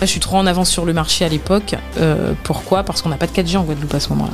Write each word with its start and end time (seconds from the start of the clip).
Je 0.00 0.06
suis 0.06 0.20
trop 0.20 0.38
en 0.38 0.46
avance 0.46 0.70
sur 0.70 0.84
le 0.86 0.92
marché 0.92 1.24
à 1.24 1.28
l'époque. 1.28 1.74
Euh, 1.98 2.32
pourquoi? 2.42 2.82
Parce 2.84 3.02
qu'on 3.02 3.10
n'a 3.10 3.16
pas 3.16 3.26
de 3.26 3.32
4G 3.32 3.56
en 3.58 3.64
Guadeloupe 3.64 3.94
à 3.94 4.00
ce 4.00 4.08
moment-là. 4.10 4.32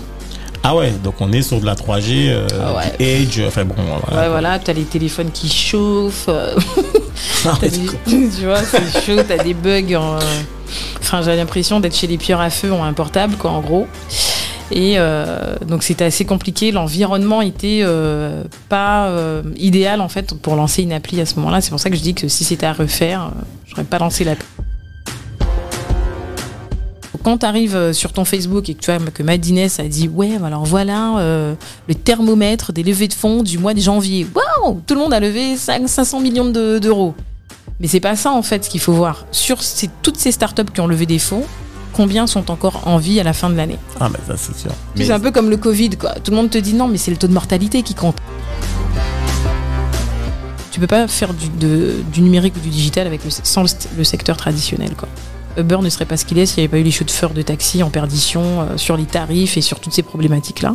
Ah 0.63 0.75
ouais, 0.77 0.91
donc 0.91 1.15
on 1.21 1.33
est 1.33 1.43
sur 1.43 1.61
de 1.61 1.67
la 1.67 1.75
3G, 1.75 2.29
euh, 2.31 2.47
Ah 2.65 2.73
ouais. 2.77 2.93
Edge, 2.99 3.41
enfin 3.47 3.65
bon. 3.65 3.75
Voilà. 3.77 4.23
Ouais, 4.23 4.29
voilà, 4.29 4.59
t'as 4.59 4.73
les 4.73 4.83
téléphones 4.85 5.31
qui 5.33 5.49
chauffent. 5.49 6.27
euh, 6.29 6.55
des- 7.63 7.71
tu 8.31 8.45
vois, 8.45 8.63
c'est 8.63 9.01
chaud, 9.05 9.21
t'as 9.27 9.43
des 9.43 9.55
bugs. 9.55 9.95
en- 9.97 10.19
Enfin, 11.01 11.23
j'ai 11.23 11.37
l'impression 11.37 11.79
d'être 11.79 11.95
chez 11.97 12.09
les 12.09 12.19
pilleurs 12.19 12.41
à 12.41 12.51
feu 12.51 12.73
en 12.73 12.83
un 12.83 12.93
portable, 12.93 13.37
quoi, 13.37 13.51
en 13.53 13.61
gros. 13.61 13.87
Et 14.73 14.95
euh, 14.99 15.57
donc 15.67 15.83
c'était 15.85 16.05
assez 16.05 16.25
compliqué. 16.25 16.73
L'environnement 16.73 17.41
était 17.41 17.81
euh, 17.83 18.43
pas 18.69 19.07
euh, 19.09 19.43
idéal 19.57 20.01
en 20.01 20.09
fait 20.09 20.35
pour 20.35 20.57
lancer 20.57 20.83
une 20.83 20.93
appli 20.93 21.21
à 21.21 21.27
ce 21.27 21.37
moment-là. 21.37 21.61
C'est 21.61 21.71
pour 21.71 21.79
ça 21.81 21.89
que 21.91 21.97
je 21.97 22.03
dis 22.03 22.15
que 22.15 22.27
si 22.29 22.43
c'était 22.45 22.67
à 22.67 22.73
refaire, 22.73 23.31
j'aurais 23.67 23.85
pas 23.85 23.99
lancé 23.99 24.25
l'appli. 24.25 24.45
Quand 27.23 27.39
tu 27.39 27.47
arrives 27.47 27.93
sur 27.93 28.13
ton 28.13 28.25
Facebook 28.25 28.69
et 28.69 28.75
que 28.75 28.81
tu 28.81 28.93
vois 28.93 29.01
que 29.11 29.23
Madines 29.25 29.69
a 29.79 29.83
dit 29.89 30.07
ouais 30.07 30.39
alors 30.45 30.65
voilà 30.65 31.15
le 31.89 31.95
thermomètre 31.95 32.73
des 32.73 32.85
levées 32.85 33.09
de 33.09 33.15
fonds 33.15 33.43
du 33.43 33.59
mois 33.59 33.75
de 33.75 33.81
janvier. 33.81 34.27
Waouh 34.33 34.81
Tout 34.87 34.95
le 34.95 35.01
monde 35.01 35.13
a 35.13 35.19
levé 35.19 35.57
5, 35.57 35.89
500 35.89 36.21
millions 36.21 36.49
de- 36.51 36.79
d'euros. 36.79 37.15
Mais 37.81 37.89
c'est 37.89 37.99
pas 38.01 38.15
ça 38.15 38.31
en 38.31 38.43
fait 38.43 38.65
ce 38.65 38.71
qu'il 38.71 38.81
faut 38.81 38.93
voir. 38.93 39.27
Sur 39.33 39.59
toutes 40.03 40.19
ces 40.19 40.31
startups 40.31 40.71
qui 40.73 40.81
ont 40.81 40.87
levé 40.87 41.05
des 41.05 41.19
fonds, 41.19 41.43
combien 41.97 42.27
sont 42.27 42.51
encore 42.51 42.87
en 42.87 42.99
vie 42.99 43.19
à 43.21 43.23
la 43.25 43.33
fin 43.33 43.49
de 43.51 43.55
l'année 43.57 43.79
Ah, 44.01 44.09
mais 44.11 44.19
ça, 44.27 44.35
c'est 44.37 44.57
sûr. 44.57 44.71
Mais 44.97 45.05
C'est 45.05 45.13
un 45.13 45.21
peu 45.21 45.31
comme 45.31 45.51
le 45.51 45.57
Covid, 45.57 45.91
quoi. 45.91 46.13
Tout 46.23 46.31
le 46.31 46.37
monde 46.37 46.51
te 46.51 46.59
dit 46.59 46.75
non, 46.75 46.89
mais 46.89 46.99
c'est 46.99 47.11
le 47.11 47.17
taux 47.17 47.27
de 47.29 47.33
mortalité 47.33 47.83
qui 47.83 47.95
compte. 47.95 48.17
Tu 50.73 50.81
peux 50.81 50.87
pas 50.87 51.09
faire 51.09 51.33
du, 51.33 51.49
de- 51.49 51.95
du 52.13 52.21
numérique 52.21 52.55
ou 52.57 52.61
du 52.61 52.69
digital 52.69 53.07
avec 53.07 53.25
le, 53.25 53.31
sans 53.31 53.63
le, 53.63 53.69
le 53.97 54.05
secteur 54.05 54.37
traditionnel, 54.37 54.95
quoi. 54.97 55.09
Uber 55.57 55.79
ne 55.81 55.89
serait 55.89 56.05
pas 56.05 56.19
ce 56.19 56.27
qu'il 56.27 56.39
est 56.39 56.45
s'il 56.45 56.59
n'y 56.59 56.65
avait 56.65 56.71
pas 56.71 56.79
eu 56.79 56.83
les 56.83 56.91
chauffeurs 56.91 57.31
de 57.33 57.41
taxi 57.41 57.83
en 57.83 57.89
perdition 57.89 58.43
euh, 58.61 58.77
sur 58.77 58.99
les 58.99 59.07
tarifs 59.07 59.57
et 59.57 59.63
sur 59.63 59.81
toutes 59.81 59.95
ces 59.95 60.03
problématiques-là. 60.03 60.75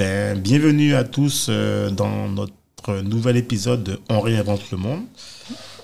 Ben, 0.00 0.38
bienvenue 0.40 0.94
à 0.94 1.04
tous 1.04 1.48
euh, 1.50 1.90
dans 1.90 2.26
notre 2.26 3.02
nouvel 3.02 3.36
épisode 3.36 3.84
de 3.84 4.00
On 4.08 4.20
réinvente 4.20 4.62
le 4.70 4.78
monde. 4.78 5.02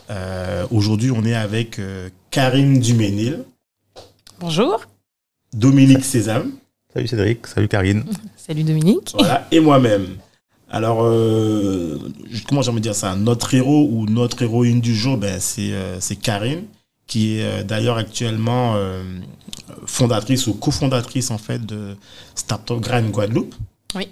Euh, 0.09 0.67
Aujourd'hui, 0.71 1.11
on 1.11 1.23
est 1.23 1.35
avec 1.35 1.79
euh, 1.79 2.09
Karine 2.31 2.81
Duménil, 2.81 3.45
Bonjour. 4.41 4.81
Dominique 5.53 6.03
Sésame 6.03 6.53
Salut 6.95 7.09
Cédric, 7.09 7.47
salut 7.47 7.69
Karine. 7.69 8.05
Salut 8.39 8.63
Dominique. 8.63 9.13
voilà, 9.19 9.47
et 9.51 9.61
moi-même. 9.61 10.07
Alors, 10.71 11.05
euh, 11.05 11.99
comment 12.49 12.63
j'aimerais 12.63 12.81
dire 12.81 12.95
ça? 12.95 13.17
Notre 13.17 13.53
héros 13.53 13.87
ou 13.93 14.07
notre 14.07 14.41
héroïne 14.41 14.81
du 14.81 14.97
jour, 14.97 15.19
ben, 15.19 15.39
c'est 15.41 15.73
euh, 15.73 16.01
c'est 16.01 16.17
Karine, 16.17 16.63
qui 17.07 17.37
est 17.37 17.43
euh, 17.45 17.63
d'ailleurs 17.65 17.99
actuellement 17.99 18.77
euh, 18.77 19.03
fondatrice 19.85 20.47
ou 20.47 20.55
cofondatrice 20.55 21.31
en 21.31 21.37
fait 21.37 21.67
de 21.67 21.97
Startup 22.35 22.81
Grind 22.81 23.11
Guadeloupe. 23.11 23.55
Oui. 23.95 24.09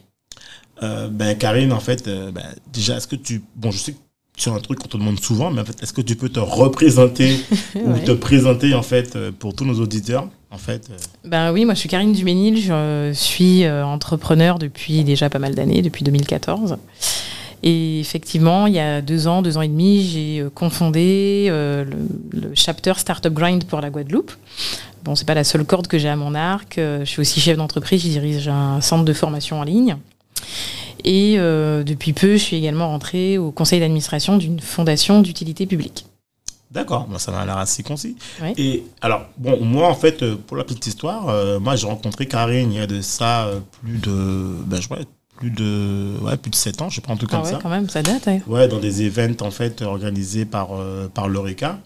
Euh, 0.82 1.08
ben 1.08 1.36
Karine, 1.36 1.72
en 1.72 1.80
fait, 1.80 2.06
euh, 2.08 2.30
ben, 2.30 2.44
déjà, 2.72 2.96
est-ce 2.96 3.06
que 3.06 3.16
tu... 3.16 3.42
Bon, 3.56 3.70
je 3.70 3.78
sais 3.78 3.92
que 3.92 3.98
c'est 4.36 4.50
un 4.50 4.58
truc 4.58 4.78
qu'on 4.80 4.88
te 4.88 4.96
demande 4.96 5.20
souvent, 5.20 5.50
mais 5.50 5.60
en 5.60 5.64
fait, 5.64 5.80
est-ce 5.82 5.92
que 5.92 6.00
tu 6.00 6.16
peux 6.16 6.28
te 6.28 6.40
représenter 6.40 7.36
ou 7.76 7.92
Ouais. 7.92 8.04
te 8.04 8.12
présenter, 8.12 8.74
en 8.74 8.82
fait, 8.82 9.14
euh, 9.16 9.30
pour 9.30 9.54
tous 9.54 9.64
nos 9.64 9.80
auditeurs 9.80 10.28
En 10.50 10.58
fait, 10.58 10.88
Ben 11.24 11.52
oui, 11.52 11.64
moi 11.64 11.74
je 11.74 11.80
suis 11.80 11.88
Karine 11.88 12.12
Duménil, 12.12 12.60
je 12.60 13.12
suis 13.14 13.68
entrepreneur 13.68 14.58
depuis 14.58 15.04
déjà 15.04 15.30
pas 15.30 15.38
mal 15.38 15.54
d'années, 15.54 15.82
depuis 15.82 16.04
2014. 16.04 16.76
Et 17.66 17.98
effectivement, 18.00 18.66
il 18.66 18.74
y 18.74 18.78
a 18.78 19.00
deux 19.00 19.26
ans, 19.26 19.40
deux 19.40 19.56
ans 19.56 19.62
et 19.62 19.68
demi, 19.68 20.04
j'ai 20.04 20.44
confondé 20.54 21.46
le, 21.48 21.86
le 22.32 22.50
chapter 22.54 22.92
Startup 22.98 23.32
Grind 23.32 23.64
pour 23.64 23.80
la 23.80 23.88
Guadeloupe. 23.90 24.32
Bon, 25.04 25.14
c'est 25.14 25.26
pas 25.26 25.34
la 25.34 25.44
seule 25.44 25.64
corde 25.64 25.86
que 25.86 25.98
j'ai 25.98 26.08
à 26.08 26.16
mon 26.16 26.34
arc. 26.34 26.78
euh, 26.78 27.00
Je 27.00 27.04
suis 27.04 27.20
aussi 27.20 27.40
chef 27.40 27.56
d'entreprise, 27.56 28.02
je 28.02 28.08
dirige 28.08 28.48
un 28.48 28.80
centre 28.80 29.04
de 29.04 29.12
formation 29.12 29.60
en 29.60 29.64
ligne. 29.64 29.96
Et 31.04 31.34
euh, 31.38 31.82
depuis 31.84 32.12
peu, 32.14 32.32
je 32.32 32.42
suis 32.42 32.56
également 32.56 32.88
rentrée 32.88 33.36
au 33.36 33.50
conseil 33.50 33.80
d'administration 33.80 34.38
d'une 34.38 34.60
fondation 34.60 35.20
d'utilité 35.20 35.66
publique. 35.66 36.06
D'accord, 36.70 37.06
ça 37.18 37.30
m'a 37.30 37.44
l'air 37.44 37.58
assez 37.58 37.82
concis. 37.82 38.16
Et 38.56 38.82
alors, 39.00 39.26
bon, 39.36 39.62
moi 39.64 39.88
en 39.88 39.94
fait, 39.94 40.22
euh, 40.22 40.34
pour 40.36 40.56
la 40.56 40.64
petite 40.64 40.86
histoire, 40.86 41.28
euh, 41.28 41.60
moi 41.60 41.76
j'ai 41.76 41.86
rencontré 41.86 42.26
Karine 42.26 42.72
il 42.72 42.78
y 42.78 42.80
a 42.80 42.86
de 42.86 43.00
ça 43.00 43.48
plus 43.82 43.98
de, 43.98 44.56
ben 44.66 44.80
je 44.80 44.88
vois, 44.88 44.98
plus 45.36 45.50
de, 45.50 46.14
ouais, 46.22 46.36
plus 46.36 46.50
de 46.50 46.56
7 46.56 46.80
ans, 46.82 46.88
je 46.88 46.96
sais 46.96 47.00
pas, 47.00 47.12
un 47.12 47.16
truc 47.16 47.30
Ah 47.32 47.42
ouais, 47.42 47.50
ça. 47.50 47.58
quand 47.62 47.68
même, 47.68 47.88
ça 47.88 48.02
date. 48.02 48.26
ouais. 48.26 48.42
Ouais, 48.48 48.66
dans 48.68 48.78
des 48.80 49.02
events 49.06 49.42
en 49.42 49.50
fait 49.50 49.82
organisés 49.82 50.46
par, 50.46 50.70
euh, 50.72 51.06
par 51.12 51.28
l'Oreca. 51.28 51.78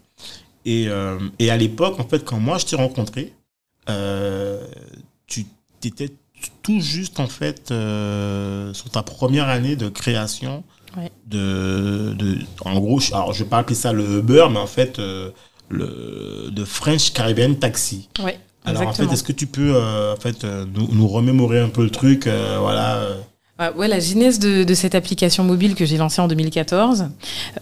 Et, 0.71 0.87
euh, 0.89 1.19
et 1.39 1.51
à 1.51 1.57
l'époque, 1.57 1.99
en 1.99 2.07
fait, 2.07 2.25
quand 2.25 2.39
moi 2.39 2.59
je 2.59 2.67
t'ai 2.67 2.77
rencontré, 2.77 3.33
euh, 3.89 4.67
tu 5.27 5.47
étais 5.83 6.11
tout 6.63 6.81
juste 6.81 7.21
en 7.21 7.27
fait 7.27 7.71
euh, 7.71 8.73
sur 8.75 8.91
ta 8.91 9.03
première 9.03 9.49
année 9.49 9.77
de 9.77 9.89
création 9.89 10.63
Ouais. 10.97 11.11
de, 11.27 12.15
de 12.19 12.39
en 12.65 12.79
gros 12.81 12.99
je- 12.99 13.13
alors 13.13 13.33
je 13.35 13.45
vais 13.45 13.49
pas 13.51 13.59
appeler 13.59 13.75
ça 13.75 13.93
le 13.93 14.19
Uber 14.21 14.47
mais 14.51 14.59
en 14.59 14.67
fait 14.67 14.99
le 15.69 16.51
de 16.51 16.65
French 16.65 17.13
Caribbean 17.13 17.55
Taxi 17.57 18.09
Ouais, 18.25 18.39
alors 18.65 18.87
en 18.89 18.93
fait 18.95 19.05
est-ce 19.13 19.23
que 19.23 19.33
tu 19.33 19.47
peux 19.47 19.77
en 19.77 20.17
fait 20.17 20.45
nous, 20.45 20.89
nous 20.93 21.07
remémorer 21.09 21.61
un 21.61 21.69
peu 21.69 21.85
le 21.85 21.91
truc 21.91 22.27
voilà 22.27 23.07
Ouais, 23.59 23.71
ouais, 23.75 23.89
la 23.89 23.99
genèse 23.99 24.39
de, 24.39 24.63
de 24.65 24.75
cette 24.75 24.95
application 24.95 25.43
mobile 25.43 25.75
que 25.75 25.85
j'ai 25.85 25.97
lancée 25.97 26.21
en 26.21 26.29
2014, 26.29 27.09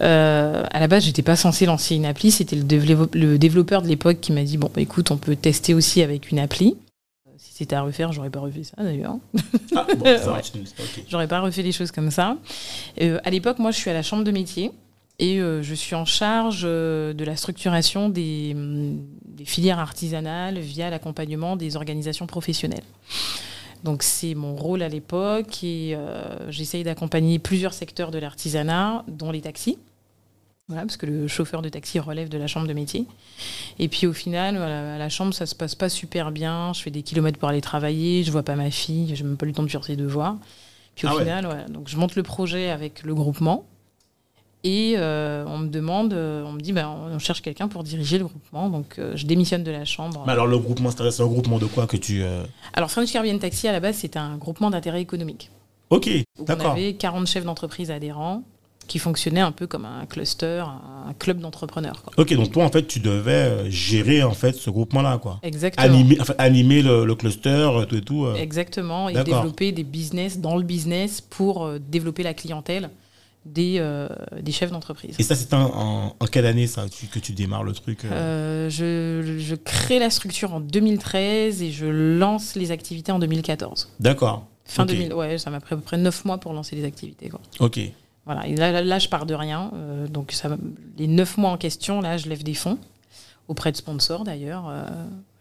euh, 0.03 0.63
à 0.71 0.81
la 0.81 0.89
base, 0.89 1.05
j'étais 1.05 1.23
pas 1.23 1.37
censée 1.37 1.65
lancer 1.67 1.95
une 1.95 2.05
appli. 2.05 2.31
C'était 2.31 2.57
le, 2.57 2.65
dévelop- 2.65 3.15
le 3.15 3.39
développeur 3.39 3.81
de 3.83 3.89
l'époque 3.89 4.21
qui 4.21 4.33
m'a 4.33 4.43
dit 4.45 4.59
bon, 4.59 4.71
bah, 4.75 4.83
écoute, 4.83 5.11
on 5.11 5.17
peut 5.17 5.37
tester 5.37 5.73
aussi 5.75 6.03
avec 6.03 6.31
une 6.31 6.39
appli. 6.39 6.77
Euh, 7.27 7.31
Si 7.39 7.53
c'était 7.55 7.77
à 7.77 7.83
refaire, 7.83 8.13
j'aurais 8.13 8.29
pas 8.31 8.41
refait 8.41 8.65
ça 8.65 8.83
d'ailleurs. 8.83 9.17
ah, 9.75 9.87
bon, 9.97 10.05
Ouais. 10.05 10.19
J'aurais 11.09 11.29
pas 11.29 11.41
refait 11.41 11.63
les 11.63 11.73
choses 11.73 11.91
comme 11.93 12.11
ça. 12.11 12.37
Euh, 13.01 13.19
à 13.25 13.31
l'époque, 13.31 13.59
moi, 13.59 13.71
je 13.71 13.77
suis 13.79 13.91
à 13.91 13.95
la 13.95 14.03
chambre 14.03 14.23
de 14.25 14.31
métier 14.31 14.73
et 15.19 15.41
euh, 15.41 15.63
je 15.63 15.75
suis 15.75 15.95
en 15.95 16.05
charge 16.05 16.63
euh, 16.65 17.15
de 17.15 17.25
la 17.25 17.37
structuration 17.37 18.11
des, 18.11 18.53
hum, 18.55 18.99
des 19.25 19.47
filières 19.47 19.79
artisanales 19.79 20.59
via 20.59 20.91
l'accompagnement 20.91 21.57
des 21.57 21.75
organisations 21.77 22.27
professionnelles. 22.27 22.85
Donc 23.85 24.03
c'est 24.03 24.35
mon 24.35 24.55
rôle 24.57 24.83
à 24.83 24.89
l'époque 24.89 25.63
et 25.63 25.95
euh, 25.95 26.51
j'essaye 26.51 26.83
d'accompagner 26.85 27.39
plusieurs 27.39 27.73
secteurs 27.73 28.11
de 28.11 28.19
l'artisanat, 28.19 29.05
dont 29.09 29.31
les 29.31 29.41
taxis. 29.41 29.79
Voilà, 30.69 30.83
parce 30.83 30.97
que 30.97 31.07
le 31.07 31.29
chauffeur 31.29 31.63
de 31.63 31.69
taxi 31.69 32.01
relève 32.01 32.29
de 32.29 32.39
la 32.39 32.49
chambre 32.49 32.67
de 32.67 32.73
métier. 32.73 33.07
Et 33.79 33.87
puis 33.87 34.09
au 34.09 34.13
final, 34.13 34.57
à 34.57 34.99
la 34.99 35.09
chambre, 35.09 35.33
ça 35.33 35.47
se 35.47 35.55
passe 35.55 35.77
pas 35.77 35.89
super 35.89 36.33
bien. 36.33 36.73
Je 36.73 36.83
fais 36.83 36.91
des 36.91 37.03
kilomètres 37.03 37.39
pour 37.39 37.49
aller 37.49 37.61
travailler, 37.61 38.25
je 38.25 38.33
vois 38.33 38.43
pas 38.43 38.57
ma 38.57 38.73
fille, 38.73 39.15
j'ai 39.15 39.23
même 39.23 39.37
pas 39.37 39.47
le 39.47 39.53
temps 39.53 39.63
de 39.63 39.69
faire 39.69 39.85
ses 39.85 39.95
devoirs. 39.95 40.37
Puis 40.97 41.07
au 41.07 41.11
Ah 41.11 41.15
ouais. 41.15 41.23
final, 41.23 41.45
voilà, 41.45 41.67
donc 41.69 41.89
je 41.89 41.97
monte 41.97 42.17
le 42.17 42.25
projet 42.25 42.71
avec 42.71 43.05
le 43.05 43.15
groupement. 43.15 43.65
Et 44.69 44.95
euh, 44.97 45.45
on 45.47 45.59
me 45.59 45.69
demande, 45.69 46.13
euh, 46.13 46.43
on 46.45 46.51
me 46.51 46.61
dit, 46.61 46.73
ben, 46.73 46.89
on 46.89 47.21
cherche 47.21 47.41
quelqu'un 47.41 47.69
pour 47.69 47.85
diriger 47.85 48.19
le 48.19 48.25
groupement. 48.25 48.69
Donc 48.69 48.99
euh, 48.99 49.13
je 49.15 49.25
démissionne 49.25 49.63
de 49.63 49.71
la 49.71 49.85
chambre. 49.85 50.25
Mais 50.27 50.33
alors 50.33 50.49
le 50.49 50.59
groupement 50.59 50.91
c'est 50.91 51.21
un 51.23 51.27
groupement 51.27 51.59
de 51.59 51.67
quoi 51.67 51.87
que 51.87 51.97
tu 51.97 52.25
euh, 52.25 52.43
Alors 52.75 52.91
French 52.91 53.13
Caribbean 53.13 53.39
Taxi, 53.39 53.69
à 53.69 53.73
la 53.73 53.79
base, 53.79 53.99
c'était 53.99 54.19
un 54.19 54.37
groupement 54.37 54.69
d'intérêt 54.69 55.01
économique. 55.01 55.53
ok 55.91 56.09
Donc, 56.09 56.25
on 56.41 56.43
d'accord 56.43 56.73
avait 56.73 56.95
40 56.95 57.29
chefs 57.29 57.45
d'entreprise 57.45 57.93
adhérents 57.93 58.43
qui 58.89 58.99
fonctionnaient 58.99 59.41
un 59.41 59.53
peu 59.53 59.69
comme 59.69 59.85
un 59.85 60.05
cluster, 60.07 60.65
un 61.09 61.13
club 61.13 61.39
d'entrepreneurs. 61.39 62.03
ok 62.17 62.35
donc 62.35 62.51
toi 62.53 62.65
en 62.65 62.69
fait 62.71 62.87
tu 62.87 62.99
devais 63.01 63.69
gérer 63.71 64.23
en 64.25 64.31
fait 64.33 64.53
ce 64.55 64.71
groupement 64.71 65.03
là 65.03 65.19
quoi 65.19 65.39
Exactement. 65.45 65.85
animer 65.87 66.19
enfin, 66.21 66.35
animer 66.39 66.83
le, 66.83 67.05
le 67.05 67.15
cluster 67.15 67.69
tout 67.89 67.97
et 67.97 68.01
tout. 68.01 68.27
Exactement. 68.37 69.09
Et 69.09 69.15
D'accord. 69.15 69.43
développer 69.43 69.71
des 69.71 69.85
business 69.85 70.41
dans 70.41 70.57
le 70.57 70.65
business 70.65 71.21
pour 71.21 71.69
développer 71.79 72.25
la 72.25 72.35
clientèle 72.35 72.91
des, 73.47 73.77
euh, 73.79 74.09
des 74.43 74.53
chefs 74.53 74.71
d'entreprise. 74.71 75.15
Et 75.19 75.23
ça, 75.23 75.35
c'est 75.35 75.55
en, 75.55 76.15
en, 76.19 76.27
quelle 76.27 76.47
année 76.47 76.67
ça, 76.67 76.89
tu- 76.89 77.07
que 77.07 77.19
tu 77.19 77.33
démarres 77.33 77.65
le 77.65 77.73
truc 77.73 78.05
euh 78.05 78.11
Euh, 78.13 78.69
je, 78.71 79.39
je 79.39 79.55
crée 79.55 79.99
la 79.99 80.11
structure 80.11 80.53
en 80.53 80.61
2013 80.61 81.63
et 81.63 81.71
je 81.71 81.87
lance 81.87 82.55
les 82.57 82.71
activités 82.73 83.13
en 83.13 83.19
2014. 83.19 83.93
D'accord. 84.01 84.47
Fin 84.65 84.83
Ok. 84.83 84.89
2000, 84.91 85.15
ouais, 85.15 85.39
ça 85.39 85.51
m'a 85.51 85.61
pris 85.61 85.75
à 85.75 85.77
peu 85.77 85.83
près 85.83 85.97
9 85.97 86.25
mois 86.25 86.39
pour 86.39 86.53
lancer 86.53 86.75
les 86.77 86.85
activités. 86.85 87.29
Quoi. 87.29 87.41
Ok. 87.61 87.79
Voilà, 88.25 88.47
et 88.49 88.57
là, 88.57 88.83
là, 88.83 88.99
je 88.99 89.09
pars 89.09 89.25
de 89.27 89.35
rien. 89.35 89.71
donc, 90.11 90.33
ça, 90.33 90.49
les 90.99 91.07
9 91.07 91.37
mois 91.39 91.51
en 91.53 91.57
question, 91.57 92.01
là, 92.01 92.17
je 92.17 92.29
lève 92.29 92.43
des 92.43 92.55
fonds 92.55 92.79
auprès 93.47 93.71
de 93.71 93.77
sponsors 93.77 94.25
d'ailleurs. 94.25 94.69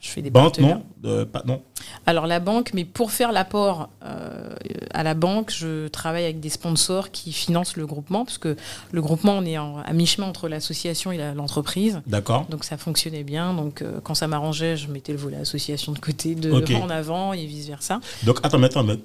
Je 0.05 0.11
fais 0.11 0.21
des 0.21 0.29
Banque, 0.29 0.59
non 0.59 0.83
Euh, 1.03 1.25
pas, 1.25 1.41
Non. 1.45 1.61
Alors 2.05 2.25
la 2.27 2.39
banque, 2.39 2.71
mais 2.73 2.83
pour 2.85 3.11
faire 3.11 3.31
l'apport 3.31 3.89
euh, 4.03 4.55
à 4.93 5.03
la 5.03 5.13
banque, 5.13 5.51
je 5.51 5.87
travaille 5.87 6.23
avec 6.23 6.39
des 6.39 6.49
sponsors 6.49 7.11
qui 7.11 7.31
financent 7.31 7.75
le 7.75 7.85
groupement, 7.85 8.23
parce 8.25 8.37
que 8.37 8.55
le 8.91 9.01
groupement, 9.01 9.33
on 9.33 9.45
est 9.45 9.57
en- 9.57 9.79
à 9.79 9.93
mi-chemin 9.93 10.27
entre 10.27 10.47
l'association 10.47 11.11
et 11.11 11.17
la- 11.17 11.33
l'entreprise. 11.33 12.01
D'accord. 12.07 12.45
Donc 12.49 12.63
ça 12.63 12.77
fonctionnait 12.77 13.23
bien. 13.23 13.53
Donc 13.53 13.81
euh, 13.81 13.99
quand 14.03 14.15
ça 14.15 14.27
m'arrangeait, 14.27 14.77
je 14.77 14.87
mettais 14.89 15.11
le 15.11 15.17
volet 15.19 15.37
association 15.37 15.91
de 15.91 15.99
côté, 15.99 16.35
de 16.35 16.51
Ok. 16.51 16.71
en 16.71 16.89
avant 16.89 17.33
et 17.33 17.45
vice 17.45 17.67
versa. 17.67 17.99
Donc, 18.23 18.39
attends, 18.43 18.57
mais 18.59 18.67
attends, 18.67 18.83
mais- 18.83 18.97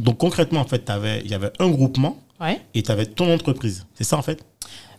donc 0.00 0.18
concrètement, 0.18 0.60
en 0.60 0.64
fait, 0.66 0.90
il 1.24 1.30
y 1.30 1.34
avait 1.34 1.52
un 1.58 1.68
groupement 1.70 2.18
Ouais. 2.40 2.60
et 2.74 2.82
tu 2.82 2.90
avais 2.92 3.06
ton 3.06 3.32
entreprise. 3.32 3.84
C'est 3.94 4.04
ça, 4.04 4.16
en 4.16 4.22
fait? 4.22 4.44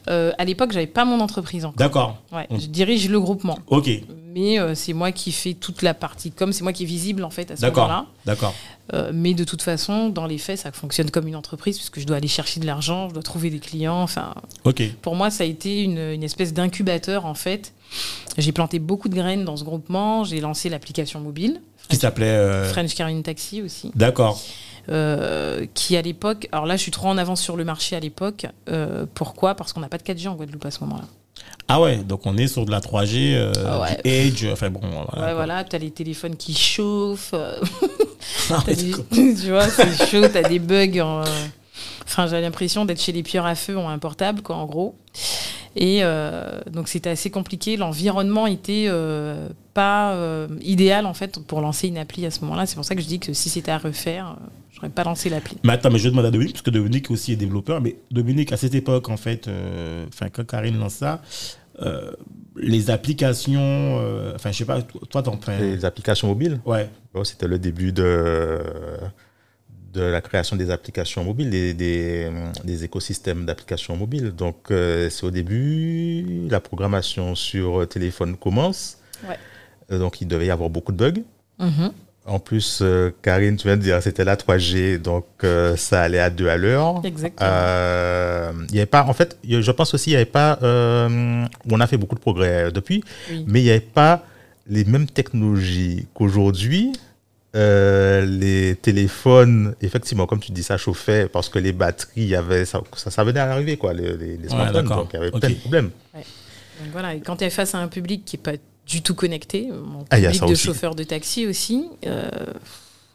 Euh, 0.10 0.32
à 0.38 0.46
l'époque, 0.46 0.72
j'avais 0.72 0.88
pas 0.88 1.06
mon 1.06 1.20
entreprise 1.20 1.66
encore. 1.66 1.78
D'accord. 1.78 2.18
Ouais, 2.32 2.48
Mm. 2.50 2.60
je 2.60 2.66
dirige 2.68 3.10
le 3.10 3.20
groupement, 3.20 3.60
Ok. 3.68 3.90
mais 4.34 4.60
euh, 4.60 4.74
c'est 4.74 4.94
moi 4.94 5.12
qui 5.12 5.32
fais 5.32 5.54
toute 5.54 5.82
la 5.84 5.94
partie 5.94 6.32
com, 6.32 6.52
c'est 6.52 6.64
moi 6.64 6.74
qui 6.74 6.84
est 6.84 6.88
visible 6.88 7.24
en 7.24 7.30
fait 7.30 7.52
à 7.52 7.56
ce 7.56 7.66
moment-là. 7.68 8.06
D'accord. 8.26 8.56
Euh, 8.94 9.12
mais 9.14 9.36
de 9.36 9.44
toute 9.44 9.62
façon, 9.62 10.10
dans 10.10 10.26
les 10.26 10.40
faits, 10.40 10.58
ça 10.58 10.72
fonctionne 10.72 11.12
comme 11.12 11.28
une 11.28 11.36
entreprise 11.36 11.76
puisque 11.78 12.00
je 12.00 12.06
dois 12.06 12.18
aller 12.18 12.28
chercher 12.28 12.60
de 12.60 12.66
l'argent, 12.66 13.08
je 13.10 13.14
dois 13.14 13.22
trouver 13.22 13.52
des 13.52 13.60
clients. 13.60 14.02
Enfin, 14.02 14.34
Ok. 14.64 14.82
pour 15.04 15.16
moi, 15.16 15.30
ça 15.30 15.44
a 15.44 15.48
été 15.48 15.84
une, 15.84 16.00
une 16.00 16.24
espèce 16.24 16.54
d'incubateur 16.54 17.28
en 17.28 17.36
fait. 17.36 17.74
J'ai 18.38 18.52
planté 18.52 18.80
beaucoup 18.80 19.10
de 19.10 19.16
graines 19.16 19.46
dans 19.46 19.58
ce 19.58 19.64
groupement. 19.64 20.24
J'ai 20.24 20.42
lancé 20.42 20.70
l'application 20.70 21.20
mobile, 21.20 21.62
Qui 21.88 21.98
s'appelait. 21.98 22.26
euh, 22.26 22.66
French 22.70 22.96
Carine 22.96 23.22
Taxi 23.22 23.62
aussi, 23.62 23.92
D'accord. 23.96 24.42
Euh, 24.90 25.66
qui 25.74 25.96
à 25.98 26.02
l'époque, 26.02 26.48
alors 26.52 26.66
là, 26.66 26.76
je 26.76 26.82
suis 26.82 26.92
trop 26.92 27.08
en 27.08 27.18
avance 27.18 27.42
sur 27.42 27.56
le 27.56 27.64
marché 27.64 27.96
à 27.96 28.00
l'époque. 28.00 28.46
Euh, 28.70 29.06
pourquoi? 29.14 29.56
Parce 29.56 29.74
qu'on 29.74 29.80
n'a 29.82 29.90
pas 29.90 29.98
de 29.98 30.04
4G 30.04 30.28
en 30.28 30.36
Guadeloupe 30.36 30.66
à 30.66 30.72
ce 30.72 30.80
moment-là. 30.82 31.06
Ah 31.68 31.80
ouais, 31.80 31.98
donc 31.98 32.26
on 32.26 32.36
est 32.38 32.48
sur 32.48 32.66
de 32.66 32.72
la 32.72 32.80
3G, 32.82 33.34
euh, 33.36 33.54
Ah 33.66 33.80
ouais. 33.82 34.00
du 34.04 34.10
Edge, 34.10 34.46
enfin 34.52 34.70
bon. 34.70 34.82
Voilà, 34.82 35.28
ouais, 35.28 35.34
voilà, 35.36 35.64
t'as 35.64 35.78
les 35.78 35.92
téléphones 35.92 36.36
qui 36.36 36.54
chauffent. 36.54 37.32
euh, 37.34 37.56
Ah 38.52 38.64
ouais, 38.68 38.76
des- 38.76 39.36
tu 39.36 39.50
vois, 39.50 39.68
c'est 39.70 40.08
chaud, 40.08 40.28
t'as 40.32 40.44
des 40.48 40.60
bugs. 40.60 41.00
en- 41.02 41.24
Enfin, 42.06 42.26
j'ai 42.28 42.42
l'impression 42.42 42.86
d'être 42.86 43.00
chez 43.02 43.12
les 43.12 43.22
pilleurs 43.22 43.46
à 43.46 43.54
feu 43.54 43.78
en 43.78 43.88
un 43.88 44.00
portable, 44.00 44.42
quoi, 44.42 44.56
en 44.56 44.66
gros. 44.66 44.96
Et 45.76 46.00
euh, 46.04 46.60
donc, 46.72 46.88
c'était 46.88 47.12
assez 47.12 47.30
compliqué. 47.30 47.78
L'environnement 47.78 48.48
était 48.48 48.86
euh, 48.88 49.48
pas 49.76 50.14
euh, 50.14 50.48
idéal, 50.62 51.06
en 51.06 51.14
fait, 51.14 51.40
pour 51.46 51.62
lancer 51.62 51.88
une 51.88 52.00
appli 52.00 52.26
à 52.26 52.32
ce 52.32 52.42
moment-là. 52.42 52.66
C'est 52.66 52.76
pour 52.76 52.84
ça 52.84 52.96
que 52.96 53.02
je 53.02 53.08
dis 53.08 53.20
que 53.20 53.32
si 53.34 53.50
c'était 53.50 53.70
à 53.72 53.78
refaire, 53.78 54.38
j'aurais 54.80 54.92
pas 54.92 55.04
lancé 55.04 55.30
l'appli. 55.30 55.58
Mais 55.64 55.74
attends, 55.74 55.90
mais 55.92 56.00
je 56.00 56.10
demande 56.10 56.26
à 56.26 56.32
Dominique, 56.32 56.54
parce 56.54 56.64
que 56.64 56.70
Dominique 56.70 57.12
aussi 57.12 57.34
est 57.34 57.36
développeur, 57.36 57.82
mais 57.82 57.98
Dominique, 58.12 58.52
à 58.52 58.58
cette 58.58 58.76
époque, 58.76 59.10
en 59.10 59.18
fait, 59.18 59.48
euh, 59.48 60.06
quand 60.34 60.46
Karine 60.46 60.78
lance 60.80 60.96
ça, 60.96 61.22
euh, 61.82 62.12
les 62.56 62.90
applications, 62.90 63.60
euh, 63.62 64.34
enfin, 64.36 64.52
je 64.52 64.58
sais 64.58 64.66
pas, 64.66 64.82
toi, 64.82 65.24
t'en 65.24 65.34
enfin, 65.36 65.58
Les 65.60 65.86
applications 65.86 66.28
mobiles, 66.28 66.60
Ouais, 66.66 66.90
bon, 67.14 67.24
c'était 67.24 67.48
le 67.48 67.60
début 67.60 67.92
de, 67.92 68.60
de 69.94 70.02
la 70.02 70.22
création 70.22 70.56
des 70.56 70.70
applications 70.72 71.24
mobiles, 71.24 71.50
des, 71.50 71.74
des, 71.74 72.30
des 72.64 72.84
écosystèmes 72.84 73.46
d'applications 73.46 73.96
mobiles. 73.96 74.32
Donc, 74.32 74.72
euh, 74.72 75.10
c'est 75.10 75.26
au 75.26 75.32
début, 75.32 76.48
la 76.50 76.60
programmation 76.60 77.36
sur 77.36 77.88
téléphone 77.88 78.36
commence. 78.38 78.98
Ouais. 79.28 79.38
Euh, 79.92 80.00
donc, 80.00 80.22
il 80.22 80.28
devait 80.28 80.46
y 80.48 80.52
avoir 80.52 80.70
beaucoup 80.70 80.92
de 80.92 80.98
bugs. 80.98 81.24
Mhm. 81.60 81.92
En 82.30 82.40
plus, 82.40 82.80
euh, 82.82 83.12
Karine, 83.24 83.58
tu 83.58 83.68
viens 83.68 83.76
de 83.78 83.82
dire, 83.82 84.02
c'était 84.04 84.24
la 84.24 84.36
3G, 84.36 85.00
donc 85.02 85.26
euh, 85.44 85.76
ça 85.76 86.04
allait 86.04 86.20
à 86.20 86.30
deux 86.30 86.48
à 86.48 86.58
l'heure. 86.58 87.02
Exactement. 87.04 87.50
Euh, 87.52 88.52
y 88.72 88.78
avait 88.78 88.86
pas, 88.86 89.04
en 89.04 89.14
fait, 89.14 89.38
je 89.48 89.72
pense 89.72 89.94
aussi, 89.94 90.12
il 90.12 90.14
n'y 90.14 90.18
avait 90.18 90.26
pas, 90.26 90.60
euh, 90.64 91.46
on 91.72 91.80
a 91.80 91.88
fait 91.88 91.98
beaucoup 91.98 92.16
de 92.16 92.20
progrès 92.20 92.72
depuis, 92.72 93.04
Oui. 93.32 93.44
mais 93.48 93.62
il 93.62 93.64
n'y 93.64 93.70
avait 93.72 93.80
pas 93.80 94.24
les 94.68 94.86
mêmes 94.86 95.08
technologies 95.08 96.08
qu'aujourd'hui. 96.14 96.94
Euh, 97.56 98.26
les 98.28 98.76
téléphones, 98.76 99.74
effectivement, 99.82 100.28
comme 100.28 100.40
tu 100.40 100.52
dis, 100.52 100.62
ça 100.62 100.78
chauffait 100.78 101.28
parce 101.28 101.50
que 101.50 101.58
les 101.58 101.72
batteries, 101.72 102.26
y 102.26 102.36
avait, 102.36 102.64
ça, 102.66 102.80
ça, 102.96 103.10
ça 103.10 103.24
venait 103.24 103.40
à 103.40 103.52
arriver, 103.52 103.76
quoi, 103.76 103.92
les, 103.94 104.16
les, 104.18 104.38
les 104.38 104.50
smartphones. 104.50 104.84
d'accord. 104.84 104.98
donc 104.98 105.10
il 105.14 105.16
y 105.16 105.20
avait 105.20 105.32
Ok. 105.34 105.40
plein 105.40 105.50
de 105.50 105.56
problèmes. 105.56 105.90
Donc 106.14 106.92
voilà, 106.92 107.16
et 107.16 107.22
quand 107.22 107.38
tu 107.38 107.46
es 107.46 107.50
face 107.50 107.74
à 107.74 107.80
un 107.80 107.88
public 107.88 108.24
qui 108.24 108.38
n'est 108.38 108.44
pas 108.44 108.52
du 108.90 109.02
tout 109.02 109.14
connecté, 109.16 109.68
mon 109.72 110.04
Ah, 110.10 110.18
il 110.20 110.24
y 110.24 110.26
a 110.26 110.32
public 110.32 110.48
de 110.48 110.54
aussi. 110.54 110.66
chauffeurs 110.66 110.96
de 110.96 111.04
taxi 111.04 111.46
aussi, 111.46 111.86
euh, 112.08 112.30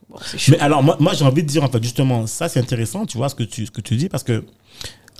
bon. 0.09 0.19
Mais 0.49 0.59
alors, 0.61 0.83
moi, 0.83 0.97
moi 1.01 1.13
j'ai 1.15 1.25
envie 1.25 1.43
de 1.43 1.49
dire, 1.49 1.65
en 1.65 1.69
fait, 1.69 1.83
justement, 1.83 2.27
ça, 2.27 2.49
c'est 2.49 2.61
intéressant, 2.61 3.07
tu 3.07 3.17
vois, 3.19 3.29
ce 3.29 3.35
que 3.35 3.43
tu, 3.43 3.67
ce 3.67 3.71
que 3.71 3.81
tu 3.81 3.97
dis, 3.97 4.09
parce 4.09 4.23
que, 4.23 4.45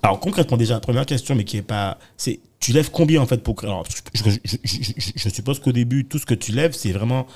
alors, 0.03 0.21
concrètement, 0.21 0.57
déjà, 0.57 0.79
première 0.81 1.07
question, 1.07 1.35
mais 1.35 1.45
qui 1.45 1.57
est 1.57 1.63
pas, 1.63 1.99
c'est, 2.17 2.41
tu 2.61 2.73
lèves 2.73 2.91
combien, 2.91 3.21
en 3.21 3.27
fait, 3.27 3.39
pour, 3.43 3.57
alors, 3.65 3.85
je, 4.15 4.21
je- 4.23 4.31
je- 4.45 4.57
je- 4.65 4.93
je- 4.97 5.13
je 5.17 5.29
suppose 5.29 5.59
qu'au 5.59 5.73
début, 5.73 6.05
tout 6.05 6.19
ce 6.19 6.27
que 6.27 6.35
tu 6.35 6.53
lèves, 6.53 6.73
c'est 6.73 6.93
vraiment 6.93 7.27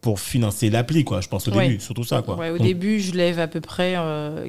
pour 0.00 0.20
financer 0.20 0.70
l'appli, 0.70 1.02
quoi, 1.04 1.20
je 1.20 1.28
pense, 1.28 1.48
au 1.48 1.52
Ouais. 1.52 1.68
début, 1.68 1.80
surtout 1.80 2.04
ça, 2.04 2.22
quoi. 2.22 2.36
Ouais, 2.36 2.50
au 2.50 2.58
donc, 2.58 2.66
début, 2.66 3.00
je 3.00 3.12
lève 3.12 3.40
à 3.40 3.48
peu 3.48 3.60
près 3.60 3.94
euh, 3.96 4.48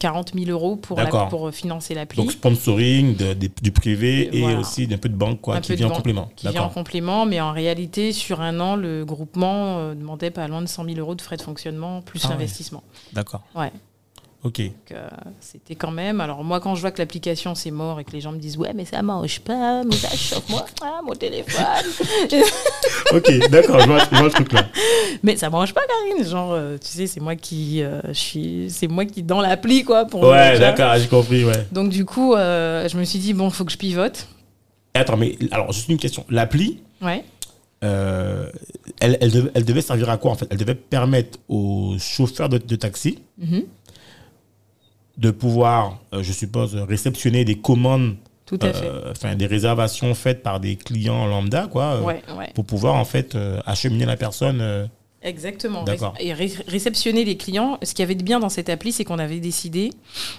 40 0.00 0.32
000 0.34 0.50
euros 0.50 0.76
pour, 0.76 0.98
pour 1.28 1.50
financer 1.52 1.94
l'appli. 1.94 2.16
donc, 2.16 2.32
sponsoring, 2.32 3.14
de- 3.16 3.34
du 3.62 3.70
privé 3.70 4.28
et 4.36 4.40
Voilà. 4.42 4.58
aussi 4.60 4.86
d'un 4.88 4.98
peu 4.98 5.08
de 5.08 5.14
banque, 5.14 5.40
quoi, 5.40 5.56
Un 5.56 5.60
qui 5.60 5.74
vient 5.76 5.86
en 5.86 5.90
banque 5.90 5.98
complément. 5.98 6.30
qui 6.34 6.48
vient 6.48 6.62
en 6.62 6.68
complément, 6.68 7.26
mais 7.26 7.40
en 7.40 7.52
réalité, 7.52 8.12
sur 8.12 8.40
un 8.40 8.58
an, 8.60 8.74
le 8.76 9.04
groupement 9.04 9.78
euh, 9.78 9.94
demandait 9.94 10.30
pas 10.30 10.48
loin 10.48 10.62
de 10.62 10.66
100 10.68 10.84
000 10.84 10.98
euros 10.98 11.14
de 11.14 11.22
frais 11.22 11.36
de 11.36 11.42
fonctionnement, 11.42 12.02
plus 12.02 12.20
Ah 12.24 12.28
ouais. 12.28 12.34
l'investissement. 12.34 12.82
D'accord. 13.12 13.42
Ouais. 13.54 13.70
Ok. 14.44 14.60
Euh, 14.92 15.08
c'était 15.40 15.74
quand 15.74 15.90
même. 15.90 16.20
Alors, 16.20 16.44
moi, 16.44 16.60
quand 16.60 16.76
je 16.76 16.80
vois 16.80 16.92
que 16.92 16.98
l'application 16.98 17.56
c'est 17.56 17.72
mort 17.72 17.98
et 17.98 18.04
que 18.04 18.12
les 18.12 18.20
gens 18.20 18.30
me 18.30 18.38
disent 18.38 18.56
Ouais, 18.56 18.72
mais 18.72 18.84
ça 18.84 19.02
mange 19.02 19.40
pas, 19.40 19.82
mais 19.84 19.96
ça 19.96 20.10
chauffe 20.16 20.48
moi, 20.48 20.64
ah, 20.82 21.00
mon 21.04 21.14
téléphone. 21.14 21.64
Ok, 23.14 23.30
d'accord, 23.50 23.80
je 23.80 23.84
je 23.86 24.16
vois 24.16 24.24
le 24.24 24.30
truc 24.30 24.52
là. 24.52 24.66
mais 25.22 25.36
ça 25.36 25.48
mange 25.50 25.72
pas, 25.74 25.80
Karine. 25.86 26.24
Genre, 26.24 26.52
euh, 26.52 26.76
tu 26.78 26.88
sais, 26.88 27.06
c'est 27.06 27.20
moi 27.20 27.36
qui. 27.36 27.82
euh, 27.82 28.00
je 28.08 28.12
suis. 28.12 28.66
C'est 28.70 28.86
moi 28.88 29.04
qui 29.06 29.22
dans 29.22 29.40
l'appli, 29.40 29.82
quoi. 29.82 30.04
Pour 30.04 30.22
Ouais, 30.22 30.58
d'accord, 30.58 30.94
j'ai 30.98 31.06
compris, 31.08 31.44
ouais. 31.44 31.66
Donc, 31.72 31.88
du 31.90 32.04
coup, 32.04 32.34
euh, 32.34 32.86
je 32.88 32.96
me 32.98 33.04
suis 33.04 33.18
dit 33.18 33.32
Bon, 33.34 33.50
faut 33.50 33.64
que 33.64 33.72
je 33.72 33.78
pivote. 33.78 34.28
Attends, 34.94 35.16
mais 35.16 35.36
alors, 35.50 35.72
juste 35.72 35.88
une 35.88 35.98
question. 35.98 36.24
L'appli, 36.28 36.80
Ouais. 37.02 37.24
euh, 37.84 38.50
elle, 39.00 39.16
elle, 39.20 39.30
devait, 39.30 39.50
elle 39.54 39.64
devait 39.64 39.80
servir 39.80 40.10
à 40.10 40.16
quoi 40.16 40.32
en 40.32 40.34
fait? 40.34 40.46
Elle 40.50 40.56
devait 40.58 40.74
permettre 40.74 41.38
aux 41.48 41.94
chauffeurs 41.98 42.48
de, 42.48 42.58
de 42.58 42.76
taxi 42.76 43.18
Mhm. 43.38 43.62
De 45.18 45.30
pouvoir, 45.30 45.98
euh, 46.14 46.22
je 46.22 46.32
suppose, 46.32 46.74
réceptionner 46.76 47.44
des 47.44 47.56
commandes, 47.56 48.16
Tout 48.46 48.58
à 48.62 48.72
fait. 48.72 48.86
euh, 48.86 49.10
enfin 49.10 49.34
des 49.34 49.46
réservations 49.46 50.14
faites 50.14 50.42
par 50.42 50.60
des 50.60 50.76
clients 50.76 51.26
lambda, 51.26 51.66
quoi, 51.66 51.94
euh, 51.96 52.00
Ouais, 52.02 52.22
ouais. 52.38 52.50
pour 52.54 52.64
pouvoir 52.64 52.94
en 52.94 53.04
fait 53.04 53.36
acheminer 53.66 54.06
la 54.06 54.16
personne. 54.16 54.88
Euh, 55.24 55.28
Exactement. 55.28 55.84
Et 56.20 56.32
ré- 56.32 56.52
réceptionner 56.68 57.24
les 57.24 57.36
clients. 57.36 57.78
Ce 57.82 57.90
qu'il 57.90 58.00
y 58.00 58.02
avait 58.04 58.14
de 58.14 58.22
bien 58.22 58.38
dans 58.40 58.48
cette 58.48 58.68
appli, 58.68 58.92
c'est 58.92 59.04
qu'on 59.04 59.18
avait 59.18 59.40
décidé 59.40 59.90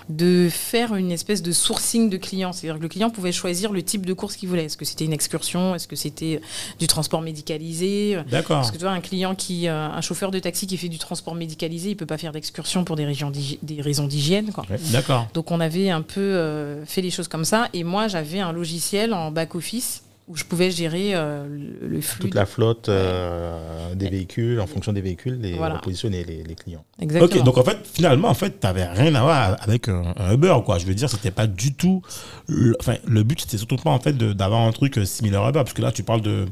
de 0.09 0.47
faire 0.49 0.95
une 0.95 1.11
espèce 1.11 1.41
de 1.41 1.51
sourcing 1.51 2.09
de 2.09 2.17
clients. 2.17 2.53
C'est-à-dire 2.53 2.77
que 2.77 2.83
le 2.83 2.87
client 2.89 3.09
pouvait 3.09 3.31
choisir 3.31 3.71
le 3.71 3.83
type 3.83 4.05
de 4.05 4.13
course 4.13 4.35
qu'il 4.35 4.47
voulait. 4.49 4.65
Est-ce 4.65 4.77
que 4.77 4.85
c'était 4.85 5.05
une 5.05 5.13
excursion? 5.13 5.75
Est-ce 5.75 5.87
que 5.87 5.95
c'était 5.95 6.39
du 6.79 6.87
transport 6.87 7.21
médicalisé? 7.21 8.17
D'accord. 8.31 8.57
Parce 8.57 8.71
que 8.71 8.77
tu 8.77 8.83
vois, 8.83 8.91
un 8.91 9.01
client 9.01 9.35
qui, 9.35 9.67
euh, 9.67 9.87
un 9.89 10.01
chauffeur 10.01 10.31
de 10.31 10.39
taxi 10.39 10.65
qui 10.67 10.77
fait 10.77 10.89
du 10.89 10.97
transport 10.97 11.35
médicalisé, 11.35 11.89
il 11.91 11.95
peut 11.97 12.05
pas 12.05 12.17
faire 12.17 12.31
d'excursion 12.31 12.83
pour 12.85 12.95
des, 12.95 13.05
régions 13.05 13.31
d'hygi- 13.31 13.59
des 13.61 13.81
raisons 13.81 14.07
d'hygiène. 14.07 14.51
quoi. 14.51 14.65
D'accord. 14.91 15.27
Donc 15.33 15.51
on 15.51 15.59
avait 15.59 15.89
un 15.89 16.01
peu 16.01 16.19
euh, 16.21 16.85
fait 16.85 17.01
les 17.01 17.11
choses 17.11 17.27
comme 17.27 17.45
ça. 17.45 17.67
Et 17.73 17.83
moi, 17.83 18.07
j'avais 18.07 18.39
un 18.39 18.51
logiciel 18.53 19.13
en 19.13 19.31
back-office 19.31 20.03
où 20.29 20.35
je 20.37 20.43
pouvais 20.45 20.69
gérer 20.69 21.15
euh, 21.15 21.45
le, 21.81 22.01
flux. 22.01 22.21
Toute 22.21 22.35
la 22.35 22.45
flotte 22.45 22.87
euh, 22.87 23.95
des 23.95 24.09
véhicules, 24.09 24.59
en 24.61 24.67
fonction 24.67 24.93
des 24.93 25.01
véhicules, 25.01 25.39
les 25.41 25.53
Voilà. 25.55 25.75
repositionner 25.77 26.23
les, 26.23 26.43
les 26.43 26.53
clients. 26.55 26.85
Exactement. 27.01 27.39
Ok, 27.41 27.43
donc 27.45 27.57
en 27.57 27.63
fait, 27.63 27.79
finalement, 27.91 28.27
en 28.29 28.33
fait, 28.35 28.59
t'avais 28.59 28.85
rien 28.85 29.15
à 29.15 29.21
voir 29.23 29.57
avec 29.61 29.89
un, 29.89 30.13
un 30.15 30.33
Uber, 30.33 30.55
quoi. 30.63 30.77
Je 30.77 30.85
veux 30.85 30.93
dire, 30.93 31.09
c'était 31.09 31.31
pas 31.31 31.47
du 31.47 31.73
tout. 31.73 32.03
le- 32.47 32.75
Enfin, 32.79 32.95
le 33.07 33.23
but, 33.23 33.41
c'était 33.41 33.57
surtout 33.57 33.77
pas 33.77 33.89
en 33.89 33.99
fait 33.99 34.15
d'avoir 34.15 34.61
un 34.61 34.71
truc 34.71 34.99
euh, 34.99 35.05
similaire 35.05 35.41
à 35.41 35.49
Uber, 35.49 35.59
parce 35.61 35.73
que 35.73 35.81
là, 35.81 35.91
tu 35.91 36.03
parles 36.03 36.21
de 36.21 36.45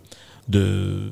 de 0.48 1.12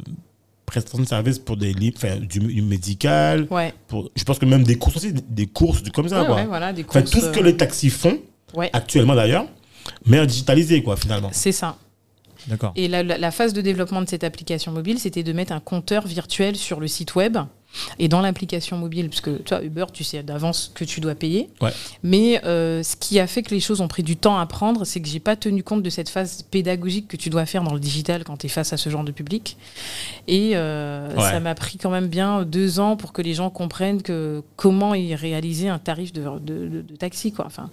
prestation 0.66 1.04
de 1.04 1.08
service 1.08 1.38
pour 1.38 1.58
des 1.58 1.72
livres, 1.74 1.98
enfin, 1.98 2.16
du, 2.18 2.40
du 2.40 2.62
médical. 2.64 3.46
Ouais. 3.52 3.74
Pour, 3.88 4.10
je 4.16 4.24
pense 4.24 4.40
que 4.40 4.46
même 4.46 4.64
des 4.64 4.78
courses 4.78 4.96
aussi, 4.98 5.14
des, 5.14 5.22
des 5.30 5.46
courses 5.46 5.84
du- 5.84 5.92
comme 5.92 6.10
ça, 6.10 6.22
Ouais, 6.22 6.26
quoi. 6.28 6.36
ouais, 6.38 6.46
voilà, 6.48 6.74
des 6.74 6.84
Enfin, 6.88 7.02
courses, 7.02 7.12
tout 7.12 7.20
ce 7.22 7.30
que 7.30 7.42
les 7.44 7.56
taxis 7.56 7.92
font 7.92 8.18
Ouais, 8.56 8.72
actuellement 8.74 9.14
d'ailleurs, 9.14 9.46
mais 10.08 10.20
en 10.20 10.26
digitalisé, 10.26 10.82
quoi, 10.82 10.96
finalement. 10.98 11.30
c'est 11.32 11.52
ça. 11.52 11.78
Et 12.76 12.88
la, 12.88 13.04
la- 13.04 13.18
la 13.18 13.32
phase 13.32 13.54
de 13.54 13.62
développement 13.62 14.02
de 14.02 14.10
cette 14.10 14.24
application 14.24 14.72
mobile, 14.72 15.00
c'était 15.00 15.24
de 15.24 15.34
mettre 15.34 15.52
un 15.54 15.60
compteur 15.60 16.06
virtuel 16.08 16.56
sur 16.56 16.80
le 16.80 16.88
site 16.88 17.16
web 17.16 17.38
et 18.00 18.08
dans 18.08 18.22
l'application 18.22 18.78
mobile, 18.78 19.10
puisque 19.10 19.44
toi, 19.44 19.62
Uber, 19.62 19.86
tu 19.92 20.06
sais 20.06 20.24
d'avance 20.24 20.72
que 20.74 20.86
tu 20.86 21.02
dois 21.02 21.14
payer. 21.14 21.50
Ouais. 21.60 21.72
Mais 22.04 22.40
euh, 22.46 22.84
ce 22.84 22.96
qui 22.96 23.20
a 23.20 23.28
fait 23.28 23.44
que 23.44 23.54
les 23.54 23.60
choses 23.60 23.82
ont 23.82 23.90
pris 23.90 24.02
du 24.02 24.16
temps 24.16 24.38
à 24.38 24.46
prendre, 24.46 24.86
c'est 24.86 25.02
que 25.02 25.10
j'ai 25.10 25.20
pas 25.20 25.36
tenu 25.36 25.62
compte 25.62 25.84
de 25.84 25.90
cette 25.90 26.08
phase 26.08 26.44
pédagogique 26.44 27.10
que 27.10 27.18
tu 27.18 27.30
dois 27.30 27.46
faire 27.46 27.64
dans 27.64 27.74
le 27.74 27.80
digital 27.82 28.24
quand 28.24 28.38
tu 28.38 28.46
es 28.46 28.50
face 28.50 28.72
à 28.72 28.78
ce 28.78 28.90
genre 28.90 29.04
de 29.04 29.12
public. 29.12 29.58
Et 30.30 30.52
euh, 30.54 31.14
Ouais. 31.16 31.22
ça 31.22 31.40
m'a 31.42 31.54
pris 31.54 31.78
quand 31.78 31.90
même 31.90 32.08
bien 32.08 32.44
deux 32.44 32.80
ans 32.80 32.96
pour 32.96 33.12
que 33.12 33.22
les 33.22 33.34
gens 33.34 33.50
comprennent 33.50 34.02
que 34.02 34.42
comment 34.56 34.94
ils 34.94 35.14
réalisaient 35.16 35.68
un 35.70 35.80
tarif 35.80 36.14
de, 36.14 36.24
de, 36.40 36.68
de- 36.68 36.82
de 36.82 36.96
taxi. 36.96 37.34
Quoi. 37.34 37.46
Enfin, 37.46 37.70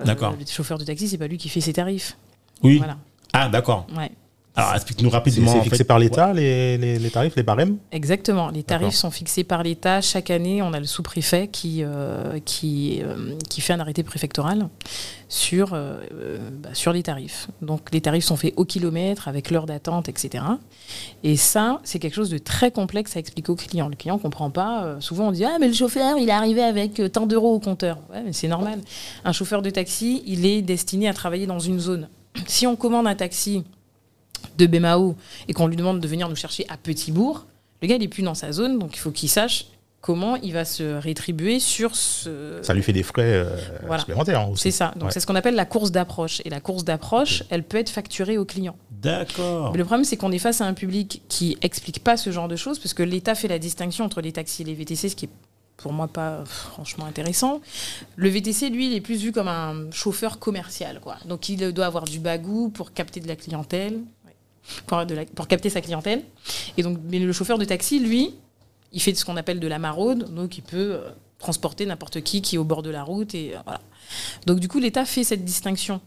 euh, 0.00 0.04
D'accord. 0.04 0.36
Le 0.38 0.46
chauffeur 0.46 0.78
de 0.78 0.84
taxi, 0.84 1.08
c'est 1.08 1.18
pas 1.18 1.26
lui 1.26 1.36
qui 1.38 1.48
fait 1.48 1.60
ses 1.60 1.72
tarifs. 1.72 2.16
Oui. 2.62 2.78
Voilà. 2.78 2.96
Ah, 3.32 3.48
d'accord. 3.48 3.86
Ouais. 3.96 4.10
Alors, 4.56 4.74
explique-nous 4.74 5.08
rapidement. 5.10 5.52
c'est 5.52 5.58
en 5.58 5.62
fixé 5.62 5.78
fait. 5.78 5.84
par 5.84 5.98
l'État, 6.00 6.32
les, 6.34 6.76
les, 6.76 6.98
les 6.98 7.10
tarifs, 7.10 7.36
les 7.36 7.44
barèmes? 7.44 7.78
Exactement. 7.92 8.50
Les 8.50 8.64
tarifs 8.64 8.94
sont 8.96 9.10
fixés 9.12 9.44
par 9.44 9.62
l'État. 9.62 10.00
Chaque 10.00 10.28
année, 10.28 10.60
on 10.60 10.72
a 10.72 10.80
le 10.80 10.86
sous-préfet 10.86 11.46
qui, 11.46 11.82
euh, 11.84 12.40
qui, 12.44 13.00
euh, 13.02 13.36
qui 13.48 13.60
fait 13.60 13.72
un 13.72 13.80
arrêté 13.80 14.02
préfectoral 14.02 14.68
sur, 15.28 15.70
euh, 15.72 16.00
bah, 16.62 16.70
sur 16.72 16.92
les 16.92 17.04
tarifs. 17.04 17.46
Donc, 17.62 17.88
les 17.92 18.00
tarifs 18.00 18.24
sont 18.24 18.36
faits 18.36 18.52
au 18.56 18.64
kilomètre, 18.64 19.28
avec 19.28 19.50
l'heure 19.52 19.66
d'attente, 19.66 20.08
etc. 20.08 20.44
Et 21.22 21.36
ça, 21.36 21.80
c'est 21.84 22.00
quelque 22.00 22.16
chose 22.16 22.30
de 22.30 22.38
très 22.38 22.72
complexe 22.72 23.16
à 23.16 23.20
expliquer 23.20 23.52
au 23.52 23.56
client. 23.56 23.88
Le 23.88 23.96
client 23.96 24.16
ne 24.16 24.20
comprend 24.20 24.50
pas. 24.50 24.82
Euh, 24.84 25.00
souvent, 25.00 25.28
on 25.28 25.32
dit 25.32 25.44
Ah, 25.44 25.58
mais 25.60 25.68
le 25.68 25.74
chauffeur, 25.74 26.18
il 26.18 26.28
est 26.28 26.32
arrivé 26.32 26.62
avec 26.62 27.00
tant 27.12 27.26
d'euros 27.26 27.54
au 27.54 27.60
compteur. 27.60 27.98
Ouais, 28.12 28.22
mais 28.24 28.32
c'est 28.32 28.48
normal. 28.48 28.80
Un 29.24 29.32
chauffeur 29.32 29.62
de 29.62 29.70
taxi, 29.70 30.24
il 30.26 30.44
est 30.44 30.60
destiné 30.60 31.08
à 31.08 31.14
travailler 31.14 31.46
dans 31.46 31.60
une 31.60 31.78
zone. 31.78 32.08
Si 32.46 32.66
on 32.66 32.76
commande 32.76 33.06
un 33.06 33.14
taxi 33.14 33.64
de 34.58 34.66
Bémao 34.66 35.16
et 35.48 35.52
qu'on 35.52 35.66
lui 35.66 35.76
demande 35.76 36.00
de 36.00 36.08
venir 36.08 36.28
nous 36.28 36.36
chercher 36.36 36.64
à 36.68 36.76
Petit-Bourg, 36.76 37.46
le 37.82 37.88
gars, 37.88 37.96
il 37.96 38.00
n'est 38.00 38.08
plus 38.08 38.22
dans 38.22 38.34
sa 38.34 38.52
zone, 38.52 38.78
donc 38.78 38.94
il 38.96 38.98
faut 38.98 39.10
qu'il 39.10 39.28
sache 39.28 39.66
comment 40.02 40.36
il 40.36 40.52
va 40.54 40.64
se 40.64 40.82
rétribuer 40.98 41.60
sur 41.60 41.94
ce... 41.94 42.58
Ça 42.62 42.72
lui 42.72 42.82
fait 42.82 42.92
des 42.94 43.02
frais 43.02 43.22
euh, 43.34 43.54
Voilà. 43.82 43.98
supplémentaires 43.98 44.48
aussi. 44.50 44.62
C'est 44.62 44.70
ça. 44.70 44.92
Donc 44.96 45.04
Ouais. 45.04 45.10
c'est 45.12 45.20
ce 45.20 45.26
qu'on 45.26 45.34
appelle 45.34 45.54
la 45.54 45.66
course 45.66 45.90
d'approche. 45.90 46.40
Et 46.46 46.50
la 46.50 46.60
course 46.60 46.84
d'approche, 46.84 47.42
elle 47.50 47.62
peut 47.64 47.76
être 47.76 47.90
facturée 47.90 48.38
au 48.38 48.46
client. 48.46 48.76
D'accord. 48.90 49.72
Mais 49.72 49.78
le 49.78 49.84
problème, 49.84 50.04
c'est 50.04 50.16
qu'on 50.16 50.32
est 50.32 50.38
face 50.38 50.62
à 50.62 50.64
un 50.66 50.72
public 50.72 51.22
qui 51.28 51.58
explique 51.60 52.02
pas 52.02 52.16
ce 52.16 52.30
genre 52.32 52.48
de 52.48 52.56
choses, 52.56 52.78
parce 52.78 52.94
que 52.94 53.02
l'État 53.02 53.34
fait 53.34 53.48
la 53.48 53.58
distinction 53.58 54.04
entre 54.06 54.22
les 54.22 54.32
taxis 54.32 54.62
et 54.62 54.64
les 54.64 54.74
VTC, 54.74 55.10
ce 55.10 55.16
qui 55.16 55.26
est 55.26 55.30
pour 55.80 55.92
moi 55.92 56.08
pas 56.08 56.44
franchement 56.44 57.06
intéressant. 57.06 57.60
Le 58.16 58.28
VTC, 58.28 58.68
lui, 58.70 58.88
il 58.88 58.94
est 58.94 59.00
plus 59.00 59.22
vu 59.22 59.32
comme 59.32 59.48
un 59.48 59.90
chauffeur 59.90 60.38
commercial, 60.38 61.00
quoi. 61.00 61.16
Donc 61.24 61.48
il 61.48 61.72
doit 61.72 61.86
avoir 61.86 62.04
du 62.04 62.18
bagou 62.18 62.68
pour 62.68 62.92
capter 62.92 63.20
de 63.20 63.28
la 63.28 63.36
clientèle, 63.36 64.00
pour 65.34 65.48
capter 65.48 65.70
sa 65.70 65.80
clientèle. 65.80 66.22
Et 66.76 66.82
donc, 66.82 66.98
mais 67.10 67.18
le 67.18 67.32
chauffeur 67.32 67.58
de 67.58 67.64
taxi, 67.64 67.98
lui, 67.98 68.34
il 68.92 69.00
fait 69.00 69.14
ce 69.14 69.24
qu'on 69.24 69.36
appelle 69.36 69.60
de 69.60 69.66
la 69.66 69.78
maraude, 69.78 70.34
donc 70.34 70.58
il 70.58 70.62
peut 70.62 70.94
euh, 70.94 71.10
transporter 71.38 71.86
n'importe 71.86 72.20
qui 72.22 72.42
qui 72.42 72.56
est 72.56 72.58
au 72.58 72.64
bord 72.64 72.82
de 72.82 72.90
la 72.90 73.02
route 73.02 73.34
et 73.34 73.56
euh, 73.56 73.60
voilà. 73.64 73.80
Donc 74.46 74.60
du 74.60 74.68
coup, 74.68 74.80
l'État 74.80 75.04
fait 75.04 75.24
cette 75.24 75.44
distinction. 75.44 76.00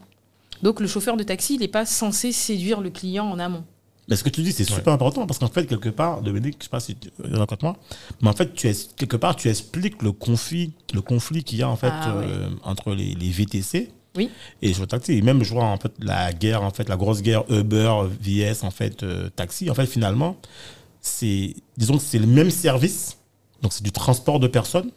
Donc 0.62 0.80
le 0.80 0.86
chauffeur 0.86 1.16
de 1.16 1.24
taxi, 1.24 1.54
il 1.54 1.60
n'est 1.60 1.68
pas 1.68 1.84
censé 1.84 2.30
séduire 2.30 2.80
le 2.80 2.90
client 2.90 3.28
en 3.28 3.38
amont. 3.38 3.64
Mais 4.08 4.16
ce 4.16 4.24
que 4.24 4.28
tu 4.28 4.42
dis, 4.42 4.52
c'est 4.52 4.64
super 4.64 4.92
important 4.92 5.26
parce 5.26 5.38
qu'en 5.38 5.48
fait, 5.48 5.66
quelque 5.66 5.88
part, 5.88 6.20
Dominique, 6.20 6.56
je 6.58 6.64
sais 6.64 6.70
pas 6.70 6.80
si 6.80 6.94
tu 6.94 7.08
es 7.08 7.28
d'accord 7.28 7.46
avec 7.50 7.62
moi, 7.62 7.76
mais 8.20 8.28
en 8.28 8.34
fait, 8.34 8.52
tu 8.54 8.68
es, 8.68 8.74
quelque 8.96 9.16
part, 9.16 9.34
tu 9.36 9.48
expliques 9.48 10.02
le 10.02 10.12
conflit, 10.12 10.72
le 10.92 11.00
conflit 11.00 11.42
qu'il 11.42 11.58
y 11.58 11.62
a 11.62 11.68
en 11.70 11.76
fait 11.76 11.88
Ah, 11.90 12.14
ouais. 12.18 12.24
euh, 12.28 12.48
entre 12.64 12.94
les, 12.94 13.14
les 13.14 13.30
VTC 13.30 13.90
Oui. 14.16 14.28
et 14.60 14.72
de 14.72 14.84
taxi. 14.84 15.12
Et 15.14 15.22
même, 15.22 15.42
je 15.42 15.54
vois 15.54 15.64
en 15.64 15.78
fait 15.78 15.92
la 16.00 16.32
guerre, 16.34 16.62
en 16.62 16.70
fait, 16.70 16.88
la 16.88 16.96
grosse 16.96 17.22
guerre 17.22 17.44
Uber 17.50 17.92
vs 18.20 18.62
en 18.62 18.70
fait 18.70 19.02
euh, 19.02 19.30
taxi. 19.34 19.70
En 19.70 19.74
fait, 19.74 19.86
finalement, 19.86 20.36
c'est, 21.00 21.54
disons 21.76 21.96
que 21.96 22.02
c'est 22.02 22.18
le 22.18 22.26
même 22.26 22.50
service, 22.50 23.16
donc 23.62 23.72
c'est 23.72 23.82
du 23.84 23.92
transport 23.92 24.38
de 24.40 24.46
personnes, 24.48 24.90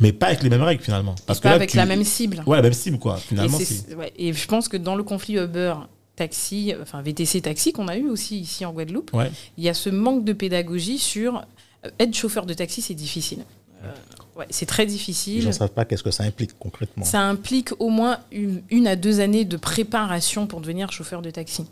mais 0.00 0.12
pas 0.12 0.26
avec 0.26 0.42
les 0.42 0.50
mêmes 0.50 0.62
règles 0.62 0.82
finalement. 0.82 1.14
Parce 1.26 1.40
pas 1.40 1.50
là, 1.50 1.54
avec 1.56 1.70
tu- 1.70 1.76
la 1.78 1.86
même 1.86 2.04
cible. 2.04 2.42
Ouais, 2.46 2.56
la 2.58 2.62
même 2.62 2.72
cible 2.72 2.98
quoi. 2.98 3.16
Et, 3.16 3.20
Finalement, 3.20 3.58
c'est- 3.58 3.64
c'est. 3.88 3.94
ouais, 3.94 4.12
et 4.16 4.32
je 4.32 4.46
pense 4.46 4.68
que 4.68 4.76
dans 4.76 4.94
le 4.94 5.02
conflit 5.04 5.36
Uber 5.36 5.74
taxi, 6.16 6.74
enfin 6.82 7.00
VTC 7.02 7.40
taxi 7.40 7.72
qu'on 7.72 7.88
a 7.88 7.96
eu 7.96 8.08
aussi 8.08 8.38
ici 8.40 8.64
en 8.64 8.72
Guadeloupe, 8.72 9.12
Ouais. 9.14 9.30
il 9.56 9.64
y 9.64 9.68
a 9.68 9.74
ce 9.74 9.88
manque 9.90 10.24
de 10.24 10.32
pédagogie 10.32 10.98
sur 10.98 11.44
euh, 11.84 11.90
être 11.98 12.14
chauffeur 12.14 12.46
de 12.46 12.54
taxi, 12.54 12.82
c'est 12.82 12.94
difficile. 12.94 13.44
Euh, 13.82 13.90
ouais, 14.36 14.46
c'est 14.50 14.66
très 14.66 14.86
difficile. 14.86 15.40
gens 15.42 15.48
ne 15.48 15.52
savent 15.52 15.70
pas 15.70 15.84
qu'est-ce 15.84 16.02
que 16.04 16.10
ça 16.10 16.24
implique 16.24 16.56
concrètement. 16.58 17.04
Ça 17.04 17.20
implique 17.22 17.70
au 17.80 17.88
moins 17.88 18.18
une, 18.30 18.62
une 18.70 18.86
à 18.86 18.94
deux 18.94 19.20
années 19.20 19.44
de 19.44 19.56
préparation 19.56 20.46
pour 20.46 20.60
devenir 20.60 20.92
chauffeur 20.92 21.22
de 21.22 21.30
taxi. 21.30 21.64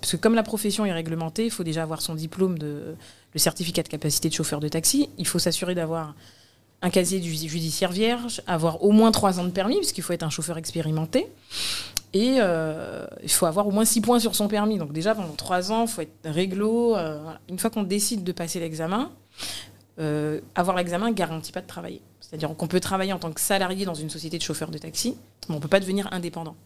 Parce 0.00 0.12
que 0.12 0.16
comme 0.16 0.34
la 0.36 0.44
profession 0.44 0.86
est 0.86 0.92
réglementée, 0.92 1.46
il 1.46 1.50
faut 1.50 1.64
déjà 1.64 1.82
avoir 1.82 2.00
son 2.02 2.14
diplôme 2.14 2.58
de 2.58 2.94
le 3.34 3.38
certificat 3.40 3.82
de 3.82 3.88
capacité 3.88 4.28
de 4.28 4.34
chauffeur 4.34 4.60
de 4.60 4.68
taxi. 4.68 5.08
Il 5.18 5.26
faut 5.26 5.40
s'assurer 5.40 5.74
d'avoir 5.74 6.14
un 6.80 6.90
casier 6.90 7.20
judiciaire 7.20 7.90
vierge, 7.90 8.40
avoir 8.46 8.84
au 8.84 8.92
moins 8.92 9.10
trois 9.10 9.40
ans 9.40 9.44
de 9.44 9.50
permis, 9.50 9.74
parce 9.76 9.90
qu'il 9.90 10.04
faut 10.04 10.12
être 10.12 10.22
un 10.22 10.30
chauffeur 10.30 10.56
expérimenté. 10.58 11.26
Et 12.14 12.36
euh, 12.40 13.06
il 13.22 13.30
faut 13.30 13.46
avoir 13.46 13.66
au 13.66 13.70
moins 13.70 13.84
six 13.84 14.00
points 14.00 14.18
sur 14.18 14.34
son 14.34 14.48
permis. 14.48 14.78
Donc 14.78 14.92
déjà, 14.92 15.14
pendant 15.14 15.34
trois 15.34 15.72
ans, 15.72 15.82
il 15.82 15.88
faut 15.88 16.00
être 16.00 16.12
réglo. 16.24 16.96
euh, 16.96 17.20
voilà. 17.22 17.40
Une 17.48 17.58
fois 17.58 17.70
qu'on 17.70 17.82
décide 17.82 18.24
de 18.24 18.32
passer 18.32 18.60
l'examen, 18.60 19.10
euh, 19.98 20.40
avoir 20.54 20.76
l'examen 20.76 21.08
ne 21.08 21.14
garantit 21.14 21.52
pas 21.52 21.60
de 21.60 21.66
travailler. 21.66 22.00
C'est-à-dire 22.20 22.54
qu'on 22.56 22.66
peut 22.66 22.80
travailler 22.80 23.12
en 23.12 23.18
tant 23.18 23.32
que 23.32 23.40
salarié 23.40 23.84
dans 23.84 23.94
une 23.94 24.10
société 24.10 24.38
de 24.38 24.42
chauffeur 24.42 24.70
de 24.70 24.78
taxi, 24.78 25.16
mais 25.48 25.54
on 25.54 25.58
ne 25.58 25.62
peut 25.62 25.68
pas 25.68 25.80
devenir 25.80 26.08
indépendant. 26.12 26.56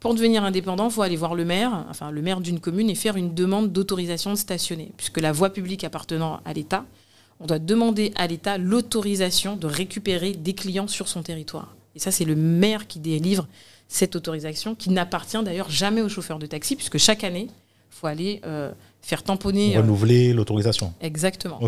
Pour 0.00 0.14
devenir 0.14 0.44
indépendant, 0.44 0.88
il 0.88 0.92
faut 0.92 1.02
aller 1.02 1.16
voir 1.16 1.34
le 1.34 1.46
maire, 1.46 1.86
enfin 1.88 2.10
le 2.10 2.20
maire 2.20 2.40
d'une 2.40 2.60
commune, 2.60 2.90
et 2.90 2.94
faire 2.94 3.16
une 3.16 3.34
demande 3.34 3.72
d'autorisation 3.72 4.30
de 4.30 4.36
stationner. 4.36 4.92
Puisque 4.98 5.18
la 5.18 5.32
voie 5.32 5.50
publique 5.50 5.82
appartenant 5.82 6.40
à 6.44 6.52
l'État, 6.52 6.84
on 7.40 7.46
doit 7.46 7.58
demander 7.58 8.12
à 8.16 8.26
l'État 8.26 8.58
l'autorisation 8.58 9.56
de 9.56 9.66
récupérer 9.66 10.32
des 10.32 10.54
clients 10.54 10.88
sur 10.88 11.08
son 11.08 11.22
territoire. 11.22 11.74
Et 11.94 11.98
ça, 11.98 12.10
c'est 12.10 12.24
le 12.26 12.36
maire 12.36 12.86
qui 12.86 12.98
délivre 12.98 13.46
cette 13.88 14.16
autorisation, 14.16 14.74
qui 14.74 14.90
n'appartient 14.90 15.42
d'ailleurs 15.42 15.70
jamais 15.70 16.02
au 16.02 16.08
chauffeur 16.08 16.38
de 16.38 16.46
taxi, 16.46 16.76
puisque 16.76 16.98
chaque 16.98 17.22
année, 17.24 17.46
il 17.48 17.94
faut 17.98 18.06
aller 18.06 18.40
euh, 18.44 18.72
faire 19.00 19.22
tamponner. 19.22 19.76
euh, 19.76 19.80
Renouveler 19.80 20.32
l'autorisation. 20.32 20.92
exactement. 21.00 21.60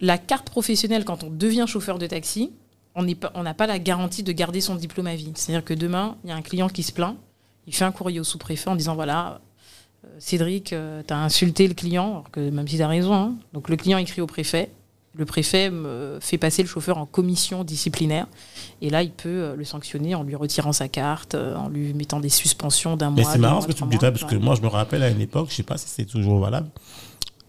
La 0.00 0.18
carte 0.18 0.50
professionnelle, 0.50 1.04
quand 1.04 1.24
on 1.24 1.30
devient 1.30 1.64
chauffeur 1.66 1.98
de 1.98 2.06
taxi, 2.06 2.50
on 2.94 3.02
n'a 3.42 3.54
pas 3.54 3.66
la 3.66 3.78
garantie 3.78 4.22
de 4.22 4.32
garder 4.32 4.60
son 4.60 4.74
diplôme 4.74 5.06
à 5.06 5.14
vie. 5.14 5.32
C'est-à-dire 5.34 5.64
que 5.64 5.74
demain, 5.74 6.16
il 6.24 6.30
y 6.30 6.32
a 6.32 6.36
un 6.36 6.42
client 6.42 6.68
qui 6.68 6.82
se 6.82 6.92
plaint, 6.92 7.16
il 7.66 7.74
fait 7.74 7.84
un 7.84 7.92
courrier 7.92 8.20
au 8.20 8.24
sous-préfet 8.24 8.68
en 8.70 8.76
disant 8.76 8.94
voilà, 8.94 9.40
euh, 10.04 10.08
Cédric, 10.18 10.64
tu 10.66 10.74
as 10.74 11.18
insulté 11.18 11.66
le 11.68 11.74
client, 11.74 12.10
alors 12.10 12.30
que 12.30 12.40
même 12.50 12.66
si 12.68 12.76
tu 12.76 12.82
as 12.82 12.88
raison. 12.88 13.12
hein. 13.14 13.34
Donc 13.52 13.68
le 13.68 13.76
client 13.76 13.98
écrit 13.98 14.20
au 14.22 14.26
préfet, 14.26 14.70
le 15.16 15.24
préfet 15.24 15.70
me 15.70 16.18
fait 16.20 16.38
passer 16.38 16.62
le 16.62 16.68
chauffeur 16.68 16.98
en 16.98 17.06
commission 17.06 17.64
disciplinaire, 17.64 18.26
et 18.82 18.90
là, 18.90 19.02
il 19.02 19.10
peut 19.12 19.28
euh, 19.28 19.56
le 19.56 19.64
sanctionner 19.64 20.14
en 20.14 20.22
lui 20.22 20.34
retirant 20.36 20.72
sa 20.72 20.88
carte, 20.88 21.34
euh, 21.34 21.56
en 21.56 21.68
lui 21.68 21.94
mettant 21.94 22.20
des 22.20 22.28
suspensions 22.28 22.96
d'un 22.96 23.10
mois. 23.10 23.24
Mais 23.24 23.30
c'est 23.32 23.38
marrant 23.38 23.60
ce 23.60 23.66
que 23.66 23.72
tu 23.72 23.84
me 23.84 23.90
dis 23.90 23.98
là, 24.00 24.10
parce 24.12 24.24
que 24.24 24.36
moi, 24.36 24.54
je 24.54 24.62
me 24.62 24.68
rappelle 24.68 25.02
à 25.02 25.10
une 25.10 25.20
époque, 25.20 25.48
je 25.50 25.54
sais 25.56 25.62
pas 25.62 25.78
si 25.78 25.88
c'est 25.88 26.04
toujours 26.04 26.38
valable. 26.40 26.68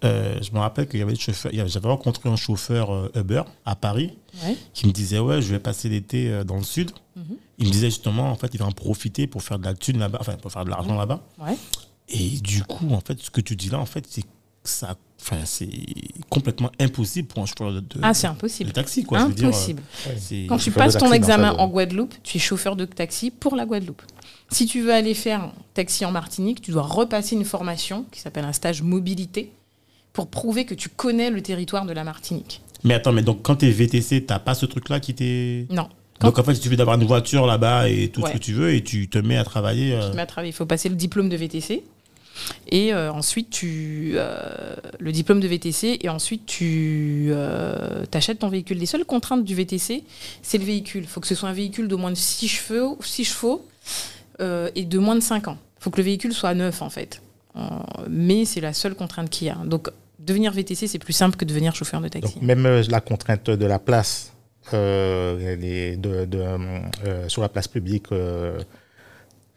euh, 0.03 0.37
je 0.41 0.51
me 0.51 0.59
rappelle 0.59 0.87
qu'il 0.87 0.99
y 0.99 1.03
avait 1.03 1.13
des 1.13 1.19
chauffeurs. 1.19 1.51
J'avais 1.65 1.87
rencontré 1.87 2.29
un 2.29 2.35
chauffeur 2.35 2.91
euh, 2.93 3.11
Uber 3.15 3.41
à 3.65 3.75
Paris 3.75 4.17
Ouais. 4.45 4.55
qui 4.73 4.85
me 4.85 4.91
disait 4.91 5.17
Ouais, 5.17 5.41
je 5.41 5.51
vais 5.51 5.57
passer 5.59 5.89
l'été 5.89 6.29
euh, 6.29 6.43
dans 6.43 6.57
le 6.57 6.63
sud. 6.63 6.91
Mhm. 7.15 7.23
Il 7.57 7.67
me 7.67 7.71
disait 7.71 7.87
justement, 7.89 8.29
en 8.31 8.35
fait, 8.35 8.51
il 8.53 8.59
va 8.59 8.67
en 8.67 8.71
profiter 8.71 9.25
pour 9.25 9.41
faire 9.41 9.57
de 9.57 9.65
la 9.65 9.73
thune 9.73 9.97
là-bas, 9.97 10.19
enfin, 10.21 10.33
pour 10.35 10.51
faire 10.51 10.63
de 10.63 10.69
l'argent 10.69 10.95
là-bas. 10.95 11.21
Ouais. 11.39 11.57
Et 12.09 12.37
du 12.39 12.63
coup, 12.63 12.87
en 12.91 13.01
fait, 13.01 13.19
ce 13.19 13.31
que 13.31 13.41
tu 13.41 13.55
dis 13.55 13.69
là, 13.69 13.79
en 13.79 13.87
fait, 13.87 14.05
c'est 14.07 14.21
que 14.21 14.27
ça. 14.67 14.95
Enfin, 15.19 15.37
c'est 15.45 15.67
complètement 16.29 16.71
impossible 16.79 17.27
pour 17.27 17.41
un 17.43 17.45
chauffeur 17.47 17.73
de, 17.73 17.79
de- 17.79 17.85
Ah, 18.01 18.13
c'est 18.13 18.27
de 18.27 18.31
impossible. 18.33 18.71
taxi, 18.71 19.03
quoi. 19.03 19.19
je 19.19 19.25
veux 19.25 19.33
dire, 19.33 19.47
Impossible. 19.47 19.81
c'est- 20.17 20.45
Quand 20.47 20.57
tu 20.57 20.71
passes 20.71 20.97
ton 20.97 21.11
examen 21.11 21.53
en 21.53 21.67
Guadeloupe, 21.67 22.13
tu 22.23 22.37
es 22.37 22.39
chauffeur 22.39 22.75
de 22.75 22.85
taxi 22.85 23.31
pour 23.31 23.55
la 23.55 23.65
Guadeloupe. 23.65 24.01
Si 24.49 24.65
tu 24.67 24.81
veux 24.81 24.93
aller 24.93 25.13
faire 25.13 25.51
taxi 25.73 26.05
en 26.05 26.11
Martinique, 26.11 26.61
tu 26.61 26.71
dois 26.71 26.83
repasser 26.83 27.35
une 27.35 27.43
formation 27.45 28.05
qui 28.11 28.19
s'appelle 28.21 28.45
un 28.45 28.53
stage 28.53 28.81
mobilité 28.83 29.51
pour 30.13 30.27
prouver 30.27 30.65
que 30.65 30.73
tu 30.75 30.87
connais 30.89 31.29
le 31.31 31.41
territoire 31.41 31.85
de 31.85 31.93
la 31.93 32.03
Martinique. 32.03 32.61
Mais 32.83 32.93
attends, 32.93 33.11
mais 33.11 33.23
donc 33.23 33.41
quand 33.41 33.57
t'es 33.57 33.69
VTC, 33.71 34.23
t'as 34.25 34.39
pas 34.39 34.53
ce 34.53 34.65
truc-là 34.67 34.99
qui 34.99 35.13
t'est. 35.15 35.65
Non. 35.71 35.89
Quand 36.19 36.27
Donc 36.29 36.39
en 36.39 36.43
fait, 36.43 36.53
il 36.53 36.61
suffit 36.61 36.77
d'avoir 36.77 36.99
une 36.99 37.05
voiture 37.07 37.45
là-bas 37.45 37.89
et 37.89 38.09
tout 38.09 38.21
Ouais. 38.21 38.29
ce 38.29 38.33
que 38.33 38.39
tu 38.39 38.53
veux 38.53 38.73
et 38.73 38.83
tu 38.83 39.09
te 39.09 39.17
mets 39.17 39.37
à 39.37 39.43
travailler. 39.43 39.93
euh, 39.93 40.05
tu 40.05 40.11
te 40.11 40.15
mets 40.15 40.21
à 40.21 40.25
travailler, 40.25 40.51
il 40.51 40.55
faut 40.55 40.65
passer 40.65 40.89
le 40.89 40.95
diplôme 40.95 41.27
de 41.29 41.35
VTC. 41.35 41.83
Et 42.69 42.93
euh, 42.93 43.11
ensuite, 43.11 43.49
tu 43.49 44.13
euh, 44.15 44.75
le 44.99 45.11
diplôme 45.11 45.39
de 45.39 45.47
VTC, 45.47 45.99
et 46.01 46.09
ensuite 46.09 46.45
tu 46.45 47.27
euh, 47.31 48.03
achètes 48.13 48.39
ton 48.39 48.49
véhicule. 48.49 48.77
Les 48.77 48.85
seules 48.85 49.05
contraintes 49.05 49.43
du 49.43 49.55
VTC, 49.55 50.03
c'est 50.41 50.57
le 50.57 50.65
véhicule. 50.65 51.03
Il 51.03 51.07
faut 51.07 51.19
que 51.21 51.27
ce 51.27 51.35
soit 51.35 51.49
un 51.49 51.53
véhicule 51.53 51.87
de 51.87 51.95
moins 51.95 52.11
de 52.11 52.15
6 52.15 52.47
chevaux, 52.47 52.97
6 53.01 53.23
chevaux 53.25 53.65
euh, 54.41 54.69
et 54.75 54.83
de 54.85 54.97
moins 54.99 55.15
de 55.15 55.21
5 55.21 55.47
ans. 55.47 55.57
Il 55.79 55.83
faut 55.83 55.89
que 55.89 55.97
le 55.97 56.03
véhicule 56.03 56.33
soit 56.33 56.53
neuf, 56.53 56.81
en 56.81 56.89
fait. 56.89 57.21
Euh, 57.55 57.59
mais 58.09 58.45
c'est 58.45 58.61
la 58.61 58.73
seule 58.73 58.95
contrainte 58.95 59.29
qu'il 59.29 59.47
y 59.47 59.49
a. 59.49 59.55
Donc, 59.65 59.89
devenir 60.19 60.51
VTC, 60.51 60.87
c'est 60.87 60.99
plus 60.99 61.13
simple 61.13 61.37
que 61.37 61.45
devenir 61.45 61.75
chauffeur 61.75 62.01
de 62.01 62.07
taxi. 62.07 62.37
Même 62.41 62.65
euh, 62.65 62.83
la 62.89 63.01
contrainte 63.01 63.49
de 63.49 63.65
la 63.65 63.79
place 63.79 64.33
euh, 64.73 65.55
de, 65.95 66.27
euh, 67.05 67.29
sur 67.29 67.41
la 67.41 67.49
place 67.49 67.67
publique 67.67 68.11
euh, 68.11 68.59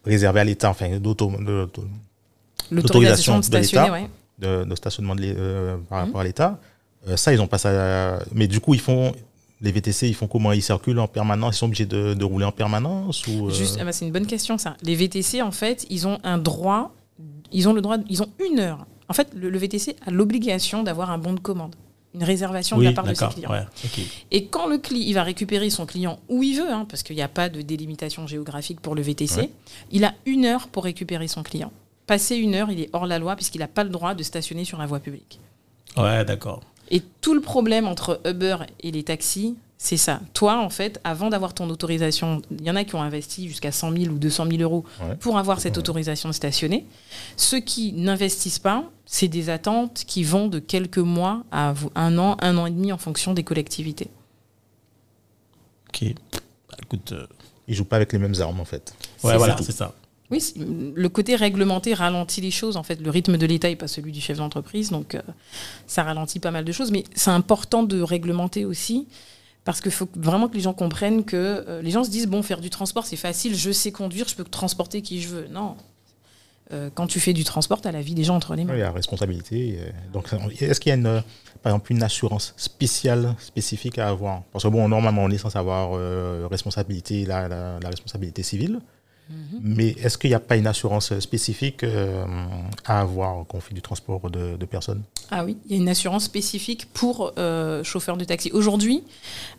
réservée 0.04 0.40
à 0.40 0.44
l'État, 0.44 0.70
enfin, 0.70 0.98
d'auto- 0.98 1.32
L'autorisation 2.70 3.38
de 3.38 3.44
stationner, 3.44 3.84
l'État. 3.86 3.92
ouais. 3.92 4.10
de, 4.38 4.64
de 4.64 4.74
stationnement 4.74 5.14
de 5.14 5.22
euh, 5.24 5.76
par 5.88 5.98
Mhm. 6.00 6.04
rapport 6.06 6.20
à 6.20 6.24
l'État, 6.24 6.58
Euh, 7.08 7.16
ça, 7.16 7.32
ils 7.32 7.40
ont 7.40 7.46
pas 7.46 7.56
ça. 7.56 8.18
Mais 8.34 8.46
du 8.46 8.60
coup, 8.60 8.74
ils 8.74 8.80
font 8.80 9.12
les 9.62 9.72
VTC, 9.72 10.06
ils 10.08 10.14
font 10.14 10.26
comment? 10.26 10.52
Ils 10.52 10.62
circulent 10.62 10.98
en 10.98 11.08
permanence 11.08 11.56
Ils 11.56 11.58
sont 11.60 11.66
obligés 11.66 11.86
de, 11.86 12.12
de 12.12 12.24
rouler 12.24 12.44
en 12.44 12.52
permanence 12.52 13.26
ou 13.26 13.48
euh, 13.48 13.50
Juste, 13.50 13.78
ah 13.80 13.84
bah, 13.86 13.92
c'est 13.92 14.04
une 14.04 14.12
bonne 14.12 14.26
question 14.26 14.58
ça. 14.58 14.76
Les 14.82 14.94
VTC, 14.96 15.40
en 15.40 15.50
fait, 15.50 15.86
ils 15.88 16.06
ont 16.06 16.18
un 16.24 16.36
droit, 16.36 16.94
ils 17.52 17.68
ont 17.68 17.72
le 17.72 17.80
droit, 17.80 17.96
ils 18.10 18.22
ont 18.22 18.28
une 18.50 18.58
heure. 18.60 18.86
En 19.08 19.14
fait, 19.14 19.28
le, 19.34 19.48
le 19.50 19.58
VTC 19.58 19.96
a 20.06 20.10
l'obligation 20.10 20.82
d'avoir 20.82 21.10
un 21.10 21.16
bon 21.18 21.32
de 21.32 21.40
commande, 21.40 21.74
une 22.14 22.22
réservation 22.22 22.76
de 22.76 22.84
la 22.84 22.92
part 22.92 23.04
de 23.06 23.14
ses 23.14 23.26
clients. 23.28 23.50
Ouais. 23.50 23.64
Et 24.30 24.44
quand 24.46 24.66
le 24.66 24.76
client, 24.78 25.04
il 25.06 25.14
va 25.14 25.22
récupérer 25.24 25.70
son 25.70 25.86
client 25.86 26.18
où 26.28 26.42
il 26.42 26.56
veut, 26.58 26.70
hein, 26.70 26.86
parce 26.88 27.02
qu'il 27.02 27.16
n'y 27.16 27.22
a 27.22 27.28
pas 27.28 27.48
de 27.48 27.62
délimitation 27.62 28.26
géographique 28.26 28.80
pour 28.80 28.94
le 28.94 29.00
VTC, 29.02 29.40
Ouais. 29.40 29.50
il 29.90 30.04
a 30.04 30.12
une 30.26 30.44
heure 30.44 30.68
pour 30.68 30.84
récupérer 30.84 31.28
son 31.28 31.42
client. 31.42 31.72
Passé 32.10 32.34
une 32.34 32.56
heure, 32.56 32.72
il 32.72 32.80
est 32.80 32.90
hors 32.92 33.06
la 33.06 33.20
loi 33.20 33.36
puisqu'il 33.36 33.58
n'a 33.60 33.68
pas 33.68 33.84
le 33.84 33.90
droit 33.90 34.14
de 34.14 34.24
stationner 34.24 34.64
sur 34.64 34.78
la 34.78 34.86
voie 34.86 34.98
publique. 34.98 35.38
Ouais, 35.96 36.24
d'accord. 36.24 36.60
Et 36.90 37.00
tout 37.20 37.34
le 37.34 37.40
problème 37.40 37.86
entre 37.86 38.20
Uber 38.26 38.56
et 38.80 38.90
les 38.90 39.04
taxis, 39.04 39.54
c'est 39.78 39.96
ça. 39.96 40.20
Toi, 40.34 40.58
en 40.58 40.70
fait, 40.70 41.00
avant 41.04 41.28
d'avoir 41.28 41.54
ton 41.54 41.70
autorisation, 41.70 42.42
il 42.50 42.64
y 42.64 42.68
en 42.70 42.74
a 42.74 42.82
qui 42.82 42.96
ont 42.96 43.00
investi 43.02 43.46
jusqu'à 43.46 43.70
100 43.70 43.92
000 43.92 44.04
ou 44.12 44.18
200 44.18 44.46
000 44.50 44.60
euros 44.60 44.84
Ouais. 45.00 45.14
pour 45.20 45.38
avoir 45.38 45.60
cette 45.60 45.78
autorisation 45.78 46.28
de 46.28 46.34
stationner. 46.34 46.84
Ceux 47.36 47.60
qui 47.60 47.92
n'investissent 47.92 48.58
pas, 48.58 48.82
c'est 49.06 49.28
des 49.28 49.48
attentes 49.48 50.02
qui 50.04 50.24
vont 50.24 50.48
de 50.48 50.58
quelques 50.58 50.98
mois 50.98 51.44
à 51.52 51.74
un 51.94 52.18
an, 52.18 52.36
un 52.40 52.58
an 52.58 52.66
et 52.66 52.72
demi 52.72 52.90
en 52.90 52.98
fonction 52.98 53.34
des 53.34 53.44
collectivités. 53.44 54.08
Ok. 55.90 56.12
Bah, 56.68 56.76
écoute, 56.82 57.12
euh, 57.12 57.24
Ils 57.68 57.76
jouent 57.76 57.84
pas 57.84 57.96
avec 57.96 58.12
les 58.12 58.18
mêmes 58.18 58.34
armes 58.40 58.58
en 58.58 58.64
fait. 58.64 58.92
ouais, 59.22 59.36
voilà, 59.36 59.56
c'est 59.62 59.70
ça. 59.70 59.94
Oui, 60.30 60.54
le 60.56 61.08
côté 61.08 61.34
réglementé 61.34 61.92
ralentit 61.94 62.40
les 62.40 62.50
choses. 62.52 62.76
En 62.76 62.82
fait, 62.84 63.00
le 63.00 63.10
rythme 63.10 63.36
de 63.36 63.46
l'État 63.46 63.68
n'est 63.68 63.76
pas 63.76 63.88
celui 63.88 64.12
du 64.12 64.20
chef 64.20 64.36
d'entreprise, 64.38 64.90
donc 64.90 65.14
euh, 65.16 65.22
ça 65.88 66.04
ralentit 66.04 66.38
pas 66.38 66.52
mal 66.52 66.64
de 66.64 66.70
choses. 66.72 66.92
Mais 66.92 67.02
c'est 67.14 67.30
important 67.32 67.82
de 67.82 68.00
réglementer 68.00 68.64
aussi, 68.64 69.08
parce 69.64 69.80
qu'il 69.80 69.90
faut 69.90 70.08
vraiment 70.14 70.48
que 70.48 70.54
les 70.54 70.60
gens 70.60 70.72
comprennent 70.72 71.24
que 71.24 71.36
euh, 71.68 71.82
les 71.82 71.90
gens 71.90 72.04
se 72.04 72.10
disent 72.10 72.28
bon, 72.28 72.42
faire 72.42 72.60
du 72.60 72.70
transport, 72.70 73.06
c'est 73.06 73.16
facile, 73.16 73.56
je 73.56 73.72
sais 73.72 73.90
conduire, 73.90 74.28
je 74.28 74.36
peux 74.36 74.44
transporter 74.44 75.02
qui 75.02 75.20
je 75.20 75.28
veux. 75.28 75.48
Non. 75.48 75.76
Euh, 76.72 76.88
quand 76.94 77.08
tu 77.08 77.18
fais 77.18 77.32
du 77.32 77.42
transport, 77.42 77.80
tu 77.80 77.88
as 77.88 77.92
la 77.92 78.00
vie 78.00 78.14
des 78.14 78.22
gens 78.22 78.36
entre 78.36 78.54
les 78.54 78.64
mains. 78.64 78.74
Il 78.76 78.78
y 78.78 78.82
a 78.82 78.92
responsabilité. 78.92 79.80
Donc, 80.12 80.30
est-ce 80.60 80.78
qu'il 80.78 80.90
y 80.90 80.92
a 80.92 80.96
une, 80.96 81.24
par 81.64 81.72
exemple 81.72 81.90
une 81.90 82.04
assurance 82.04 82.54
spéciale, 82.56 83.34
spécifique 83.40 83.98
à 83.98 84.08
avoir? 84.08 84.42
Parce 84.52 84.62
que 84.62 84.68
bon, 84.68 84.88
normalement, 84.88 85.24
on 85.24 85.30
est 85.30 85.38
censé 85.38 85.58
avoir 85.58 85.98
responsabilité, 86.48 87.24
la, 87.24 87.48
la- 87.48 87.80
la 87.80 87.88
responsabilité 87.88 88.44
civile. 88.44 88.78
Mhm. 89.30 89.60
Mais 89.62 89.88
est-ce 89.90 90.18
qu'il 90.18 90.30
n'y 90.30 90.34
a 90.34 90.40
pas 90.40 90.56
une 90.56 90.66
assurance 90.66 91.18
spécifique 91.20 91.84
euh, 91.84 92.24
à 92.84 93.00
avoir 93.00 93.46
quand 93.46 93.58
on 93.58 93.60
fait 93.60 93.74
du 93.74 93.82
transport 93.82 94.28
de, 94.28 94.56
de 94.56 94.66
personnes? 94.66 95.02
Ah 95.30 95.44
oui, 95.44 95.56
il 95.66 95.72
y 95.72 95.78
a 95.78 95.82
une 95.82 95.88
assurance 95.88 96.24
spécifique 96.24 96.86
pour 96.92 97.32
euh, 97.38 97.84
chauffeur 97.84 98.16
de 98.16 98.24
taxi. 98.24 98.50
Aujourd'hui, 98.52 99.04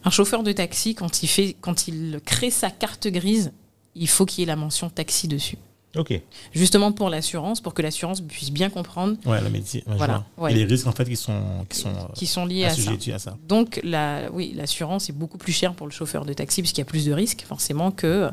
un 0.03 0.09
chauffeur 0.09 0.43
de 0.43 0.51
taxi, 0.51 0.93
quand 0.93 1.23
il, 1.23 1.27
fait, 1.27 1.55
quand 1.61 1.87
il 1.87 2.19
crée 2.25 2.51
sa 2.51 2.69
carte 2.69 3.07
grise, 3.07 3.53
il 3.95 4.09
faut 4.09 4.25
qu'il 4.25 4.41
y 4.41 4.43
ait 4.43 4.47
la 4.47 4.57
mention 4.57 4.89
taxi 4.89 5.27
dessus. 5.29 5.57
Ok. 5.98 6.19
Justement 6.53 6.93
pour 6.93 7.10
l'assurance, 7.10 7.60
pour 7.60 7.74
que 7.74 7.81
l'assurance 7.81 8.21
puisse 8.21 8.51
bien 8.51 8.69
comprendre 8.69 9.17
Ouais, 9.25 9.41
le 9.41 9.50
métier. 9.50 9.81
ouais, 9.88 9.91
je 9.93 9.98
Voilà, 9.98 10.24
vois. 10.38 10.45
ouais. 10.45 10.51
Et 10.53 10.55
les 10.55 10.63
risques, 10.63 10.88
en 10.88 10.93
fait, 10.93 11.03
qui 11.03 11.17
sont, 11.17 11.65
qui 11.69 11.77
sont 11.77 11.89
euh, 11.89 12.13
qui 12.15 12.27
sont 12.27 12.45
liés 12.45 12.63
à 12.63 12.69
ça. 12.69 12.75
assujettis 12.81 13.12
à 13.12 13.19
ça. 13.19 13.38
Donc, 13.48 13.81
la, 13.83 14.31
oui, 14.31 14.53
l'assurance 14.55 15.10
est 15.10 15.13
beaucoup 15.13 15.38
plus 15.38 15.51
chère 15.51 15.74
pour 15.74 15.88
le 15.88 15.91
chauffeur 15.91 16.24
de 16.25 16.31
taxi 16.31 16.62
puisqu'il 16.62 16.79
y 16.79 16.83
a 16.83 16.86
plus 16.86 17.05
de 17.05 17.12
risques, 17.12 17.43
forcément, 17.45 17.91
que. 17.91 18.29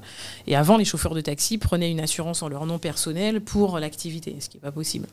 Et 0.46 0.54
avant, 0.54 0.76
les 0.76 0.84
chauffeurs 0.84 1.14
de 1.14 1.20
taxi 1.20 1.58
prenaient 1.58 1.90
une 1.90 2.00
assurance 2.00 2.42
en 2.42 2.48
leur 2.48 2.64
nom 2.64 2.78
personnel 2.78 3.40
pour 3.40 3.78
l'activité, 3.80 4.36
ce 4.38 4.48
qui 4.48 4.58
n'est 4.58 4.62
pas 4.62 4.70
possible. 4.72 5.08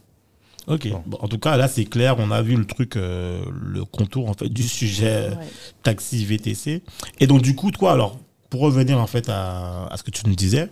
Ok. 0.67 0.87
Bon. 1.07 1.17
En 1.21 1.27
tout 1.27 1.37
cas, 1.39 1.57
là, 1.57 1.67
c'est 1.67 1.85
clair. 1.85 2.15
On 2.19 2.29
a 2.31 2.41
vu 2.43 2.55
le 2.55 2.65
truc, 2.65 2.95
euh, 2.95 3.43
le 3.59 3.85
contour, 3.85 4.29
en 4.29 4.33
fait, 4.33 4.49
du 4.49 4.63
sujet 4.63 5.07
euh, 5.07 5.29
Ouais. 5.31 5.47
taxi 5.83 6.23
VTC. 6.25 6.83
Et 7.19 7.27
donc, 7.27 7.41
du 7.41 7.55
coup, 7.55 7.71
toi, 7.71 7.91
alors, 7.93 8.17
pour 8.51 8.61
revenir, 8.61 8.99
en 8.99 9.07
fait, 9.07 9.29
à, 9.29 9.87
à 9.87 9.97
ce 9.97 10.03
que 10.03 10.11
tu 10.11 10.21
nous 10.27 10.35
disais, 10.35 10.71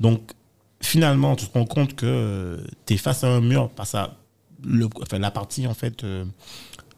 donc, 0.00 0.20
finalement, 0.82 1.34
tu 1.36 1.46
te 1.46 1.52
rends 1.58 1.64
compte 1.64 1.94
que 1.94 2.62
tu 2.86 2.94
es 2.94 2.96
face 2.98 3.24
à 3.24 3.28
un 3.28 3.40
mur, 3.40 3.70
face 3.76 3.94
à 3.94 4.16
le, 4.64 4.88
enfin, 5.00 5.18
la 5.18 5.30
partie, 5.30 5.66
en 5.66 5.74
fait, 5.74 6.04
euh, 6.04 6.24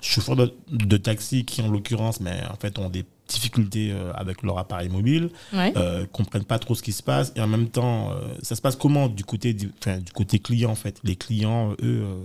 chauffeurs 0.03 0.37
de, 0.37 0.53
de 0.71 0.97
taxi 0.97 1.45
qui, 1.45 1.63
en 1.63 1.69
l'occurrence, 1.69 2.21
mais 2.21 2.43
en 2.51 2.57
fait, 2.57 2.79
ont 2.79 2.91
des 2.91 3.05
difficultés 3.27 3.91
euh, 3.91 4.13
avec 4.15 4.43
leur 4.43 4.59
appareil 4.59 4.91
mobile, 4.91 5.31
Ouais. 5.55 5.73
euh, 5.79 6.05
comprennent 6.13 6.45
pas 6.45 6.59
trop 6.59 6.75
ce 6.75 6.83
qui 6.83 6.93
se 6.93 7.03
passe 7.03 7.33
et 7.37 7.41
en 7.41 7.47
même 7.47 7.71
temps 7.71 8.11
euh, 8.13 8.35
ça 8.43 8.55
se 8.55 8.61
passe 8.61 8.77
comment 8.77 9.09
du 9.09 9.25
côté 9.25 9.55
du, 9.55 9.73
enfin, 9.79 9.97
du 9.97 10.13
côté 10.13 10.39
client 10.41 10.71
en 10.71 10.75
fait? 10.75 11.01
Les 11.05 11.17
clients 11.17 11.73
eux 11.73 11.77
euh, 11.83 12.23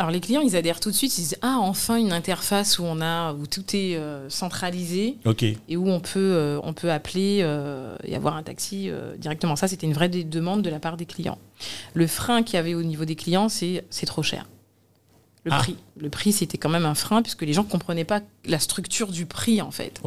Alors 0.00 0.12
les 0.12 0.20
clients, 0.20 0.42
ils 0.42 0.54
adhèrent 0.54 0.78
tout 0.78 0.90
de 0.90 0.94
suite. 0.94 1.18
Ils 1.18 1.22
disent 1.22 1.38
ah 1.42 1.56
enfin 1.58 1.96
une 1.96 2.12
interface 2.12 2.78
où 2.78 2.84
on 2.84 3.00
a 3.00 3.32
où 3.32 3.48
tout 3.48 3.64
est 3.74 3.96
euh, 3.96 4.30
centralisé 4.30 5.16
et 5.68 5.76
où 5.76 5.88
on 5.88 5.98
peut 5.98 6.18
euh, 6.18 6.60
on 6.62 6.72
peut 6.72 6.92
appeler 6.92 7.40
euh, 7.42 7.96
et 8.04 8.14
avoir 8.14 8.36
un 8.36 8.44
taxi 8.44 8.90
directement. 9.18 9.56
Ça 9.56 9.66
c'était 9.66 9.86
une 9.86 9.92
vraie 9.94 10.08
demande 10.08 10.62
de 10.62 10.70
la 10.70 10.78
part 10.78 10.96
des 10.96 11.06
clients. 11.06 11.38
Le 11.94 12.06
frein 12.06 12.44
qu'il 12.44 12.54
y 12.54 12.58
avait 12.58 12.74
au 12.74 12.82
niveau 12.84 13.04
des 13.04 13.16
clients, 13.16 13.48
c'est 13.48 13.84
c'est 13.90 14.06
trop 14.06 14.22
cher. 14.22 14.46
Le 15.44 15.52
Ah. 15.52 15.58
prix, 15.58 15.76
le 15.96 16.10
prix 16.10 16.30
c'était 16.32 16.58
quand 16.58 16.68
même 16.68 16.84
un 16.84 16.94
frein 16.94 17.22
puisque 17.22 17.42
les 17.42 17.52
gens 17.52 17.64
comprenaient 17.64 18.04
pas 18.04 18.20
la 18.44 18.58
structure 18.60 19.08
du 19.08 19.26
prix 19.26 19.60
en 19.62 19.70
fait. 19.72 20.00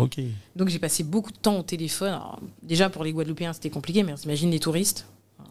Donc 0.56 0.70
j'ai 0.70 0.80
passé 0.80 1.04
beaucoup 1.04 1.32
de 1.32 1.38
temps 1.38 1.58
au 1.60 1.64
téléphone. 1.64 2.10
Alors, 2.14 2.40
déjà 2.64 2.90
pour 2.90 3.04
les 3.04 3.12
Guadeloupéens 3.12 3.52
c'était 3.54 3.70
compliqué, 3.70 4.04
mais 4.04 4.14
on 4.14 4.18
s'imagine 4.18 4.52
les 4.52 4.60
touristes, 4.60 5.06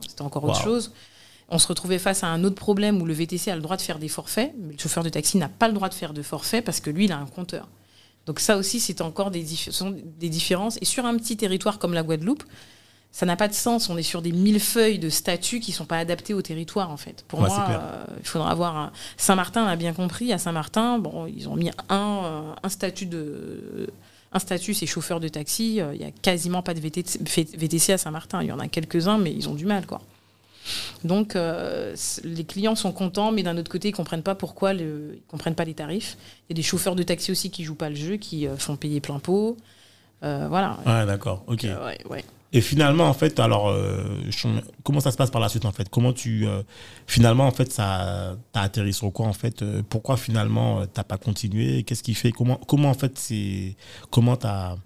c'était 0.09 0.23
encore 0.23 0.45
autre 0.45 0.55
chose. 0.63 0.93
On 1.51 1.59
se 1.59 1.67
retrouvait 1.67 1.99
face 1.99 2.23
à 2.23 2.29
un 2.29 2.45
autre 2.45 2.55
problème 2.55 3.03
où 3.03 3.07
le 3.07 3.13
VTC 3.13 3.51
a 3.51 3.57
le 3.57 3.63
droit 3.63 3.77
de 3.77 3.83
faire 3.83 3.99
des 3.99 4.09
forfaits, 4.09 4.53
mais 4.59 4.73
le 4.73 4.79
chauffeur 4.79 5.03
de 5.03 5.09
taxi 5.09 5.37
n'a 5.37 5.49
pas 5.49 5.69
le 5.69 5.75
droit 5.75 5.89
de 5.89 5.95
faire 5.95 6.13
de 6.13 6.23
forfait 6.23 6.63
parce 6.63 6.81
que 6.81 6.91
lui 6.91 7.07
il 7.07 7.13
a 7.13 7.19
un 7.19 7.27
compteur. 7.27 7.69
Donc 8.27 8.39
ça 8.39 8.57
aussi 8.57 8.79
c'est 8.81 9.01
encore 9.01 9.31
des, 9.31 9.45
sont 9.47 9.97
différences. 10.19 10.79
Et 10.81 10.85
sur 10.85 11.05
un 11.07 11.17
petit 11.17 11.37
territoire 11.37 11.79
comme 11.79 11.93
la 11.93 12.03
Guadeloupe, 12.03 12.45
ça 13.13 13.27
n'a 13.27 13.35
pas 13.35 13.49
de 13.49 13.55
sens. 13.55 13.89
On 13.89 13.97
est 13.97 14.05
sur 14.05 14.23
des 14.23 14.31
mille 14.31 14.61
feuilles 14.61 15.01
de 15.01 15.09
statuts 15.09 15.59
qui 15.59 15.73
sont 15.73 15.87
pas 15.87 15.99
adaptés 15.99 16.35
au 16.35 16.43
territoire 16.43 16.91
en 16.91 16.97
fait. 16.97 17.25
Pour 17.27 17.41
Ouais, 17.41 17.49
moi, 17.49 17.67
euh, 17.69 18.05
il 18.21 18.27
faudra 18.27 18.51
avoir 18.51 18.77
un... 18.77 18.93
Saint-Martin 19.17 19.67
a 19.67 19.75
bien 19.75 19.93
compris. 19.93 20.33
À 20.33 20.39
Saint-Martin, 20.39 20.99
bon, 20.99 21.27
ils 21.27 21.49
ont 21.49 21.57
mis 21.57 21.71
un, 21.89 22.21
euh, 22.25 22.53
un 22.63 22.69
statut 22.69 23.07
de 23.07 23.91
un 24.33 24.39
statut, 24.39 24.75
c'est 24.75 24.87
chauffeur 24.87 25.19
de 25.19 25.29
taxi. 25.29 25.81
Euh, 25.81 25.95
Il 25.95 26.01
y 26.01 26.05
a 26.05 26.11
quasiment 26.11 26.63
pas 26.63 26.75
de 26.75 26.81
VTC, 26.81 27.19
VTC 27.57 27.93
à 27.93 27.99
Saint-Martin. 27.99 28.43
Il 28.43 28.49
y 28.49 28.53
en 28.53 28.61
a 28.61 28.69
quelques-uns, 28.69 29.19
mais 29.19 29.33
ils 29.33 29.49
ont 29.49 29.55
du 29.55 29.67
mal, 29.67 29.87
quoi. 29.87 30.01
Donc, 31.05 31.37
euh, 31.37 31.95
les 32.25 32.45
clients 32.45 32.75
sont 32.75 32.93
contents, 32.93 33.33
mais 33.33 33.43
d'un 33.43 33.57
autre 33.57 33.71
côté, 33.71 33.89
ils 33.89 33.93
comprennent 33.93 34.23
pas 34.23 34.35
pourquoi 34.35 34.75
le, 34.75 35.15
ils 35.17 35.23
comprennent 35.23 35.55
pas 35.55 35.65
les 35.65 35.75
tarifs. 35.75 36.17
Il 36.49 36.53
y 36.53 36.55
a 36.55 36.57
des 36.57 36.63
chauffeurs 36.63 36.95
de 36.95 37.03
taxi 37.03 37.31
aussi 37.31 37.51
qui 37.51 37.65
jouent 37.65 37.75
pas 37.75 37.89
le 37.89 37.97
jeu, 37.97 38.17
qui 38.17 38.47
euh, 38.47 38.57
font 38.57 38.77
payer 38.77 39.01
plein 39.01 39.19
pot. 39.19 39.57
Euh, 40.23 40.49
voilà. 40.51 40.79
ouais 40.85 41.07
d'accord 41.07 41.45
ok 41.47 41.63
ouais, 41.63 41.99
ouais. 42.11 42.25
et 42.53 42.61
finalement 42.61 43.05
en 43.05 43.15
fait 43.15 43.41
alors 43.41 43.75
comment 44.83 45.01
ça 45.01 45.13
se 45.13 45.17
passe 45.17 45.31
par 45.31 45.41
la 45.41 45.49
suite 45.49 45.65
en 45.65 45.73
fait? 45.73 45.89
Comment 45.89 46.13
tu 46.13 46.47
finalement 47.07 47.47
en 47.47 47.53
fait 47.53 47.73
ça 47.73 48.37
t'as 48.53 48.61
atterri 48.61 48.93
sur 48.93 49.11
quoi 49.15 49.25
en 49.25 49.33
fait? 49.33 49.65
Pourquoi 49.89 50.19
finalement 50.19 50.87
t'as 50.93 51.05
pas 51.05 51.17
continué? 51.17 51.85
Qu'est-ce 51.85 52.03
qui 52.03 52.13
fait 52.13 52.33
comment 52.33 52.57
comment 52.69 52.91
en 52.91 52.95
fait 52.95 53.17
c'est 53.17 53.77
comment 54.11 54.37
t'as 54.37 54.77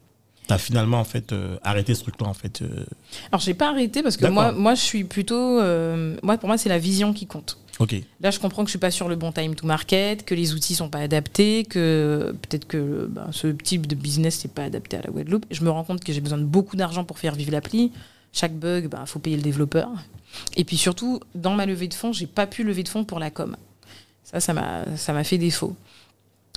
t'as 0.47 0.59
finalement 0.59 0.99
en 1.01 1.05
fait 1.05 1.33
euh, 1.33 1.57
arrêté 1.63 1.95
ce 1.95 2.03
truc 2.03 2.21
là 2.21 2.29
en 2.29 2.35
fait 2.35 2.63
euh, 2.63 2.85
Alors, 3.33 3.41
j'ai 3.41 3.55
pas 3.55 3.71
arrêté 3.71 4.03
parce 4.03 4.17
que 4.17 4.27
moi, 4.27 4.53
moi, 4.53 4.75
je 4.75 4.81
suis 4.81 5.05
plutôt. 5.05 5.61
euh, 5.61 6.17
moi, 6.23 6.37
pour 6.39 6.49
moi, 6.49 6.59
c'est 6.59 6.69
la 6.69 6.79
vision 6.79 7.13
qui 7.13 7.27
compte. 7.27 7.59
ok 7.79 7.95
Là, 8.21 8.31
je 8.31 8.39
comprends 8.39 8.63
que 8.63 8.69
je 8.69 8.73
suis 8.73 8.79
pas 8.79 8.91
sur 8.91 9.09
le 9.09 9.17
bon 9.17 9.33
time 9.33 9.55
to 9.55 9.67
market, 9.67 10.25
que 10.25 10.35
les 10.35 10.53
outils 10.53 10.75
sont 10.75 10.89
pas 10.89 10.99
adaptés, 11.01 11.65
que 11.65 12.35
peut-être 12.43 12.67
que 12.67 13.07
ben, 13.11 13.29
ce 13.33 13.49
type 13.49 13.87
de 13.87 13.95
business 13.95 14.45
n'est 14.45 14.51
pas 14.51 14.65
adapté 14.65 14.97
à 14.97 15.03
la 15.03 15.11
Guadeloupe. 15.11 15.47
Je 15.51 15.65
me 15.65 15.71
rends 15.71 15.85
compte 15.85 16.05
que 16.05 16.13
j'ai 16.13 16.21
besoin 16.21 16.39
de 16.39 16.45
beaucoup 16.45 16.77
d'argent 16.77 17.05
pour 17.05 17.19
faire 17.19 17.35
vivre 17.35 17.53
l'appli. 17.53 17.93
Chaque 18.33 18.55
bug, 18.55 18.89
il 18.93 19.07
faut 19.07 19.21
payer 19.21 19.37
le 19.37 19.43
développeur. 19.43 19.89
Et 20.57 20.65
puis 20.65 20.77
surtout, 20.77 21.21
dans 21.35 21.55
ma 21.55 21.67
levée 21.67 21.87
de 21.87 21.95
fonds, 21.95 22.13
j'ai 22.13 22.27
pas 22.27 22.47
pu 22.47 22.65
lever 22.65 22.83
de 22.83 22.89
fonds 22.89 23.05
pour 23.05 23.21
la 23.21 23.31
com. 23.31 23.57
Ça, 24.25 24.41
ça 24.41 24.53
m'a 25.13 25.25
fait 25.25 25.39
défaut. 25.39 25.77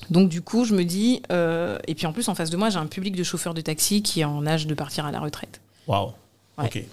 Donc 0.09 0.29
du 0.29 0.41
coup, 0.41 0.63
je 0.63 0.73
me 0.73 0.83
dis, 0.83 1.21
euh, 1.31 1.77
et 1.87 1.95
puis 1.95 2.05
en 2.05 2.13
plus 2.13 2.27
en 2.29 2.35
face 2.35 2.49
de 2.49 2.57
moi, 2.57 2.69
j'ai 2.69 2.77
un 2.77 2.87
public 2.87 3.15
de 3.15 3.23
chauffeurs 3.23 3.53
de 3.53 3.61
taxi 3.61 4.01
qui 4.01 4.21
est 4.21 4.25
en 4.25 4.45
âge 4.45 4.67
de 4.67 4.73
partir 4.73 5.05
à 5.05 5.11
la 5.11 5.19
retraite. 5.19 5.61
waouh 5.87 6.11
Ouais. 6.57 6.65
ok 6.65 6.83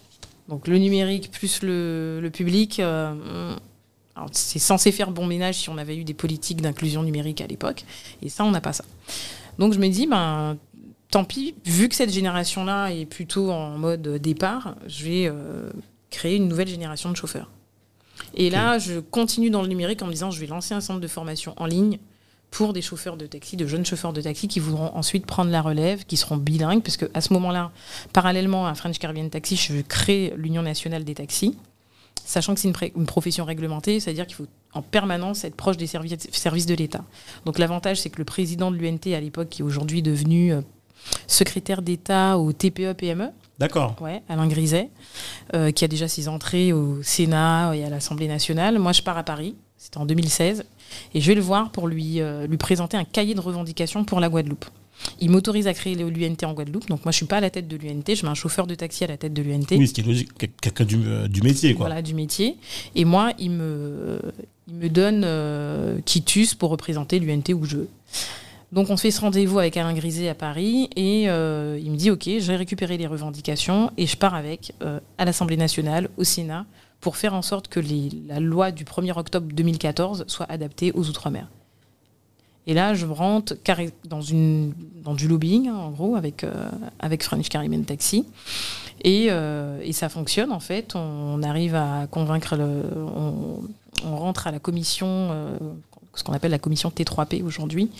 Donc 0.49 0.69
le 0.69 0.77
numérique 0.79 1.31
plus 1.31 1.63
le, 1.63 2.21
le 2.21 2.31
public, 2.31 2.81
euh, 2.81 3.55
c'est 4.33 4.59
censé 4.59 4.93
faire 4.93 5.11
bon 5.11 5.27
ménage 5.27 5.55
si 5.57 5.71
on 5.71 5.79
avait 5.79 5.97
eu 5.97 6.05
des 6.05 6.13
politiques 6.15 6.61
d'inclusion 6.61 7.03
numérique 7.03 7.41
à 7.41 7.47
l'époque. 7.47 7.85
Et 8.21 8.29
ça, 8.29 8.45
on 8.45 8.51
n'a 8.51 8.61
pas 8.61 8.73
ça. 8.73 8.85
Donc 9.59 9.73
je 9.73 9.79
me 9.79 9.89
dis, 9.89 10.07
ben, 10.07 10.59
tant 11.11 11.25
pis, 11.25 11.55
vu 11.65 11.89
que 11.89 11.95
cette 11.95 12.11
génération-là 12.13 12.89
est 12.91 13.07
plutôt 13.07 13.51
en 13.51 13.79
mode 13.79 14.07
départ, 14.19 14.75
je 14.87 15.05
vais 15.05 15.27
euh, 15.27 15.71
créer 16.11 16.37
une 16.37 16.49
nouvelle 16.49 16.69
génération 16.69 17.11
de 17.11 17.17
chauffeurs. 17.17 17.51
Et 18.35 18.51
là, 18.51 18.79
je 18.79 19.01
continue 19.01 19.51
dans 19.51 19.63
le 19.63 19.69
numérique 19.69 20.03
en 20.03 20.07
me 20.07 20.13
disant, 20.13 20.31
je 20.31 20.41
vais 20.41 20.47
lancer 20.47 20.75
un 20.75 20.81
centre 20.81 21.01
de 21.01 21.09
formation 21.09 21.55
en 21.57 21.67
ligne 21.67 21.99
pour 22.55 22.73
des 22.73 22.83
chauffeurs 22.83 23.17
de 23.17 23.27
taxi, 23.27 23.57
de 23.57 23.67
jeunes 23.67 23.85
chauffeurs 23.85 24.13
de 24.13 24.21
taxi 24.21 24.47
qui 24.47 24.61
voudront 24.61 24.95
ensuite 24.95 25.27
prendre 25.27 25.51
la 25.51 25.61
relève, 25.61 26.05
qui 26.05 26.17
seront 26.17 26.37
bilingues, 26.37 26.85
parce 26.85 26.97
qu'à 26.97 27.21
ce 27.21 27.33
moment-là, 27.33 27.73
parallèlement 28.13 28.69
à 28.69 28.77
French 28.77 29.01
Caribbean 29.01 29.29
Taxi, 29.29 29.57
je 29.57 29.81
crée 29.81 30.33
l'Union 30.37 30.63
nationale 30.63 31.03
des 31.03 31.17
taxis. 31.17 31.59
sachant 32.25 32.55
que 32.55 32.61
c'est 32.61 32.69
une, 32.69 33.07
profession 33.07 33.45
réglementée, 33.45 33.99
c'est-à-dire 33.99 34.25
qu'il 34.29 34.37
faut 34.37 34.47
en 34.73 34.83
permanence 34.83 35.43
être 35.43 35.57
proche 35.57 35.77
des 35.77 35.89
services, 35.89 36.29
services 36.31 36.67
de 36.67 36.75
l'État. 36.75 37.03
Donc 37.45 37.59
l'avantage, 37.59 38.01
c'est 38.01 38.09
que 38.09 38.19
le 38.19 38.25
président 38.25 38.71
de 38.71 38.77
l'UNT 38.77 39.13
à 39.13 39.21
l'époque, 39.21 39.49
qui 39.49 39.63
est 39.63 39.65
aujourd'hui 39.65 40.01
devenu 40.01 40.53
euh, 40.53 40.61
secrétaire 41.27 41.83
d'État 41.83 42.39
au 42.39 42.53
TPE-PME, 42.53 43.31
D'accord. 43.59 43.97
Ouais, 44.01 44.23
Alain 44.29 44.47
Griset, 44.49 44.91
euh, 45.55 45.71
qui 45.71 45.85
a 45.85 45.89
déjà 45.89 46.09
ses 46.09 46.29
entrées 46.29 46.73
au 46.73 47.03
Sénat 47.03 47.75
et 47.75 47.85
à 47.85 47.89
l'Assemblée 47.89 48.27
nationale. 48.27 48.79
Moi, 48.81 48.93
je 48.93 49.03
pars 49.03 49.17
à 49.17 49.23
Paris, 49.23 49.55
c'était 49.77 49.99
en 49.99 50.07
2016, 50.07 50.65
et 51.15 51.21
je 51.21 51.27
vais 51.27 51.35
le 51.35 51.41
voir 51.41 51.71
pour 51.71 51.89
lui, 51.89 52.21
euh, 52.21 52.47
lui 52.47 52.57
présenter 52.57 52.97
un 52.97 53.05
cahier 53.05 53.35
de 53.35 53.41
revendications 53.41 54.05
pour 54.05 54.21
la 54.21 54.29
Guadeloupe. 54.29 54.67
Il 55.21 55.31
m'autorise 55.31 55.67
à 55.67 55.75
créer 55.75 55.97
l'UNT 55.97 56.45
en 56.45 56.53
Guadeloupe. 56.53 56.89
Donc 56.89 57.05
moi, 57.05 57.13
je 57.13 57.17
suis 57.17 57.27
pas 57.27 57.39
à 57.39 57.41
la 57.41 57.51
tête 57.51 57.67
de 57.67 57.77
l'UNT, 57.77 58.15
je 58.15 58.25
mets 58.25 58.31
un 58.31 58.35
chauffeur 58.35 58.67
de 58.67 58.75
taxi 58.75 59.05
à 59.05 59.09
la 59.09 59.17
tête 59.17 59.35
de 59.35 59.43
l'UNT. 59.43 59.67
Oui, 59.73 59.89
ce 59.89 59.93
qui 59.93 60.01
est 60.01 60.05
logique, 60.05 60.31
quelqu'un 60.61 60.85
du, 60.85 60.99
euh, 61.05 61.29
du, 61.29 61.43
métier. 61.43 61.75
Quoi. 61.75 61.87
Voilà, 61.87 62.01
du 62.01 62.15
métier. 62.15 62.57
Et 62.95 63.05
moi, 63.05 63.33
il 63.39 63.51
me, 63.51 64.21
il 64.69 64.75
me 64.75 64.89
donne 64.89 65.23
euh, 65.25 65.99
Quitus 66.05 66.55
pour 66.55 66.71
représenter 66.71 67.19
l'UNT 67.19 67.53
où 67.55 67.65
je 67.65 67.79
veux. 67.79 67.89
Donc 68.75 68.91
on 68.91 68.97
se 68.97 69.03
fait 69.03 69.13
ce 69.13 69.21
rendez-vous 69.21 69.61
avec 69.61 69.77
Alain 69.77 69.95
Griset 69.95 70.29
à 70.29 70.35
Paris 70.35 70.91
et 70.97 71.29
euh, 71.29 71.79
il 71.81 71.93
me 71.93 71.97
dit 71.97 72.11
ok, 72.11 72.25
j'ai 72.25 72.57
récupéré 72.57 72.97
les 72.97 73.07
revendications 73.07 73.93
et 73.97 74.07
je 74.07 74.17
pars 74.17 74.35
avec 74.35 74.73
euh, 74.83 74.99
à 75.17 75.25
l'Assemblée 75.25 75.57
nationale, 75.57 76.09
au 76.17 76.25
Sénat, 76.25 76.67
pour 77.05 77.17
faire 77.17 77.35
en 77.35 77.43
sorte 77.43 77.69
que 77.69 77.81
la 78.27 78.41
loi 78.41 78.71
du 78.73 78.85
1er 78.85 79.17
octobre 79.17 79.47
2014 79.53 80.25
soit 80.27 80.51
adaptée 80.51 80.91
aux 80.93 81.07
Outre-mer. 81.09 81.47
Et 82.67 82.73
là, 82.73 82.95
je 82.95 83.05
rentre 83.05 83.55
dans, 84.07 84.21
du 85.15 85.29
lobbying, 85.29 85.69
hein, 85.69 85.77
en 85.77 85.91
gros, 85.91 86.17
avec, 86.17 86.45
euh, 86.45 86.71
avec 86.99 87.23
French 87.23 87.51
Caribbean 87.51 87.85
Taxi. 87.85 88.25
Et, 89.03 89.27
et, 89.27 89.93
ça 89.93 90.09
fonctionne, 90.09 90.51
en 90.51 90.61
fait. 90.61 90.95
On, 90.97 91.43
arrive 91.43 91.75
à 91.75 92.07
convaincre 92.11 92.57
le. 92.57 92.83
On, 92.97 94.17
rentre 94.17 94.47
à 94.47 94.51
la 94.51 94.59
commission 94.59 95.31
ce 96.15 96.23
qu'on 96.23 96.33
appelle 96.33 96.51
la 96.51 96.59
commission 96.59 96.91
T3P 96.91 97.43
aujourd'hui, 97.43 97.91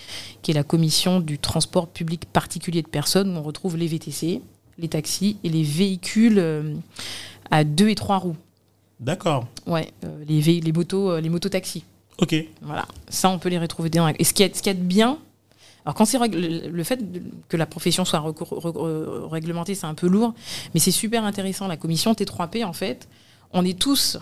qui 0.43 0.51
est 0.51 0.55
la 0.55 0.63
commission 0.63 1.21
du 1.21 1.39
transport 1.39 1.89
public 1.89 2.27
particulier 2.27 2.83
de 2.83 2.89
personnes, 2.89 3.37
où 3.37 3.39
on 3.39 3.43
retrouve 3.43 3.77
les 3.77 3.87
VTC, 3.87 4.41
les 4.79 4.89
taxis 4.89 5.37
et 5.45 5.49
les 5.49 5.63
véhicules 5.63 6.39
euh, 6.39 6.75
à 7.51 7.65
deux 7.65 7.89
et 7.89 7.95
trois 7.95 8.19
roues. 8.19 8.37
D'accord. 9.01 9.47
Ouais, 9.67 9.93
euh, 10.05 10.25
les, 10.27 10.61
les, 10.61 10.73
motos, 10.73 11.11
euh, 11.11 11.21
les 11.21 11.29
mototaxis. 11.29 11.85
Ok. 12.19 12.35
Voilà, 12.63 12.87
ça 13.09 13.29
on 13.29 13.39
peut 13.39 13.49
les 13.49 13.59
retrouver 13.59 13.91
dedans. 13.91 14.13
Et 14.19 14.25
ce 14.25 14.33
qui 14.33 14.43
est, 14.43 14.55
ce 14.55 14.63
qui 14.63 14.69
est 14.69 14.75
bien, 14.75 15.19
alors 15.85 15.95
quand 15.95 16.05
c'est 16.05 16.19
le 16.29 16.85
fait 16.85 17.01
que 17.49 17.57
la 17.57 17.67
profession 17.67 18.05
soit 18.05 18.23
réglementée, 19.31 19.75
c'est 19.75 19.87
un 19.87 19.95
peu 19.95 20.07
lourd, 20.07 20.33
mais 20.73 20.81
c'est 20.81 20.91
super 20.91 21.25
intéressant. 21.25 21.67
La 21.67 21.77
commission 21.77 22.13
T3P, 22.13 22.65
en 22.65 22.73
fait, 22.73 23.09
on 23.53 23.65
est 23.65 23.79
tous 23.79 24.19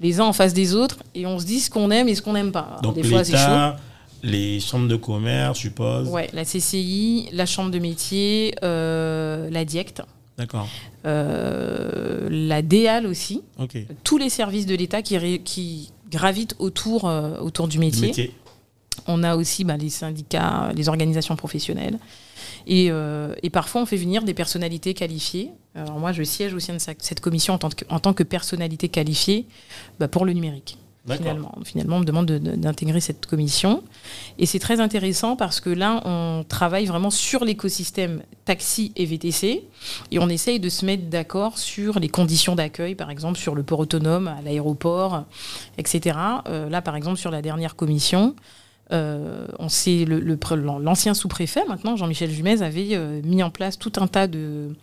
les 0.00 0.20
uns 0.20 0.24
en 0.24 0.32
face 0.32 0.52
des 0.54 0.74
autres 0.74 0.98
et 1.14 1.26
on 1.26 1.38
se 1.38 1.46
dit 1.46 1.60
ce 1.60 1.70
qu'on 1.70 1.90
aime 1.90 2.08
et 2.08 2.14
ce 2.14 2.22
qu'on 2.22 2.32
n'aime 2.32 2.52
pas. 2.52 2.78
Donc 2.82 2.96
l'État, 2.96 3.76
les 4.22 4.60
chambres 4.60 4.88
de 4.88 4.96
commerce, 4.96 5.56
je 5.58 5.62
suppose. 5.62 6.08
Ouais, 6.08 6.28
la 6.32 6.44
CCI, 6.44 7.28
la 7.32 7.46
chambre 7.46 7.70
de 7.70 7.78
métier, 7.78 8.54
euh, 8.62 9.48
la 9.50 9.64
DIECT. 9.64 10.02
D'accord. 10.40 10.68
Euh, 11.04 12.28
la 12.30 12.62
DEAL 12.62 13.06
aussi. 13.06 13.42
Tous 14.04 14.16
les 14.16 14.30
services 14.30 14.64
de 14.64 14.74
l'État 14.74 15.02
qui, 15.02 15.38
qui 15.40 15.92
gravitent 16.10 16.56
autour, 16.58 17.06
euh, 17.06 17.38
autour 17.40 17.68
du 17.68 17.78
métier. 17.78 18.32
On 19.06 19.22
a 19.22 19.36
aussi 19.36 19.64
bah, 19.64 19.76
les 19.76 19.90
syndicats, 19.90 20.72
les 20.74 20.88
organisations 20.88 21.36
professionnelles. 21.36 21.98
Euh, 22.70 23.34
et, 23.42 23.50
parfois, 23.50 23.82
on 23.82 23.86
fait 23.86 23.98
venir 23.98 24.22
des 24.22 24.32
personnalités 24.32 24.94
qualifiées. 24.94 25.50
Alors 25.74 25.98
moi, 25.98 26.12
je 26.12 26.22
siège 26.22 26.54
au 26.54 26.58
sein 26.58 26.72
de 26.74 26.78
cette 26.78 27.20
commission 27.20 27.52
en 27.52 27.58
tant 27.58 27.68
que, 27.68 27.84
en 27.90 28.00
tant 28.00 28.14
que 28.14 28.22
personnalité 28.22 28.88
qualifiée 28.88 29.44
bah, 29.98 30.08
pour 30.08 30.24
le 30.24 30.32
numérique. 30.32 30.78
Finalement. 31.16 31.54
finalement, 31.64 31.96
on 31.96 32.00
me 32.00 32.04
demande 32.04 32.26
d'intégrer 32.30 33.00
cette 33.00 33.26
commission. 33.26 33.82
Et 34.38 34.46
c'est 34.46 34.58
très 34.58 34.80
intéressant 34.80 35.36
parce 35.36 35.60
que 35.60 35.70
là, 35.70 36.02
on 36.04 36.44
travaille 36.48 36.86
vraiment 36.86 37.10
sur 37.10 37.44
l'écosystème 37.44 38.22
taxi 38.44 38.92
et 38.96 39.04
VTC. 39.04 39.64
Et 40.10 40.18
on 40.18 40.28
essaye 40.28 40.60
de 40.60 40.68
se 40.68 40.84
mettre 40.84 41.04
d'accord 41.04 41.58
sur 41.58 41.98
les 41.98 42.08
conditions 42.08 42.54
d'accueil, 42.54 42.94
par 42.94 43.10
exemple, 43.10 43.38
sur 43.38 43.54
le 43.54 43.62
port 43.62 43.80
autonome, 43.80 44.28
à 44.28 44.42
l'aéroport, 44.42 45.24
etc. 45.78 46.18
Euh, 46.48 46.68
là, 46.68 46.82
par 46.82 46.96
exemple, 46.96 47.18
sur 47.18 47.30
la 47.30 47.42
dernière 47.42 47.76
commission, 47.76 48.34
euh, 48.92 49.46
on 49.58 49.68
sait 49.68 50.04
l'ancien 50.04 51.14
sous-préfet 51.14 51.64
maintenant, 51.68 51.96
Jean-Michel 51.96 52.30
Jumez, 52.30 52.62
avait 52.62 52.88
euh, 52.92 53.20
mis 53.22 53.42
en 53.42 53.50
place 53.50 53.78
tout 53.78 53.92
un 53.96 54.08
tas 54.08 54.26
de, 54.26 54.74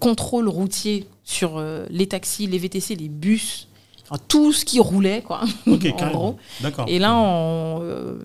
contrôles 0.00 0.48
routiers 0.48 1.06
sur 1.22 1.62
les 1.90 2.06
taxis, 2.08 2.46
les 2.46 2.58
VTC, 2.58 2.96
les 2.96 3.08
bus, 3.08 3.68
tout 4.28 4.52
ce 4.52 4.64
qui 4.64 4.80
roulait, 4.80 5.22
quoi. 5.22 5.42
en 5.66 6.10
gros. 6.10 6.36
Et 6.86 6.98
là, 6.98 7.12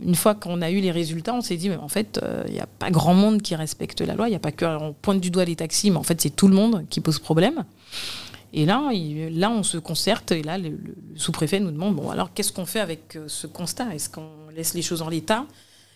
une 0.04 0.16
fois 0.16 0.36
qu'on 0.36 0.62
a 0.62 0.70
eu 0.72 0.80
les 0.80 0.92
résultats, 0.92 1.34
on 1.34 1.42
s'est 1.42 1.58
dit, 1.58 1.70
mais 1.70 1.78
en 1.78 1.88
fait, 1.88 2.20
il 2.48 2.54
n'y 2.54 2.60
a 2.60 2.68
pas 2.68 2.92
grand 2.92 3.14
monde 3.14 3.42
qui 3.42 3.56
respecte 3.56 4.02
la 4.02 4.16
loi. 4.16 4.28
Il 4.28 4.32
n'y 4.32 4.36
a 4.36 4.40
pas 4.40 4.52
que 4.52 4.66
on 4.66 4.94
pointe 4.94 5.22
du 5.22 5.32
doigt 5.32 5.46
les 5.46 5.56
taxis, 5.56 5.92
mais 5.92 5.98
en 5.98 6.04
fait, 6.04 6.20
c'est 6.22 6.36
tout 6.36 6.48
le 6.48 6.56
monde 6.56 6.86
qui 6.90 7.00
pose 7.00 7.20
problème. 7.20 7.64
Et 8.54 8.66
là, 8.66 8.92
là, 9.32 9.52
on 9.52 9.64
se 9.64 9.78
concerte 9.78 10.32
et 10.32 10.42
là, 10.42 10.58
le, 10.58 10.78
sous-préfet 11.16 11.60
nous 11.60 11.72
demande 11.72 11.96
bon, 11.96 12.10
alors 12.10 12.34
qu'est-ce 12.34 12.52
qu'on 12.52 12.66
fait 12.66 12.80
avec 12.80 13.16
euh, 13.16 13.26
ce 13.28 13.46
constat? 13.46 13.94
Est-ce 13.94 14.10
qu'on 14.10 14.30
laisse 14.56 14.74
les 14.74 14.82
choses 14.82 15.02
en 15.02 15.10
l'état? 15.10 15.46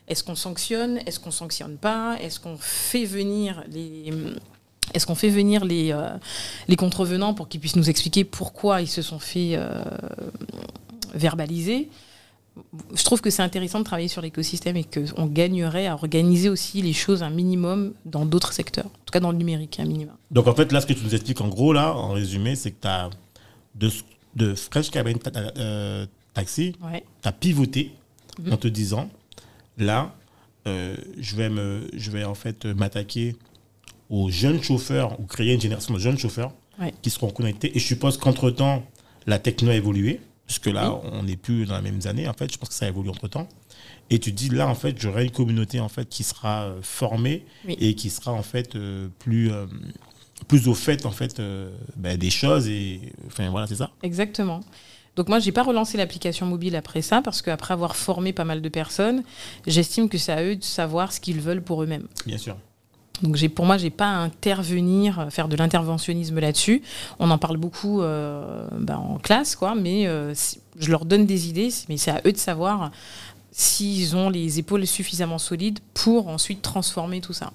Est-ce 0.08 0.24
qu'on 0.24 0.36
sanctionne? 0.36 1.00
Est-ce 1.06 1.20
qu'on 1.20 1.32
sanctionne 1.32 1.78
pas? 1.78 2.18
Est-ce 2.22 2.40
qu'on 2.40 2.58
fait 2.58 3.06
venir 3.06 3.64
les 3.72 4.14
est-ce 4.94 5.06
qu'on 5.06 5.16
fait 5.16 5.30
venir 5.30 5.66
les, 5.66 5.92
euh, 5.92 6.10
les 6.68 6.76
contrevenants 6.76 7.34
pour 7.34 7.48
qu'ils 7.48 7.60
puissent 7.60 7.76
nous 7.76 7.90
expliquer 7.90 8.24
pourquoi 8.24 8.82
ils 8.82 8.88
se 8.88 9.02
sont 9.02 9.20
fait 9.20 9.52
euh, 9.54 9.84
verbaliser? 11.14 11.90
Je 12.96 13.04
trouve 13.04 13.20
que 13.22 13.32
c'est 13.32 13.42
intéressant 13.42 13.80
de 13.80 13.84
travailler 13.84 14.08
sur 14.08 14.22
l'écosystème 14.22 14.78
et 14.78 14.84
qu'on 14.84 15.26
gagnerait 15.26 15.88
à 15.88 15.96
organiser 15.96 16.50
aussi 16.50 16.84
les 16.84 16.94
choses 16.94 17.24
un 17.24 17.32
minimum 17.32 17.94
dans 18.06 18.26
d'autres 18.26 18.54
secteurs, 18.54 18.86
en 18.86 19.06
tout 19.06 19.12
cas 19.12 19.20
dans 19.20 19.32
le 19.32 19.38
numérique 19.38 19.80
un 19.80 19.86
minimum. 19.86 20.16
Donc 20.30 20.48
en 20.48 20.54
fait, 20.54 20.72
là, 20.72 20.80
ce 20.80 20.86
que 20.86 20.94
tu 20.94 21.04
nous 21.04 21.16
expliques 21.16 21.42
en 21.42 21.48
gros, 21.48 21.74
là, 21.74 21.96
en 21.96 22.12
résumé, 22.12 22.56
c'est 22.56 22.72
que 22.72 22.82
tu 22.82 22.88
as 22.88 23.10
de, 23.74 23.90
de 24.36 24.54
Fresh 24.54 24.92
Cabin 24.92 25.16
euh, 25.58 26.06
Taxi, 26.36 26.74
tu 26.74 27.28
as 27.28 27.32
pivoté 27.32 27.92
mhm. 28.40 28.54
en 28.54 28.58
te 28.58 28.68
disant, 28.68 29.10
là, 29.80 30.14
euh, 30.68 30.96
je, 31.20 31.36
vais 31.36 31.50
me, 31.50 31.88
je 31.96 32.12
vais 32.12 32.24
en 32.24 32.36
fait 32.36 32.66
m'attaquer 32.66 33.36
aux 34.14 34.30
jeunes 34.30 34.62
chauffeurs 34.62 35.20
ou 35.20 35.24
créer 35.24 35.56
une 35.56 35.62
génération 35.62 35.92
de 35.92 36.00
jeunes 36.00 36.20
chauffeurs 36.20 36.52
qui 37.02 37.10
seront 37.10 37.32
connectés. 37.32 37.76
Et 37.76 37.80
je 37.80 37.86
suppose 37.86 38.18
qu'entre-temps, 38.18 38.84
la 39.26 39.40
techno 39.40 39.72
a 39.72 39.76
évolué 39.76 40.22
puisque 40.46 40.68
là, 40.68 41.00
on 41.12 41.24
n'est 41.24 41.38
plus 41.38 41.66
dans 41.66 41.78
les 41.78 41.82
mêmes 41.82 42.02
années, 42.06 42.28
en 42.28 42.34
fait. 42.34 42.52
Je 42.52 42.58
pense 42.58 42.70
que 42.70 42.76
ça 42.76 42.88
évolue 42.88 43.10
entre-temps. 43.10 43.48
Et 44.12 44.20
tu 44.20 44.32
dis, 44.32 44.50
là, 44.50 44.68
en 44.68 44.76
fait, 44.76 45.02
j'aurai 45.02 45.24
une 45.24 45.32
communauté, 45.32 45.80
en 45.80 45.90
fait, 45.90 46.08
qui 46.08 46.24
sera 46.24 46.64
euh, 46.64 46.82
formée 46.82 47.46
et 47.68 47.96
qui 47.96 48.10
sera, 48.10 48.34
en 48.34 48.44
fait, 48.44 48.76
euh, 48.76 49.08
plus, 49.20 49.52
euh, 49.52 49.66
plus 50.48 50.68
au 50.68 50.76
fait, 50.76 51.06
en 51.08 51.12
fait, 51.12 51.42
ben, 51.96 52.18
des 52.18 52.30
choses. 52.30 52.68
Et, 52.68 53.14
enfin, 53.26 53.50
voilà, 53.50 53.66
c'est 53.66 53.78
ça. 53.78 53.90
Exactement. 54.04 54.60
Donc 55.16 55.30
moi, 55.30 55.40
j'ai 55.40 55.52
pas 55.52 55.64
relancé 55.64 55.98
l'application 55.98 56.46
mobile 56.46 56.76
après 56.76 57.02
ça, 57.02 57.22
parce 57.22 57.42
qu'après 57.42 57.74
avoir 57.74 57.96
formé 57.96 58.34
pas 58.34 58.46
mal 58.46 58.62
de 58.62 58.70
personnes, 58.70 59.24
j'estime 59.66 60.10
que 60.10 60.18
c'est 60.18 60.34
à 60.34 60.44
eux 60.44 60.56
de 60.56 60.64
savoir 60.64 61.14
ce 61.14 61.20
qu'ils 61.20 61.40
veulent 61.40 61.64
pour 61.64 61.82
eux-mêmes. 61.82 62.08
Bien 62.28 62.38
sûr. 62.38 62.58
Donc 63.24 63.48
pour 63.50 63.66
moi, 63.66 63.78
j'ai 63.78 63.90
pas 63.90 64.10
à 64.10 64.18
intervenir, 64.18 65.20
euh, 65.20 65.30
faire 65.30 65.48
de 65.48 65.56
l'interventionnisme 65.56 66.40
là-dessus. 66.40 66.84
On 67.20 67.32
en 67.32 67.38
parle 67.38 67.58
beaucoup 67.58 68.02
euh, 68.02 68.68
bah, 68.78 69.00
en 69.00 69.18
classe, 69.18 69.56
quoi, 69.56 69.76
mais 69.76 70.06
euh, 70.08 70.34
je 70.78 70.92
leur 70.92 71.06
donne 71.06 71.26
des 71.26 71.48
idées, 71.48 71.70
mais 71.88 71.98
c'est 71.98 72.12
à 72.12 72.22
eux 72.26 72.34
de 72.34 72.38
savoir 72.38 72.92
s'ils 73.52 74.16
ont 74.16 74.30
les 74.30 74.60
épaules 74.60 74.86
suffisamment 74.86 75.38
solides 75.38 75.80
pour 75.94 76.28
ensuite 76.28 76.62
transformer 76.62 77.22
tout 77.22 77.34
ça. 77.34 77.54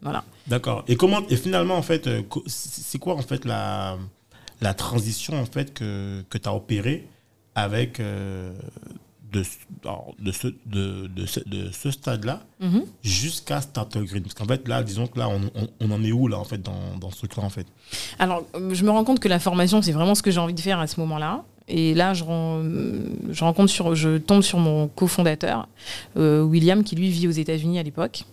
Voilà. 0.00 0.24
D'accord. 0.46 0.84
Et 0.88 0.96
comment 0.96 1.20
et 1.28 1.36
finalement 1.36 1.76
en 1.76 1.82
fait, 1.82 2.08
c'est 2.46 2.98
quoi 2.98 3.14
en 3.14 3.22
fait 3.22 3.44
la, 3.44 3.98
la 4.62 4.72
transition 4.72 5.38
en 5.38 5.44
fait 5.44 5.74
que, 5.74 6.24
que 6.30 6.38
tu 6.38 6.48
as 6.48 6.54
opérée 6.54 7.06
avec 7.54 8.00
de, 9.32 9.42
de 10.18 10.32
ce, 10.32 10.48
de, 10.66 11.06
de 11.06 11.26
ce, 11.26 11.40
de 11.40 11.70
ce 11.70 11.90
stade-là 11.90 12.40
mhm. 12.60 12.82
jusqu'à 13.02 13.60
Starter 13.60 14.00
Green 14.04 14.22
Parce 14.22 14.34
qu'en 14.34 14.46
fait, 14.46 14.66
là, 14.68 14.82
disons 14.82 15.06
que 15.06 15.18
là, 15.18 15.28
on, 15.28 15.40
on, 15.80 15.90
en 15.90 16.02
est 16.02 16.12
où, 16.12 16.28
là, 16.28 16.38
en 16.38 16.44
fait, 16.44 16.60
dans, 16.60 16.96
dans 17.00 17.10
ce 17.10 17.18
truc-là, 17.18 17.44
en 17.44 17.50
fait? 17.50 17.66
Alors, 18.18 18.44
je 18.70 18.84
me 18.84 18.90
rends 18.90 19.04
compte 19.04 19.20
que 19.20 19.28
la 19.28 19.38
formation, 19.38 19.82
c'est 19.82 19.92
vraiment 19.92 20.14
ce 20.14 20.22
que 20.22 20.30
j'ai 20.30 20.40
envie 20.40 20.54
de 20.54 20.60
faire 20.60 20.80
à 20.80 20.86
ce 20.86 21.00
moment-là. 21.00 21.44
Et 21.68 21.94
là, 21.94 22.14
je, 22.14 22.24
je, 23.30 23.44
rencontre 23.44 23.70
sur, 23.70 23.94
je 23.94 24.18
tombe 24.18 24.42
sur 24.42 24.58
mon 24.58 24.88
cofondateur, 24.88 25.68
euh, 26.16 26.42
William, 26.42 26.82
qui 26.82 26.96
lui 26.96 27.10
vit 27.10 27.28
aux 27.28 27.32
États-Unis 27.32 27.78
à 27.78 27.82
l'époque, 27.82 28.24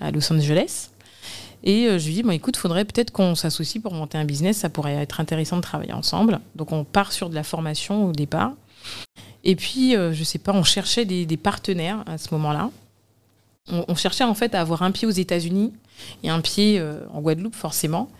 à 0.00 0.10
Los 0.10 0.32
Angeles. 0.32 0.90
Et 1.62 1.86
euh, 1.86 1.98
je 1.98 2.06
lui 2.06 2.14
dis, 2.14 2.22
bon, 2.22 2.30
écoute, 2.30 2.56
faudrait 2.56 2.84
peut-être 2.84 3.12
qu'on 3.12 3.34
s'associe 3.34 3.82
pour 3.82 3.92
monter 3.94 4.18
un 4.18 4.24
business, 4.24 4.58
ça 4.58 4.68
pourrait 4.68 4.94
être 4.94 5.20
intéressant 5.20 5.56
de 5.56 5.62
travailler 5.62 5.92
ensemble. 5.92 6.40
Donc 6.56 6.72
on 6.72 6.84
part 6.84 7.12
sur 7.12 7.28
de 7.30 7.34
la 7.34 7.42
formation 7.42 8.06
au 8.06 8.12
départ. 8.12 8.52
Et 9.44 9.56
puis, 9.56 9.96
euh, 9.96 10.12
je 10.12 10.24
sais 10.24 10.38
pas, 10.38 10.52
on 10.52 10.62
cherchait 10.62 11.04
des, 11.04 11.36
partenaires 11.36 12.02
à 12.06 12.18
ce 12.18 12.32
moment-là. 12.34 12.70
On, 13.68 13.94
cherchait 13.94 14.24
en 14.24 14.34
fait 14.34 14.54
à 14.54 14.60
avoir 14.60 14.82
un 14.82 14.90
pied 14.90 15.06
aux 15.06 15.12
États-Unis 15.12 15.72
et 16.24 16.28
un 16.28 16.40
pied 16.40 16.78
euh, 16.78 17.00
en 17.12 17.20
Guadeloupe, 17.20 17.54
forcément. 17.54 18.10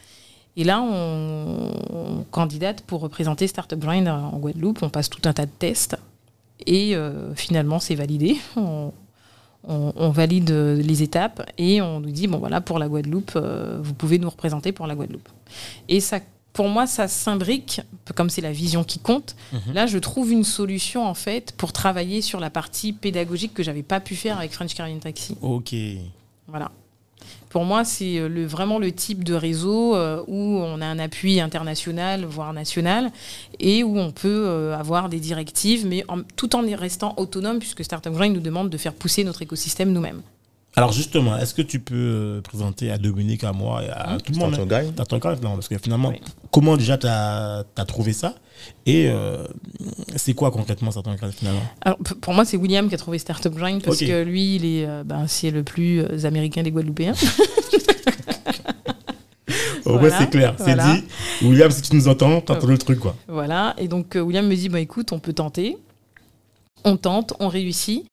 Et 0.56 0.64
là, 0.64 0.80
on, 0.80 1.72
on 1.90 2.24
candidate 2.30 2.82
pour 2.82 3.00
représenter 3.00 3.46
Startup 3.46 3.78
Grind 3.78 4.08
en 4.08 4.38
Guadeloupe. 4.38 4.82
On 4.82 4.90
passe 4.90 5.10
tout 5.10 5.22
un 5.28 5.32
tas 5.32 5.46
de 5.46 5.50
tests. 5.50 5.96
Et 6.66 6.94
euh, 6.94 7.34
finalement, 7.34 7.78
c'est 7.78 7.94
validé. 7.94 8.36
On, 9.66 10.10
valide 10.10 10.50
euh, 10.52 10.82
les 10.82 11.02
étapes 11.02 11.46
et 11.58 11.82
on 11.82 12.00
nous 12.00 12.10
dit 12.10 12.26
bon 12.26 12.38
voilà 12.38 12.62
pour 12.62 12.78
la 12.78 12.88
Guadeloupe, 12.88 13.36
vous 13.36 13.92
pouvez 13.92 14.18
nous 14.18 14.30
représenter 14.30 14.72
pour 14.72 14.86
la 14.86 14.94
Guadeloupe. 14.94 15.28
Et 15.86 16.00
ça, 16.00 16.20
pour 16.52 16.68
moi, 16.68 16.86
ça 16.86 17.06
s'imbrique 17.08 17.80
comme 18.16 18.28
c'est 18.30 18.40
la 18.40 18.52
vision 18.52 18.82
qui 18.84 18.98
compte. 18.98 19.36
Là, 19.72 19.86
je 19.86 19.98
trouve 19.98 20.32
une 20.32 20.44
solution 20.44 21.06
en 21.06 21.14
fait 21.14 21.52
pour 21.56 21.72
travailler 21.72 22.22
sur 22.22 22.40
la 22.40 22.50
partie 22.50 22.92
pédagogique 22.92 23.54
que 23.54 23.62
j'avais 23.62 23.82
pas 23.84 24.00
pu 24.00 24.16
faire 24.16 24.38
avec 24.38 24.52
French 24.52 24.74
Caribbean 24.74 25.00
Taxi. 25.00 25.36
Ok. 25.42 25.74
Voilà. 26.48 26.70
Pour 27.50 27.64
moi, 27.64 27.84
c'est 27.84 28.18
euh, 28.18 28.28
le, 28.28 28.46
vraiment 28.46 28.78
le 28.78 28.92
type 28.92 29.24
de 29.24 29.34
réseau 29.34 29.94
euh, 29.96 30.22
où 30.28 30.34
on 30.58 30.80
a 30.80 30.86
un 30.86 30.98
appui 31.00 31.40
international, 31.40 32.24
voire 32.24 32.52
national, 32.52 33.10
et 33.58 33.82
où 33.82 33.98
on 33.98 34.10
peut 34.12 34.44
euh, 34.46 34.76
avoir 34.78 35.08
des 35.08 35.18
directives, 35.20 35.84
mais 35.86 36.04
en- 36.08 36.22
tout 36.36 36.54
en 36.56 36.62
restant 36.76 37.14
autonome, 37.16 37.58
puisque 37.58 37.84
Startup 37.84 38.12
Grind 38.12 38.34
nous 38.34 38.40
demande 38.40 38.70
de 38.70 38.76
faire 38.78 38.94
pousser 38.94 39.24
notre 39.24 39.42
écosystème 39.42 39.92
nous-mêmes. 39.92 40.22
Alors 40.76 40.92
justement, 40.92 41.36
est-ce 41.36 41.52
que 41.52 41.62
tu 41.62 41.80
peux 41.80 41.94
euh, 41.96 42.40
présenter 42.42 42.90
à 42.92 42.98
Dominique, 42.98 43.42
à 43.42 43.52
moi 43.52 43.82
et 43.82 43.90
à 43.90 44.18
tout 44.24 44.32
le 44.32 44.38
monde 44.38 44.54
Startup 44.54 45.24
hein, 45.24 45.36
non, 45.42 45.54
parce 45.54 45.68
que 45.68 45.76
finalement, 45.78 46.10
Oui. 46.10 46.20
comment 46.52 46.76
déjà 46.76 46.96
tu 46.96 47.08
as, 47.08 47.64
trouvé 47.88 48.12
ça? 48.12 48.36
Et 48.86 49.08
euh, 49.08 49.44
c'est 50.16 50.34
quoi 50.34 50.50
concrètement 50.50 50.90
Startup 50.92 51.16
Grind 51.16 51.34
finalement? 51.34 51.62
Alors, 51.80 51.98
pour 52.20 52.34
moi, 52.34 52.44
c'est 52.44 52.56
William 52.56 52.88
qui 52.88 52.94
a 52.94 52.98
trouvé 52.98 53.18
Startup 53.18 53.52
Grind, 53.52 53.82
parce 53.82 53.98
que 53.98 54.22
lui, 54.22 54.56
il 54.56 54.64
est, 54.64 54.86
euh, 54.86 55.02
ben, 55.04 55.26
c'est 55.26 55.50
le 55.50 55.64
plus 55.64 56.24
américain 56.24 56.62
des 56.62 56.70
Guadeloupéens. 56.70 57.14
Au 59.84 59.90
moins 59.90 60.00
Voilà, 60.00 60.18
c'est 60.18 60.30
clair, 60.30 60.54
voilà. 60.58 60.84
c'est 60.84 61.00
dit. 61.00 61.04
William, 61.42 61.70
si 61.70 61.82
tu 61.82 61.96
nous 61.96 62.08
entends, 62.08 62.40
t'as 62.40 62.54
entendu 62.54 62.72
le 62.72 62.78
truc 62.78 63.00
quoi. 63.00 63.16
Voilà. 63.28 63.74
Et 63.78 63.88
donc, 63.88 64.16
euh, 64.16 64.20
William 64.20 64.46
me 64.46 64.54
dit, 64.54 64.68
bah, 64.68 64.80
écoute, 64.80 65.12
on 65.12 65.18
peut 65.18 65.32
tenter. 65.32 65.76
On 66.84 66.96
tente, 66.96 67.34
on 67.40 67.48
réussit. 67.48 68.06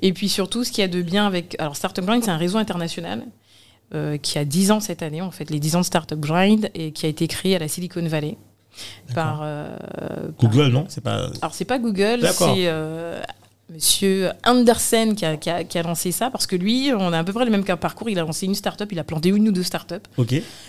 Et 0.00 0.12
puis 0.12 0.28
surtout, 0.28 0.64
ce 0.64 0.70
qu'il 0.72 0.80
y 0.82 0.84
a 0.84 0.88
de 0.88 1.02
bien 1.02 1.26
avec... 1.26 1.56
Alors, 1.58 1.76
Startup 1.76 2.04
Grind, 2.04 2.24
c'est 2.24 2.30
un 2.30 2.36
réseau 2.38 2.58
international 2.58 3.24
euh, 3.94 4.16
qui 4.16 4.38
a 4.38 4.44
10 4.44 4.70
ans 4.70 4.80
cette 4.80 5.02
année, 5.02 5.20
en 5.20 5.30
fait, 5.30 5.50
les 5.50 5.60
10 5.60 5.76
ans 5.76 5.80
de 5.80 5.84
Startup 5.84 6.18
Grind, 6.18 6.70
et 6.74 6.92
qui 6.92 7.04
a 7.04 7.08
été 7.08 7.28
créé 7.28 7.56
à 7.56 7.58
la 7.58 7.68
Silicon 7.68 8.02
Valley 8.06 8.38
par... 9.14 9.40
euh, 9.42 9.76
par- 10.38 10.50
Google, 10.50 10.68
non? 10.72 10.86
C'est 10.88 11.02
pas. 11.02 11.28
Alors, 11.42 11.54
c'est 11.54 11.66
pas 11.66 11.78
Google, 11.78 12.20
c'est 12.54 12.66
euh, 12.68 13.20
Monsieur 13.70 14.30
Andersen 14.46 15.14
qui 15.14 15.26
a, 15.26 15.36
qui 15.36 15.50
a- 15.50 15.62
qui 15.64 15.76
a 15.78 15.82
lancé 15.82 16.10
ça, 16.10 16.30
parce 16.30 16.46
que 16.46 16.56
lui, 16.56 16.90
on 16.96 17.12
a 17.12 17.18
à 17.18 17.24
peu 17.24 17.34
près 17.34 17.44
le 17.44 17.50
même 17.50 17.64
parcours. 17.64 18.08
Il 18.08 18.18
a 18.18 18.22
lancé 18.22 18.46
une 18.46 18.54
startup, 18.54 18.90
il 18.92 18.98
a 18.98 19.04
planté 19.04 19.28
une 19.28 19.46
ou 19.48 19.52
deux 19.52 19.62
startups. 19.62 19.96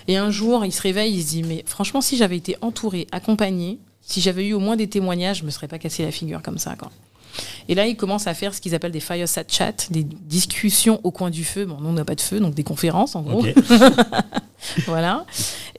Et 0.10 0.18
un 0.18 0.32
jour, 0.32 0.66
il 0.66 0.74
se 0.74 0.82
réveille, 0.82 1.14
il 1.16 1.24
se 1.24 1.30
dit 1.30 1.44
Mais 1.44 1.64
franchement, 1.66 2.02
si 2.02 2.18
j'avais 2.18 2.36
été 2.38 2.58
entouré, 2.62 3.08
accompagné, 3.14 3.80
si 4.06 4.22
j'avais 4.22 4.48
eu 4.48 4.54
au 4.54 4.60
moins 4.60 4.76
des 4.76 4.88
témoignages, 4.88 5.40
je 5.40 5.46
me 5.46 5.50
serais 5.50 5.68
pas 5.68 5.80
cassé 5.80 6.04
la 6.04 6.12
figure 6.12 6.42
comme 6.42 6.58
ça. 6.58 6.76
Quoi. 6.76 6.92
Et 7.68 7.76
là, 7.76 7.88
il 7.88 7.96
commence 7.96 8.28
à 8.28 8.34
faire 8.34 8.54
ce 8.54 8.62
qu'ils 8.62 8.76
appellent 8.76 8.92
des 8.92 9.00
fireside 9.00 9.46
chat, 9.48 9.92
des 9.92 10.04
discussions 10.04 11.00
au 11.04 11.12
coin 11.12 11.30
du 11.30 11.44
feu. 11.44 11.66
Bon, 11.66 11.78
nous, 11.80 11.90
on 11.90 11.94
n'a 11.94 12.06
pas 12.06 12.16
de 12.16 12.22
feu, 12.22 12.40
donc 12.40 12.54
des 12.54 12.64
conférences, 12.64 13.16
en 13.16 13.22
gros. 13.22 13.46
Voilà. 14.86 15.26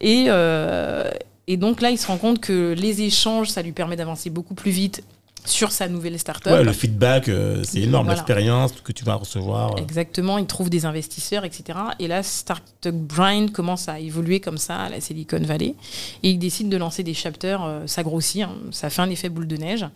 Et, 0.02 0.26
euh, 0.28 1.10
et 1.46 1.56
donc 1.56 1.80
là, 1.80 1.90
il 1.90 1.96
se 1.96 2.06
rend 2.06 2.18
compte 2.18 2.38
que 2.38 2.74
les 2.76 3.00
échanges, 3.00 3.48
ça 3.48 3.62
lui 3.62 3.72
permet 3.72 3.96
d'avancer 3.96 4.28
beaucoup 4.28 4.52
plus 4.52 4.70
vite 4.70 5.02
sur 5.44 5.72
sa 5.72 5.88
nouvelle 5.88 6.18
startup. 6.18 6.52
Ouais, 6.52 6.64
le 6.64 6.72
feedback, 6.72 7.28
euh, 7.28 7.62
c'est 7.64 7.80
énorme. 7.80 8.06
Voilà. 8.06 8.20
L'expérience 8.20 8.72
que 8.82 8.92
tu 8.92 9.04
vas 9.04 9.14
recevoir. 9.16 9.72
euh. 9.72 9.80
Exactement, 9.80 10.38
il 10.38 10.46
trouve 10.46 10.70
des 10.70 10.86
investisseurs, 10.86 11.44
etc. 11.44 11.78
Et 11.98 12.08
là, 12.08 12.22
Startup 12.22 12.94
Grind 13.06 13.50
commence 13.52 13.88
à 13.88 14.00
évoluer 14.00 14.40
comme 14.40 14.56
ça 14.58 14.76
à 14.82 14.88
la 14.88 15.00
Silicon 15.00 15.40
Valley. 15.42 15.74
Et 16.22 16.30
il 16.30 16.38
décide 16.38 16.68
de 16.68 16.76
lancer 16.76 17.02
des 17.02 17.14
chapters, 17.14 17.62
euh, 17.62 17.86
ça 17.86 18.02
grossit, 18.02 18.42
hein, 18.42 18.52
ça 18.70 18.88
fait 18.90 19.02
un 19.02 19.10
effet 19.10 19.28
boule 19.28 19.46
de 19.46 19.56
neige. 19.56 19.86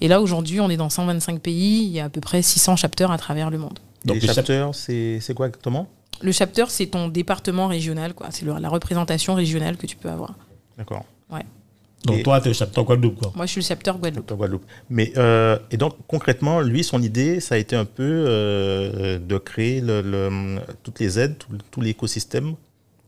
Et 0.00 0.08
là, 0.08 0.20
aujourd'hui, 0.20 0.60
on 0.60 0.68
est 0.68 0.76
dans 0.76 0.90
125 0.90 1.40
pays, 1.40 1.84
il 1.84 1.90
y 1.90 2.00
a 2.00 2.04
à 2.04 2.08
peu 2.10 2.20
près 2.20 2.42
600 2.42 2.76
chapters 2.76 3.10
à 3.10 3.18
travers 3.18 3.50
le 3.50 3.58
monde. 3.58 3.78
Donc 4.04 4.16
les 4.16 4.20
les 4.20 4.26
chap- 4.26 4.36
chapters, 4.36 4.74
c'est 4.74 5.18
c'est 5.20 5.34
quoi 5.34 5.46
exactement? 5.48 5.88
Le 6.20 6.32
chapter, 6.32 6.64
c'est 6.68 6.86
ton 6.86 7.08
département 7.08 7.66
régional, 7.68 8.12
quoi. 8.14 8.26
C'est 8.30 8.44
la 8.44 8.68
représentation 8.68 9.34
régionale 9.34 9.76
que 9.76 9.86
tu 9.86 9.96
peux 9.96 10.10
avoir. 10.10 10.34
D'accord. 10.76 11.04
Donc 12.04 12.18
Et- 12.18 12.22
toi, 12.22 12.40
tu 12.40 12.48
es 12.48 12.54
chapter 12.54 12.82
Guadeloupe 12.84 13.18
quoi. 13.20 13.32
Moi, 13.34 13.46
je 13.46 13.52
suis 13.52 13.60
le 13.60 13.66
chapter 13.66 13.92
Guadeloupe. 13.98 14.32
Guadeloupe. 14.32 14.64
Mais 14.88 15.12
euh, 15.16 15.58
et 15.70 15.76
donc 15.76 15.94
concrètement, 16.06 16.60
lui, 16.60 16.84
son 16.84 17.02
idée, 17.02 17.40
ça 17.40 17.56
a 17.56 17.58
été 17.58 17.74
un 17.76 17.84
peu 17.84 18.02
euh, 18.28 19.18
de 19.18 19.38
créer 19.38 19.80
le, 19.80 20.00
le- 20.02 20.60
toutes 20.82 21.00
les 21.00 21.18
aides, 21.18 21.36
tout, 21.38 21.48
tout 21.70 21.80
l'écosystème 21.80 22.54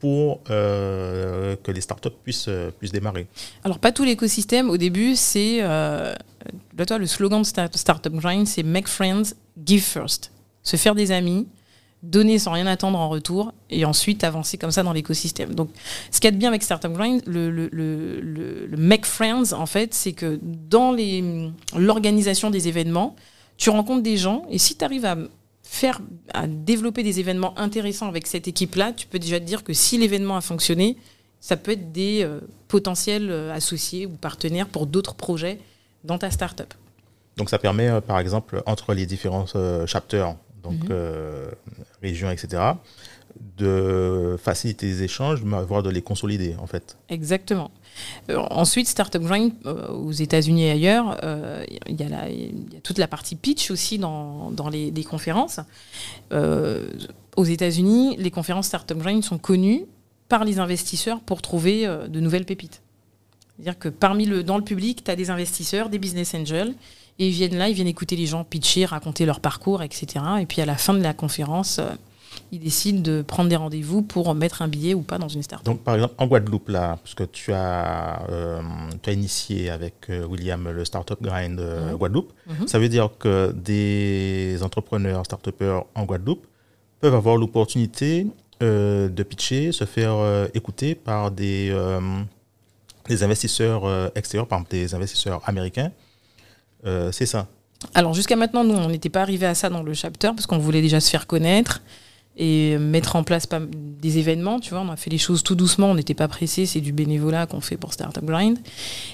pour 0.00 0.40
euh, 0.50 1.56
que 1.62 1.70
les 1.70 1.80
startups 1.82 2.08
puissent 2.24 2.48
puissent 2.78 2.92
démarrer. 2.92 3.26
Alors, 3.64 3.78
pas 3.78 3.92
tout 3.92 4.02
l'écosystème. 4.04 4.70
Au 4.70 4.76
début, 4.76 5.14
c'est. 5.14 5.58
Euh, 5.62 6.14
là, 6.76 6.86
toi, 6.86 6.98
le 6.98 7.06
slogan 7.06 7.42
de 7.42 7.46
Start- 7.46 7.76
Startup 7.76 8.12
Grind, 8.14 8.46
c'est 8.46 8.62
Make 8.62 8.88
Friends, 8.88 9.34
Give 9.64 9.82
First. 9.82 10.32
Se 10.62 10.76
faire 10.76 10.94
des 10.94 11.12
amis, 11.12 11.46
donner 12.02 12.38
sans 12.38 12.52
rien 12.52 12.66
attendre 12.66 12.98
en 12.98 13.08
retour, 13.08 13.52
et 13.68 13.84
ensuite 13.84 14.24
avancer 14.24 14.56
comme 14.56 14.70
ça 14.70 14.82
dans 14.82 14.92
l'écosystème. 14.92 15.54
Donc, 15.54 15.70
ce 16.10 16.20
qu'il 16.20 16.26
y 16.26 16.28
a 16.28 16.30
de 16.32 16.36
bien 16.36 16.48
avec 16.48 16.62
Startup 16.62 16.92
Grind, 16.92 17.22
le, 17.26 17.50
le, 17.50 17.68
le, 17.70 18.76
Make 18.76 19.04
Friends, 19.04 19.52
en 19.52 19.66
fait, 19.66 19.92
c'est 19.92 20.12
que 20.12 20.38
dans 20.42 20.96
l'organisation 21.76 22.50
des 22.50 22.68
événements, 22.68 23.16
tu 23.56 23.70
rencontres 23.70 24.02
des 24.02 24.16
gens, 24.16 24.44
et 24.50 24.58
si 24.58 24.76
tu 24.76 24.84
arrives 24.84 25.04
à 25.04 25.16
faire, 25.62 26.00
à 26.32 26.46
développer 26.46 27.02
des 27.02 27.20
événements 27.20 27.58
intéressants 27.58 28.08
avec 28.08 28.26
cette 28.26 28.48
équipe-là, 28.48 28.92
tu 28.92 29.06
peux 29.06 29.18
déjà 29.18 29.38
te 29.38 29.44
dire 29.44 29.62
que 29.62 29.74
si 29.74 29.98
l'événement 29.98 30.36
a 30.36 30.40
fonctionné, 30.40 30.96
ça 31.40 31.56
peut 31.56 31.72
être 31.72 31.92
des 31.92 32.22
euh, 32.22 32.40
potentiels 32.68 33.30
euh, 33.30 33.52
associés 33.52 34.06
ou 34.06 34.10
partenaires 34.10 34.68
pour 34.68 34.86
d'autres 34.86 35.14
projets 35.14 35.58
dans 36.04 36.18
ta 36.18 36.30
startup. 36.30 36.72
Donc 37.36 37.48
ça 37.50 37.58
permet, 37.58 37.88
euh, 37.88 38.00
par 38.00 38.18
exemple, 38.18 38.62
entre 38.66 38.92
les 38.94 39.06
différents 39.06 39.46
euh, 39.54 39.86
chapters, 39.86 40.34
donc 40.62 40.82
Mhm. 40.84 40.88
euh, 40.90 41.50
régions, 42.02 42.30
etc., 42.30 42.62
de 43.58 44.36
faciliter 44.42 44.86
les 44.86 45.02
échanges, 45.04 45.42
voire 45.42 45.82
de 45.82 45.90
les 45.90 46.02
consolider, 46.02 46.56
en 46.60 46.66
fait. 46.66 46.96
Exactement. 47.08 47.70
Euh, 48.28 48.38
ensuite, 48.50 48.88
Startup 48.88 49.22
Grind, 49.22 49.52
euh, 49.66 49.88
aux 49.88 50.10
États-Unis 50.12 50.64
et 50.64 50.70
ailleurs, 50.72 51.18
euh, 51.22 51.64
il 51.88 52.00
y, 52.00 52.02
a 52.02 52.28
y 52.28 52.52
toute 52.82 52.98
la 52.98 53.06
partie 53.06 53.36
pitch 53.36 53.70
aussi 53.70 53.98
dans, 53.98 54.50
dans 54.50 54.68
les, 54.68 54.90
les 54.90 55.04
conférences. 55.04 55.60
Aux 57.36 57.44
États-Unis, 57.44 58.16
les 58.18 58.30
conférences 58.30 58.66
Startup 58.66 58.98
Grind 58.98 59.22
sont 59.22 59.38
connues 59.38 59.86
par 60.28 60.44
les 60.44 60.58
investisseurs 60.58 61.20
pour 61.20 61.42
trouver 61.42 61.86
de 61.86 62.20
nouvelles 62.20 62.44
pépites. 62.44 62.82
C'est-à-dire 63.56 63.78
que 63.78 63.88
parmi 63.88 64.26
le, 64.26 64.42
dans 64.42 64.58
le 64.58 64.64
public, 64.64 65.04
tu 65.04 65.10
as 65.10 65.16
des 65.16 65.30
investisseurs, 65.30 65.88
des 65.90 65.98
business 65.98 66.34
angels, 66.34 66.74
et 67.20 67.28
ils 67.28 67.32
viennent 67.32 67.58
là, 67.58 67.68
ils 67.68 67.74
viennent 67.74 67.86
écouter 67.86 68.16
les 68.16 68.24
gens 68.26 68.44
pitcher, 68.44 68.86
raconter 68.86 69.26
leur 69.26 69.40
parcours, 69.40 69.82
etc. 69.82 70.06
Et 70.40 70.46
puis 70.46 70.62
à 70.62 70.66
la 70.66 70.76
fin 70.76 70.94
de 70.94 71.02
la 71.02 71.12
conférence, 71.12 71.78
euh, 71.78 71.90
ils 72.50 72.60
décident 72.60 73.02
de 73.02 73.20
prendre 73.20 73.50
des 73.50 73.56
rendez-vous 73.56 74.00
pour 74.00 74.34
mettre 74.34 74.62
un 74.62 74.68
billet 74.68 74.94
ou 74.94 75.02
pas 75.02 75.18
dans 75.18 75.28
une 75.28 75.42
startup. 75.42 75.66
Donc, 75.66 75.82
par 75.84 75.96
exemple, 75.96 76.14
en 76.16 76.26
Guadeloupe, 76.26 76.70
là, 76.70 76.98
parce 77.02 77.14
que 77.14 77.24
tu 77.24 77.52
as, 77.52 78.22
euh, 78.30 78.62
tu 79.02 79.10
as 79.10 79.12
initié 79.12 79.68
avec 79.68 80.08
euh, 80.08 80.24
William 80.24 80.66
le 80.70 80.84
Startup 80.86 81.18
Grind 81.20 81.60
euh. 81.60 81.94
Guadeloupe, 81.94 82.32
Mhm. 82.46 82.66
ça 82.66 82.78
veut 82.78 82.88
dire 82.88 83.10
que 83.18 83.52
des 83.52 84.58
entrepreneurs, 84.62 85.26
start 85.26 85.46
en 85.94 86.04
Guadeloupe 86.04 86.46
peuvent 87.00 87.14
avoir 87.14 87.36
l'opportunité 87.36 88.26
de 88.60 89.22
pitcher, 89.22 89.72
se 89.72 89.84
faire 89.84 90.48
écouter 90.52 90.94
par 90.94 91.30
des, 91.30 91.74
des 93.08 93.22
investisseurs 93.22 94.10
extérieurs, 94.14 94.46
par 94.46 94.58
exemple 94.58 94.72
des 94.72 94.94
investisseurs 94.94 95.40
américains. 95.46 95.92
Euh, 96.86 97.10
c'est 97.12 97.26
ça. 97.26 97.48
Alors 97.94 98.12
jusqu'à 98.14 98.36
maintenant, 98.36 98.64
nous, 98.64 98.74
on 98.74 98.88
n'était 98.88 99.08
pas 99.08 99.22
arrivé 99.22 99.46
à 99.46 99.54
ça 99.54 99.68
dans 99.70 99.82
le 99.82 99.94
chapter 99.94 100.28
parce 100.34 100.46
qu'on 100.46 100.58
voulait 100.58 100.82
déjà 100.82 101.00
se 101.00 101.08
faire 101.10 101.26
connaître 101.26 101.80
et 102.36 102.78
mettre 102.78 103.16
en 103.16 103.22
place 103.24 103.46
des 104.00 104.18
événements. 104.18 104.60
Tu 104.60 104.70
vois, 104.70 104.80
on 104.80 104.88
a 104.90 104.96
fait 104.96 105.10
les 105.10 105.18
choses 105.18 105.42
tout 105.42 105.54
doucement, 105.54 105.90
on 105.90 105.94
n'était 105.94 106.14
pas 106.14 106.28
pressé, 106.28 106.64
c'est 106.64 106.80
du 106.80 106.92
bénévolat 106.92 107.46
qu'on 107.46 107.60
fait 107.60 107.76
pour 107.76 107.92
Startup 107.92 108.24
Grind. 108.24 108.56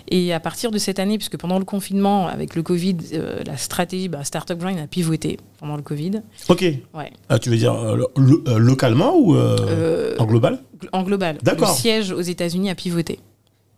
Et 0.09 0.33
à 0.33 0.39
partir 0.41 0.71
de 0.71 0.79
cette 0.79 0.99
année, 0.99 1.17
puisque 1.17 1.37
pendant 1.37 1.59
le 1.59 1.65
confinement, 1.65 2.29
avec 2.29 2.55
le 2.55 2.63
Covid, 2.63 2.97
euh, 3.15 3.43
la 3.45 3.57
stratégie 3.57 4.09
bah, 4.09 4.23
Startup 4.23 4.59
Grind 4.59 4.79
a 4.79 4.87
pivoté 4.87 5.39
pendant 5.59 5.77
le 5.77 5.83
Covid. 5.83 6.23
Ok. 6.49 6.61
Ouais. 6.95 7.13
Ah, 7.29 7.39
tu 7.39 7.51
veux 7.51 7.57
dire 7.57 7.73
euh, 7.73 7.97
lo- 7.97 8.11
lo- 8.17 8.45
euh, 8.49 8.59
localement 8.59 9.17
ou 9.17 9.37
en 9.37 10.25
global? 10.27 10.61
en 10.93 11.03
global, 11.03 11.37
le 11.37 11.43
D'accord. 11.43 11.71
siège 11.75 12.11
aux 12.13 12.21
États-Unis 12.21 12.69
a 12.71 12.75
pivoté. 12.75 13.19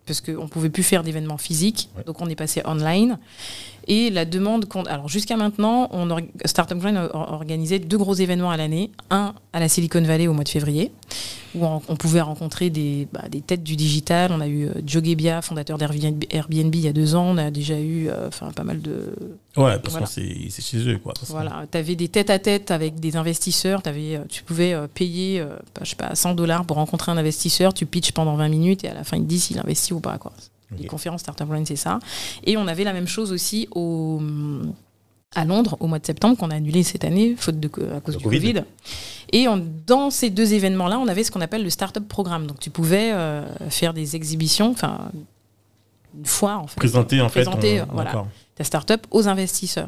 parce 0.05 0.21
qu'on 0.21 0.43
ne 0.45 0.49
pouvait 0.49 0.71
plus 0.71 0.81
faire 0.81 1.03
d'événements 1.03 1.37
physiques, 1.37 1.89
Ouais. 1.95 2.03
donc 2.03 2.19
on 2.19 2.27
est 2.27 2.35
passé 2.35 2.63
online. 2.65 3.19
Et 3.91 4.11
la 4.11 4.23
demande, 4.23 4.65
alors 4.87 5.09
jusqu'à 5.09 5.35
maintenant, 5.35 5.89
on 5.91 6.11
or- 6.11 6.19
Startup 6.45 6.77
Grind 6.77 6.95
a 6.95 7.09
or- 7.15 7.33
organisait 7.33 7.79
deux 7.79 7.97
gros 7.97 8.13
événements 8.13 8.51
à 8.51 8.55
l'année. 8.57 8.91
Un 9.09 9.33
à 9.51 9.59
la 9.59 9.67
Silicon 9.67 10.01
Valley 10.03 10.27
au 10.27 10.33
mois 10.33 10.43
de 10.43 10.49
février, 10.49 10.91
où 11.55 11.65
on, 11.65 11.79
pouvait 11.95 12.21
rencontrer 12.21 12.69
des, 12.69 13.07
bah, 13.11 13.23
des 13.31 13.41
têtes 13.41 13.63
du 13.63 13.75
digital. 13.75 14.31
On 14.31 14.41
a 14.41 14.47
eu 14.47 14.67
euh, 14.67 14.73
Joe 14.85 15.03
Gebbia, 15.03 15.41
fondateur 15.41 15.79
d'Airbnb 15.79 16.23
Airbnb 16.29 16.75
il 16.75 16.81
y 16.81 16.87
a 16.87 16.93
deux 16.93 17.15
ans. 17.15 17.25
On 17.29 17.37
a 17.37 17.49
déjà 17.49 17.79
eu 17.79 18.09
euh, 18.09 18.27
enfin, 18.27 18.51
pas 18.51 18.63
mal 18.63 18.79
de, 18.79 19.11
Ouais, 19.57 19.79
parce 19.79 19.89
Voilà. 19.89 20.05
que 20.05 20.11
c'est 20.13 20.61
chez 20.61 20.87
eux, 20.87 20.99
quoi. 20.99 21.15
voilà, 21.27 21.65
tu 21.71 21.75
avais 21.75 21.95
des 21.95 22.09
têtes 22.09 22.29
à 22.29 22.37
tête 22.37 22.69
avec 22.69 22.99
des 22.99 23.15
investisseurs, 23.15 23.81
euh, 23.87 24.19
tu 24.29 24.43
pouvais 24.43 24.75
payer 24.93 25.43
je 25.81 25.89
sais 25.89 25.95
pas, 25.95 26.13
100 26.13 26.35
dollars 26.35 26.63
pour 26.65 26.77
rencontrer 26.77 27.11
un 27.11 27.17
investisseur, 27.17 27.73
tu 27.73 27.87
pitches 27.87 28.11
pendant 28.11 28.35
20 28.35 28.49
minutes 28.49 28.83
et 28.83 28.89
à 28.89 28.93
la 28.93 29.03
fin 29.03 29.17
il 29.17 29.23
te 29.23 29.27
dit 29.29 29.39
s'il 29.39 29.57
investit 29.57 29.93
ou 29.93 29.99
pas. 29.99 30.19
Quoi. 30.19 30.31
Les 30.77 30.85
conférences 30.87 31.21
Startup 31.21 31.47
Grind, 31.47 31.67
c'est 31.67 31.75
ça. 31.75 31.99
Et 32.43 32.57
on 32.57 32.67
avait 32.67 32.83
la 32.83 32.93
même 32.93 33.07
chose 33.07 33.31
aussi 33.31 33.67
au, 33.73 34.21
à 35.35 35.45
Londres 35.45 35.77
au 35.79 35.87
mois 35.87 35.99
de 35.99 36.05
septembre 36.05 36.37
qu'on 36.37 36.49
a 36.51 36.55
annulé 36.55 36.83
cette 36.83 37.03
année 37.03 37.35
faute 37.37 37.59
de, 37.59 37.67
à 37.95 37.99
cause 38.01 38.15
Le 38.15 38.19
du 38.19 38.23
Covid. 38.23 38.39
Covid. 38.39 38.63
Et 39.31 39.47
on- 39.47 39.65
dans 39.87 40.09
ces 40.09 40.29
deux 40.29 40.53
événements-là, 40.53 40.99
on 40.99 41.07
avait 41.07 41.23
ce 41.23 41.31
qu'on 41.31 41.41
appelle 41.41 41.63
le 41.63 41.69
Startup 41.69 42.07
Programme. 42.07 42.47
Donc 42.47 42.59
tu 42.59 42.69
pouvais 42.69 43.11
euh, 43.11 43.45
faire 43.69 43.93
des 43.93 44.15
exhibitions, 44.15 44.71
enfin 44.71 45.09
une 46.17 46.25
foire 46.25 46.61
en 46.61 46.67
fait. 46.67 46.75
Présenter, 46.77 47.21
en 47.21 47.29
fait. 47.29 47.43
Présenter, 47.43 47.79
euh, 47.81 47.85
voilà 47.91 48.25
startup 48.61 49.07
aux 49.11 49.29
investisseurs. 49.29 49.87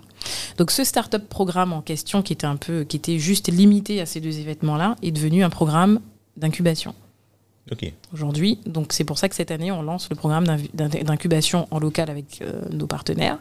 Donc 0.58 0.72
ce 0.72 0.86
startup 0.86 1.28
programme 1.28 1.74
en 1.74 1.82
question, 1.82 2.22
qui 2.22 2.32
était 2.32 2.48
un 2.48 2.56
peu, 2.56 2.86
qui 2.86 2.96
était 2.96 3.20
juste 3.20 3.52
limité 3.52 4.00
à 4.00 4.06
ces 4.06 4.22
deux 4.22 4.39
événements-là, 4.39 4.96
est 5.04 5.12
devenu 5.12 5.44
un 5.44 5.50
programme 5.50 6.00
d'incubation 6.38 6.96
Aujourd'hui. 8.13 8.60
Donc 8.65 8.91
c'est 8.91 9.04
pour 9.04 9.17
ça 9.17 9.30
que 9.30 9.36
cette 9.36 9.52
année, 9.52 9.71
on 9.71 9.82
lance 9.82 10.10
le 10.10 10.15
programme 10.15 10.45
d'incubation 10.74 11.67
en 11.71 11.80
local 11.80 12.10
avec 12.10 12.41
euh, 12.41 12.63
nos 12.71 12.88
partenaires 12.88 13.38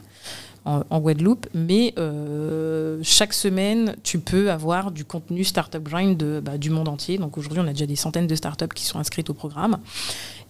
en, 0.63 0.83
en 0.89 0.99
Guadeloupe. 0.99 1.47
Mais 1.53 1.93
euh, 1.97 2.99
chaque 3.03 3.33
semaine, 3.33 3.95
tu 4.03 4.19
peux 4.19 4.51
avoir 4.51 4.91
du 4.91 5.03
contenu 5.03 5.43
Startup 5.43 5.83
Grind 5.83 6.15
de, 6.17 6.39
bah, 6.39 6.57
du 6.57 6.69
monde 6.69 6.87
entier. 6.87 7.17
Donc 7.17 7.37
aujourd'hui, 7.37 7.61
on 7.61 7.67
a 7.67 7.73
déjà 7.73 7.87
des 7.87 7.95
centaines 7.97 8.27
de 8.27 8.35
startups 8.35 8.73
qui 8.73 8.85
sont 8.85 8.99
inscrites 8.99 9.29
au 9.29 9.33
programme. 9.33 9.79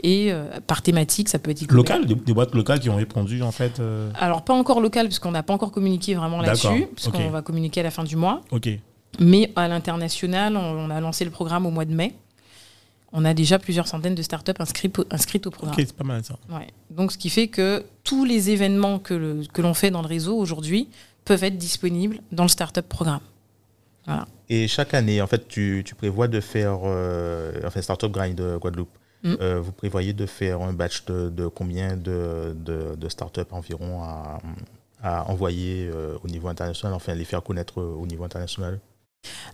Et 0.03 0.31
euh, 0.31 0.59
par 0.67 0.81
thématique, 0.81 1.29
ça 1.29 1.39
peut 1.39 1.51
être. 1.51 1.71
Local, 1.71 2.05
des, 2.05 2.15
des 2.15 2.33
boîtes 2.33 2.53
locales 2.53 2.81
qui 2.81 2.89
ont 2.89 2.97
répondu, 2.97 3.41
en 3.41 3.51
fait. 3.51 3.81
Alors, 4.19 4.43
pas 4.43 4.53
encore 4.53 4.81
local, 4.81 5.07
parce 5.07 5.19
qu'on 5.19 5.31
n'a 5.31 5.43
pas 5.43 5.53
encore 5.53 5.71
communiqué 5.71 6.13
vraiment 6.13 6.41
là-dessus, 6.41 6.67
D'accord, 6.67 6.87
parce 6.95 7.07
ok. 7.07 7.13
qu'on 7.13 7.29
va 7.29 7.41
communiquer 7.41 7.79
à 7.79 7.83
la 7.83 7.91
fin 7.91 8.03
du 8.03 8.15
mois. 8.15 8.41
Ok. 8.51 8.69
Mais 9.19 9.51
à 9.55 9.67
l'international, 9.67 10.55
on, 10.55 10.59
on 10.85 10.89
a 10.89 10.99
lancé 11.01 11.25
le 11.25 11.31
programme 11.31 11.65
au 11.65 11.71
mois 11.71 11.85
de 11.85 11.93
mai. 11.93 12.13
On 13.13 13.25
a 13.25 13.33
déjà 13.33 13.59
plusieurs 13.59 13.87
centaines 13.87 14.15
de 14.15 14.21
startups 14.21 14.53
inscrites, 14.59 14.97
au- 14.99 15.05
inscrites 15.11 15.45
au 15.47 15.51
programme. 15.51 15.75
Ok, 15.77 15.83
c'est 15.85 15.95
pas 15.95 16.03
mal 16.05 16.23
ça. 16.23 16.35
Ouais. 16.49 16.67
Donc, 16.89 17.11
ce 17.11 17.17
qui 17.17 17.29
fait 17.29 17.47
que 17.49 17.83
tous 18.03 18.23
les 18.25 18.49
événements 18.51 18.99
que, 18.99 19.13
le- 19.13 19.43
que 19.51 19.61
l'on 19.61 19.73
fait 19.73 19.91
dans 19.91 20.01
le 20.01 20.07
réseau 20.07 20.37
aujourd'hui 20.37 20.87
peuvent 21.25 21.43
être 21.43 21.57
disponibles 21.57 22.19
dans 22.31 22.43
le 22.43 22.49
startup 22.49 22.87
programme. 22.87 23.21
Et 24.49 24.67
chaque 24.67 24.93
année, 24.93 25.21
en 25.21 25.27
fait, 25.27 25.47
tu, 25.47 25.83
tu 25.85 25.95
prévois 25.95 26.27
de 26.27 26.41
faire, 26.41 26.79
euh, 26.83 27.53
enfin, 27.65 27.81
Startup 27.81 28.11
Grind 28.11 28.35
de 28.35 28.57
Guadeloupe, 28.57 28.89
Mm. 29.23 29.35
euh, 29.39 29.61
vous 29.61 29.71
prévoyez 29.71 30.13
de 30.13 30.25
faire 30.25 30.61
un 30.63 30.73
batch 30.73 31.05
de, 31.05 31.29
de 31.29 31.45
combien 31.47 31.95
de, 31.95 32.55
de, 32.55 32.95
de 32.95 33.07
startups 33.09 33.41
environ 33.51 34.01
à, 34.01 34.39
à 35.03 35.29
envoyer 35.29 35.87
euh, 35.93 36.17
au 36.23 36.27
niveau 36.27 36.47
international, 36.47 36.95
enfin, 36.95 37.13
les 37.13 37.23
faire 37.23 37.43
connaître 37.43 37.79
au 37.83 38.07
niveau 38.07 38.23
international? 38.23 38.79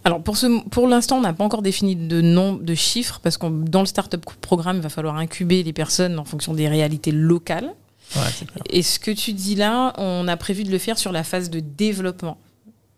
Alors, 0.03 0.21
pour, 0.21 0.37
ce, 0.37 0.61
pour 0.69 0.87
l'instant, 0.87 1.17
on 1.17 1.21
n'a 1.21 1.33
pas 1.33 1.43
encore 1.43 1.61
défini 1.61 1.95
de 1.95 2.21
nombre 2.21 2.61
de 2.63 2.75
chiffres, 2.75 3.19
parce 3.21 3.37
que 3.37 3.47
dans 3.47 3.81
le 3.81 3.85
startup 3.85 4.23
programme, 4.41 4.77
il 4.77 4.81
va 4.81 4.89
falloir 4.89 5.17
incuber 5.17 5.63
les 5.63 5.73
personnes 5.73 6.17
en 6.19 6.25
fonction 6.25 6.53
des 6.53 6.67
réalités 6.67 7.11
locales. 7.11 7.73
Ouais. 8.15 8.21
Et 8.69 8.83
ce 8.83 8.99
que 8.99 9.11
tu 9.11 9.33
dis 9.33 9.55
là, 9.55 9.93
on 9.97 10.27
a 10.29 10.37
prévu 10.37 10.63
de 10.63 10.71
le 10.71 10.77
faire 10.77 10.97
sur 10.97 11.11
la 11.11 11.23
phase 11.25 11.49
de 11.49 11.59
développement. 11.59 12.37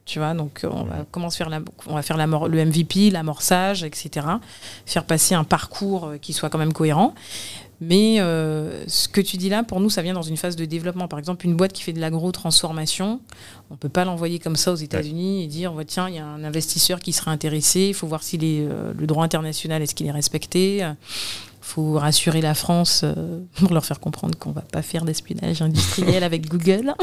Tu 0.05 0.19
vois, 0.19 0.33
donc 0.33 0.63
euh, 0.63 0.69
on 0.71 0.83
va 0.85 1.05
commencer 1.11 1.37
faire 1.37 1.49
la, 1.49 1.59
on 1.87 1.93
va 1.93 2.01
faire 2.01 2.17
l'amor- 2.17 2.47
le 2.47 2.63
MVP, 2.65 3.11
l'amorçage, 3.11 3.83
etc. 3.83 4.25
Faire 4.87 5.03
passer 5.05 5.35
un 5.35 5.43
parcours 5.43 6.05
euh, 6.05 6.17
qui 6.17 6.33
soit 6.33 6.49
quand 6.49 6.57
même 6.57 6.73
cohérent. 6.73 7.13
Mais 7.81 8.19
euh, 8.19 8.85
ce 8.87 9.07
que 9.07 9.21
tu 9.21 9.37
dis 9.37 9.49
là, 9.49 9.63
pour 9.63 9.79
nous, 9.79 9.89
ça 9.89 10.01
vient 10.01 10.13
dans 10.13 10.21
une 10.21 10.37
phase 10.37 10.55
de 10.55 10.65
développement. 10.65 11.07
Par 11.07 11.17
exemple, 11.17 11.45
une 11.45 11.55
boîte 11.55 11.71
qui 11.71 11.83
fait 11.83 11.93
de 11.93 11.99
l'agro-transformation, 11.99 13.21
on 13.71 13.77
peut 13.77 13.89
pas 13.89 14.03
l'envoyer 14.03 14.39
comme 14.39 14.57
ça 14.57 14.73
aux 14.73 14.75
États-Unis 14.75 15.43
et 15.43 15.47
dire 15.47 15.73
ouais, 15.73 15.85
tiens, 15.85 16.09
il 16.09 16.15
y 16.15 16.19
a 16.19 16.25
un 16.25 16.43
investisseur 16.43 16.99
qui 16.99 17.13
sera 17.13 17.31
intéressé, 17.31 17.87
il 17.87 17.93
faut 17.93 18.07
voir 18.07 18.23
si 18.23 18.37
le 18.37 19.05
droit 19.05 19.23
international 19.23 19.81
est-ce 19.81 19.95
qu'il 19.95 20.07
est 20.07 20.11
respecté? 20.11 20.85
Faut 21.69 21.99
rassurer 21.99 22.41
la 22.41 22.55
France 22.55 23.01
euh, 23.03 23.41
pour 23.53 23.73
leur 23.75 23.85
faire 23.85 23.99
comprendre 23.99 24.35
qu'on 24.39 24.51
va 24.51 24.61
pas 24.61 24.81
faire 24.81 25.05
d'espionnage 25.05 25.61
industriel 25.61 26.23
avec 26.23 26.47
Google. 26.49 26.95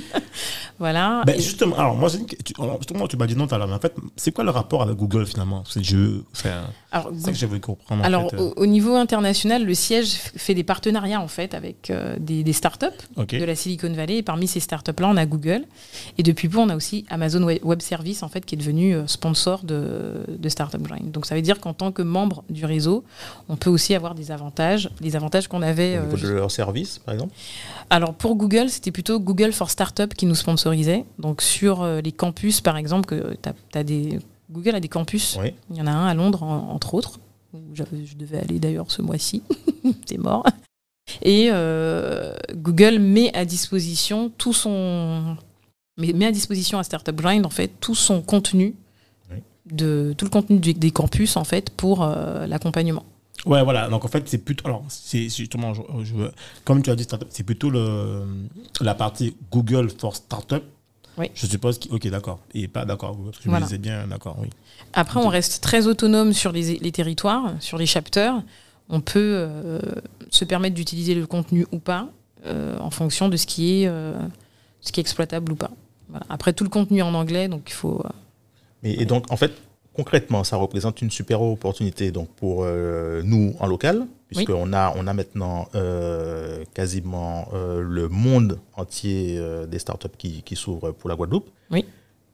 voilà. 0.80 1.22
Ben, 1.24 1.40
justement, 1.40 1.78
alors 1.78 1.94
moi, 1.94 2.08
une 2.08 2.26
tu, 2.26 2.54
alors, 2.58 2.78
justement, 2.78 3.06
tu 3.06 3.16
m'as 3.16 3.28
dit 3.28 3.36
non 3.36 3.46
tout 3.46 3.54
à 3.54 3.58
l'heure, 3.58 3.68
mais 3.68 3.74
en 3.74 3.78
fait, 3.78 3.94
c'est 4.16 4.32
quoi 4.32 4.42
le 4.42 4.50
rapport 4.50 4.82
avec 4.82 4.96
Google 4.96 5.26
finalement 5.26 5.62
C'est 5.68 5.84
je, 5.84 6.22
enfin, 6.32 6.64
alors, 6.90 7.12
ça 7.16 7.30
que 7.30 7.46
veux 7.46 7.60
comprendre. 7.60 8.02
en 8.02 8.04
alors, 8.04 8.30
fait, 8.30 8.36
euh. 8.36 8.52
au, 8.56 8.62
au 8.62 8.66
niveau 8.66 8.96
international, 8.96 9.64
le 9.64 9.74
siège 9.74 10.08
fait 10.36 10.54
des 10.54 10.64
partenariats 10.64 11.20
en 11.20 11.28
fait 11.28 11.54
avec 11.54 11.90
euh, 11.90 12.16
des, 12.18 12.42
des 12.42 12.52
startups 12.52 12.86
de 13.16 13.44
la 13.44 13.54
Silicon 13.54 13.92
Valley. 13.92 14.16
Et 14.16 14.22
parmi 14.24 14.48
ces 14.48 14.58
startups-là, 14.58 15.06
on 15.08 15.16
a 15.16 15.24
Google. 15.24 15.66
Et 16.18 16.24
depuis 16.24 16.48
peu, 16.48 16.58
on 16.58 16.68
a 16.68 16.74
aussi 16.74 17.04
Amazon 17.10 17.44
Web 17.44 17.80
Service 17.80 18.24
en 18.24 18.28
fait 18.28 18.44
qui 18.44 18.56
est 18.56 18.58
devenu 18.58 18.96
sponsor 19.06 19.62
de, 19.62 20.24
de 20.28 20.48
Startup 20.48 20.82
Grind. 20.82 21.12
Donc 21.12 21.26
ça 21.26 21.36
veut 21.36 21.42
dire 21.42 21.60
qu'en 21.60 21.74
tant 21.74 21.92
que 21.92 22.02
membre 22.02 22.42
du 22.50 22.64
réseau, 22.64 23.04
on 23.48 23.54
peut 23.54 23.67
aussi 23.68 23.94
avoir 23.94 24.14
des 24.14 24.30
avantages, 24.30 24.90
les 25.00 25.16
avantages 25.16 25.48
qu'on 25.48 25.62
avait. 25.62 25.98
Au 25.98 26.02
euh, 26.02 26.04
niveau 26.06 26.16
de 26.16 26.28
leur 26.32 26.50
service, 26.50 26.98
par 26.98 27.14
exemple 27.14 27.34
Alors 27.90 28.14
pour 28.14 28.34
Google, 28.36 28.68
c'était 28.68 28.90
plutôt 28.92 29.20
Google 29.20 29.52
for 29.52 29.70
Startup 29.70 30.12
qui 30.14 30.26
nous 30.26 30.34
sponsorisait. 30.34 31.04
Donc 31.18 31.42
sur 31.42 31.82
euh, 31.82 32.00
les 32.00 32.12
campus, 32.12 32.60
par 32.60 32.76
exemple, 32.76 33.06
que 33.06 33.34
t'as- 33.40 33.54
t'as 33.70 33.82
des 33.82 34.18
Google 34.50 34.74
a 34.74 34.80
des 34.80 34.88
campus. 34.88 35.36
Oui. 35.40 35.52
Il 35.70 35.76
y 35.76 35.82
en 35.82 35.86
a 35.86 35.90
un 35.92 36.06
à 36.06 36.14
Londres, 36.14 36.42
en- 36.42 36.70
entre 36.70 36.94
autres. 36.94 37.20
où 37.52 37.58
Je 37.74 37.82
devais 38.16 38.38
aller 38.38 38.58
d'ailleurs 38.58 38.90
ce 38.90 39.02
mois-ci. 39.02 39.42
C'est 40.06 40.18
mort. 40.18 40.44
Et 41.22 41.48
euh, 41.52 42.34
Google 42.54 42.98
met 42.98 43.34
à 43.36 43.44
disposition 43.44 44.30
tout 44.36 44.52
son 44.52 45.36
met, 45.96 46.12
met 46.12 46.26
à 46.26 46.32
disposition 46.32 46.78
à 46.78 46.84
Startup 46.84 47.14
Grind 47.16 47.46
en 47.46 47.50
fait 47.50 47.70
tout 47.80 47.94
son 47.94 48.20
contenu 48.20 48.74
Oui. 49.30 49.38
de 49.72 50.14
tout 50.18 50.26
le 50.26 50.30
contenu 50.30 50.58
du- 50.58 50.74
des 50.74 50.90
campus 50.90 51.36
en 51.38 51.44
fait 51.44 51.70
pour 51.70 52.02
euh, 52.02 52.46
l'accompagnement. 52.46 53.04
Ouais, 53.46 53.62
voilà. 53.62 53.88
Donc 53.88 54.04
en 54.04 54.08
fait, 54.08 54.28
c'est 54.28 54.38
plutôt. 54.38 54.66
Alors, 54.66 54.84
c'est 54.88 55.28
justement, 55.28 55.72
je, 55.74 55.80
je- 56.04 56.30
comme 56.64 56.82
tu 56.82 56.90
as 56.90 56.96
dit, 56.96 57.06
c'est 57.30 57.44
plutôt 57.44 57.70
le, 57.70 58.24
la 58.80 58.94
partie 58.94 59.36
Google 59.50 59.90
for 59.90 60.14
Startup. 60.16 60.62
Oui. 61.16 61.30
Je 61.34 61.46
suppose. 61.46 61.78
que- 61.78 61.88
Ok, 61.92 62.06
d'accord. 62.08 62.40
Et 62.54 62.68
pas 62.68 62.84
d'accord. 62.84 63.16
Je 63.40 63.48
Voilà. 63.48 63.60
me 63.60 63.64
disais 63.66 63.78
bien, 63.78 64.06
d'accord, 64.06 64.36
oui. 64.40 64.48
Après, 64.92 65.20
on 65.20 65.28
reste 65.28 65.62
très 65.62 65.86
autonome 65.86 66.32
sur 66.32 66.52
les, 66.52 66.78
les 66.78 66.92
territoires, 66.92 67.52
sur 67.60 67.78
les 67.78 67.86
chapters. 67.86 68.34
On 68.88 69.00
peut 69.00 69.18
euh, 69.36 69.80
se 70.30 70.44
permettre 70.44 70.74
d'utiliser 70.74 71.14
le 71.14 71.26
contenu 71.26 71.66
ou 71.72 71.78
pas 71.78 72.08
euh, 72.46 72.78
en 72.78 72.90
fonction 72.90 73.28
de 73.28 73.36
ce 73.36 73.46
qui 73.46 73.82
est, 73.82 73.86
euh, 73.88 74.14
ce 74.80 74.92
qui 74.92 75.00
est 75.00 75.02
exploitable 75.02 75.52
ou 75.52 75.56
pas. 75.56 75.70
Voilà. 76.08 76.24
Après, 76.30 76.52
tout 76.52 76.64
le 76.64 76.70
contenu 76.70 76.98
est 76.98 77.02
en 77.02 77.14
anglais, 77.14 77.48
donc 77.48 77.62
il 77.66 77.72
faut. 77.74 78.00
euh, 78.04 78.08
Mais, 78.82 78.94
et 78.94 79.04
donc, 79.04 79.30
en 79.30 79.36
fait, 79.36 79.52
concrètement, 80.02 80.44
ça 80.44 80.56
représente 80.56 81.02
une 81.02 81.10
super 81.10 81.42
opportunité 81.42 82.12
donc, 82.12 82.28
pour 82.36 82.62
euh, 82.62 83.20
nous 83.24 83.54
en 83.58 83.66
local, 83.66 84.06
puisqu'on 84.28 84.72
a, 84.72 84.94
on 84.96 85.06
a 85.08 85.12
maintenant 85.12 85.68
euh, 85.74 86.62
quasiment 86.72 87.48
euh, 87.52 87.80
le 87.82 88.08
monde 88.08 88.60
entier 88.76 89.36
euh, 89.38 89.66
des 89.66 89.80
startups 89.80 90.16
qui, 90.16 90.42
qui 90.42 90.54
s'ouvrent 90.54 90.92
pour 90.92 91.08
la 91.10 91.16
Guadeloupe. 91.16 91.48
Oui. 91.72 91.84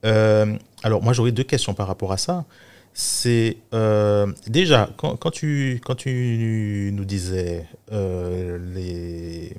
Euh, 0.04 0.54
alors, 0.82 1.02
moi, 1.02 1.14
j'aurais 1.14 1.32
deux 1.32 1.44
questions 1.44 1.72
par 1.72 1.86
rapport 1.86 2.12
à 2.12 2.18
ça. 2.18 2.44
C'est 2.92 3.56
euh, 3.72 4.26
déjà, 4.46 4.90
quand, 4.98 5.16
quand, 5.16 5.30
tu, 5.30 5.80
quand 5.84 5.94
tu 5.94 6.90
nous 6.92 7.06
disais 7.06 7.64
euh, 7.92 8.58
les 8.74 9.54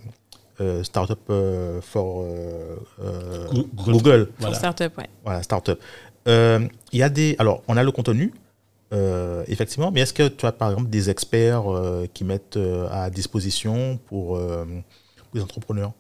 euh, 0.61 0.83
startups 0.83 1.13
euh, 1.31 1.81
for 1.81 2.21
euh, 2.21 2.77
euh, 3.03 3.47
Goo- 3.49 3.67
Google. 3.75 3.91
Google, 3.91 4.25
pour 4.27 4.35
Voilà. 4.41 4.55
startup, 4.55 4.97
ouais. 4.99 5.09
voilà, 5.25 5.43
startup. 5.43 5.79
Euh, 6.27 6.67
Il 6.91 6.99
y 6.99 7.03
a 7.03 7.09
des. 7.09 7.35
Alors, 7.39 7.61
on 7.67 7.77
a 7.77 7.83
le 7.83 7.91
contenu, 7.91 8.33
euh, 8.93 9.43
effectivement, 9.47 9.91
mais 9.91 10.01
est-ce 10.01 10.13
que 10.13 10.27
tu 10.27 10.45
as 10.45 10.51
par 10.51 10.71
exemple 10.71 10.89
des 10.89 11.09
experts 11.09 11.71
euh, 11.71 12.05
qui 12.13 12.23
mettent 12.23 12.57
euh, 12.57 12.87
à 12.91 13.09
disposition 13.09 13.99
pour, 14.07 14.37
euh, 14.37 14.65
pour 15.17 15.27
les 15.33 15.41
entrepreneurs? 15.41 15.91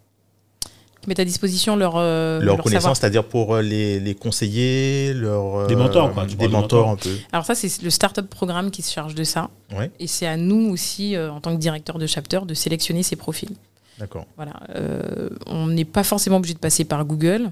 Qui 1.01 1.09
mettent 1.09 1.19
à 1.19 1.25
disposition 1.25 1.75
leur, 1.75 1.97
euh, 1.97 2.39
leur 2.39 2.55
leur 2.55 2.63
connaissance, 2.63 2.99
c'est-à-dire 2.99 3.25
pour 3.25 3.57
les, 3.57 3.99
les 3.99 4.15
conseiller, 4.15 5.13
leur, 5.13 5.67
Des 5.67 5.75
mentors, 5.75 6.11
quoi, 6.13 6.25
des 6.25 6.35
mentors 6.47 6.87
mentors. 6.87 6.89
un 6.89 6.95
peu. 6.95 7.15
Alors, 7.31 7.45
ça, 7.45 7.53
c'est 7.53 7.83
le 7.83 7.89
startup 7.91 8.27
programme 8.27 8.71
qui 8.71 8.81
se 8.81 8.91
charge 8.91 9.13
de 9.13 9.23
ça. 9.23 9.49
Ouais, 9.77 9.91
Et 9.99 10.07
c'est 10.07 10.25
à 10.25 10.37
nous 10.37 10.71
aussi, 10.71 11.15
euh, 11.15 11.31
en 11.31 11.41
tant 11.41 11.53
que 11.53 11.59
directeur 11.59 11.99
de 11.99 12.07
chapter, 12.07 12.39
de 12.47 12.53
sélectionner 12.55 13.03
ces 13.03 13.15
profils. 13.17 13.51
d'accord. 13.99 14.25
Voilà, 14.37 14.53
euh, 14.75 15.29
on 15.45 15.67
n'est 15.67 15.85
pas 15.85 16.03
forcément 16.03 16.37
obligé 16.37 16.55
de 16.55 16.59
passer 16.59 16.85
par 16.85 17.05
Google. 17.05 17.51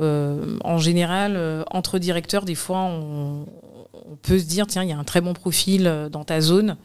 Euh, 0.00 0.58
en 0.64 0.78
général, 0.78 1.34
euh, 1.36 1.64
entre 1.70 1.98
directeurs, 1.98 2.44
des 2.44 2.54
fois, 2.54 2.78
on, 2.80 3.46
on 3.92 4.16
peut 4.22 4.38
se 4.38 4.44
dire 4.44 4.66
tiens, 4.66 4.82
il 4.84 4.88
y 4.90 4.92
a 4.92 4.98
un 4.98 5.04
très 5.04 5.20
bon 5.20 5.32
profil 5.34 5.86
euh, 5.86 6.08
dans 6.08 6.24
ta 6.24 6.40
zone. 6.40 6.76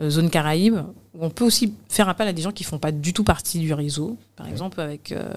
euh, 0.00 0.10
zone 0.10 0.30
Caraïbes, 0.30 0.80
où 1.14 1.24
on 1.24 1.30
peut 1.30 1.44
aussi 1.44 1.74
faire 1.88 2.08
appel 2.08 2.26
à 2.28 2.32
des 2.32 2.42
gens 2.42 2.52
qui 2.52 2.64
font 2.64 2.78
pas 2.78 2.92
du 2.92 3.12
tout 3.12 3.24
partie 3.24 3.58
du 3.58 3.72
réseau. 3.74 4.16
Par 4.36 4.48
exemple, 4.48 4.80
avec, 4.80 5.12
euh, 5.12 5.32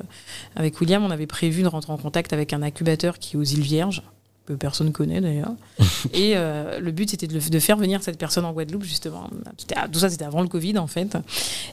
avec 0.56 0.80
William, 0.80 1.04
on 1.04 1.12
avait 1.12 1.28
prévu 1.28 1.62
de 1.62 1.68
rentrer 1.68 1.92
en 1.92 1.98
contact 1.98 2.34
avec 2.34 2.54
un 2.54 2.62
incubateur 2.62 3.20
qui 3.20 3.36
est 3.36 3.40
aux 3.40 3.44
îles 3.44 3.62
Vierges, 3.62 4.02
que 4.46 4.54
personne 4.54 4.92
connaît 4.92 5.22
d'ailleurs. 5.22 5.54
et 6.14 6.34
euh, 6.36 6.80
le 6.80 6.92
but, 6.92 7.10
c'était 7.10 7.28
de, 7.28 7.60
faire 7.60 7.78
venir 7.78 8.04
cette 8.04 8.18
personne 8.18 8.46
en 8.46 8.54
Guadeloupe, 8.54 8.84
justement. 8.84 9.30
Tout 9.92 10.00
ça, 10.00 10.10
c'était 10.10 10.26
avant 10.26 10.42
le 10.42 10.48
Covid, 10.48 10.78
en 10.78 10.88
fait. 10.88 11.18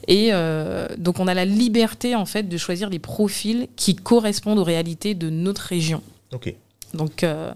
Et 0.08 0.30
euh, 0.32 0.88
donc, 0.98 1.20
on 1.20 1.28
a 1.28 1.34
la 1.34 1.44
liberté, 1.44 2.14
en 2.14 2.26
fait, 2.26 2.44
de 2.44 2.56
choisir 2.56 2.90
les 2.90 2.98
profils 2.98 3.68
qui 3.76 3.94
correspondent 3.94 4.58
aux 4.58 4.64
réalités 4.64 5.14
de 5.14 5.30
notre 5.30 5.62
région. 5.62 6.02
Ok. 6.32 6.54
Donc, 6.94 7.24
euh, 7.24 7.52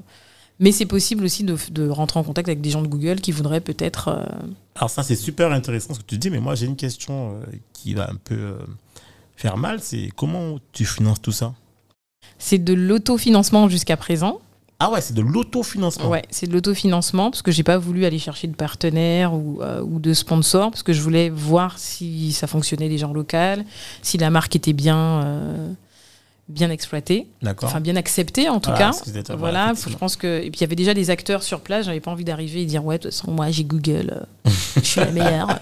mais 0.61 0.73
c'est 0.73 0.87
possible 0.87 1.25
aussi 1.25 1.45
de, 1.45 1.57
de 1.71 1.89
rentrer 1.89 2.21
en 2.21 2.25
contact 2.25 2.49
avec 2.49 2.61
des 2.61 2.71
gens 2.71 2.83
de 2.83 2.89
Google 2.89 3.21
qui 3.21 3.33
voudraient 3.33 3.61
peut-être. 3.61 4.27
Alors 4.75 4.91
ça, 4.91 5.03
c'est 5.03 5.17
super 5.17 5.53
intéressant 5.53 5.95
ce 5.95 6.01
que 6.01 6.07
tu 6.07 6.19
dis, 6.19 6.31
mais 6.31 6.41
moi, 6.41 6.55
j'ai 6.55 6.67
une 6.67 6.77
question 6.77 7.41
qui 7.75 7.93
va 7.93 8.11
un 8.11 8.17
peu 8.17 8.55
faire 9.37 9.59
mal. 9.59 9.81
C'est 9.81 10.11
comment 10.17 10.59
tu 10.73 10.87
finances 10.87 11.21
tout 11.21 11.33
ça? 11.33 11.55
C'est 12.39 12.59
de 12.59 12.73
l'autofinancement 12.73 13.69
jusqu'à 13.69 13.97
présent. 13.97 14.41
Ah 14.79 14.91
ouais, 14.91 15.01
c'est 15.01 15.15
de 15.15 15.23
l'autofinancement. 15.23 16.09
Ouais, 16.11 16.23
c'est 16.31 16.47
de 16.47 16.53
l'autofinancement 16.53 17.31
parce 17.31 17.41
que 17.43 17.51
j'ai 17.51 17.63
pas 17.63 17.79
voulu 17.79 18.05
aller 18.05 18.19
chercher 18.19 18.47
de 18.47 18.55
partenaires 18.55 19.33
ou, 19.33 19.61
euh, 19.63 19.81
ou 19.81 19.99
de 19.99 20.13
sponsors 20.13 20.71
parce 20.71 20.83
que 20.83 20.93
je 20.93 21.01
voulais 21.01 21.31
voir 21.31 21.79
si 21.79 22.33
ça 22.33 22.47
fonctionnait 22.47 22.89
déjà 22.91 23.09
en 23.09 23.15
local, 23.15 23.65
si 24.03 24.19
la 24.19 24.29
marque 24.29 24.55
était 24.55 24.75
bien, 24.75 25.23
euh, 25.25 25.73
bien 26.51 26.69
exploitée, 26.71 27.27
D'accord. 27.41 27.71
enfin 27.71 27.81
bien 27.81 27.97
acceptée 27.97 28.51
en 28.51 28.61
tout 28.61 28.69
Ah, 28.75 28.93
cas. 28.93 29.35
voilà, 29.37 29.73
je 29.75 29.97
pense 29.97 30.15
que 30.17 30.41
et 30.43 30.51
puis 30.51 30.59
il 30.59 30.61
y 30.61 30.65
avait 30.65 30.77
déjà 30.77 30.93
des 30.93 31.09
acteurs 31.09 31.43
sur 31.43 31.61
place. 31.61 31.87
J'avais 31.87 32.01
pas 32.01 32.11
envie 32.11 32.25
d'arriver 32.25 32.61
et 32.61 32.67
dire 32.67 32.85
ouais, 32.85 32.99
de 32.99 33.05
toute 33.05 33.13
façon 33.13 33.31
moi 33.31 33.51
j'ai 33.51 33.65
Google, 33.65 34.27
euh, 34.47 34.51
je 34.77 34.81
suis 34.83 35.01
la 35.01 35.11
meilleure. 35.11 35.59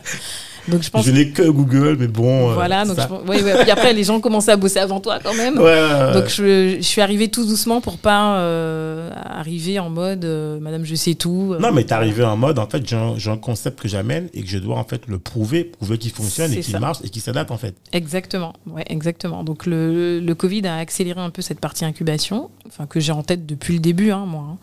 Donc 0.68 0.82
je 0.82 0.90
pense 0.90 1.04
Je 1.04 1.10
n'ai 1.10 1.30
que 1.30 1.42
Google, 1.42 1.96
mais 1.98 2.06
bon. 2.08 2.50
euh, 2.50 2.54
voilà. 2.54 2.84
Donc 2.84 2.96
ça- 2.96 3.08
je 3.08 3.28
ouais, 3.30 3.42
ouais. 3.42 3.62
Puis 3.62 3.70
après 3.70 3.92
les 3.92 4.04
gens 4.04 4.20
commençaient 4.20 4.52
à 4.52 4.56
bosser 4.56 4.78
avant 4.78 5.00
toi 5.00 5.18
quand 5.22 5.34
même. 5.34 5.58
Ouais. 5.58 6.12
Donc 6.14 6.28
je, 6.28 6.76
je 6.76 6.82
suis 6.82 7.00
arrivée 7.00 7.28
tout 7.28 7.44
doucement 7.46 7.80
pour 7.80 7.98
pas 7.98 8.38
euh, 8.38 9.10
arriver 9.14 9.78
en 9.78 9.90
mode 9.90 10.24
euh, 10.24 10.58
Madame 10.60 10.84
je 10.84 10.94
sais 10.94 11.14
tout. 11.14 11.54
Non, 11.60 11.70
mais 11.72 11.84
t'es 11.84 11.92
arrivé 11.92 12.24
en 12.24 12.36
mode, 12.36 12.58
en 12.58 12.66
fait, 12.66 12.82
j'ai 12.88 12.96
un, 13.30 13.36
concept 13.36 13.80
que 13.80 13.88
j'amène 13.88 14.28
et 14.32 14.42
que 14.42 14.48
je 14.48 14.58
dois 14.58 14.76
en 14.78 14.84
fait 14.84 15.02
le 15.06 15.18
prouver, 15.18 15.64
prouver 15.64 15.98
qu'il 15.98 16.10
fonctionne 16.12 16.52
et 16.52 16.60
qu'il 16.60 16.78
marche 16.78 16.98
et 17.04 17.08
qu'il 17.10 17.20
s'adapte 17.20 17.50
en 17.50 17.58
fait. 17.58 17.74
Exactement, 17.92 18.52
ouais, 18.66 18.84
exactement. 18.88 19.44
Donc 19.44 19.66
le, 19.66 20.20
le 20.20 20.34
Covid 20.34 20.66
a 20.66 20.76
accéléré 20.76 21.20
un 21.20 21.30
peu 21.30 21.42
cette 21.42 21.60
partie 21.60 21.84
incubation, 21.84 22.50
enfin 22.66 22.86
que 22.86 23.00
j'ai 23.00 23.12
en 23.12 23.22
tête 23.22 23.44
depuis 23.44 23.74
le 23.74 23.80
début, 23.80 24.10
hein, 24.12 24.24
moi. 24.26 24.44
hein. 24.52 24.56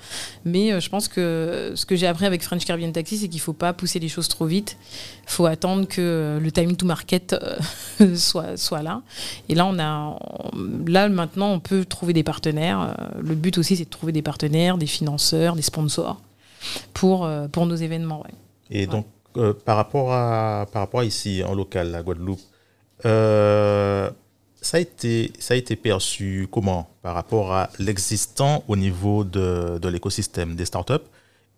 Mais 0.45 0.71
euh, 0.73 0.79
je 0.79 0.89
pense 0.89 1.07
que 1.07 1.73
ce 1.75 1.85
que 1.85 1.95
j'ai 1.95 2.07
appris 2.07 2.25
avec 2.25 2.43
French 2.43 2.65
Caribbean 2.65 2.91
Taxi, 2.91 3.17
c'est 3.17 3.27
qu'il 3.27 3.39
faut 3.41 3.53
pas 3.53 3.73
pousser 3.73 3.99
les 3.99 4.07
choses 4.09 4.27
trop 4.29 4.45
vite. 4.45 4.77
Il 5.27 5.31
faut 5.31 5.45
attendre 5.45 5.87
que 5.91 6.01
euh, 6.01 6.39
le 6.39 6.51
time 6.51 6.75
to 6.75 6.85
market 6.85 7.33
euh, 7.33 8.15
soit, 8.15 8.57
soit 8.57 8.81
là. 8.81 9.01
Et 9.49 9.55
là, 9.55 9.65
on 9.65 9.77
a, 9.79 10.17
là 10.87 11.09
maintenant, 11.09 11.51
on 11.51 11.59
peut 11.59 11.85
trouver 11.85 12.13
des 12.13 12.23
partenaires. 12.23 12.81
Euh, 12.81 13.21
Le 13.21 13.35
but 13.35 13.57
aussi, 13.57 13.75
c'est 13.75 13.85
de 13.85 13.89
trouver 13.89 14.11
des 14.11 14.21
partenaires, 14.21 14.77
des 14.77 14.87
financeurs, 14.87 15.55
des 15.55 15.61
sponsors 15.61 16.19
pour, 16.93 17.29
pour 17.51 17.65
nos 17.65 17.75
événements. 17.75 18.21
ouais. 18.21 18.33
Et 18.71 18.87
donc, 18.87 19.05
euh, 19.37 19.53
par, 19.53 19.77
rapport 19.77 20.11
à, 20.11 20.65
par 20.71 20.81
rapport 20.81 21.01
à 21.01 21.05
ici, 21.05 21.43
en 21.43 21.53
local, 21.53 21.91
la 21.91 22.01
Guadeloupe, 22.01 22.39
euh, 23.05 24.09
ça, 24.61 24.77
a 24.77 24.79
été, 24.79 25.31
ça 25.39 25.53
a 25.53 25.57
été 25.57 25.75
perçu 25.75 26.47
comment 26.51 26.89
par 27.01 27.15
rapport 27.15 27.53
à 27.53 27.69
l'existant 27.79 28.63
au 28.67 28.75
niveau 28.75 29.23
de, 29.23 29.77
de 29.79 29.89
l'écosystème 29.89 30.55
des 30.55 30.65
startups? 30.65 31.05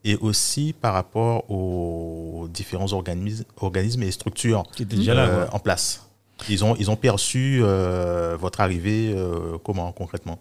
Et 0.06 0.16
aussi 0.18 0.74
par 0.80 0.94
rapport 0.94 1.50
aux 1.52 2.48
différents 2.54 2.92
organismes, 2.94 3.46
organismes 3.58 4.04
et 4.04 4.12
structures 4.12 4.64
Qui 4.76 4.84
était 4.84 4.96
déjà 4.98 5.14
là. 5.14 5.26
euh, 5.28 5.44
ouais. 5.46 5.50
en 5.54 5.60
place 5.60 6.02
ils 6.50 6.66
ont, 6.66 6.76
ils 6.78 6.92
ont 6.92 6.98
perçu 6.98 7.60
euh, 7.62 8.36
votre 8.38 8.60
arrivée 8.60 9.14
euh, 9.16 9.58
comment 9.64 9.92
concrètement? 9.94 10.40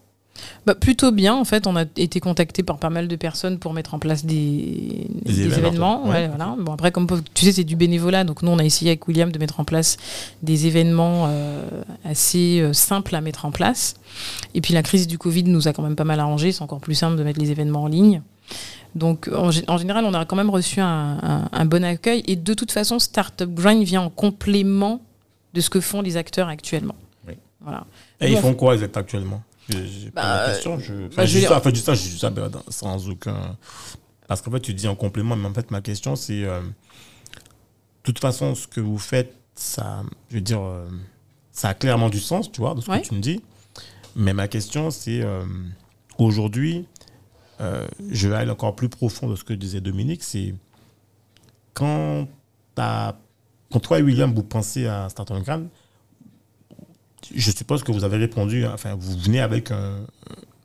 Bah, 0.66 0.74
plutôt 0.74 1.12
bien, 1.12 1.34
en 1.34 1.44
fait, 1.44 1.68
on 1.68 1.76
a 1.76 1.84
été 1.96 2.18
contacté 2.18 2.64
par 2.64 2.78
pas 2.78 2.90
mal 2.90 3.06
de 3.06 3.14
personnes 3.14 3.58
pour 3.60 3.72
mettre 3.72 3.94
en 3.94 4.00
place 4.00 4.24
des, 4.24 5.06
Des 5.24 5.32
des 5.32 5.42
événements, 5.42 5.58
événements. 5.58 6.04
ouais. 6.06 6.10
ouais, 6.10 6.28
voilà. 6.28 6.56
Bon, 6.58 6.72
après, 6.72 6.90
comme 6.90 7.06
tu 7.34 7.44
sais, 7.44 7.52
c'est 7.52 7.62
du 7.64 7.76
bénévolat, 7.76 8.24
donc 8.24 8.42
nous, 8.42 8.50
on 8.50 8.58
a 8.58 8.64
essayé 8.64 8.90
avec 8.92 9.06
William 9.06 9.30
de 9.30 9.38
mettre 9.38 9.60
en 9.60 9.64
place 9.64 9.98
des 10.42 10.66
événements 10.66 11.26
euh, 11.28 11.68
assez 12.04 12.60
euh, 12.60 12.72
simples 12.72 13.14
à 13.14 13.20
mettre 13.20 13.44
en 13.44 13.52
place. 13.52 13.94
Et 14.54 14.60
puis 14.60 14.74
la 14.74 14.82
crise 14.82 15.06
du 15.06 15.18
Covid 15.18 15.44
nous 15.44 15.68
a 15.68 15.72
quand 15.72 15.82
même 15.82 15.94
pas 15.96 16.04
mal 16.04 16.18
arrangé, 16.18 16.50
c'est 16.50 16.62
encore 16.62 16.80
plus 16.80 16.94
simple 16.96 17.16
de 17.16 17.22
mettre 17.22 17.38
les 17.38 17.52
événements 17.52 17.82
en 17.84 17.88
ligne. 17.88 18.22
Donc 18.94 19.28
en, 19.28 19.50
gé- 19.50 19.64
en 19.68 19.78
général, 19.78 20.04
on 20.04 20.12
a 20.14 20.24
quand 20.24 20.36
même 20.36 20.50
reçu 20.50 20.80
un, 20.80 21.18
un- 21.22 21.48
un 21.50 21.64
bon 21.64 21.82
accueil. 21.84 22.22
Et 22.26 22.36
de 22.36 22.54
toute 22.54 22.70
façon, 22.72 22.98
Startup 22.98 23.48
Grind 23.52 23.82
vient 23.84 24.02
en 24.02 24.10
complément 24.10 25.00
de 25.54 25.60
ce 25.60 25.70
que 25.70 25.80
font 25.80 26.02
les 26.02 26.16
acteurs 26.16 26.48
actuellement. 26.48 26.94
Oui. 27.26 27.34
Voilà. 27.60 27.86
Et 28.20 28.30
ils 28.30 28.38
font 28.38 28.54
quoi 28.54 28.74
exactement 28.74 29.00
actuellement? 29.00 29.42
Je- 29.68 29.78
J'ai 29.84 30.10
pas 30.10 30.22
Bah, 30.22 30.46
la 30.46 30.52
question. 30.54 30.78
Je, 30.78 30.94
bah, 31.14 31.24
je 31.24 31.30
je 31.32 31.36
dis 31.36 31.40
vais- 31.42 31.46
ça, 31.48 31.56
en 31.56 31.60
fait, 31.60 31.70
je 31.70 31.74
dis 31.74 32.18
ça, 32.18 32.30
sans 32.68 33.08
aucun. 33.08 33.56
Parce 34.28 34.42
qu'en 34.42 34.50
fait, 34.50 34.60
tu 34.60 34.74
dis 34.74 34.88
en 34.88 34.94
complément, 34.96 35.36
mais 35.36 35.48
en 35.48 35.54
fait, 35.54 35.70
ma 35.70 35.80
question, 35.80 36.16
c'est. 36.16 36.42
euh, 36.44 36.60
de 36.60 36.66
toute 38.02 38.18
façon, 38.18 38.54
ce 38.54 38.66
que 38.66 38.80
vous 38.80 38.98
faites, 38.98 39.34
ça. 39.54 40.02
Je 40.30 40.34
veux 40.36 40.40
dire. 40.40 40.60
euh, 40.60 40.88
ça 41.52 41.68
a 41.70 41.74
clairement 41.74 42.08
du 42.08 42.18
sens, 42.20 42.50
tu 42.50 42.60
vois, 42.60 42.74
de 42.74 42.80
ce 42.80 42.90
Ouais. 42.90 43.02
que 43.02 43.08
tu 43.08 43.14
me 43.14 43.20
dis. 43.20 43.40
Mais 44.16 44.32
ma 44.34 44.48
question, 44.48 44.90
c'est. 44.90 45.22
euh, 45.22 45.44
Aujourd'hui, 46.18 46.84
euh, 47.62 47.86
je 48.10 48.28
vais 48.28 48.34
aller 48.36 48.50
encore 48.50 48.74
plus 48.76 48.88
profond 48.88 49.28
de 49.28 49.36
ce 49.36 49.44
que 49.44 49.52
disait 49.54 49.80
Dominique, 49.80 50.22
c'est. 50.22 50.54
Quand, 51.74 52.26
quand 52.76 53.80
toi 53.80 53.98
et 53.98 54.02
William, 54.02 54.32
vous 54.34 54.42
pensez 54.42 54.86
à 54.86 55.08
Startup 55.08 55.36
Grand, 55.42 55.62
je 57.34 57.50
suppose 57.50 57.82
que 57.82 57.92
vous 57.92 58.04
avez 58.04 58.18
répondu, 58.18 58.66
enfin, 58.66 58.94
vous 58.98 59.16
venez 59.18 59.40
avec, 59.40 59.70
un, 59.70 60.00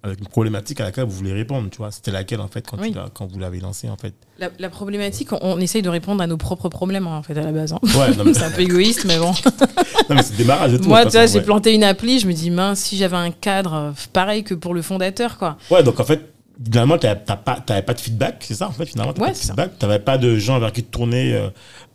avec 0.04 0.20
une 0.20 0.28
problématique 0.28 0.82
à 0.82 0.86
laquelle 0.86 1.06
vous 1.06 1.16
voulez 1.16 1.32
répondre, 1.34 1.70
tu 1.70 1.78
vois. 1.78 1.92
C'était 1.92 2.12
laquelle, 2.12 2.42
en 2.42 2.48
fait, 2.50 2.68
quand, 2.68 2.78
Oui. 2.82 2.92
tu 2.92 2.98
l'as- 2.98 3.10
quand 3.14 3.26
vous 3.28 3.40
l'avez 3.40 3.60
lancé, 3.62 3.88
en 3.90 3.96
fait? 3.96 4.14
La, 4.40 4.50
la 4.60 4.70
problématique, 4.70 5.30
on, 5.32 5.58
essaye 5.60 5.82
de 5.82 5.90
répondre 5.90 6.22
à 6.22 6.28
nos 6.28 6.36
propres 6.38 6.68
problèmes, 6.68 7.08
hein, 7.08 7.18
en 7.18 7.24
fait, 7.24 7.38
à 7.38 7.44
la 7.44 7.52
base. 7.54 7.72
hein. 7.74 7.80
Ouais, 7.84 8.12
C'est 8.34 8.44
un 8.44 8.52
peu 8.52 8.62
égoïste, 8.62 9.06
mais 9.06 9.18
bon. 9.20 9.32
non, 10.10 10.16
mais 10.16 10.24
c'est 10.24 10.32
le 10.34 10.38
démarrage 10.38 10.74
et 10.74 10.80
tout. 10.80 10.90
Moi, 10.90 11.06
tu 11.06 11.12
vois, 11.12 11.26
j'ai 11.28 11.40
ouais. 11.40 11.46
planté 11.46 11.74
une 11.74 11.84
appli, 11.86 12.20
je 12.20 12.28
me 12.28 12.34
dis, 12.34 12.50
mince, 12.52 12.80
si 12.80 12.98
j'avais 12.98 13.18
un 13.18 13.32
cadre 13.32 13.74
euh, 13.74 13.92
pareil 14.12 14.44
que 14.44 14.56
pour 14.56 14.74
le 14.74 14.82
fondateur, 14.82 15.38
quoi. 15.38 15.58
Ouais, 15.72 15.84
donc 15.84 16.00
en 16.00 16.04
fait, 16.06 16.34
finalement, 16.64 16.98
tu 16.98 17.06
n'avais 17.08 17.20
pas, 17.26 17.36
pas 17.36 17.94
de 17.94 18.00
feedback, 18.00 18.38
c'est 18.42 18.56
ça, 18.56 18.68
en 18.68 18.72
fait, 18.72 18.86
finalement, 18.86 19.14
tu 19.14 19.22
Ouais, 19.22 19.28
pas 19.28 19.34
de 19.34 19.38
c'est 19.38 19.44
ça. 19.48 19.54
feedback. 19.54 19.80
Tu 19.80 19.86
n'avais 19.86 20.00
pas 20.00 20.18
de 20.18 20.38
gens 20.38 20.60
vers 20.60 20.72
qui 20.72 20.84
te 20.84 20.92
tourner. 20.92 21.34
euh, 21.34 21.50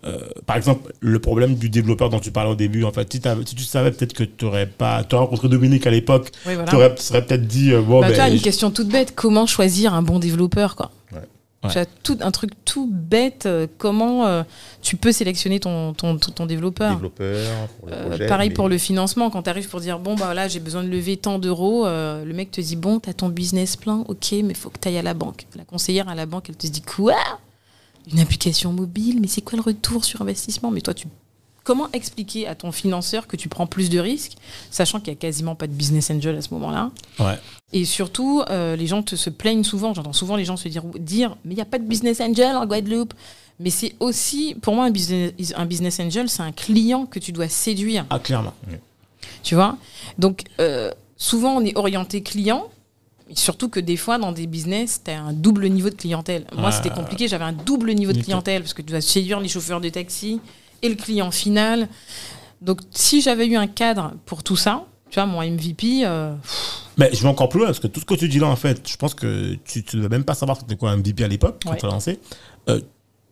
euh, 0.04 0.18
par 0.46 0.56
exemple, 0.56 0.92
le 1.00 1.18
problème 1.20 1.54
du 1.54 1.68
développeur 1.68 2.10
dont 2.10 2.18
tu 2.20 2.30
parlais 2.32 2.50
au 2.50 2.54
début, 2.56 2.84
en 2.84 2.92
fait, 2.92 3.12
si, 3.12 3.20
tu 3.20 3.62
savais 3.64 3.90
peut-être 3.92 4.12
que 4.14 4.24
tu 4.24 4.44
n'aurais 4.44 4.66
pas. 4.66 5.04
Tu 5.04 5.14
rencontré 5.14 5.48
Dominique 5.48 5.86
à 5.86 5.90
l'époque, 5.90 6.30
Oui, 6.46 6.54
voilà. 6.54 6.68
tu 6.70 6.76
aurais, 6.76 6.94
serais 6.96 7.24
peut-être 7.24 7.46
dit, 7.46 7.72
euh, 7.72 7.82
bon, 7.82 8.00
Bah, 8.00 8.08
ben. 8.10 8.32
une 8.32 8.38
je- 8.38 8.42
question 8.42 8.70
toute 8.70 8.88
bête, 8.88 9.12
comment 9.14 9.46
choisir 9.46 9.94
un 9.94 10.02
bon 10.02 10.18
développeur, 10.18 10.74
quoi? 10.76 10.90
Ouais. 11.12 11.18
Tu 11.70 11.78
tout, 12.02 12.18
un 12.20 12.30
truc 12.32 12.50
tout 12.64 12.88
bête, 12.90 13.46
euh, 13.46 13.66
comment 13.78 14.26
euh, 14.26 14.42
tu 14.80 14.96
peux 14.96 15.12
sélectionner 15.12 15.60
ton, 15.60 15.92
ton, 15.94 16.16
ton, 16.18 16.32
ton 16.32 16.46
développeur 16.46 16.94
développeur 16.94 17.68
pour 17.78 17.88
le 17.88 17.94
Euh, 17.94 18.28
pareil 18.28 18.48
mais- 18.48 18.54
pour 18.54 18.68
le 18.68 18.78
financement, 18.78 19.30
quand 19.30 19.42
tu 19.44 19.50
arrives 19.50 19.68
pour 19.68 19.80
dire 19.80 19.98
bon 20.00 20.14
bah 20.16 20.34
là 20.34 20.48
j'ai 20.48 20.58
besoin 20.60 20.82
de 20.82 20.88
lever 20.88 21.16
tant 21.16 21.38
d'euros, 21.38 21.84
le 21.86 22.32
mec 22.32 22.50
te 22.50 22.60
dit 22.60 22.74
bon 22.76 22.98
t'as 22.98 23.12
ton 23.12 23.28
business 23.28 23.76
plan, 23.76 24.04
ok 24.08 24.34
mais 24.44 24.54
faut 24.54 24.70
que 24.70 24.78
tu 24.80 24.88
ailles 24.88 24.98
à 24.98 25.02
la 25.02 25.14
banque. 25.14 25.46
La 25.56 25.64
conseillère 25.64 26.08
à 26.08 26.14
la 26.16 26.26
banque 26.26 26.46
elle 26.48 26.56
te 26.56 26.66
dit 26.66 26.82
quoi? 26.82 27.14
Une 28.12 28.18
application 28.18 28.72
mobile, 28.72 29.18
mais 29.20 29.28
c'est 29.28 29.42
quoi 29.42 29.56
le 29.56 29.62
retour 29.62 30.04
sur 30.04 30.20
investissement? 30.22 30.72
Mais 30.72 30.80
toi 30.80 30.94
tu 30.94 31.06
comment 31.64 31.88
expliquer 31.92 32.46
à 32.46 32.54
ton 32.54 32.72
financeur 32.72 33.26
que 33.26 33.36
tu 33.36 33.48
prends 33.48 33.66
plus 33.66 33.90
de 33.90 33.98
risques, 33.98 34.32
sachant 34.70 34.98
qu'il 34.98 35.08
y 35.08 35.16
a 35.16 35.18
quasiment 35.18 35.54
pas 35.54 35.66
de 35.66 35.72
business 35.72 36.10
angel 36.10 36.36
à 36.36 36.42
ce 36.42 36.52
moment-là 36.54 36.90
Ouais. 37.18 37.38
Et 37.72 37.84
surtout 37.84 38.42
euh, 38.50 38.76
les 38.76 38.86
gens 38.86 39.02
te 39.02 39.16
se 39.16 39.30
plaignent 39.30 39.64
souvent, 39.64 39.94
j'entends 39.94 40.12
souvent 40.12 40.36
les 40.36 40.44
gens 40.44 40.56
se 40.56 40.68
dire 40.68 40.82
dire 40.98 41.36
mais 41.44 41.52
il 41.54 41.56
n'y 41.56 41.62
a 41.62 41.66
pas 41.66 41.78
de 41.78 41.84
business 41.84 42.20
angel 42.20 42.56
en 42.56 42.66
Guadeloupe. 42.66 43.14
Mais 43.60 43.70
c'est 43.70 43.94
aussi, 44.00 44.56
pour 44.60 44.74
moi, 44.74 44.86
un 44.86 44.90
business, 44.90 45.32
un 45.54 45.66
business 45.66 46.00
angel, 46.00 46.28
c'est 46.28 46.42
un 46.42 46.50
client 46.50 47.06
que 47.06 47.20
tu 47.20 47.30
dois 47.30 47.48
séduire. 47.48 48.04
Ah, 48.10 48.18
clairement. 48.18 48.54
Tu 49.44 49.54
vois? 49.54 49.76
Donc, 50.18 50.44
euh, 50.58 50.90
souvent, 51.16 51.56
on 51.56 51.64
est 51.64 51.76
orienté 51.76 52.22
client. 52.22 52.68
et 53.30 53.36
Surtout 53.36 53.68
que 53.68 53.78
des 53.78 53.96
fois, 53.96 54.18
dans 54.18 54.32
des 54.32 54.48
business, 54.48 55.02
tu 55.04 55.12
as 55.12 55.20
un 55.20 55.32
double 55.32 55.68
niveau 55.68 55.90
de 55.90 55.94
clientèle. 55.94 56.44
Moi, 56.56 56.72
c'était 56.72 56.90
compliqué. 56.90 57.28
J'avais 57.28 57.44
un 57.44 57.52
double 57.52 57.92
niveau 57.92 58.12
de 58.12 58.20
clientèle 58.20 58.62
parce 58.62 58.74
que 58.74 58.82
tu 58.82 58.90
dois 58.90 59.00
séduire 59.00 59.38
les 59.38 59.48
chauffeurs 59.48 59.80
de 59.80 59.90
taxi 59.90 60.40
et 60.82 60.88
le 60.88 60.94
client 60.96 61.30
final. 61.30 61.88
Donc, 62.60 62.80
si 62.90 63.20
j'avais 63.22 63.46
eu 63.46 63.56
un 63.56 63.66
cadre 63.66 64.12
pour 64.26 64.42
tout 64.42 64.56
ça, 64.56 64.84
tu 65.10 65.16
vois, 65.16 65.26
mon 65.26 65.42
MVP, 65.42 66.02
euh, 66.04 66.34
Mais 66.96 67.10
je 67.12 67.22
vais 67.22 67.28
encore 67.28 67.48
plus 67.48 67.58
loin, 67.58 67.68
parce 67.68 67.80
que 67.80 67.86
tout 67.88 68.00
ce 68.00 68.04
que 68.06 68.14
tu 68.14 68.28
dis 68.28 68.38
là, 68.38 68.46
en 68.48 68.56
fait, 68.56 68.88
je 68.88 68.96
pense 68.96 69.14
que 69.14 69.54
tu 69.64 69.80
ne 69.94 69.98
devais 70.02 70.08
même 70.08 70.24
pas 70.24 70.34
savoir 70.34 70.56
c'était 70.58 70.76
quoi 70.76 70.90
un 70.90 70.96
MVP 70.96 71.24
à 71.24 71.28
l'époque, 71.28 71.60
quand 71.64 71.72
Ouais. 71.72 71.78
tu 71.78 71.86
as 71.86 71.88
lancé. 71.90 72.18
Euh, 72.68 72.80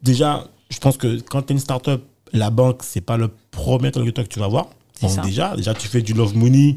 déjà, 0.03 0.47
je 0.69 0.79
pense 0.79 0.97
que 0.97 1.21
quand 1.21 1.43
tu 1.43 1.53
es 1.53 1.55
une 1.55 1.61
startup, 1.61 2.03
la 2.33 2.51
banque, 2.51 2.83
c'est 2.83 3.01
pas 3.01 3.17
le 3.17 3.31
premier 3.51 3.89
interlocuteur 3.89 4.25
que 4.25 4.33
tu 4.33 4.41
vas 4.41 4.49
voir. 4.49 4.69
Ça. 5.01 5.23
déjà, 5.23 5.57
déjà, 5.57 5.73
tu 5.73 5.89
fais 5.89 6.03
du 6.03 6.13
love 6.13 6.37
money 6.37 6.77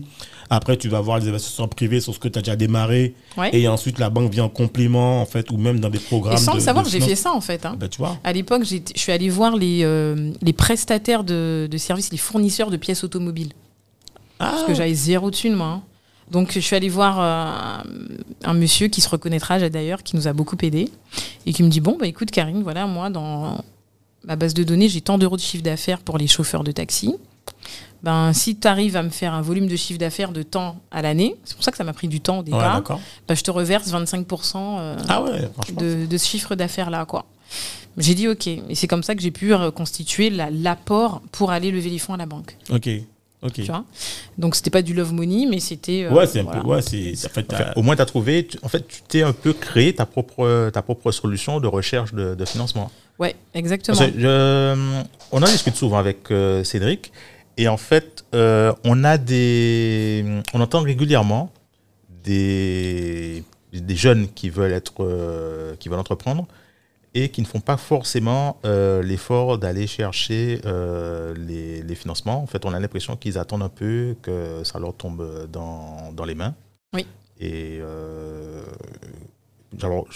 Après, 0.50 0.78
tu 0.78 0.88
vas 0.90 0.98
avoir 1.00 1.20
les 1.20 1.28
investissements 1.28 1.68
privés 1.68 2.02
sur 2.02 2.14
ce 2.14 2.20
que 2.20 2.28
tu 2.28 2.38
as 2.40 2.42
déjà 2.42 2.56
démarré. 2.56 3.16
Ouais. 3.38 3.50
Et 3.56 3.68
ensuite, 3.68 4.00
la 4.00 4.10
banque 4.10 4.32
vient 4.32 4.44
en 4.46 4.50
complément, 4.50 5.22
en 5.22 5.26
fait, 5.26 5.50
ou 5.52 5.58
même 5.58 5.80
dans 5.80 5.90
des 5.90 6.00
programmes. 6.00 6.36
Et 6.36 6.38
sans 6.38 6.52
de- 6.54 6.58
le 6.58 6.64
savoir, 6.64 6.86
j'ai 6.86 7.00
fait 7.00 7.16
ça 7.16 7.34
en 7.34 7.42
fait. 7.42 7.66
hein. 7.66 7.76
Ben, 7.80 7.88
tu 7.90 7.98
vois. 8.00 8.18
À 8.24 8.34
l'époque, 8.34 8.64
je 8.66 8.78
suis 8.96 9.12
allée 9.12 9.30
voir 9.30 9.56
les, 9.56 9.82
euh, 9.84 10.32
les 10.42 10.54
prestataires 10.54 11.24
de, 11.24 11.68
de 11.70 11.78
services, 11.78 12.12
les 12.12 12.18
fournisseurs 12.18 12.70
de 12.72 12.78
pièces 12.78 13.04
automobiles. 13.04 13.54
Parce 14.38 14.62
Ah, 14.64 14.68
que 14.68 14.74
j'avais 14.74 14.94
zéro 14.94 15.32
thune, 15.32 15.56
moi. 15.56 15.68
hein. 15.68 15.84
Donc, 16.32 16.52
je 16.54 16.60
suis 16.60 16.76
allée 16.76 16.90
voir 16.90 17.20
euh, 17.20 17.84
un, 18.44 18.50
un 18.50 18.54
monsieur 18.54 18.88
qui 18.88 19.02
se 19.02 19.10
reconnaîtra 19.10 19.60
d'ailleurs, 19.70 20.04
qui 20.04 20.16
nous 20.16 20.28
a 20.28 20.34
beaucoup 20.34 20.58
aidé, 20.62 20.90
et 21.46 21.54
qui 21.54 21.64
me 21.64 21.70
dit 21.70 21.82
Bon, 21.82 21.98
bah 22.00 22.08
écoute, 22.08 22.32
Karine, 22.32 22.64
voilà, 22.64 22.88
moi, 22.88 23.10
dans 23.10 23.58
ma 24.26 24.36
base 24.36 24.54
de 24.54 24.64
données, 24.64 24.88
j'ai 24.90 25.02
tant 25.02 25.18
d'euros 25.18 25.36
de 25.36 25.42
chiffre 25.42 25.64
d'affaires 25.64 26.00
pour 26.00 26.18
les 26.18 26.28
chauffeurs 26.28 26.64
de 26.64 26.72
taxi. 26.72 27.16
Ben, 28.04 28.34
si 28.34 28.58
tu 28.58 28.68
arrives 28.68 28.98
à 28.98 29.04
me 29.04 29.10
faire 29.10 29.34
un 29.34 29.42
volume 29.42 29.68
de 29.68 29.76
chiffre 29.78 29.98
d'affaires 30.00 30.34
de 30.34 30.44
temps 30.44 30.76
à 30.92 31.02
l'année, 31.02 31.36
c'est 31.46 31.56
pour 31.56 31.64
ça 31.64 31.72
que 31.72 31.78
ça 31.78 31.86
m'a 31.86 31.94
pris 31.94 32.10
du 32.10 32.20
temps 32.20 32.40
au 32.40 32.44
départ, 32.44 32.82
ben, 33.28 33.36
je 33.36 33.42
te 33.44 33.50
reverse 33.52 33.90
25% 33.92 34.56
euh, 34.58 34.98
Ah 35.08 35.24
ouais, 35.24 35.50
de, 35.78 36.06
de 36.06 36.18
ce 36.18 36.28
chiffre 36.28 36.56
d'affaires-là. 36.56 37.06
quoi. 37.06 37.26
J'ai 37.98 38.14
dit 38.16 38.28
OK. 38.28 38.48
Et 38.48 38.62
c'est 38.76 38.88
comme 38.88 39.04
ça 39.04 39.16
que 39.16 39.22
j'ai 39.22 39.32
pu 39.32 39.54
reconstituer 39.54 40.30
la- 40.30 40.50
l'apport 40.50 41.22
pour 41.32 41.52
aller 41.52 41.72
lever 41.72 41.90
les 41.92 42.00
fonds 42.00 42.14
à 42.14 42.18
la 42.18 42.26
banque. 42.26 42.58
Ok, 42.72 42.90
ok. 43.44 43.54
Tu 43.54 43.62
vois? 43.64 43.86
Donc, 44.38 44.56
c'était 44.56 44.72
pas 44.72 44.82
du 44.82 44.94
love 44.94 45.14
money, 45.14 45.46
mais 45.50 45.60
c'était. 45.62 46.04
euh, 46.04 46.12
Ouais, 46.14 46.26
c'est 46.28 46.40
un 46.42 46.44
voilà. 46.44 46.62
peu. 46.62 46.68
Ouais, 46.68 46.78
En 46.80 46.82
fait, 46.82 47.54
Enfin, 47.54 47.66
au 47.78 47.84
moins, 47.84 47.96
tu 47.96 48.02
as 48.02 48.06
trouvé, 48.06 48.48
tu- 48.48 48.58
en 48.64 48.68
fait, 48.68 48.86
tu 48.88 49.02
t'es 49.08 49.22
un 49.22 49.32
peu 49.32 49.54
créé 49.54 49.94
ta 49.96 50.06
propre, 50.06 50.70
ta 50.74 50.82
propre 50.82 51.12
solution 51.12 51.60
de 51.62 51.68
recherche 51.68 52.14
de, 52.14 52.36
de 52.36 52.46
financement. 52.46 52.92
Ouais, 53.20 53.36
exactement. 53.54 53.96
Parce 53.98 54.12
que 54.12 54.20
je- 54.20 55.04
on 55.32 55.42
en 55.42 55.46
discute 55.46 55.76
souvent 55.76 55.98
avec 56.00 56.32
euh, 56.32 56.64
Cédric, 56.64 57.12
et 57.58 57.68
en 57.68 57.78
fait, 57.78 58.26
euh, 58.34 58.74
on 58.84 59.04
a 59.04 59.18
des, 59.18 60.26
on 60.54 60.62
entend 60.62 60.82
régulièrement 60.82 61.52
des, 62.24 63.44
des 63.72 63.96
jeunes 63.96 64.28
qui 64.30 64.50
veulent 64.50 64.72
être, 64.72 65.04
euh, 65.04 65.76
qui 65.78 65.90
veulent 65.90 66.00
entreprendre 66.00 66.48
et 67.14 67.30
qui 67.30 67.42
ne 67.42 67.46
font 67.46 67.60
pas 67.60 67.78
forcément 67.78 68.58
euh, 68.66 69.04
l'effort 69.04 69.60
d'aller 69.60 69.86
chercher 69.86 70.60
les, 71.36 71.84
les 71.84 71.96
financements. 71.96 72.42
En 72.42 72.48
fait, 72.48 72.66
on 72.66 72.74
a 72.74 72.80
l'impression 72.80 73.16
qu'ils 73.16 73.38
attendent 73.38 73.62
un 73.62 73.70
peu 73.70 74.16
que 74.24 74.64
ça 74.64 74.80
leur 74.80 74.96
tombe 74.96 75.48
dans, 75.52 76.12
dans 76.12 76.26
les 76.26 76.34
mains. 76.34 76.56
Oui. 76.94 77.06
Et 77.40 77.80
alors, 79.82 80.08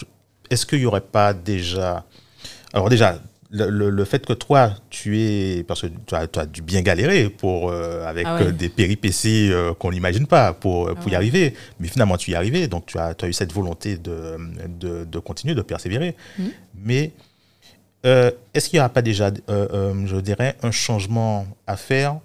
est-ce 0.49 0.65
qu'il 0.65 0.79
n'y 0.79 0.85
aurait 0.85 1.01
pas 1.01 1.33
déjà 1.33 2.03
alors 2.73 2.89
déjà, 2.89 3.19
le, 3.57 3.69
le- 3.69 3.89
le 3.89 4.05
fait 4.05 4.25
que 4.25 4.33
toi, 4.33 4.71
tu 4.89 5.19
es, 5.19 5.63
parce 5.67 5.81
que 5.81 5.87
tu 6.05 6.15
as, 6.15 6.27
tu 6.27 6.39
as 6.39 6.45
dû 6.45 6.61
bien 6.61 6.81
galérer 6.81 7.29
pour, 7.29 7.69
euh, 7.69 8.05
avec 8.05 8.25
Ah 8.27 8.35
ouais. 8.35 8.43
euh, 8.47 8.51
des 8.51 8.69
péripéties 8.69 9.49
euh, 9.51 9.73
qu'on 9.73 9.91
n'imagine 9.91 10.27
pas 10.27 10.53
pour, 10.53 10.93
pour 10.95 11.07
y 11.07 11.11
ouais. 11.11 11.15
arriver, 11.15 11.53
mais 11.79 11.87
finalement 11.87 12.17
tu 12.17 12.31
y 12.31 12.33
es 12.33 12.37
arrivé, 12.37 12.67
donc 12.67 12.85
tu 12.85 12.97
as, 12.99 13.13
tu 13.15 13.25
as 13.25 13.27
eu 13.27 13.33
cette 13.33 13.53
volonté 13.53 13.97
de, 13.97 14.37
de, 14.67 15.03
de 15.05 15.19
continuer, 15.19 15.55
de 15.55 15.61
persévérer. 15.61 16.15
Mhm. 16.39 16.51
Mais 16.85 17.11
euh, 18.05 18.31
est-ce 18.53 18.69
qu'il 18.69 18.77
n'y 18.77 18.81
aura 18.81 18.89
pas 18.89 19.01
déjà, 19.01 19.31
je 19.49 20.19
dirais, 20.21 20.55
un 20.63 20.71
changement 20.71 21.45
à 21.65 21.75
faire 21.77 22.19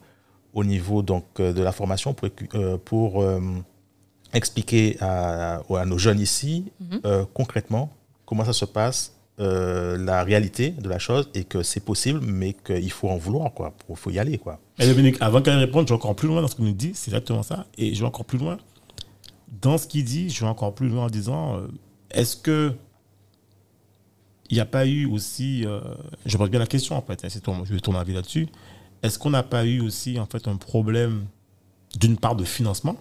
au 0.55 0.65
niveau 0.65 1.03
donc, 1.03 1.25
de 1.39 1.63
la 1.63 1.73
formation 1.73 2.13
pour, 2.15 2.29
pour 2.85 3.25
expliquer 4.35 4.97
à, 5.01 5.61
à 5.77 5.85
nos 5.87 5.99
jeunes 5.99 6.21
ici 6.21 6.65
Mhm. 6.81 7.27
concrètement 7.35 7.91
comment 8.27 8.45
ça 8.45 8.53
se 8.53 8.65
passe, 8.65 9.12
euh, 9.41 9.97
la 9.97 10.23
réalité 10.25 10.71
de 10.71 10.89
la 10.89 10.99
chose 10.99 11.31
et 11.35 11.45
que 11.45 11.63
c'est 11.63 11.81
possible, 11.81 12.21
mais 12.23 12.53
qu'il 12.53 12.91
faut 12.91 13.09
en 13.09 13.17
vouloir, 13.17 13.53
quoi. 13.55 13.75
Il 13.89 13.97
faut 13.97 14.11
y 14.11 14.19
aller, 14.19 14.39
quoi. 14.39 14.61
Mais 14.79 14.87
Dominique, 14.87 15.17
avant 15.21 15.41
qu'elle 15.41 15.59
réponde, 15.59 15.87
je 15.89 15.93
vais 15.93 15.97
encore 15.97 16.15
plus 16.15 16.29
loin 16.29 16.43
dans 16.43 16.49
ce 16.49 16.55
qu'il 16.57 16.65
nous 16.67 16.73
dit, 16.73 16.93
c'est 16.95 17.11
exactement 17.11 17.43
ça. 17.43 17.67
Et 17.79 17.95
je 17.95 18.01
vais 18.01 18.07
encore 18.07 18.27
plus 18.27 18.39
loin. 18.39 18.59
Dans 19.61 19.79
ce 19.79 19.87
qu'il 19.87 20.05
dit, 20.05 20.29
je 20.31 20.41
vais 20.41 20.51
encore 20.51 20.75
plus 20.75 20.89
loin 20.89 21.07
en 21.07 21.11
disant 21.11 21.57
euh, 21.57 21.67
est-ce 22.11 22.37
que 22.37 22.75
il 24.51 24.57
n'y 24.57 24.61
a 24.61 24.67
pas 24.67 24.87
eu 24.87 25.07
aussi, 25.07 25.65
euh, 25.65 25.81
je 26.27 26.37
pose 26.37 26.51
bien 26.51 26.61
la 26.61 26.67
question 26.67 26.95
en 26.95 27.01
fait, 27.01 27.25
hein, 27.25 27.29
c'est 27.31 27.41
ton, 27.41 27.65
je 27.65 27.73
vais 27.73 27.81
ton 27.81 27.95
avis 27.95 28.13
là-dessus. 28.13 28.49
Est-ce 29.03 29.19
qu'on 29.19 29.31
n'a 29.31 29.43
pas 29.43 29.65
eu 29.65 29.81
aussi 29.81 30.21
en 30.21 30.27
fait 30.27 30.47
un 30.47 30.57
problème 30.57 31.25
d'une 31.99 32.19
part 32.19 32.37
de 32.37 32.45
financement, 32.45 32.97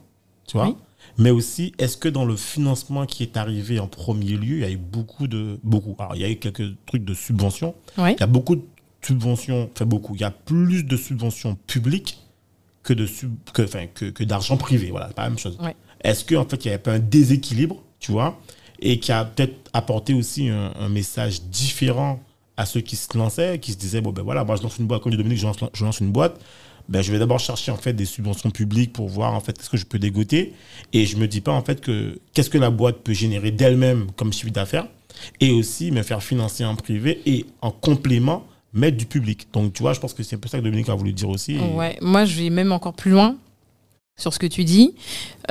tu 0.47 0.55
vois, 0.55 0.67
Oui. 0.67 0.75
Mais 1.18 1.30
aussi 1.30 1.74
est-ce 1.78 1.97
que 1.97 2.10
dans 2.10 2.26
le 2.26 2.36
financement 2.36 3.06
qui 3.06 3.24
est 3.24 3.38
arrivé 3.38 3.80
en 3.80 3.88
premier 3.88 4.38
lieu, 4.38 4.58
il 4.58 4.62
y 4.62 4.66
a 4.66 4.72
eu 4.72 4.78
beaucoup 4.78 5.28
de 5.28 5.60
beaucoup. 5.64 5.95
Alors 5.99 6.16
il 6.16 6.22
y 6.22 6.26
a 6.26 6.30
eu 6.30 6.38
quelques 6.38 6.76
trucs 6.86 7.06
de 7.06 7.14
subventions, 7.14 7.76
il 7.97 8.16
y 8.20 8.24
a 8.24 8.28
beaucoup 8.28 8.56
de 8.56 8.64
subventions, 9.02 9.70
enfin 9.74 9.86
beaucoup, 9.86 10.16
il 10.16 10.22
y 10.22 10.26
a 10.26 10.32
plus 10.32 10.84
de 10.84 10.97
subventions 10.97 11.58
publiques 11.68 12.20
que 12.84 12.93
de 12.93 13.06
sub, 13.06 13.32
que, 13.54 13.62
enfin, 13.62 13.88
que, 13.93 14.06
que 14.06 14.24
d'argent 14.24 14.58
privé. 14.58 14.89
Voilà, 14.89 15.08
c'est 15.10 15.16
pas 15.16 15.24
la 15.24 15.30
même 15.30 15.39
chose. 15.39 15.58
Ouais. 15.62 15.76
Est-ce 16.04 16.26
qu'en 16.26 16.45
fait, 16.45 16.66
il 16.66 16.68
n'y 16.68 16.74
avait 16.74 16.82
pas 16.82 16.93
un 16.93 16.99
déséquilibre, 16.99 17.82
tu 17.99 18.12
vois, 18.12 18.39
et 18.80 18.99
qui 18.99 19.12
a 19.12 19.24
peut-être 19.26 19.70
apporté 19.74 20.14
aussi 20.14 20.49
un, 20.49 20.74
un 20.80 20.89
message 20.89 21.43
différent 21.43 22.20
à 22.58 22.66
ceux 22.66 22.82
qui 22.82 22.95
se 22.95 23.16
lançaient, 23.18 23.60
qui 23.60 23.72
se 23.72 23.78
disaient, 23.78 24.02
bon 24.02 24.12
ben 24.12 24.24
voilà, 24.24 24.43
moi 24.43 24.56
je 24.56 24.64
lance 24.64 24.78
une 24.78 24.86
boîte, 24.88 25.02
comme 25.02 25.12
dit 25.12 25.18
Dominique, 25.18 25.39
je 25.39 25.45
lance, 25.45 25.58
je 25.74 25.86
lance 25.86 25.99
une 25.99 26.12
boîte, 26.12 26.39
ben, 26.89 27.01
je 27.01 27.11
vais 27.11 27.19
d'abord 27.19 27.39
chercher 27.39 27.71
en 27.71 27.77
fait 27.77 27.93
des 27.93 28.05
subventions 28.05 28.51
publiques 28.51 28.93
pour 28.93 29.07
voir 29.07 29.34
en 29.34 29.39
fait 29.39 29.61
ce 29.61 29.69
que 29.69 29.77
je 29.77 29.86
peux 29.86 29.99
dégoter, 29.99 30.53
et 30.93 31.05
je 31.05 31.17
me 31.17 31.27
dis 31.27 31.41
pas 31.41 31.51
en 31.51 31.63
fait 31.63 31.82
que 31.82 32.19
qu'est-ce 32.34 32.49
que 32.49 32.57
la 32.57 32.69
boîte 32.69 32.97
peut 32.97 33.13
générer 33.13 33.51
d'elle-même 33.51 34.07
comme 34.15 34.34
chiffre 34.34 34.51
d'affaires, 34.51 34.88
et 35.39 35.51
aussi 35.51 35.91
me 35.91 36.03
faire 36.03 36.23
financer 36.23 36.65
en 36.65 36.75
privé 36.75 37.21
et 37.25 37.45
en 37.61 37.71
complément 37.71 38.45
mettre 38.73 38.97
du 38.97 39.05
public. 39.05 39.47
Donc 39.53 39.73
tu 39.73 39.84
vois, 39.84 39.93
je 39.93 39.99
pense 39.99 40.13
que 40.13 40.23
c'est 40.23 40.36
un 40.36 40.39
peu 40.39 40.47
ça 40.47 40.57
que 40.59 40.63
Dominique 40.63 40.89
a 40.89 40.95
voulu 40.95 41.13
dire 41.13 41.29
aussi. 41.29 41.57
Ouais, 41.57 41.97
moi 42.01 42.25
je 42.25 42.41
vais 42.41 42.49
même 42.49 42.71
encore 42.71 42.93
plus 42.93 43.11
loin 43.11 43.36
sur 44.17 44.34
ce 44.34 44.39
que 44.39 44.47
tu 44.47 44.63
dis. 44.63 44.93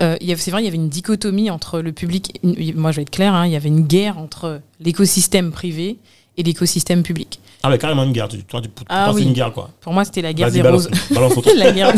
Euh, 0.00 0.16
c'est 0.36 0.50
vrai, 0.50 0.62
il 0.62 0.64
y 0.64 0.68
avait 0.68 0.76
une 0.76 0.88
dichotomie 0.88 1.50
entre 1.50 1.80
le 1.80 1.92
public. 1.92 2.40
moi 2.74 2.92
je 2.92 2.96
vais 2.96 3.02
être 3.02 3.10
clair, 3.10 3.34
hein, 3.34 3.46
il 3.46 3.52
y 3.52 3.56
avait 3.56 3.68
une 3.68 3.86
guerre 3.86 4.18
entre 4.18 4.60
l'écosystème 4.80 5.50
privé 5.50 5.98
et 6.36 6.42
l'écosystème 6.42 7.02
public. 7.02 7.40
Ah 7.62 7.68
ouais, 7.70 7.78
carrément 7.78 8.04
une 8.04 8.12
guerre. 8.12 8.28
Tu, 8.28 8.42
toi, 8.44 8.60
tu, 8.60 8.68
tu 8.70 8.84
Ah 8.88 9.06
penses 9.06 9.16
oui. 9.16 9.22
une 9.24 9.32
guerre 9.32 9.52
quoi. 9.52 9.70
Pour 9.80 9.92
moi, 9.92 10.04
c'était 10.04 10.22
la 10.22 10.32
guerre 10.32 10.50
des 10.50 10.62
balance, 10.62 10.86
roses. 10.86 10.98
balance 11.10 11.34
la 11.56 11.72
guerre. 11.72 11.92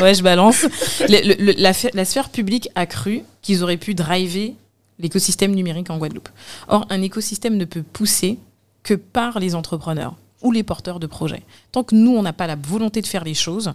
ouais, 0.00 0.14
je 0.14 0.22
balance. 0.22 0.62
Le- 1.08 1.26
le- 1.34 1.44
le- 1.44 1.54
la, 1.56 1.72
la 1.94 2.04
sphère 2.04 2.28
publique 2.30 2.68
a 2.74 2.86
cru 2.86 3.22
qu'ils 3.42 3.62
auraient 3.62 3.76
pu 3.76 3.94
driver 3.94 4.54
l'écosystème 4.98 5.54
numérique 5.54 5.88
en 5.90 5.98
Guadeloupe. 5.98 6.28
Or, 6.68 6.84
un 6.90 7.00
écosystème 7.02 7.56
ne 7.56 7.64
peut 7.64 7.82
pousser 7.82 8.38
que 8.82 8.94
par 8.94 9.38
les 9.38 9.54
entrepreneurs 9.54 10.14
ou 10.42 10.52
les 10.52 10.62
porteurs 10.62 11.00
de 11.00 11.06
projets. 11.06 11.42
Tant 11.72 11.84
que 11.84 11.94
nous, 11.94 12.10
on 12.16 12.22
n'a 12.22 12.32
pas 12.32 12.46
la 12.46 12.56
volonté 12.56 13.00
de 13.02 13.06
faire 13.06 13.24
les 13.24 13.34
choses, 13.34 13.72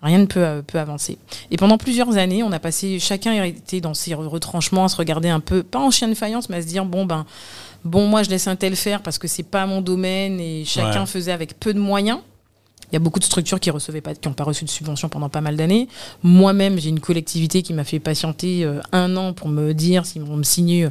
rien 0.00 0.18
ne 0.18 0.26
peut, 0.26 0.42
euh, 0.44 0.62
peut 0.62 0.78
avancer. 0.78 1.18
Et 1.50 1.56
pendant 1.56 1.76
plusieurs 1.76 2.16
années, 2.16 2.42
on 2.42 2.52
a 2.52 2.58
passé, 2.58 2.98
chacun 2.98 3.42
était 3.44 3.80
dans 3.80 3.94
ses 3.94 4.14
retranchements, 4.14 4.84
à 4.84 4.88
se 4.88 4.96
regarder 4.96 5.28
un 5.28 5.40
peu, 5.40 5.62
pas 5.62 5.80
en 5.80 5.90
chien 5.90 6.08
de 6.08 6.14
faïence, 6.14 6.48
mais 6.48 6.56
à 6.56 6.62
se 6.62 6.66
dire, 6.66 6.84
bon, 6.84 7.04
ben, 7.04 7.26
bon, 7.84 8.06
moi, 8.06 8.22
je 8.22 8.30
laisse 8.30 8.46
un 8.46 8.56
tel 8.56 8.76
faire 8.76 9.02
parce 9.02 9.18
que 9.18 9.28
c'est 9.28 9.42
pas 9.42 9.66
mon 9.66 9.80
domaine 9.80 10.40
et 10.40 10.64
chacun 10.64 11.00
Ouais. 11.00 11.06
faisait 11.06 11.32
avec 11.32 11.58
peu 11.58 11.72
de 11.74 11.78
moyens. 11.78 12.18
Il 12.90 12.94
y 12.94 12.96
a 12.96 12.98
beaucoup 12.98 13.20
de 13.20 13.24
structures 13.24 13.58
qui 13.58 13.70
recevaient 13.70 14.02
pas, 14.02 14.14
qui 14.14 14.28
n'ont 14.28 14.34
pas 14.34 14.44
reçu 14.44 14.64
de 14.64 14.70
subvention 14.70 15.08
pendant 15.08 15.30
pas 15.30 15.40
mal 15.40 15.56
d'années. 15.56 15.88
Moi-même, 16.22 16.78
j'ai 16.78 16.90
une 16.90 17.00
collectivité 17.00 17.62
qui 17.62 17.72
m'a 17.72 17.84
fait 17.84 18.00
patienter 18.00 18.64
euh, 18.64 18.80
un 18.92 19.16
an 19.16 19.32
pour 19.32 19.48
me 19.48 19.72
dire 19.72 20.04
s'ils 20.04 20.22
vont 20.22 20.36
me 20.36 20.42
signer 20.42 20.88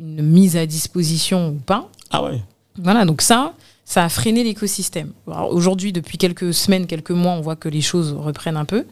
une 0.00 0.22
mise 0.22 0.56
à 0.56 0.66
disposition 0.66 1.50
ou 1.50 1.52
pas. 1.54 1.88
Ah 2.10 2.24
ouais. 2.24 2.42
Voilà, 2.76 3.04
donc 3.04 3.22
ça, 3.22 3.54
ça 3.84 4.02
a 4.04 4.08
freiné 4.08 4.42
l'écosystème. 4.42 5.12
Aujourd'hui, 5.50 5.92
depuis 5.92 6.18
quelques 6.18 6.52
semaines, 6.52 6.88
quelques 6.88 7.12
mois, 7.12 7.32
on 7.34 7.40
voit 7.40 7.54
que 7.54 7.68
les 7.68 7.82
choses 7.82 8.12
reprennent 8.18 8.56
un 8.56 8.64
peu. 8.64 8.84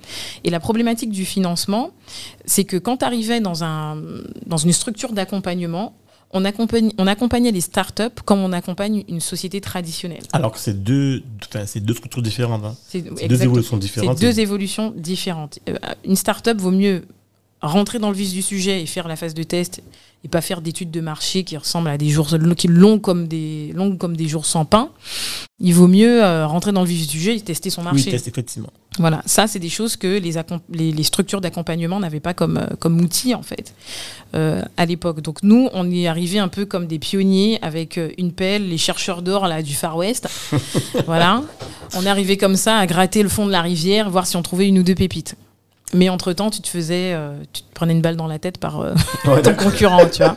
Et 0.44 0.50
la 0.50 0.60
problématique 0.60 1.10
du 1.10 1.24
financement, 1.24 1.90
c'est 2.44 2.62
que 2.62 2.76
quand 2.76 2.98
tu 2.98 3.04
arrivais 3.04 3.40
dans, 3.40 3.64
un, 3.64 4.00
dans 4.46 4.56
une 4.58 4.72
structure 4.72 5.12
d'accompagnement, 5.14 5.94
on, 6.32 6.44
accompagne, 6.44 6.92
on 6.98 7.06
accompagnait 7.06 7.50
les 7.52 7.60
startups 7.60 8.22
comme 8.24 8.40
on 8.40 8.52
accompagne 8.52 9.04
une 9.08 9.20
société 9.20 9.60
traditionnelle. 9.60 10.22
Alors 10.32 10.52
que 10.52 10.58
c'est 10.58 10.82
deux, 10.82 11.22
c'est 11.66 11.84
structures 11.94 12.22
différentes. 12.22 12.64
hein. 12.64 12.74
C'est 12.88 13.04
C'est 13.16 13.28
deux 13.28 13.42
évolutions 13.42 13.76
c'est 13.76 13.80
différentes. 13.80 14.20
deux 14.20 14.40
évolutions 14.40 14.92
différentes. 14.96 15.58
Euh, 15.68 15.76
Une 16.04 16.16
startup 16.16 16.58
vaut 16.60 16.70
mieux 16.70 17.04
rentrer 17.62 17.98
dans 17.98 18.10
le 18.10 18.16
vif 18.16 18.32
du 18.32 18.42
sujet 18.42 18.82
et 18.82 18.86
faire 18.86 19.08
la 19.08 19.16
phase 19.16 19.34
de 19.34 19.42
test 19.42 19.82
et 20.24 20.28
pas 20.28 20.40
faire 20.40 20.60
d'études 20.60 20.90
de 20.90 21.00
marché 21.00 21.42
qui 21.42 21.56
ressemblent 21.56 21.88
à 21.88 21.98
des 21.98 22.08
jours 22.08 22.28
qui 22.56 22.68
longues 22.68 23.00
comme 23.00 23.26
des 23.26 23.72
longues 23.74 23.98
comme 23.98 24.16
des 24.16 24.28
jours 24.28 24.46
sans 24.46 24.64
pain. 24.64 24.90
Il 25.58 25.74
vaut 25.74 25.88
mieux 25.88 26.22
euh, 26.22 26.46
rentrer 26.46 26.72
dans 26.72 26.82
le 26.82 26.88
vif 26.88 27.06
du 27.06 27.18
sujet 27.18 27.36
et 27.36 27.40
tester 27.40 27.70
son 27.70 27.82
oui, 27.82 27.86
marché. 27.86 28.10
test, 28.10 28.28
effectivement. 28.28 28.70
Voilà, 28.98 29.22
ça 29.26 29.46
c'est 29.46 29.58
des 29.58 29.68
choses 29.68 29.96
que 29.96 30.18
les, 30.18 30.34
les, 30.70 30.92
les 30.92 31.02
structures 31.02 31.40
d'accompagnement 31.40 31.98
n'avaient 31.98 32.20
pas 32.20 32.34
comme, 32.34 32.58
euh, 32.58 32.66
comme 32.78 33.00
outil 33.00 33.34
en 33.34 33.42
fait 33.42 33.74
euh, 34.34 34.62
à 34.76 34.86
l'époque. 34.86 35.20
Donc 35.20 35.42
nous, 35.42 35.68
on 35.72 35.90
y 35.90 36.04
est 36.04 36.08
arrivé 36.08 36.38
un 36.38 36.48
peu 36.48 36.66
comme 36.66 36.86
des 36.86 36.98
pionniers 36.98 37.58
avec 37.62 37.98
une 38.18 38.32
pelle, 38.32 38.68
les 38.68 38.78
chercheurs 38.78 39.22
d'or 39.22 39.46
là 39.46 39.62
du 39.62 39.74
Far 39.74 39.96
West. 39.96 40.28
voilà, 41.06 41.42
on 41.94 42.04
est 42.04 42.08
arrivé 42.08 42.36
comme 42.36 42.56
ça 42.56 42.78
à 42.78 42.86
gratter 42.86 43.22
le 43.22 43.28
fond 43.28 43.46
de 43.46 43.52
la 43.52 43.62
rivière, 43.62 44.10
voir 44.10 44.26
si 44.26 44.36
on 44.36 44.42
trouvait 44.42 44.68
une 44.68 44.78
ou 44.78 44.82
deux 44.82 44.94
pépites. 44.94 45.36
Mais 45.94 46.08
entre 46.08 46.32
temps, 46.32 46.50
tu 46.50 46.60
te 46.60 46.68
faisais, 46.68 47.12
euh, 47.12 47.34
tu 47.52 47.62
te 47.62 47.74
prenais 47.74 47.92
une 47.92 48.00
balle 48.00 48.16
dans 48.16 48.26
la 48.26 48.38
tête 48.38 48.58
par 48.58 48.80
euh, 48.80 48.94
Ouais, 49.26 49.42
ton 49.42 49.54
concurrent, 49.54 50.06
tu 50.06 50.22
vois. 50.22 50.36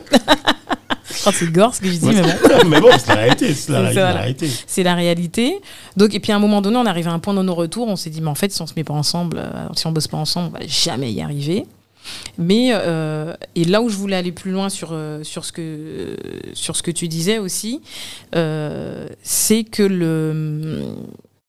crois 1.20 1.32
que 1.32 1.38
c'est 1.38 1.50
gore 1.50 1.74
ce 1.74 1.80
que 1.80 1.88
je 1.88 1.96
dis, 1.96 2.06
mais 2.06 2.22
bon. 2.22 2.28
mais 2.68 2.80
bon, 2.80 2.90
c'est 2.98 3.08
la 3.08 3.14
réalité. 3.14 3.54
C'est 3.54 3.72
la, 3.72 3.80
réalité. 4.12 4.50
C'est 4.66 4.82
la 4.82 4.94
réalité. 4.94 5.60
Donc, 5.96 6.14
et 6.14 6.20
puis 6.20 6.32
à 6.32 6.36
un 6.36 6.40
moment 6.40 6.60
donné, 6.60 6.76
on 6.76 6.86
arrive 6.86 7.08
à 7.08 7.12
un 7.12 7.18
point 7.18 7.32
de 7.32 7.42
non-retour. 7.42 7.88
On 7.88 7.96
s'est 7.96 8.10
dit, 8.10 8.20
mais 8.20 8.28
en 8.28 8.34
fait, 8.34 8.52
si 8.52 8.60
on 8.60 8.66
se 8.66 8.74
met 8.76 8.84
pas 8.84 8.94
ensemble, 8.94 9.38
euh, 9.38 9.68
si 9.74 9.86
on 9.86 9.92
bosse 9.92 10.08
pas 10.08 10.18
ensemble, 10.18 10.50
on 10.54 10.58
va 10.58 10.66
jamais 10.66 11.10
y 11.12 11.22
arriver. 11.22 11.66
Mais 12.38 12.68
et 13.56 13.64
là 13.64 13.82
où 13.82 13.88
je 13.88 13.96
voulais 13.96 14.14
aller 14.14 14.30
plus 14.30 14.52
loin 14.52 14.68
sur 14.68 14.96
sur 15.24 15.44
ce 15.44 15.50
que 15.50 16.16
sur 16.54 16.76
ce 16.76 16.84
que 16.84 16.92
tu 16.92 17.08
disais 17.08 17.38
aussi, 17.38 17.80
c'est 18.32 19.64
que 19.64 19.82
le 19.82 20.84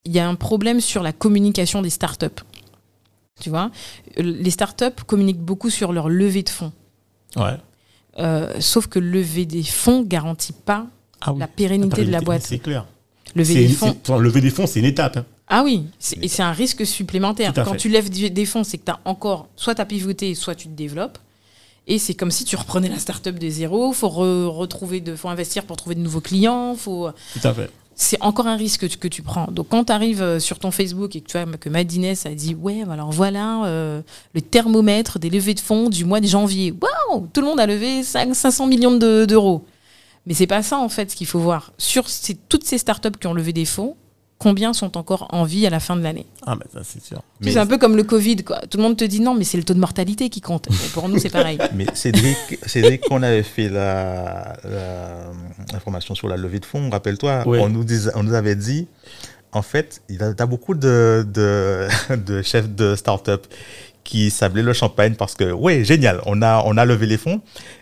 il 0.04 0.14
y 0.14 0.20
a 0.20 0.28
un 0.28 0.34
problème 0.34 0.82
sur 0.82 1.04
la 1.04 1.12
communication 1.12 1.84
des 1.84 1.92
startups. 1.92 2.42
Tu 3.40 3.50
vois, 3.50 3.72
les 4.18 4.50
startups 4.50 5.04
communiquent 5.06 5.42
beaucoup 5.42 5.70
sur 5.70 5.94
leur 5.94 6.10
levée 6.10 6.44
de 6.44 6.50
fonds. 6.50 6.72
Ouais. 7.36 7.58
Euh, 8.20 8.54
sauf 8.60 8.88
que 8.88 8.98
lever 9.00 9.46
des 9.46 9.64
fonds 9.64 10.02
garantit 10.02 10.54
pas 10.54 10.88
Ah 11.22 11.34
oui. 11.34 11.40
la 11.40 11.48
pérennité 11.48 12.04
de 12.04 12.12
la 12.12 12.22
boîte. 12.22 12.42
C'est 12.44 12.58
clair. 12.60 12.86
Lever 13.36 13.68
des 13.68 13.74
fonds, 13.74 13.96
lever 14.18 14.42
des 14.42 14.50
fonds, 14.50 14.66
c'est 14.66 14.80
une 14.80 14.86
étape. 14.86 15.18
hein. 15.18 15.26
Ah 15.50 15.62
oui, 15.64 15.86
et 16.22 16.28
c'est 16.28 16.42
un 16.42 16.52
risque 16.52 16.86
supplémentaire. 16.86 17.54
Quand 17.54 17.72
fait. 17.74 17.78
tu 17.78 17.90
lèves 17.90 18.10
des 18.10 18.46
fonds, 18.46 18.64
c'est 18.64 18.78
que 18.80 18.86
tu 18.86 18.92
as 18.92 19.00
encore, 19.06 19.48
soit 19.56 19.76
tu 19.76 19.82
as 19.82 19.86
pivoté, 19.86 20.34
soit 20.36 20.56
tu 20.56 20.68
te 20.68 20.74
développes. 20.74 21.20
Et 21.86 22.00
c'est 22.00 22.16
comme 22.16 22.32
si 22.32 22.44
tu 22.44 22.56
reprenais 22.58 22.90
la 22.90 23.00
start-up 23.00 23.38
de 23.40 23.50
zéro. 23.50 23.92
Il 23.94 23.96
faut 23.96 24.10
re- 24.10 24.48
retrouver, 24.48 25.00
de, 25.00 25.16
faut 25.16 25.30
investir 25.30 25.64
pour 25.64 25.78
trouver 25.78 25.96
de 25.96 26.02
nouveaux 26.02 26.20
clients. 26.20 26.76
Faut... 26.76 27.10
Tout 27.34 27.48
à 27.48 27.54
fait. 27.54 27.70
C'est 28.00 28.22
encore 28.22 28.46
un 28.46 28.56
risque 28.56 28.88
que 29.00 29.08
tu, 29.08 29.24
prends. 29.24 29.48
Donc 29.52 29.70
quand 29.70 29.86
tu 29.86 29.92
arrives 29.92 30.38
sur 30.38 30.60
ton 30.60 30.70
Facebook 30.70 31.16
et 31.16 31.22
que 31.22 31.28
tu 31.28 31.36
vois 31.38 31.58
que 31.58 31.68
Madines 31.68 32.14
a 32.26 32.30
dit 32.30 32.54
Ouais, 32.54 32.84
alors 32.90 33.12
voilà 33.12 33.66
euh, 33.66 34.04
le 34.36 34.42
thermomètre 34.42 35.18
des 35.18 35.32
levées 35.32 35.56
de 35.56 35.60
fonds 35.60 35.90
du 35.90 36.06
mois 36.06 36.22
de 36.22 36.28
janvier. 36.28 36.72
Waouh 37.10 37.28
Tout 37.34 37.42
le 37.42 37.48
monde 37.48 37.60
a 37.60 37.66
levé 37.66 38.04
5 38.04 38.36
500 38.36 38.68
millions 38.68 38.96
de- 38.96 39.26
d'euros. 39.26 39.66
Mais 40.28 40.36
c'est 40.36 40.46
pas 40.46 40.62
ça 40.62 40.78
en 40.78 40.90
fait 40.90 41.10
ce 41.10 41.16
qu'il 41.16 41.26
faut 41.26 41.40
voir. 41.40 41.74
Sur 41.80 42.06
toutes 42.50 42.66
ces 42.66 42.78
startups 42.78 43.18
qui 43.20 43.26
ont 43.26 43.34
levé 43.34 43.52
des 43.52 43.66
fonds, 43.66 43.96
combien 44.40 44.74
sont 44.74 44.98
encore 44.98 45.28
en 45.32 45.44
vie 45.46 45.66
à 45.66 45.70
la 45.70 45.80
fin 45.80 45.96
de 45.96 46.02
l'année 46.04 46.26
Ah, 46.46 46.56
mais 46.56 46.66
ça, 46.72 46.82
c'est 46.84 47.04
sûr. 47.04 47.22
C'est 47.42 47.58
un 47.58 47.66
peu 47.66 47.78
comme 47.78 47.96
le 47.96 48.04
Covid, 48.04 48.38
quoi. 48.44 48.60
Tout 48.70 48.78
le 48.78 48.84
monde 48.84 48.98
te 48.98 49.04
dit 49.04 49.20
non, 49.20 49.34
mais 49.34 49.44
c'est 49.44 49.58
le 49.58 49.64
taux 49.64 49.74
de 49.74 49.80
mortalité 49.80 50.30
qui 50.30 50.42
compte. 50.42 50.68
Et 50.70 50.90
pour 50.94 51.10
nous, 51.10 51.18
c'est 51.20 51.30
pareil. 51.30 51.58
Mais 51.74 51.86
Cédric, 51.94 52.38
Cédric, 52.66 53.02
qu'on 53.02 53.24
avait 53.24 53.44
fait 53.44 53.70
la, 53.70 54.56
la, 54.64 55.32
la 55.74 55.80
formation 55.80 56.14
sur 56.16 56.28
la 56.28 56.38
levée 56.38 56.60
de 56.60 56.66
fonds, 56.66 56.90
rappelle-toi, 56.90 57.44
Oui. 57.48 57.60
on, 57.62 57.70
nous 57.70 57.84
disait- 57.84 58.12
on 58.16 58.24
nous 58.24 58.34
avait 58.34 58.56
dit, 58.56 58.88
en 59.54 59.62
fait, 59.62 60.02
il 60.10 60.18
y 60.18 60.22
a, 60.22 60.46
beaucoup 60.46 60.76
de, 60.76 61.26
de, 61.34 61.88
de 62.16 62.42
chefs 62.42 62.70
de 62.70 62.96
start-up 62.96 63.48
qui 64.04 64.30
sablaient 64.30 64.62
le 64.64 64.74
champagne 64.74 65.16
parce 65.16 65.36
que, 65.36 65.52
ouais, 65.52 65.84
génial, 65.84 66.22
on 66.26 66.42
a, 66.42 66.64
on 66.66 66.78
a 66.78 66.86
levé 66.86 67.08
les 67.08 67.18
fonds. 67.18 67.42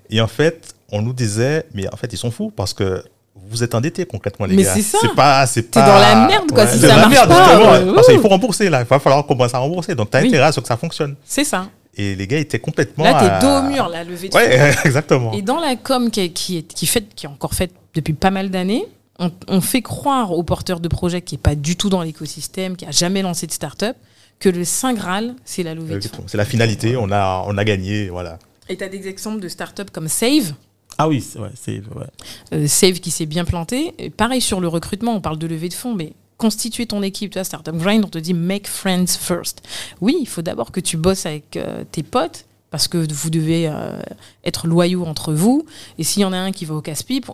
Et 0.09 0.21
en 0.21 0.27
fait, 0.27 0.73
on 0.91 1.01
nous 1.01 1.13
disait, 1.13 1.65
mais 1.73 1.91
en 1.93 1.97
fait, 1.97 2.11
ils 2.13 2.17
sont 2.17 2.31
fous 2.31 2.51
parce 2.55 2.73
que 2.73 3.03
vous 3.35 3.63
êtes 3.63 3.75
endettés 3.75 4.05
concrètement, 4.05 4.45
les 4.45 4.55
Mais 4.55 4.63
gars. 4.63 4.73
c'est 4.73 4.81
ça. 4.81 4.97
C'est 5.01 5.13
pas, 5.15 5.45
c'est 5.45 5.63
T'es 5.71 5.79
pas. 5.79 5.85
dans 5.87 5.99
la 5.99 6.27
merde, 6.27 6.51
quoi. 6.51 6.63
Ouais. 6.63 6.71
Si 6.71 6.79
ça 6.79 6.83
de 6.83 6.87
la 6.87 6.95
marche 6.97 7.09
merde, 7.11 7.29
pas, 7.29 7.55
euh, 7.77 7.93
parce 7.93 8.07
qu'il 8.07 8.17
ouh. 8.17 8.21
faut 8.21 8.27
rembourser, 8.29 8.69
là. 8.69 8.81
Il 8.81 8.85
va 8.87 8.99
falloir 8.99 9.25
commencer 9.25 9.55
à 9.55 9.59
rembourser. 9.59 9.93
Donc, 9.95 10.09
t'as 10.09 10.21
Oui. 10.21 10.27
intérêt 10.29 10.45
à 10.47 10.51
ce 10.51 10.59
que 10.59 10.67
ça 10.67 10.77
fonctionne. 10.77 11.15
c'est 11.25 11.43
ça. 11.43 11.67
Et 11.97 12.13
les 12.15 12.27
gars 12.27 12.37
étaient 12.39 12.59
complètement. 12.59 13.05
Là, 13.05 13.17
à- 13.17 13.39
t'es 13.39 13.45
dos 13.45 13.53
au 13.53 13.61
mur, 13.63 13.87
la 13.87 14.03
levée 14.03 14.27
de 14.27 14.33
fonds. 14.33 14.39
Ouais, 14.39 14.73
exactement. 14.85 15.31
Et 15.31 15.41
dans 15.41 15.59
la 15.59 15.75
com 15.77 16.11
qui 16.11 16.19
est, 16.21 16.29
qui 16.29 16.57
est, 16.57 16.63
qui 16.73 16.85
fait, 16.87 17.05
qui 17.15 17.25
est 17.25 17.29
encore 17.29 17.53
faite 17.53 17.71
depuis 17.93 18.13
pas 18.13 18.31
mal 18.31 18.49
d'années, 18.49 18.85
on, 19.19 19.31
on 19.47 19.61
fait 19.61 19.81
croire 19.81 20.31
aux 20.33 20.43
porteurs 20.43 20.81
de 20.81 20.89
projets 20.89 21.21
qui 21.21 21.35
n'est 21.35 21.41
pas 21.41 21.55
du 21.55 21.77
tout 21.77 21.89
dans 21.89 22.01
l'écosystème, 22.01 22.75
qui 22.75 22.85
a 22.85 22.91
jamais 22.91 23.21
lancé 23.21 23.47
de 23.47 23.51
start-up, 23.53 23.95
que 24.39 24.49
le 24.49 24.65
Saint 24.65 24.93
Graal, 24.93 25.35
c'est 25.45 25.63
la 25.63 25.73
levée. 25.73 25.97
C'est 26.27 26.35
la 26.35 26.43
finalité, 26.43 26.97
on 26.97 27.09
a, 27.11 27.45
on 27.47 27.57
a 27.57 27.63
gagné, 27.63 28.09
voilà. 28.09 28.39
Et 28.67 28.75
tu 28.75 28.83
as 28.83 28.89
des 28.89 29.07
exemples 29.07 29.39
de 29.39 29.47
start-up 29.47 29.89
comme 29.91 30.09
Save, 30.09 30.51
Ah 30.97 31.07
oui, 31.07 31.21
c'est 31.21 31.39
ouais, 31.39 31.49
ouais. 31.95 32.05
euh, 32.53 32.67
Save 32.67 32.99
qui 32.99 33.11
s'est 33.11 33.25
bien 33.25 33.45
planté. 33.45 33.93
Pareil 34.15 34.41
sur 34.41 34.61
le 34.61 34.67
recrutement, 34.67 35.13
on 35.15 35.21
parle 35.21 35.37
de 35.37 35.47
levée 35.47 35.69
de 35.69 35.73
fonds, 35.73 35.93
mais 35.93 36.13
constituer 36.37 36.85
ton 36.85 37.01
équipe, 37.01 37.31
tu 37.31 37.37
vois, 37.37 37.43
Startup 37.43 37.75
Grind, 37.75 38.03
on 38.05 38.09
te 38.09 38.17
dit 38.17 38.33
make 38.33 38.67
friends 38.67 39.07
first. 39.07 39.61
Oui, 40.01 40.17
il 40.19 40.27
faut 40.27 40.41
d'abord 40.41 40.71
que 40.71 40.79
tu 40.79 40.97
bosses 40.97 41.25
avec 41.25 41.57
euh, 41.57 41.83
tes 41.91 42.03
potes 42.03 42.45
parce 42.71 42.87
que 42.87 42.97
vous 43.13 43.29
devez 43.29 43.67
euh, 43.67 43.99
être 44.43 44.67
loyaux 44.67 45.05
entre 45.05 45.33
vous. 45.33 45.65
Et 45.97 46.03
s'il 46.03 46.21
y 46.21 46.25
en 46.25 46.33
a 46.33 46.37
un 46.37 46.51
qui 46.51 46.65
va 46.65 46.75
au 46.75 46.81
casse-pipe, 46.81 47.29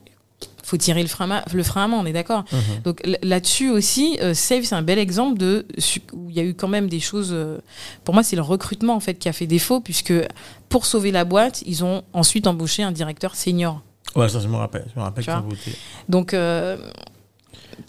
faut 0.64 0.78
tirer 0.78 1.02
le 1.02 1.08
frein, 1.08 1.30
à- 1.32 1.44
le 1.54 1.64
frein 1.64 1.86
à 1.86 1.88
main, 1.88 1.98
on 1.98 2.06
est 2.06 2.14
d'accord. 2.14 2.44
Mhm. 2.52 2.82
Donc 2.84 3.02
là-dessus 3.24 3.70
aussi, 3.70 4.18
euh, 4.22 4.34
Save, 4.34 4.64
c'est 4.64 4.76
un 4.76 4.82
bel 4.82 5.00
exemple 5.00 5.38
de 5.38 5.66
où 6.14 6.30
il 6.30 6.36
y 6.36 6.40
a 6.40 6.44
eu 6.44 6.54
quand 6.54 6.68
même 6.68 6.88
des 6.90 7.00
choses. 7.00 7.30
euh, 7.32 7.58
pour 8.04 8.14
moi, 8.14 8.24
c'est 8.24 8.36
le 8.36 8.42
recrutement 8.42 8.96
en 8.96 9.00
fait 9.00 9.16
qui 9.16 9.28
a 9.30 9.34
fait 9.34 9.48
défaut, 9.48 9.80
puisque 9.82 10.14
pour 10.70 10.86
sauver 10.86 11.12
la 11.12 11.26
boîte, 11.26 11.64
ils 11.66 11.84
ont 11.84 12.04
ensuite 12.14 12.48
embauché 12.48 12.84
un 12.84 12.92
directeur 12.92 13.36
senior. 13.36 13.82
Ouais, 14.16 14.28
ça, 14.30 14.40
je 14.40 14.48
me 14.48 14.56
rappelle. 14.58 14.86
Je 14.94 15.00
me 15.00 15.04
rappelle. 15.06 15.26
Donc 16.10 16.34
euh, 16.34 16.78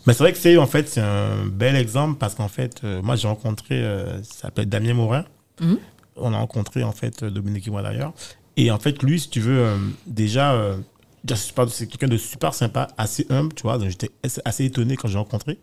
Mais 0.06 0.12
c'est 0.14 0.22
vrai 0.22 0.32
que 0.32 0.38
c'est 0.38 0.56
en 0.56 0.66
fait 0.66 0.88
c'est 0.88 1.00
un 1.00 1.44
bel 1.46 1.76
exemple 1.76 2.16
parce 2.18 2.34
qu'en 2.34 2.48
fait 2.48 2.82
moi 2.84 3.16
j'ai 3.16 3.28
rencontré 3.28 3.82
ça 4.22 4.42
s'appelle 4.42 4.66
Damien 4.66 4.94
Morin. 4.94 5.24
Mhm. 5.60 5.78
On 6.16 6.32
a 6.32 6.38
rencontré 6.38 6.82
en 6.84 6.92
fait 6.92 7.24
Dominique 7.24 7.66
et 7.66 7.70
moi 7.70 7.82
d'ailleurs 7.82 8.12
et 8.56 8.70
en 8.70 8.78
fait 8.78 9.02
lui 9.02 9.18
si 9.20 9.30
tu 9.30 9.40
veux 9.40 9.66
déjà, 10.06 10.76
c'est 11.28 11.86
quelqu'un 11.86 12.08
de 12.08 12.16
super 12.16 12.52
sympa, 12.54 12.88
assez 12.98 13.26
humble, 13.30 13.54
tu 13.54 13.62
vois. 13.62 13.78
Donc 13.78 13.88
j'étais 13.88 14.10
assez- 14.44 14.64
étonné 14.64 14.96
quand 14.96 15.08
j'ai 15.08 15.18
rencontré 15.18 15.58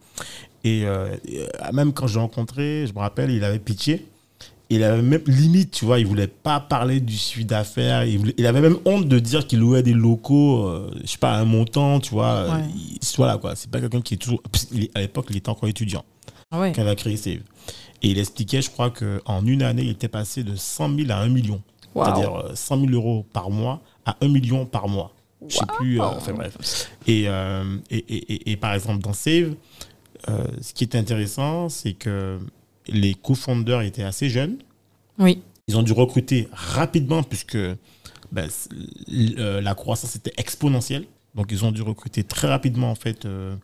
et 0.63 0.85
euh, 0.85 1.15
et, 1.25 1.41
euh, 1.41 1.47
même 1.73 1.93
quand 1.93 2.07
j'ai 2.07 2.19
rencontré, 2.19 2.85
je 2.87 2.93
me 2.93 2.99
rappelle, 2.99 3.31
il 3.31 3.43
avait 3.43 3.59
pitié. 3.59 4.05
Il 4.71 4.83
avait 4.83 5.01
même 5.01 5.23
limite, 5.25 5.71
tu 5.71 5.85
vois, 5.85 5.97
il 5.99 6.05
voulait 6.05 6.27
pas 6.27 6.59
parler 6.59 6.99
du 6.99 7.15
chiffre 7.17 7.43
d'affaires. 7.47 8.03
Il, 8.05 8.35
il 8.37 8.45
avait 8.45 8.61
même 8.61 8.77
honte 8.85 9.07
de 9.07 9.17
dire 9.17 9.47
qu'il 9.47 9.59
louait 9.59 9.81
des 9.81 9.93
locaux, 9.93 10.67
euh, 10.67 10.91
je 11.03 11.07
sais 11.07 11.17
pas, 11.17 11.31
à 11.33 11.39
un 11.39 11.45
montant, 11.45 11.99
tu 11.99 12.11
vois. 12.11 12.43
Ouais. 12.47 12.63
Il- 12.75 12.99
voilà 13.17 13.37
quoi. 13.39 13.55
C'est 13.55 13.71
pas 13.71 13.79
quelqu'un 13.79 14.01
qui 14.01 14.13
est 14.13 14.17
toujours. 14.17 14.43
À 14.93 14.99
l'époque, 15.01 15.25
il 15.31 15.37
était 15.37 15.49
encore 15.49 15.67
étudiant 15.69 16.05
ah 16.51 16.59
ouais. 16.59 16.71
quand 16.71 16.83
il 16.83 16.87
a 16.87 16.95
créé 16.95 17.17
Save. 17.17 17.39
Et 18.03 18.09
il 18.11 18.19
expliquait, 18.19 18.61
je 18.61 18.69
crois, 18.69 18.91
qu'en 18.91 19.43
une 19.45 19.63
année, 19.63 19.81
il 19.83 19.89
était 19.89 20.07
passé 20.07 20.43
de 20.43 20.55
100 20.55 20.95
000 20.95 21.11
à 21.11 21.15
1 21.15 21.29
million. 21.29 21.61
C'est-à-dire 21.95 22.35
euh, 22.35 22.51
100 22.53 22.79
000 22.81 22.91
euros 22.93 23.25
par 23.33 23.49
mois 23.49 23.81
à 24.05 24.17
1 24.21 24.27
million 24.27 24.67
par 24.67 24.87
mois. 24.87 25.11
Je 25.47 25.55
sais 25.55 25.65
plus. 25.77 25.99
euh, 26.01 26.03
enfin 26.03 26.33
bref. 26.33 26.89
Et, 27.07 27.23
euh, 27.27 27.77
et, 27.89 27.97
et, 27.97 28.33
et- 28.33 28.51
et 28.51 28.57
par 28.57 28.73
exemple, 28.73 28.99
dans 29.01 29.13
Save, 29.13 29.55
euh, 30.27 30.43
ce 30.61 30.73
qui 30.73 30.83
est 30.83 30.95
intéressant, 30.95 31.69
c'est 31.69 31.93
que 31.93 32.39
les 32.87 33.13
co-founders 33.13 33.81
étaient 33.81 34.03
assez 34.03 34.29
jeunes. 34.29 34.57
Oui. 35.17 35.41
Ils 35.67 35.77
ont 35.77 35.83
dû 35.83 35.93
recruter 35.93 36.47
rapidement 36.51 37.23
puisque 37.23 37.57
ben, 38.31 38.49
la 39.07 39.75
croissance 39.75 40.15
était 40.15 40.33
exponentielle. 40.37 41.05
Donc, 41.35 41.47
ils 41.51 41.63
ont 41.63 41.71
dû 41.71 41.81
recruter 41.83 42.23
très 42.23 42.47
rapidement, 42.47 42.89
en 42.89 42.95
fait, 42.95 43.25
euh, 43.25 43.55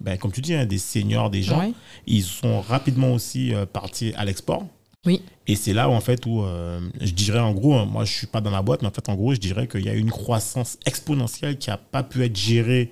ben, 0.00 0.18
comme 0.18 0.30
tu 0.30 0.40
dis, 0.42 0.54
hein, 0.54 0.66
des 0.66 0.78
seniors, 0.78 1.30
des 1.30 1.42
gens. 1.42 1.58
Ouais. 1.58 1.72
Ils 2.06 2.22
sont 2.22 2.60
rapidement 2.60 3.12
aussi 3.14 3.54
euh, 3.54 3.64
partis 3.66 4.12
à 4.16 4.24
l'export. 4.24 4.66
Oui. 5.06 5.22
Et 5.46 5.56
c'est 5.56 5.72
là 5.74 5.88
où, 5.88 5.92
en 5.92 6.00
fait, 6.00 6.24
où 6.26 6.42
euh, 6.42 6.80
je 7.00 7.12
dirais 7.12 7.38
en 7.40 7.52
gros, 7.52 7.74
hein, 7.74 7.84
moi 7.84 8.04
je 8.04 8.12
suis 8.12 8.26
pas 8.26 8.40
dans 8.40 8.50
la 8.50 8.62
boîte, 8.62 8.82
mais 8.82 8.88
en 8.88 8.92
fait, 8.92 9.08
en 9.08 9.14
gros, 9.14 9.34
je 9.34 9.40
dirais 9.40 9.66
qu'il 9.68 9.84
y 9.84 9.88
a 9.90 9.94
eu 9.94 9.98
une 9.98 10.10
croissance 10.10 10.78
exponentielle 10.86 11.58
qui 11.58 11.70
a 11.70 11.76
pas 11.76 12.02
pu 12.02 12.24
être 12.24 12.36
gérée 12.36 12.90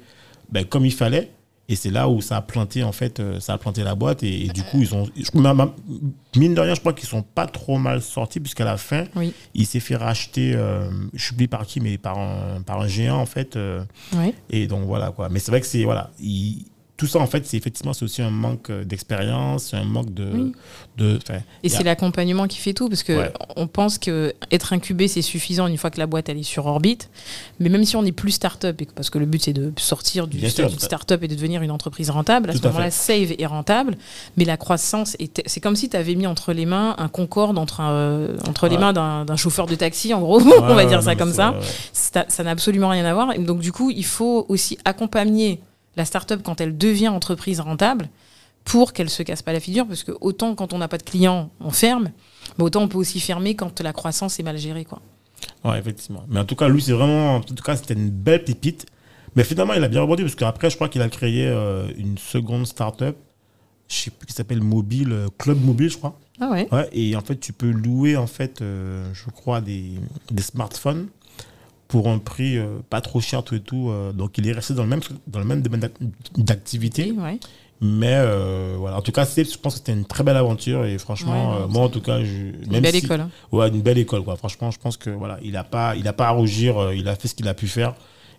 ben, 0.51 0.65
comme 0.65 0.85
il 0.85 0.93
fallait. 0.93 1.31
Et 1.69 1.77
c'est 1.77 1.91
là 1.91 2.09
où 2.11 2.21
ça 2.21 2.37
a 2.37 2.43
planté, 2.43 2.83
en 2.83 2.93
fait, 2.93 3.21
euh, 3.21 3.41
ça 3.41 3.55
a 3.55 3.59
planté 3.59 3.83
la 3.83 3.95
boîte. 3.95 4.23
Et, 4.25 4.45
et 4.45 4.49
du 4.49 4.63
coup, 4.63 4.81
ils 4.83 4.95
ont, 4.95 5.07
je- 5.17 5.31
mine 6.39 6.55
de 6.55 6.61
rien, 6.61 6.75
je 6.75 6.81
crois 6.81 6.93
qu'ils 6.93 7.09
sont 7.09 7.23
pas 7.23 7.47
trop 7.47 7.79
mal 7.79 8.03
sortis, 8.03 8.41
puisqu'à 8.41 8.65
la 8.65 8.77
fin, 8.77 9.05
Oui. 9.17 9.33
il 9.55 9.65
s'est 9.65 9.81
fait 9.81 9.97
racheter, 9.97 10.53
euh, 10.55 10.91
je 11.15 11.25
sais 11.29 11.35
plus 11.35 11.49
par 11.49 11.65
qui, 11.65 11.81
mais 11.81 11.97
par 11.97 12.19
un, 12.19 12.61
par 12.63 12.81
un 12.83 12.89
géant, 12.89 13.17
en 13.19 13.27
fait. 13.27 13.57
et 14.51 14.67
donc 14.67 14.85
voilà 14.87 15.13
quoi. 15.13 15.29
Mais 15.31 15.39
c'est 15.39 15.51
vrai 15.51 15.61
que 15.61 15.67
c'est 15.67 15.85
voilà, 15.85 16.11
il- 16.21 16.67
tout 16.99 17.07
ça 17.07 17.19
en 17.19 17.27
fait, 17.27 17.45
c'est 17.47 17.57
effectivement 17.57 17.93
aussi 18.01 18.23
un 18.23 18.31
manque 18.31 18.71
euh, 18.71 18.85
d'expérience, 18.85 19.75
un 19.75 19.83
manque 19.85 20.13
de 20.15 20.25
Oui. 20.33 20.53
de. 20.99 21.19
Et 21.65 21.73
a- 21.73 21.77
c'est 21.77 21.83
l'accompagnement 21.83 22.47
qui 22.47 22.59
fait 22.59 22.75
tout, 22.75 22.89
parce 22.89 23.03
que 23.03 23.13
Ouais. 23.13 23.33
on 23.57 23.67
pense 23.67 23.99
que 23.99 24.35
être 24.53 24.73
incubé 24.73 25.09
c'est 25.09 25.23
suffisant 25.23 25.67
une 25.67 25.79
fois 25.79 25.91
que 25.91 25.99
la 25.99 26.07
boîte 26.07 26.29
elle 26.29 26.39
est 26.39 26.43
sur 26.45 26.67
orbite. 26.67 27.11
Mais 27.59 27.71
même 27.71 27.85
si 27.85 27.97
on 27.97 28.03
n'est 28.03 28.13
plus 28.13 28.31
start-up, 28.33 28.81
parce 28.95 29.11
que 29.11 29.19
le 29.19 29.27
but 29.27 29.43
c'est 29.43 29.53
de 29.53 29.73
sortir 29.79 30.27
du 30.29 30.39
statut 30.49 30.77
de 30.77 30.81
start-up 30.81 31.23
et 31.25 31.29
de 31.29 31.35
devenir 31.35 31.63
une 31.63 31.71
entreprise 31.73 32.11
rentable, 32.11 32.51
à 32.51 32.53
Tout 32.53 32.61
ce 32.61 32.67
moment-là, 32.69 32.91
Save 32.91 33.33
est 33.39 33.47
rentable, 33.47 33.97
mais 34.37 34.45
la 34.45 34.57
croissance 34.57 35.17
est. 35.19 35.43
C'est 35.47 35.61
comme 35.61 35.77
si 35.77 35.89
tu 35.89 35.97
avais 35.97 36.15
mis 36.15 36.27
entre 36.27 36.53
les 36.53 36.67
mains 36.67 36.95
un 36.99 37.09
Concorde 37.09 37.59
entre, 37.59 37.81
un, 37.81 37.91
euh, 37.93 38.37
entre 38.49 38.69
les 38.69 38.79
mains 38.79 38.93
d'un 38.93 39.37
chauffeur 39.37 39.67
de 39.67 39.75
taxi, 39.75 40.13
en 40.15 40.21
gros, 40.21 40.41
on 40.63 40.75
va 40.75 40.85
dire 40.85 41.03
ça 41.03 41.17
comme 41.17 41.33
ça. 41.33 41.55
Ça 41.93 42.27
ça 42.29 42.45
n'a 42.45 42.51
absolument 42.51 42.91
rien 42.91 43.05
à 43.07 43.15
voir. 43.15 43.33
Et 43.33 43.39
donc, 43.39 43.61
du 43.61 43.73
coup, 43.73 43.91
il 43.91 44.05
faut 44.05 44.47
aussi 44.49 44.79
accompagner 44.85 45.61
la 45.97 46.05
start-up 46.05 46.41
quand 46.45 46.61
elle 46.61 46.77
devient 46.77 47.09
entreprise 47.09 47.61
rentable 47.61 48.09
pour 48.65 48.93
qu'elle 48.93 49.11
se 49.11 49.23
casse 49.23 49.43
pas 49.43 49.53
la 49.53 49.61
figure. 49.61 49.87
Parce 49.87 50.05
que 50.05 50.13
autant 50.21 50.55
quand 50.55 50.73
on 50.73 50.79
n'a 50.79 50.89
pas 50.89 50.99
de 50.99 51.03
clients, 51.03 51.51
on 51.61 51.71
ferme, 51.71 52.11
mais 52.59 52.65
autant 52.65 52.83
on 52.83 52.89
peut 52.89 52.99
aussi 52.99 53.21
fermer 53.21 53.55
quand 53.55 53.81
la 53.81 53.93
croissance 53.93 54.39
est 54.39 54.43
mal 54.43 54.59
gérée. 54.59 54.85
Quoi. 54.85 55.01
Ouais, 55.65 55.79
effectivement. 55.79 56.25
Mais 56.29 56.41
en 56.41 56.45
tout 56.45 56.57
cas, 56.57 56.69
lui, 56.69 56.83
c'est 56.83 56.93
vraiment, 56.93 57.37
en 57.37 57.41
tout 57.41 57.55
cas, 57.55 57.77
c'était 57.77 57.95
une 57.95 58.11
belle 58.11 58.45
pépite. 58.45 58.87
Mais 59.35 59.45
finalement, 59.45 59.73
il 59.75 59.83
a 59.83 59.89
bien 59.89 60.03
rebondi 60.03 60.23
parce 60.23 60.35
qu'après, 60.35 60.71
je 60.71 60.77
crois 60.77 60.89
qu'il 60.89 61.03
a 61.03 61.09
créé 61.09 61.47
euh, 61.47 61.89
une 61.97 62.19
seconde 62.19 62.67
start-up, 62.67 63.17
je 63.89 63.95
sais 63.95 64.11
plus 64.11 64.27
qui 64.27 64.35
s'appelle 64.35 64.61
Mobile, 64.61 65.13
euh, 65.13 65.29
Club 65.39 65.63
Mobile, 65.65 65.91
je 65.91 65.97
crois. 65.97 66.19
Ah 66.41 66.51
ouais 66.51 66.69
Ouais, 66.73 66.89
et 66.93 67.17
en 67.17 67.21
fait, 67.21 67.37
tu 67.37 67.53
peux 67.53 67.71
louer, 67.71 68.17
en 68.17 68.27
fait, 68.27 68.61
euh, 68.61 69.11
je 69.15 69.31
crois, 69.31 69.61
des, 69.61 69.93
des 70.31 70.43
smartphones 70.43 71.09
pour 71.93 72.09
un 72.09 72.17
prix 72.19 72.57
euh, 72.57 72.79
pas 72.89 73.03
trop 73.03 73.21
cher 73.21 73.43
tout 73.45 73.55
et 73.55 73.61
tout. 73.61 73.91
euh, 73.91 74.13
donc 74.13 74.39
il 74.39 74.49
est 74.49 74.53
resté 74.53 74.73
dans 74.73 74.83
le 74.83 74.89
même, 74.89 75.01
dans 75.27 75.39
le 75.41 75.45
même 75.45 75.61
domaine 75.61 75.81
d'ac- 75.81 75.93
d'activité. 76.39 77.13
Ouais. 77.13 77.39
Mais 77.83 78.15
euh, 78.15 78.77
voilà, 78.79 78.97
en 78.97 79.03
tout 79.03 79.13
cas, 79.13 79.25
je 79.27 79.43
pense 79.59 79.75
que 79.75 79.79
c'était 79.81 79.93
une 79.93 80.05
très 80.07 80.25
belle 80.25 80.37
aventure 80.39 80.85
et 80.87 80.97
franchement, 80.99 81.51
Ouais, 81.59 81.65
euh, 81.65 81.69
moi 81.69 81.83
en 81.83 81.89
tout 81.91 82.01
cas, 82.01 82.23
je, 82.25 82.31
Une 82.65 82.71
même 82.73 82.81
belle 82.83 82.95
si- 82.95 83.05
école. 83.05 83.21
hein. 83.23 83.31
Ouais, 83.51 83.69
une 83.69 83.83
belle 83.83 83.99
école 83.99 84.23
quoi. 84.25 84.37
Franchement, 84.37 84.71
je 84.71 84.79
pense 84.79 84.97
que 84.97 85.11
voilà, 85.11 85.39
il 85.43 85.55
a 85.57 85.65
pas, 85.65 85.95
il 85.97 86.09
a 86.09 86.13
pas 86.15 86.29
à 86.29 86.31
rougir, 86.31 86.79
euh, 86.79 86.95
il 86.95 87.07
a 87.09 87.15
fait 87.17 87.29
ce 87.29 87.35
qu'il 87.35 87.47
a 87.49 87.55
pu 87.55 87.67
faire. 87.69 87.95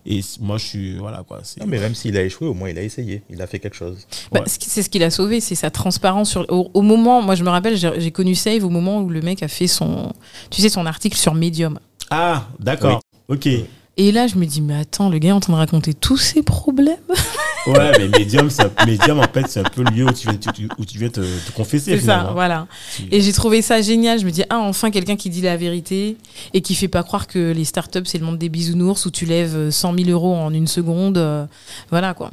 Et 0.05 0.19
moi, 0.41 0.57
je 0.57 0.65
suis 0.65 0.97
voilà 0.97 1.23
quoi. 1.27 1.41
Non, 1.61 1.65
mais 1.67 1.77
même 1.79 1.93
s'il 1.95 2.17
a 2.17 2.23
échoué, 2.23 2.47
au 2.47 2.53
moins 2.53 2.69
il 2.69 2.77
a 2.79 2.81
essayé. 2.81 3.21
Il 3.29 3.41
a 3.41 3.47
fait 3.47 3.59
quelque 3.59 3.75
chose. 3.77 4.05
Bah, 4.31 4.39
Ouais. 4.41 4.45
C'est 4.47 4.81
ce 4.81 4.89
qu'il 4.89 5.03
a 5.03 5.09
sauvé, 5.11 5.39
c'est 5.41 5.55
sa 5.55 5.69
transparence. 5.71 6.31
Sur, 6.31 6.45
au, 6.49 6.71
au 6.73 6.81
moment, 6.81 7.21
moi 7.21 7.35
je 7.35 7.43
me 7.43 7.49
rappelle, 7.49 7.77
j'ai 7.77 7.91
j'ai 7.99 8.11
connu 8.11 8.33
Save 8.35 8.63
au 8.65 8.69
moment 8.69 8.99
où 9.01 9.09
le 9.09 9.21
mec 9.21 9.43
a 9.43 9.47
fait 9.47 9.67
son, 9.67 10.11
tu 10.49 10.61
sais, 10.61 10.69
son 10.69 10.85
article 10.85 11.17
sur 11.17 11.33
Medium. 11.35 11.79
Ah, 12.09 12.47
d'accord. 12.59 13.01
Ok. 13.29 13.47
Et 13.95 14.11
là, 14.11 14.25
je 14.25 14.35
me 14.37 14.45
dis, 14.45 14.59
mais 14.61 14.75
attends, 14.75 15.07
le 15.09 15.19
gars 15.19 15.29
est 15.29 15.33
en 15.33 15.39
train 15.39 15.53
de 15.53 15.57
raconter 15.59 15.93
tous 15.93 16.17
ses 16.17 16.43
problèmes. 16.43 16.97
Ouais, 17.65 17.93
mais 17.97 18.09
Medium, 18.19 18.49
c'est 18.49 18.63
un- 18.63 18.85
Medium, 18.85 19.19
en 19.21 19.23
fait, 19.33 19.45
c'est 19.47 19.61
un 19.61 19.63
peu 19.63 19.83
le 19.85 19.91
lieu 19.91 20.03
où 20.05 20.11
tu 20.11 20.27
viens, 20.27 20.37
tu- 20.37 20.67
où 20.77 20.83
tu 20.83 20.97
viens 20.97 21.07
te, 21.07 21.21
te 21.21 21.51
confesser. 21.55 21.97
C'est 21.97 22.05
ça, 22.07 22.31
voilà. 22.33 22.67
Tu- 22.93 23.03
Et 23.09 23.21
j'ai 23.21 23.31
trouvé 23.31 23.61
ça 23.61 23.81
génial. 23.81 24.19
Je 24.19 24.25
me 24.25 24.31
dis, 24.31 24.43
ah, 24.49 24.59
enfin, 24.59 24.91
quelqu'un 24.91 25.15
qui 25.15 25.29
dit 25.29 25.39
la 25.39 25.55
vérité 25.55 26.17
et 26.53 26.59
qui 26.59 26.75
fait 26.75 26.89
pas 26.89 27.03
croire 27.03 27.25
que 27.25 27.53
les 27.53 27.63
startups, 27.63 28.01
c'est 28.03 28.17
le 28.17 28.25
monde 28.25 28.37
des 28.37 28.49
bisounours 28.49 29.05
où 29.05 29.11
tu 29.11 29.25
lèves 29.25 29.55
euh, 29.55 29.71
100 29.71 29.95
000 29.97 30.09
euros 30.09 30.35
en 30.35 30.53
une 30.53 30.67
seconde. 30.67 31.17
euh, 31.17 31.45
voilà, 31.89 32.13
quoi. 32.13 32.31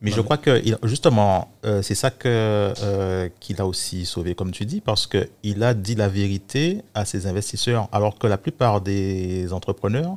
Mais 0.00 0.12
je 0.12 0.20
crois 0.20 0.36
que 0.36 0.62
justement, 0.84 1.48
euh, 1.64 1.82
c'est 1.82 1.96
ça 1.96 2.10
euh, 2.26 3.28
qu'il 3.40 3.60
a 3.60 3.66
aussi 3.66 4.06
sauvé, 4.06 4.34
comme 4.36 4.52
tu 4.52 4.64
dis, 4.64 4.80
parce 4.80 5.06
que 5.08 5.28
il 5.42 5.62
a 5.64 5.74
dit 5.74 5.96
la 5.96 6.08
vérité 6.08 6.82
à 6.94 7.04
ses 7.04 7.26
investisseurs, 7.26 7.88
alors 7.90 8.16
que 8.18 8.26
la 8.28 8.38
plupart 8.38 8.80
des 8.80 9.52
entrepreneurs, 9.52 10.16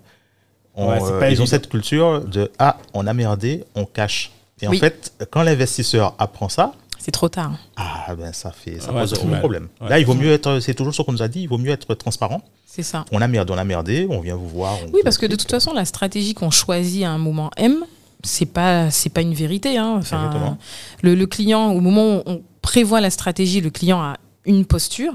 ont, 0.76 0.90
Ouais, 0.90 1.00
c'est 1.00 1.12
euh, 1.12 1.30
ils 1.32 1.42
ont 1.42 1.46
cette 1.48 1.68
culture 1.68 2.22
de 2.22 2.52
ah, 2.60 2.78
on 2.94 3.08
a 3.08 3.14
merdé, 3.14 3.64
on 3.76 3.86
cache. 3.86 4.32
Et 4.62 4.68
Oui. 4.68 4.78
en 4.78 4.80
fait, 4.80 5.14
quand 5.32 5.42
l'investisseur 5.42 6.14
apprend 6.20 6.48
ça, 6.50 6.74
C'est 7.00 7.10
trop 7.12 7.30
tard. 7.30 7.54
ah 7.76 8.14
ben 8.16 8.32
ça 8.32 8.52
fait 8.52 8.80
ça 8.80 8.94
Ouais, 8.94 9.02
pose 9.02 9.14
un 9.16 9.40
problème. 9.40 9.68
Ouais. 9.82 9.90
Là, 9.90 9.98
il 10.00 10.06
vaut 10.06 10.14
mieux 10.14 10.32
être, 10.32 10.60
c'est 10.60 10.76
toujours 10.76 10.94
ce 10.94 11.02
qu'on 11.02 11.14
nous 11.14 11.24
a 11.24 11.28
dit, 11.28 11.42
il 11.42 11.50
vaut 11.50 11.58
mieux 11.58 11.72
être 11.72 11.96
transparent. 11.96 12.44
C'est 12.68 12.84
ça. 12.84 13.04
On 13.12 13.20
a 13.22 13.28
merdé, 13.28 13.52
on 13.52 13.58
a 13.58 13.64
merdé, 13.64 14.06
on 14.10 14.20
vient 14.22 14.36
vous 14.36 14.48
voir. 14.48 14.78
Oui, 14.94 15.02
parce 15.04 15.18
que 15.18 15.26
de 15.26 15.36
toute 15.36 15.50
façon, 15.50 15.74
la 15.74 15.86
stratégie 15.86 16.36
qu'on 16.36 16.52
choisit 16.52 17.04
à 17.04 17.10
un 17.10 17.18
moment 17.18 17.50
M, 17.58 17.84
c'est 18.24 18.46
pas 18.46 18.90
c'est 18.92 19.10
pas 19.10 19.22
une 19.22 19.34
vérité. 19.34 19.78
Hein. 19.78 19.96
Enfin, 19.98 20.58
le, 21.02 21.16
le 21.16 21.26
client, 21.28 21.72
au 21.72 21.80
moment 21.82 22.18
où 22.18 22.22
on 22.26 22.42
prévoit 22.62 23.02
la 23.02 23.10
stratégie, 23.10 23.62
le 23.62 23.70
client 23.70 24.02
a 24.02 24.18
une 24.46 24.66
posture. 24.66 25.14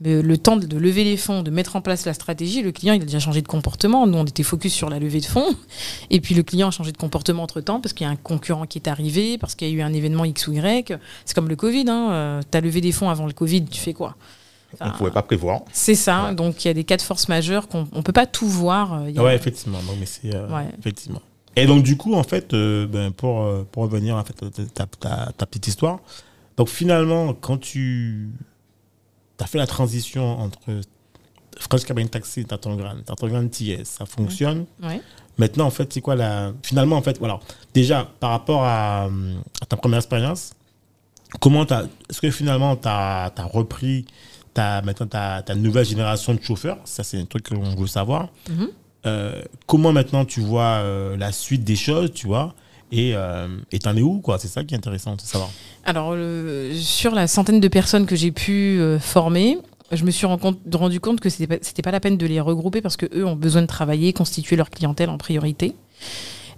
Le, 0.00 0.22
le 0.22 0.38
temps 0.38 0.56
de, 0.56 0.78
lever 0.78 1.02
les 1.02 1.16
fonds, 1.16 1.42
de 1.42 1.50
mettre 1.50 1.74
en 1.74 1.80
place 1.80 2.06
la 2.06 2.14
stratégie, 2.14 2.62
le 2.62 2.70
client 2.70 2.94
il 2.94 3.02
a 3.02 3.04
déjà 3.04 3.18
changé 3.18 3.42
de 3.42 3.48
comportement. 3.48 4.06
Nous 4.06 4.16
on 4.16 4.24
était 4.24 4.44
focus 4.44 4.72
sur 4.72 4.88
la 4.90 5.00
levée 5.00 5.18
de 5.18 5.24
fonds, 5.26 5.56
et 6.10 6.20
puis 6.20 6.36
le 6.36 6.44
client 6.44 6.68
a 6.68 6.70
changé 6.70 6.92
de 6.92 6.96
comportement 6.96 7.42
entre 7.42 7.60
temps 7.60 7.80
parce 7.80 7.92
qu'il 7.94 8.06
y 8.06 8.08
a 8.08 8.12
un 8.12 8.16
concurrent 8.16 8.64
qui 8.66 8.78
est 8.78 8.86
arrivé, 8.86 9.38
parce 9.38 9.56
qu'il 9.56 9.68
y 9.68 9.72
a 9.72 9.74
eu 9.74 9.82
un 9.82 9.92
événement 9.92 10.24
X 10.24 10.46
ou 10.46 10.52
Y. 10.52 10.96
C'est 11.24 11.34
comme 11.34 11.48
le 11.48 11.56
Covid. 11.56 11.84
Hein. 11.88 12.40
tu 12.48 12.56
as 12.56 12.60
levé 12.60 12.80
des 12.80 12.92
fonds 12.92 13.10
avant 13.10 13.26
le 13.26 13.32
Covid, 13.32 13.64
tu 13.64 13.80
fais 13.80 13.92
quoi? 13.92 14.14
On 14.80 14.86
ne 14.86 14.90
pouvait 14.92 15.10
pas 15.10 15.22
prévoir. 15.22 15.62
C'est 15.72 15.96
ça. 15.96 16.26
Ouais. 16.28 16.34
Donc 16.36 16.64
il 16.64 16.68
y 16.68 16.70
a 16.70 16.74
des 16.74 16.84
cas 16.84 16.96
de 16.96 17.02
force 17.02 17.28
majeure 17.28 17.66
qu'on 17.66 17.88
on 17.92 18.02
peut 18.02 18.12
pas 18.12 18.26
tout 18.26 18.46
voir. 18.46 18.92
euh, 19.02 19.10
Ouais, 19.10 19.34
effectivement. 19.34 19.78
Donc, 19.82 19.96
mais 19.98 20.06
c'est 20.06 20.32
euh, 20.32 20.46
Ouais. 20.48 20.66
effectivement. 20.78 21.22
Et 21.62 21.66
donc 21.66 21.82
du 21.82 21.96
coup, 21.96 22.14
en 22.14 22.22
fait, 22.22 22.52
euh, 22.54 22.86
ben, 22.86 23.10
pour, 23.12 23.42
euh, 23.42 23.66
pour 23.70 23.82
revenir 23.84 24.16
en 24.16 24.24
fait 24.24 24.42
à 24.42 24.50
ta, 24.74 24.86
ta- 24.86 25.32
ta 25.36 25.46
petite 25.46 25.66
histoire, 25.68 25.98
donc 26.56 26.68
finalement, 26.68 27.34
quand 27.34 27.58
tu 27.58 28.30
as 29.40 29.46
fait 29.46 29.58
la 29.58 29.66
transition 29.66 30.38
entre 30.40 30.58
French 31.58 31.84
Cabin 31.84 32.06
Taxi 32.06 32.40
et 32.40 32.44
Tartangran, 32.44 32.96
Tartangran 33.04 33.46
TS, 33.48 33.84
ça 33.84 34.06
fonctionne. 34.06 34.66
Ouais. 34.82 35.00
Maintenant, 35.38 35.66
en 35.66 35.70
fait, 35.70 35.92
c'est 35.92 36.00
quoi 36.00 36.16
la. 36.16 36.52
Finalement, 36.62 36.96
en 36.96 37.02
fait, 37.02 37.18
voilà. 37.18 37.38
Déjà, 37.74 38.08
par 38.18 38.30
rapport 38.30 38.64
à, 38.64 39.04
à 39.60 39.66
ta 39.68 39.76
première 39.76 39.98
expérience, 39.98 40.52
comment 41.40 41.64
t'as. 41.64 41.84
Est-ce 42.10 42.20
que 42.20 42.30
finalement, 42.32 42.74
tu 42.76 42.88
as, 42.88 43.30
repris 43.52 44.04
ta, 44.54 44.82
maintenant 44.82 45.06
ta, 45.06 45.42
ta 45.42 45.54
nouvelle 45.54 45.84
génération 45.86 46.34
de 46.34 46.42
chauffeurs? 46.42 46.78
Ça, 46.84 47.04
c'est 47.04 47.18
un 47.20 47.24
truc 47.24 47.48
qu'on 47.48 47.76
veut 47.76 47.86
savoir. 47.86 48.28
Mhm. 48.50 48.68
Euh, 49.06 49.42
comment 49.66 49.92
maintenant 49.92 50.24
tu 50.24 50.40
vois 50.40 50.80
euh, 50.82 51.16
la 51.16 51.32
suite 51.32 51.64
des 51.64 51.76
choses, 51.76 52.12
tu 52.12 52.26
vois? 52.26 52.54
Et 52.90 53.12
euh, 53.14 53.48
et 53.70 53.78
t'en 53.78 53.96
es 53.96 54.02
où, 54.02 54.20
quoi? 54.20 54.38
C'est 54.38 54.48
ça 54.48 54.64
qui 54.64 54.74
est 54.74 54.76
intéressant 54.76 55.14
de 55.14 55.20
savoir. 55.20 55.50
Alors, 55.84 56.16
sur 56.74 57.14
la 57.14 57.26
centaine 57.26 57.60
de 57.60 57.68
personnes 57.68 58.06
que 58.06 58.16
j'ai 58.16 58.32
pu 58.32 58.80
former, 59.00 59.58
je 59.92 60.04
me 60.04 60.10
suis 60.10 60.26
rendu 60.26 61.00
compte 61.00 61.20
que 61.20 61.28
c'était 61.28 61.58
pas, 61.58 61.82
pas 61.82 61.90
la 61.90 62.00
peine 62.00 62.16
de 62.16 62.26
les 62.26 62.40
regrouper 62.40 62.80
parce 62.80 62.96
que 62.96 63.06
eux 63.14 63.24
ont 63.24 63.36
besoin 63.36 63.62
de 63.62 63.66
travailler, 63.66 64.12
constituer 64.12 64.56
leur 64.56 64.70
clientèle 64.70 65.10
en 65.10 65.18
priorité. 65.18 65.74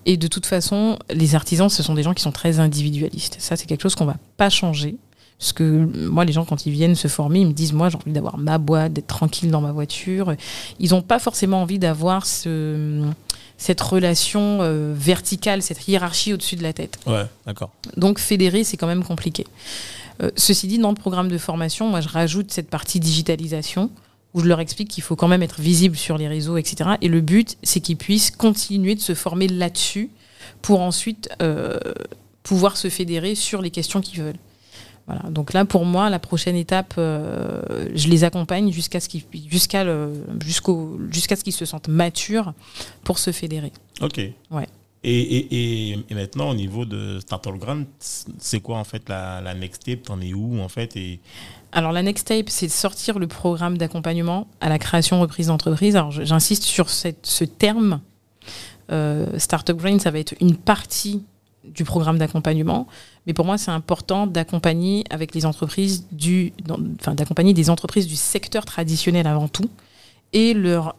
Et 0.07 0.17
de 0.17 0.29
toute 0.29 0.47
façon, 0.47 0.99
les 1.13 1.35
artisans, 1.35 1.69
ce 1.69 1.83
sont 1.83 1.95
des 1.95 2.03
gens 2.03 2.15
qui 2.15 2.23
sont 2.23 2.33
très 2.33 2.59
individualistes. 2.59 3.37
Ça, 3.39 3.57
c'est 3.57 3.67
quelque 3.67 3.83
chose 3.83 3.95
qu'on 3.95 4.07
va 4.07 4.17
pas 4.37 4.51
changer. 4.51 4.97
Parce 5.41 5.55
que 5.55 5.65
euh, 5.65 5.87
moi, 6.11 6.25
les 6.25 6.33
gens, 6.33 6.45
quand 6.45 6.67
ils 6.67 6.73
viennent 6.73 6.95
se 6.95 7.09
former, 7.09 7.41
ils 7.41 7.47
me 7.47 7.53
disent, 7.53 7.73
moi, 7.73 7.89
j'ai 7.89 7.97
envie 7.97 8.13
d'avoir 8.13 8.37
ma 8.39 8.59
boîte, 8.59 8.93
d'être 8.93 9.07
tranquille 9.07 9.51
dans 9.51 9.63
ma 9.63 9.73
voiture. 9.73 10.35
Ils 10.79 10.91
n'ont 10.91 11.03
pas 11.03 11.19
forcément 11.19 11.63
envie 11.63 11.79
d'avoir 11.79 12.27
ce, 12.27 13.03
cette 13.57 13.81
relation 13.81 14.59
euh, 14.61 14.95
verticale, 14.95 15.63
cette 15.63 15.89
hiérarchie 15.89 16.35
au-dessus 16.35 16.57
de 16.57 16.63
la 16.63 16.75
tête. 16.75 16.99
Ouais, 17.07 17.25
d'accord. 17.47 17.71
Donc 17.97 18.19
fédérer, 18.19 18.65
c'est 18.65 18.77
quand 18.77 18.87
même 18.87 19.03
compliqué. 19.03 19.47
Euh, 20.23 20.31
ceci 20.37 20.67
dit, 20.67 20.79
dans 20.79 20.91
le 20.91 20.95
programme 20.95 21.29
de 21.29 21.39
formation, 21.39 21.89
moi, 21.89 22.03
je 22.03 22.09
rajoute 22.09 22.53
cette 22.53 22.69
partie 22.69 23.01
digitalisation 23.01 23.91
où 24.35 24.41
je 24.41 24.47
leur 24.47 24.61
explique 24.61 24.89
qu'il 24.89 25.03
faut 25.03 25.17
quand 25.17 25.27
même 25.27 25.43
être 25.43 25.61
visible 25.61 25.97
sur 25.97 26.19
les 26.19 26.29
réseaux, 26.29 26.59
etc. 26.59 26.91
Et 27.01 27.09
le 27.09 27.23
but, 27.23 27.57
c'est 27.63 27.81
qu'ils 27.81 27.97
puissent 27.97 28.31
continuer 28.31 28.95
de 28.95 29.01
se 29.01 29.15
former 29.15 29.49
là-dessus 29.49 30.11
pour 30.61 30.83
ensuite 30.83 31.31
euh, 31.41 31.79
pouvoir 32.43 32.77
se 32.77 32.89
fédérer 32.91 33.35
sur 33.35 33.63
les 33.63 33.71
questions 33.71 34.03
qu'ils 34.03 34.23
veulent. 34.23 34.39
Voilà. 35.11 35.29
Donc 35.31 35.53
là, 35.53 35.65
pour 35.65 35.85
moi, 35.85 36.09
la 36.09 36.21
prochaine 36.21 36.55
étape, 36.55 36.95
euh, 36.97 37.89
je 37.95 38.07
les 38.09 38.23
accompagne 38.23 38.71
jusqu'à 38.71 39.01
ce 39.01 39.09
qu'ils 39.09 39.25
jusqu'à 39.49 39.85
jusqu'au 40.45 41.01
jusqu'à 41.11 41.35
ce 41.35 41.43
qu'ils 41.43 41.53
se 41.53 41.65
sentent 41.65 41.89
matures 41.89 42.53
pour 43.03 43.19
se 43.19 43.33
fédérer. 43.33 43.73
Ok. 44.01 44.21
Ouais. 44.51 44.69
Et, 45.03 45.21
et, 45.21 45.93
et, 45.93 45.99
et 46.11 46.15
maintenant, 46.15 46.51
au 46.51 46.55
niveau 46.55 46.85
de 46.85 47.19
Startup 47.21 47.57
Grant, 47.57 47.85
c'est 47.99 48.61
quoi 48.61 48.79
en 48.79 48.85
fait 48.85 49.09
la, 49.09 49.41
la 49.41 49.55
next 49.55 49.83
step? 49.83 50.05
T'en 50.05 50.21
es 50.21 50.33
où 50.33 50.61
en 50.61 50.69
fait? 50.69 50.95
Et... 50.97 51.19
Alors 51.73 51.91
la 51.91 52.03
next 52.03 52.29
tape, 52.29 52.51
c'est 52.51 52.67
de 52.67 52.73
sortir 52.73 53.19
le 53.19 53.27
programme 53.27 53.79
d'accompagnement 53.79 54.47
à 54.61 54.69
la 54.69 54.79
création 54.79 55.21
reprise 55.21 55.49
d'entreprise. 55.49 55.97
Alors 55.97 56.13
j'insiste 56.13 56.63
sur 56.63 56.89
cette- 56.89 57.27
ce 57.27 57.45
terme. 57.45 58.01
Euh, 58.93 59.27
Startup 59.39 59.77
Brain, 59.77 59.99
ça 59.99 60.11
va 60.11 60.19
être 60.21 60.35
une 60.41 60.57
partie 60.57 61.25
du 61.65 61.85
programme 61.85 62.19
d'accompagnement, 62.19 62.87
mais 63.27 63.35
pour 63.35 63.45
moi 63.45 63.59
c'est 63.59 63.71
important 63.71 64.27
d'accompagner 64.27 65.05
avec 65.11 65.35
les 65.35 65.47
entreprises 65.47 66.07
du, 66.13 66.53
enfin 67.01 67.15
d'accompagner 67.15 67.53
des 67.55 67.71
entreprises 67.71 68.07
du 68.07 68.17
secteur 68.17 68.65
traditionnel 68.65 69.27
avant 69.27 69.49
tout 69.49 69.69
et 70.33 70.55
leur 70.55 70.97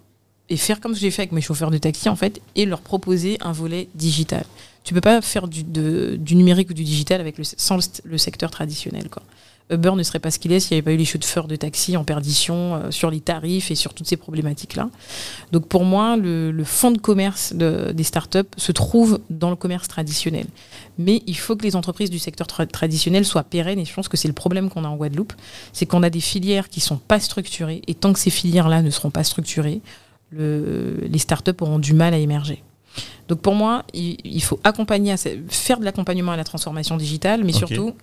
et 0.50 0.58
faire 0.58 0.82
comme 0.82 0.96
j'ai 0.96 1.12
fait 1.12 1.22
avec 1.22 1.32
mes 1.32 1.42
chauffeurs 1.42 1.72
de 1.72 1.78
taxi 1.78 2.10
en 2.10 2.16
fait 2.16 2.42
et 2.56 2.66
leur 2.66 2.82
proposer 2.82 3.38
un 3.40 3.54
volet 3.54 3.88
digital. 3.96 4.44
Tu 4.84 4.94
peux 4.94 5.02
pas 5.02 5.22
faire 5.22 5.48
du 5.48 6.36
numérique 6.36 6.70
ou 6.72 6.74
du 6.74 6.84
digital 6.84 7.22
avec 7.22 7.38
le, 7.38 7.44
sans 7.44 7.78
le, 7.78 7.84
le 8.04 8.18
secteur 8.18 8.52
traditionnel 8.52 9.10
quoi. 9.10 9.24
Uber 9.72 9.92
ne 9.96 10.04
serait 10.04 10.20
pas 10.20 10.30
ce 10.32 10.38
qu'il 10.40 10.52
est 10.52 10.60
s'il 10.60 10.76
n'y 10.76 10.80
avait 10.80 10.86
pas 10.86 10.92
eu 10.94 10.98
les 10.98 11.06
chauffeurs 11.06 11.48
de 11.48 11.56
taxi 11.56 11.96
en 11.98 12.04
perdition 12.04 12.76
euh, 12.76 12.92
sur 12.92 13.10
les 13.10 13.22
tarifs 13.22 13.72
et 13.72 13.76
sur 13.76 13.94
toutes 13.94 14.08
ces 14.08 14.18
problématiques-là. 14.18 14.90
Donc 15.52 15.68
pour 15.68 15.86
moi, 15.86 16.18
le, 16.18 16.64
fonds 16.66 16.92
de 16.92 16.98
commerce 17.00 17.54
de- 17.54 17.92
des 17.94 18.04
startups 18.04 18.40
se 18.58 18.72
trouve 18.72 19.20
dans 19.30 19.50
le 19.50 19.56
commerce 19.56 19.88
traditionnel. 19.88 20.46
Mais 20.98 21.22
il 21.26 21.38
faut 21.38 21.56
que 21.56 21.64
les 21.64 21.76
entreprises 21.76 22.10
du 22.10 22.20
secteur 22.20 22.48
tra- 22.48 22.68
traditionnel 22.68 23.26
soient 23.26 23.44
pérennes 23.44 23.80
et 23.80 23.86
je 23.86 23.94
pense 23.94 24.08
que 24.08 24.18
c'est 24.18 24.28
le 24.28 24.34
problème 24.34 24.70
qu'on 24.70 24.84
a 24.84 24.88
en 24.90 24.96
Guadeloupe, 24.98 25.34
c'est 25.74 25.86
qu'on 25.86 26.04
a 26.04 26.10
des 26.10 26.20
filières 26.22 26.70
qui 26.70 26.80
sont 26.82 26.98
pas 26.98 27.20
structurées 27.20 27.82
et 27.88 27.94
tant 27.96 28.14
que 28.14 28.20
ces 28.20 28.30
filières-là 28.30 28.82
ne 28.82 28.90
seront 28.90 29.10
pas 29.12 29.24
structurées, 29.24 29.82
le- 30.32 30.98
les 31.10 31.20
startups 31.20 31.52
auront 31.62 31.80
du 31.80 31.94
mal 31.94 32.14
à 32.14 32.18
émerger. 32.18 32.64
Donc 33.28 33.40
pour 33.42 33.56
moi, 33.56 33.84
il, 33.94 34.18
il 34.24 34.44
faut 34.44 34.60
accompagner, 34.64 35.14
à 35.14 35.18
faire 35.48 35.80
de 35.80 35.86
l'accompagnement 35.86 36.34
à 36.34 36.38
la 36.38 36.44
transformation 36.44 36.98
digitale, 36.98 37.44
mais 37.44 37.54
surtout 37.54 37.94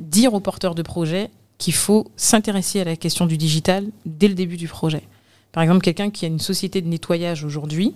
dire 0.00 0.34
aux 0.34 0.40
porteurs 0.40 0.74
de 0.74 0.82
projets 0.82 1.30
qu'il 1.58 1.74
faut 1.74 2.10
s'intéresser 2.16 2.80
à 2.80 2.84
la 2.84 2.96
question 2.96 3.26
du 3.26 3.36
digital 3.36 3.84
dès 4.06 4.28
le 4.28 4.34
début 4.34 4.56
du 4.56 4.68
projet. 4.68 5.02
Par 5.52 5.62
exemple, 5.62 5.80
quelqu'un 5.80 6.10
qui 6.10 6.24
a 6.24 6.28
une 6.28 6.38
société 6.38 6.80
de 6.80 6.88
nettoyage 6.88 7.44
aujourd'hui, 7.44 7.94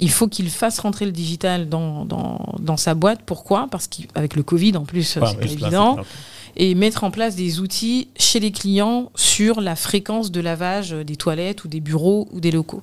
il 0.00 0.10
faut 0.10 0.26
qu'il 0.26 0.48
fasse 0.50 0.78
rentrer 0.78 1.04
le 1.04 1.12
digital 1.12 1.68
dans, 1.68 2.04
dans, 2.04 2.54
dans 2.58 2.76
sa 2.76 2.94
boîte. 2.94 3.20
Pourquoi? 3.24 3.68
Parce 3.70 3.88
qu'avec 3.88 4.34
le 4.34 4.42
Covid, 4.42 4.76
en 4.76 4.84
plus, 4.84 5.04
c'est 5.04 5.20
pas 5.20 5.32
là, 5.32 5.42
évident. 5.42 5.98
Et 6.56 6.74
mettre 6.74 7.04
en 7.04 7.10
place 7.10 7.36
des 7.36 7.60
outils 7.60 8.08
chez 8.16 8.40
les 8.40 8.52
clients 8.52 9.10
sur 9.14 9.60
la 9.60 9.76
fréquence 9.76 10.30
de 10.30 10.40
lavage 10.40 10.90
des 10.90 11.16
toilettes 11.16 11.64
ou 11.64 11.68
des 11.68 11.80
bureaux 11.80 12.28
ou 12.32 12.40
des 12.40 12.50
locaux. 12.50 12.82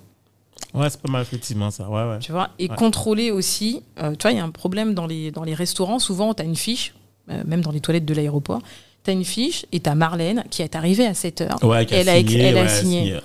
Ouais, 0.74 0.90
c'est 0.90 1.02
pas 1.02 1.12
mal 1.12 1.22
effectivement 1.24 1.72
ça. 1.72 1.90
Ouais, 1.90 2.04
ouais. 2.04 2.20
Tu 2.20 2.32
vois 2.32 2.50
Et 2.60 2.70
Ouais. 2.70 2.76
contrôler 2.76 3.32
aussi. 3.32 3.82
euh, 4.02 4.12
tu 4.12 4.24
vois, 4.24 4.32
il 4.32 4.38
y 4.38 4.40
a 4.40 4.44
un 4.44 4.52
problème 4.52 4.94
dans 4.94 5.08
les, 5.08 5.32
dans 5.32 5.44
les 5.44 5.54
restaurants. 5.56 5.98
Souvent, 6.00 6.34
tu 6.34 6.42
as 6.44 6.46
une 6.46 6.56
fiche, 6.56 6.94
euh, 7.32 7.42
même 7.46 7.62
dans 7.62 7.72
les 7.72 7.80
toilettes 7.80 8.06
de 8.06 8.14
l'aéroport. 8.14 8.62
Tu 9.04 9.10
as 9.10 9.14
une 9.14 9.26
fiche 9.26 9.66
et 9.72 9.80
tu 9.80 9.90
as 9.90 9.96
Marlène 9.96 10.44
qui 10.52 10.62
est 10.62 10.76
arrivée 10.76 11.06
à 11.08 11.14
7 11.14 11.42
heures. 11.42 11.64
Ouais, 11.64 11.86
qui 11.86 11.96
Elle 11.96 12.10
a 12.10 12.18
écrit- 12.18 12.40
elle 12.42 12.58
a 12.58 12.68
signé. 12.68 13.16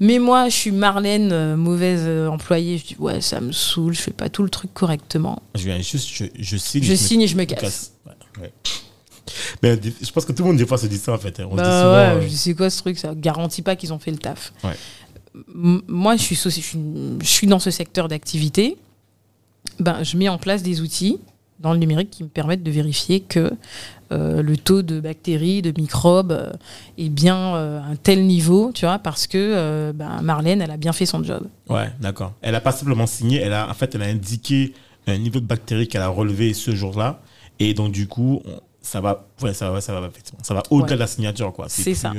Mais 0.00 0.18
moi, 0.18 0.48
je 0.48 0.54
suis 0.54 0.70
Marlène, 0.72 1.30
euh, 1.32 1.56
mauvaise 1.56 2.28
employée. 2.28 2.78
Je 2.78 2.84
dis, 2.86 2.96
ouais, 2.98 3.20
ça 3.20 3.40
me 3.40 3.52
saoule, 3.52 3.94
je 3.94 4.00
fais 4.02 4.10
pas 4.12 4.28
tout 4.28 4.42
le 4.42 4.48
truc 4.50 4.72
correctement. 4.74 5.40
Je 5.54 5.64
viens 5.64 5.78
juste, 5.80 6.08
je, 6.12 6.24
je 6.38 6.56
signe. 6.56 6.82
Je 6.82 6.94
signe 6.94 7.22
et 7.22 7.28
je 7.28 7.36
me 7.36 7.44
casse. 7.44 7.92
Ouais. 8.40 8.52
Mais 9.62 9.78
je 10.02 10.10
pense 10.12 10.24
que 10.24 10.32
tout 10.32 10.42
le 10.42 10.48
monde 10.50 10.58
des 10.58 10.66
fois 10.66 10.76
se 10.78 10.86
dit 10.86 10.98
ça 10.98 11.12
en 11.12 11.18
fait. 11.18 11.40
On 11.40 11.50
se 11.52 11.56
dit 11.56 11.56
Bah 11.56 11.80
souvent, 11.80 12.16
ouais, 12.18 12.22
je 12.24 12.28
dis, 12.28 12.36
c'est 12.36 12.54
quoi 12.54 12.68
ce 12.70 12.78
truc 12.80 12.98
Ça? 12.98 13.14
Garantit 13.14 13.62
pas 13.62 13.74
qu'ils 13.76 13.92
ont 13.92 13.98
fait 13.98 14.10
le 14.10 14.18
taf. 14.18 14.52
Moi, 15.54 16.16
je 16.16 16.22
suis, 16.22 16.36
soci- 16.36 16.60
je, 16.62 16.66
suis, 16.66 16.78
je 17.20 17.26
suis 17.26 17.46
dans 17.46 17.58
ce 17.58 17.70
secteur 17.70 18.08
d'activité. 18.08 18.76
Ben, 19.80 20.02
je 20.02 20.16
mets 20.16 20.28
en 20.28 20.38
place 20.38 20.62
des 20.62 20.80
outils 20.80 21.18
dans 21.60 21.72
le 21.72 21.78
numérique 21.78 22.10
qui 22.10 22.22
me 22.22 22.28
permettent 22.28 22.62
de 22.62 22.70
vérifier 22.70 23.20
que 23.20 23.52
euh, 24.12 24.42
le 24.42 24.56
taux 24.56 24.82
de 24.82 25.00
bactéries, 25.00 25.62
de 25.62 25.72
microbes 25.80 26.32
euh, 26.32 26.52
est 26.98 27.08
bien 27.08 27.56
euh, 27.56 27.80
à 27.80 27.84
un 27.86 27.96
tel 27.96 28.26
niveau, 28.26 28.70
tu 28.74 28.84
vois, 28.84 28.98
parce 28.98 29.26
que 29.26 29.38
euh, 29.38 29.92
ben, 29.92 30.20
Marlène, 30.22 30.60
elle 30.60 30.70
a 30.70 30.76
bien 30.76 30.92
fait 30.92 31.06
son 31.06 31.22
job. 31.24 31.46
Ouais, 31.68 31.90
d'accord. 32.00 32.32
Elle 32.42 32.54
a 32.54 32.60
pas 32.60 32.72
simplement 32.72 33.06
signé, 33.06 33.38
elle 33.40 33.52
a 33.54 33.68
en 33.68 33.74
fait 33.74 33.94
elle 33.94 34.02
a 34.02 34.06
indiqué 34.06 34.74
un 35.06 35.16
niveau 35.18 35.40
de 35.40 35.46
bactéries 35.46 35.88
qu'elle 35.88 36.02
a 36.02 36.08
relevé 36.08 36.54
ce 36.54 36.74
jour-là 36.74 37.20
et 37.58 37.72
donc 37.74 37.92
du 37.92 38.06
coup 38.08 38.40
on- 38.44 38.60
ça 38.82 39.00
va 39.00 39.26
ouais, 39.42 39.54
ça 39.54 39.70
va 39.70 39.80
ça 39.80 39.98
va 39.98 40.06
effectivement. 40.08 40.40
ça 40.42 40.54
va 40.54 40.62
au-delà 40.70 40.90
Ouais. 40.90 40.94
de 40.96 41.00
la 41.00 41.06
signature 41.06 41.52
quoi. 41.52 41.66
C'est 41.68 41.94
ça. 41.94 42.12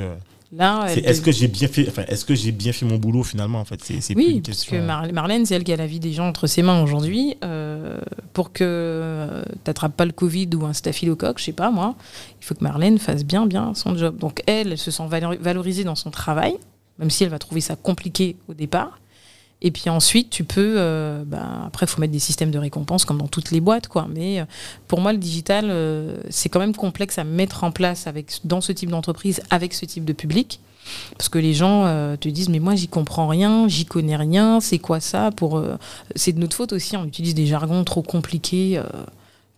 Euh, 0.52 0.56
Là, 0.56 0.86
est-ce 0.94 1.20
que 1.20 1.32
j'ai 1.32 1.48
bien 1.48 1.68
fait 1.68 1.86
enfin 1.88 2.04
est-ce 2.08 2.24
que 2.24 2.34
j'ai 2.34 2.52
bien 2.52 2.72
fait 2.72 2.86
mon 2.86 2.96
boulot 2.96 3.22
finalement 3.22 3.60
en 3.60 3.64
fait? 3.64 3.80
C'est 3.82 4.00
c'est 4.00 4.14
plus 4.14 4.24
Oui, 4.24 4.32
une 4.36 4.42
parce 4.42 4.64
que 4.64 4.76
Mar- 4.76 5.12
Marlène, 5.12 5.44
c'est 5.46 5.54
elle 5.54 5.64
qui 5.64 5.72
a 5.72 5.76
la 5.76 5.86
vie 5.86 6.00
des 6.00 6.12
gens 6.12 6.28
entre 6.28 6.46
ses 6.46 6.62
mains 6.62 6.82
aujourd'hui. 6.82 7.36
Euh, 7.44 7.98
pour 8.32 8.52
que 8.52 9.42
tu 9.44 9.58
n'attrapes 9.66 9.96
pas 9.96 10.04
le 10.06 10.12
Covid 10.12 10.48
ou 10.54 10.64
un 10.66 10.72
staphylocoque, 10.72 11.38
je 11.38 11.44
sais 11.44 11.52
pas 11.52 11.70
moi, 11.70 11.94
il 12.40 12.44
faut 12.44 12.54
que 12.54 12.62
Marlène 12.62 12.98
fasse 12.98 13.24
bien, 13.24 13.46
bien 13.46 13.74
son 13.74 13.96
job. 13.96 14.16
Donc 14.18 14.42
elle, 14.46 14.72
elle 14.72 14.78
se 14.78 14.90
sent 14.90 15.06
valori- 15.08 15.38
valorisée 15.40 15.84
dans 15.84 15.94
son 15.96 16.10
travail, 16.10 16.54
même 16.98 17.10
si 17.10 17.24
elle 17.24 17.30
va 17.30 17.38
trouver 17.38 17.60
ça 17.60 17.76
compliqué 17.76 18.36
au 18.48 18.54
départ. 18.54 18.98
Et 19.62 19.70
puis 19.70 19.88
ensuite, 19.88 20.28
tu 20.30 20.44
peux. 20.44 20.74
euh, 20.78 21.24
ben, 21.26 21.62
après, 21.66 21.86
il 21.86 21.88
faut 21.88 22.00
mettre 22.00 22.12
des 22.12 22.18
systèmes 22.18 22.50
de 22.50 22.58
récompense 22.58 23.04
comme 23.06 23.18
dans 23.18 23.26
toutes 23.26 23.50
les 23.50 23.60
boîtes, 23.60 23.88
quoi. 23.88 24.06
Mais 24.14 24.40
euh, 24.40 24.44
pour 24.86 25.00
moi, 25.00 25.12
le 25.12 25.18
digital, 25.18 25.66
euh, 25.70 26.18
c'est 26.28 26.48
quand 26.50 26.58
même 26.60 26.74
complexe 26.76 27.18
à 27.18 27.24
mettre 27.24 27.64
en 27.64 27.70
place 27.72 28.06
avec, 28.06 28.40
dans 28.44 28.60
ce 28.60 28.72
type 28.72 28.90
d'entreprise, 28.90 29.40
avec 29.50 29.72
ce 29.72 29.86
type 29.86 30.04
de 30.04 30.12
public. 30.12 30.60
Parce 31.18 31.28
que 31.28 31.38
les 31.38 31.54
gens 31.54 31.84
euh, 31.86 32.16
te 32.16 32.28
disent, 32.28 32.48
mais 32.50 32.58
moi, 32.60 32.74
j'y 32.76 32.86
comprends 32.86 33.26
rien, 33.28 33.66
j'y 33.66 33.86
connais 33.86 34.14
rien, 34.16 34.60
c'est 34.60 34.78
quoi 34.78 35.00
ça 35.00 35.30
pour, 35.32 35.60
C'est 36.14 36.32
de 36.32 36.38
notre 36.38 36.54
faute 36.54 36.72
aussi, 36.72 36.96
on 36.96 37.04
utilise 37.06 37.34
des 37.34 37.46
jargons 37.46 37.82
trop 37.82 38.02
compliqués, 38.02 38.80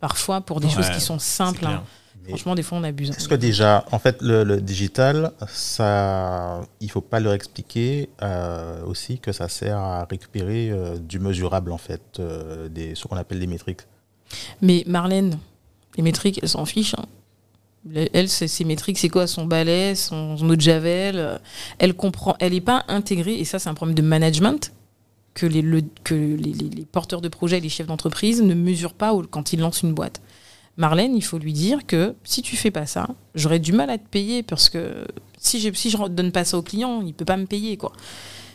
parfois, 0.01 0.41
pour 0.41 0.61
des 0.61 0.69
Ouais, 0.69 0.75
choses 0.75 0.91
qui 0.91 1.01
sont 1.01 1.19
simples. 1.19 1.67
hein. 1.67 1.83
Franchement, 2.29 2.55
des 2.55 2.63
fois, 2.63 2.79
on 2.79 2.85
abuse. 2.85 3.11
Est-ce 3.11 3.29
que 3.29 3.35
déjà, 3.35 3.85
en 3.93 3.99
fait, 3.99 4.21
le, 4.23 4.45
le 4.45 4.61
digital, 4.61 5.33
ça, 5.49 6.61
il 6.81 6.91
faut 6.91 7.01
pas 7.01 7.21
leur 7.21 7.33
expliquer 7.33 8.09
euh, 8.23 8.85
aussi 8.85 9.19
que 9.19 9.33
ça 9.33 9.49
sert 9.49 9.77
à 9.79 10.05
récupérer 10.05 10.71
euh, 10.71 10.97
du 10.99 11.19
mesurable, 11.19 11.73
en 11.73 11.79
fait, 11.79 12.03
euh, 12.19 12.69
des, 12.69 12.95
ce 12.95 13.07
qu'on 13.07 13.17
appelle 13.17 13.39
les 13.39 13.47
métriques. 13.47 13.83
Mais 14.61 14.85
Marlène, 14.87 15.39
les 15.97 16.03
métriques, 16.03 16.41
elle 16.43 16.49
s'en 16.49 16.65
fiche. 16.65 16.95
hein. 16.95 17.05
Elle, 18.13 18.29
ses 18.29 18.65
métriques, 18.65 18.99
c'est 18.99 19.09
quoi? 19.09 19.27
Son 19.27 19.47
balai, 19.47 19.95
son, 19.95 20.37
son 20.37 20.51
eau 20.51 20.57
de 20.57 20.61
javel. 20.61 21.41
Elle 21.79 21.95
comprend, 21.95 22.37
elle 22.41 22.53
n'est 22.53 22.61
pas 22.61 22.85
intégrée, 22.89 23.35
et 23.39 23.45
ça, 23.45 23.59
c'est 23.59 23.69
un 23.71 23.75
problème 23.75 23.95
de 23.95 24.03
management, 24.03 24.73
que 25.33 25.47
les, 25.47 25.63
le- 25.63 25.83
que 26.05 26.15
les, 26.15 26.53
les- 26.53 26.69
les 26.71 26.85
porteurs 26.85 27.21
de 27.23 27.29
projets, 27.29 27.61
les 27.61 27.69
chefs 27.69 27.87
d'entreprise 27.87 28.43
ne 28.43 28.53
mesurent 28.55 28.93
pas 28.95 29.15
quand 29.31 29.53
ils 29.53 29.61
lancent 29.61 29.83
une 29.83 29.95
boîte. 29.95 30.21
Marlène, 30.79 31.15
il 31.17 31.23
faut 31.25 31.39
lui 31.39 31.53
dire 31.53 31.85
que 31.87 32.15
si 32.25 32.41
tu 32.41 32.57
fais 32.57 32.71
pas 32.71 32.87
ça, 32.87 33.09
j'aurai 33.35 33.59
du 33.59 33.73
mal 33.73 33.91
à 33.91 33.99
te 33.99 34.09
payer 34.09 34.43
parce 34.43 34.71
que 34.71 35.05
si 35.39 35.61
je 35.61 35.71
si 35.75 35.91
je 35.91 35.97
donne 36.09 36.33
pas 36.33 36.45
ça 36.45 36.57
au 36.57 36.63
client, 36.63 37.03
il 37.05 37.13
peut 37.13 37.25
pas 37.27 37.37
me 37.37 37.47
payer 37.47 37.77
quoi. 37.77 37.93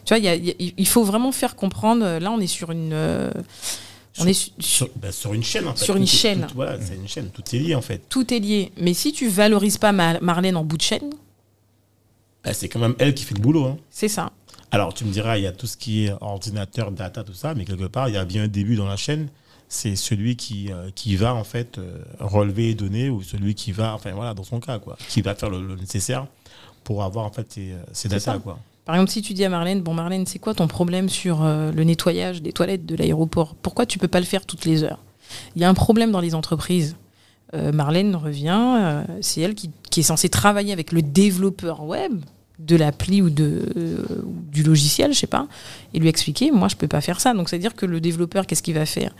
Tu 0.05 0.13
vois, 0.13 0.17
il 0.17 0.25
y 0.25 0.29
a- 0.51 0.53
il 0.77 0.87
faut 0.87 1.03
vraiment 1.03 1.31
faire 1.31 1.55
comprendre. 1.55 2.17
Là, 2.19 2.31
on 2.31 2.39
est 2.39 2.47
sur 2.47 2.71
une, 2.71 2.91
euh, 2.93 3.29
on 4.19 4.25
est 4.27 4.33
su- 4.33 4.51
Sur, 4.59 4.89
sur 5.11 5.33
une 5.33 5.43
chaîne 5.43 5.67
en 5.67 5.75
fait. 5.75 5.83
Sur 5.85 5.95
une 5.97 6.03
Tout- 6.05 6.09
chaîne. 6.09 6.45
tout- 6.47 6.55
voilà, 6.55 6.77
c'est 6.81 6.95
une 6.95 7.07
chaîne, 7.07 7.29
tout 7.29 7.43
est 7.53 7.59
lié 7.59 7.75
en 7.75 7.81
fait. 7.81 8.01
tout 8.09 8.33
est 8.33 8.39
lié. 8.39 8.71
Mais 8.77 8.93
si 8.93 9.11
tu 9.13 9.27
valorises 9.27 9.77
pas 9.77 9.91
Ma- 9.91 10.19
Marlène 10.19 10.55
en 10.57 10.63
bout 10.63 10.77
de 10.77 10.81
chaîne, 10.81 11.09
Ben, 12.43 12.53
c'est 12.53 12.67
quand 12.67 12.79
même 12.79 12.95
elle 12.99 13.13
qui 13.13 13.23
fait 13.23 13.35
le 13.35 13.41
boulot 13.41 13.65
hein. 13.65 13.77
c'est 13.89 14.09
ça. 14.09 14.31
Alors, 14.71 14.93
tu 14.93 15.05
me 15.05 15.11
diras, 15.11 15.37
il 15.37 15.43
y 15.43 15.47
a 15.47 15.51
tout 15.51 15.67
ce 15.67 15.77
qui 15.77 16.05
est 16.05 16.13
ordinateur, 16.19 16.91
data, 16.91 17.23
tout 17.23 17.33
ça, 17.35 17.53
mais 17.53 17.63
quelque 17.63 17.85
part, 17.85 18.09
il 18.09 18.15
y 18.15 18.17
a 18.17 18.25
bien 18.25 18.43
un 18.43 18.47
début 18.47 18.75
dans 18.75 18.87
la 18.87 18.95
chaîne. 18.97 19.27
C'est 19.73 19.95
celui 19.95 20.35
qui, 20.35 20.71
euh, 20.71 20.91
qui 20.93 21.15
va, 21.15 21.33
en 21.33 21.43
fait, 21.43 21.79
euh, 21.79 21.97
relever 22.19 22.67
les 22.67 22.75
données 22.75 23.09
ou 23.09 23.23
celui 23.23 23.55
qui 23.55 23.71
va, 23.71 23.95
enfin, 23.95 24.11
voilà, 24.11 24.35
dans 24.35 24.43
son 24.43 24.59
cas, 24.59 24.77
quoi, 24.77 24.97
qui 25.09 25.23
va 25.23 25.33
faire 25.33 25.49
le, 25.49 25.65
le 25.65 25.75
nécessaire 25.75 26.27
pour 26.83 27.03
avoir, 27.03 27.25
en 27.25 27.31
fait, 27.31 27.51
ces, 27.51 27.71
euh, 27.71 28.09
data, 28.09 28.37
quoi. 28.37 28.59
Par 28.85 28.93
exemple, 28.93 29.09
si 29.09 29.23
tu 29.23 29.33
dis 29.33 29.43
à 29.43 29.49
Marlène, 29.49 29.81
bon 29.81 29.95
Marlène, 29.95 30.27
c'est 30.27 30.37
quoi 30.37 30.53
ton 30.53 30.67
problème 30.67 31.09
sur 31.09 31.43
euh, 31.43 31.71
le 31.71 31.83
nettoyage 31.83 32.43
des 32.43 32.53
toilettes 32.53 32.85
de 32.85 32.95
l'aéroport? 32.95 33.55
Pourquoi 33.55 33.87
tu 33.87 33.97
peux 33.97 34.07
pas 34.07 34.19
le 34.19 34.27
faire 34.27 34.45
toutes 34.45 34.65
les 34.65 34.83
heures? 34.83 34.99
Il 35.55 35.63
y 35.63 35.65
a 35.65 35.69
un 35.69 35.73
problème 35.73 36.11
dans 36.11 36.21
les 36.21 36.35
entreprises. 36.35 36.95
Marlène 37.53 38.15
revient, 38.15 39.03
c'est 39.21 39.41
elle 39.41 39.53
qui, 39.53 39.69
qui 39.91 39.99
est 39.99 40.03
censée 40.03 40.27
travailler 40.27 40.73
avec 40.73 40.91
le 40.91 41.03
développeur 41.03 41.83
web 41.83 42.13
de 42.59 42.75
l'appli 42.75 43.21
ou 43.21 43.29
de, 43.29 43.73
euh, 43.77 44.23
du 44.51 44.63
logiciel, 44.63 45.13
je 45.13 45.19
sais 45.19 45.27
pas, 45.27 45.47
et 45.93 45.99
lui 45.99 46.07
expliquer, 46.07 46.51
moi 46.51 46.67
je 46.67 46.75
peux 46.75 46.87
pas 46.87 47.01
faire 47.01 47.19
ça. 47.19 47.33
Donc 47.33 47.49
c'est 47.49 47.55
à 47.55 47.59
dire 47.59 47.75
que 47.75 47.85
le 47.85 47.99
développeur, 47.99 48.45
qu'est-ce 48.47 48.63
qu'il 48.63 48.75
va 48.75 48.85
faire? 48.85 49.15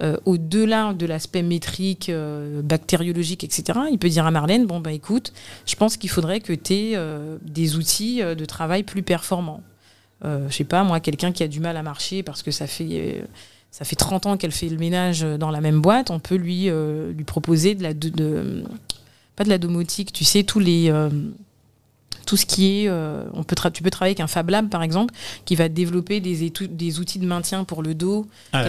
Euh, 0.00 0.16
Au-delà 0.26 0.92
de 0.94 1.06
l'aspect 1.06 1.42
métrique, 1.42 2.08
euh, 2.08 2.62
bactériologique, 2.62 3.42
etc., 3.42 3.80
il 3.90 3.98
peut 3.98 4.08
dire 4.08 4.26
à 4.26 4.30
Marlène, 4.30 4.64
bon 4.66 4.78
bah 4.80 4.92
écoute, 4.92 5.32
je 5.66 5.74
pense 5.74 5.96
qu'il 5.96 6.08
faudrait 6.10 6.40
que 6.40 6.52
tu 6.52 6.72
aies 6.74 6.96
des 7.42 7.76
outils 7.76 8.22
euh, 8.22 8.34
de 8.36 8.44
travail 8.44 8.84
plus 8.84 9.02
performants. 9.02 9.62
Euh, 10.24 10.48
je 10.50 10.54
sais 10.56 10.64
pas, 10.64 10.82
moi, 10.84 11.00
quelqu'un 11.00 11.32
qui 11.32 11.42
a 11.42 11.48
du 11.48 11.60
mal 11.60 11.76
à 11.76 11.82
marcher 11.82 12.22
parce 12.22 12.42
que 12.42 12.50
ça 12.50 12.66
fait, 12.66 12.88
euh, 12.90 13.22
ça 13.70 13.84
fait 13.84 13.96
30 13.96 14.26
ans 14.26 14.36
qu'elle 14.36 14.52
fait 14.52 14.68
le 14.68 14.76
ménage 14.78 15.20
dans 15.22 15.50
la 15.50 15.60
même 15.60 15.80
boîte, 15.80 16.10
on 16.10 16.18
peut 16.20 16.34
lui, 16.36 16.68
euh, 16.70 17.12
lui 17.12 17.24
proposer 17.24 17.74
de 17.74 17.82
la. 17.82 17.94
De- 17.94 18.64
pas 19.36 19.44
de 19.44 19.48
la 19.50 19.58
domotique, 19.58 20.12
tu 20.12 20.24
sais, 20.24 20.42
tous 20.42 20.58
les. 20.58 20.92
Tout 22.28 22.36
ce 22.36 22.44
qui 22.44 22.82
est, 22.84 22.88
euh, 22.88 23.24
on 23.32 23.42
peut 23.42 23.56
tu 23.72 23.82
peux 23.82 23.88
travailler 23.88 24.10
avec 24.10 24.20
un 24.20 24.26
Fab 24.26 24.50
Lab 24.50 24.68
par 24.68 24.82
exemple, 24.82 25.14
qui 25.46 25.56
va 25.56 25.70
développer 25.70 26.20
des, 26.20 26.52
des 26.70 27.00
outils 27.00 27.18
de 27.18 27.24
maintien 27.26 27.64
pour 27.64 27.82
le 27.82 27.94
dos, 27.94 28.26
Ah, 28.52 28.62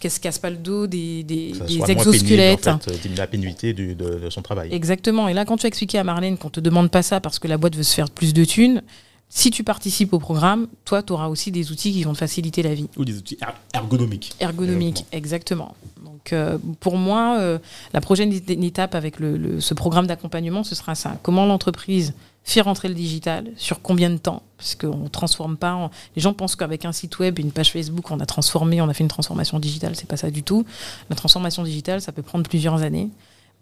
qu'elle 0.00 0.10
se, 0.10 0.18
casse 0.18 0.38
pas 0.40 0.50
le 0.50 0.56
dos, 0.56 0.88
des, 0.88 1.22
des, 1.22 1.52
exosquelettes. 1.88 2.62
pénible, 2.64 2.68
en 2.70 2.78
fait, 2.80 2.90
euh, 3.06 3.14
la 3.16 3.26
pénibilité 3.28 3.72
du- 3.74 3.94
de, 3.94 4.18
de 4.18 4.28
son 4.28 4.42
travail. 4.42 4.70
Exactement. 4.74 5.28
Et 5.28 5.34
là, 5.34 5.44
quand 5.44 5.56
tu 5.56 5.66
as 5.66 5.68
expliqué 5.68 5.98
à 5.98 6.04
Marlène 6.04 6.36
qu'on 6.36 6.50
te 6.50 6.58
demande 6.58 6.90
pas 6.90 7.02
ça 7.02 7.20
parce 7.20 7.38
que 7.38 7.46
la 7.46 7.58
boîte 7.58 7.76
veut 7.76 7.84
se 7.84 7.94
faire 7.94 8.10
plus 8.10 8.34
de 8.34 8.44
thunes, 8.44 8.82
si 9.28 9.50
tu 9.52 9.62
participes 9.62 10.12
au 10.12 10.18
programme, 10.18 10.66
toi, 10.84 11.00
tu 11.04 11.12
auras 11.12 11.28
aussi 11.28 11.52
des 11.52 11.70
outils 11.70 11.92
qui 11.92 12.02
vont 12.02 12.12
te 12.12 12.18
faciliter 12.18 12.62
la 12.64 12.74
vie. 12.74 12.88
Ou 12.96 13.04
des 13.04 13.16
outils 13.16 13.38
er- 13.40 13.54
ergonomiques. 13.78 14.32
Ergonomique, 14.40 15.06
exactement. 15.12 15.76
Donc, 16.04 16.32
euh, 16.32 16.58
pour 16.80 16.96
moi, 16.96 17.36
euh, 17.38 17.58
la 17.92 18.00
prochaine 18.00 18.32
étape 18.32 18.94
avec 18.96 19.20
le, 19.20 19.36
le- 19.36 19.60
ce 19.60 19.74
programme 19.74 20.06
d'accompagnement, 20.08 20.64
ce 20.64 20.74
sera 20.74 20.94
ça. 20.96 21.18
Comment 21.22 21.46
l'entreprise 21.46 22.14
fait 22.46 22.60
rentrer 22.60 22.88
le 22.88 22.94
digital 22.94 23.50
Sur 23.56 23.80
combien 23.82 24.10
de 24.10 24.18
temps? 24.18 24.42
Parce 24.58 24.74
qu'on 24.74 24.96
ne 24.98 25.08
transforme 25.08 25.56
pas. 25.56 25.90
Les 26.14 26.22
gens 26.22 26.34
pensent 26.34 26.56
qu'avec 26.56 26.84
un 26.84 26.92
site 26.92 27.18
web 27.18 27.38
une 27.38 27.50
page 27.52 27.72
Facebook, 27.72 28.10
on 28.10 28.20
a 28.20 28.26
transformé, 28.26 28.80
on 28.82 28.88
a 28.88 28.94
fait 28.94 29.02
une 29.04 29.08
transformation 29.08 29.58
digitale. 29.58 29.96
C'est 29.96 30.08
pas 30.08 30.16
ça 30.18 30.30
du 30.30 30.42
tout. 30.42 30.64
La 31.10 31.16
transformation 31.16 31.62
digitale, 31.62 32.00
ça 32.00 32.12
peut 32.12 32.22
prendre 32.22 32.48
plusieurs 32.48 32.82
années. 32.82 33.08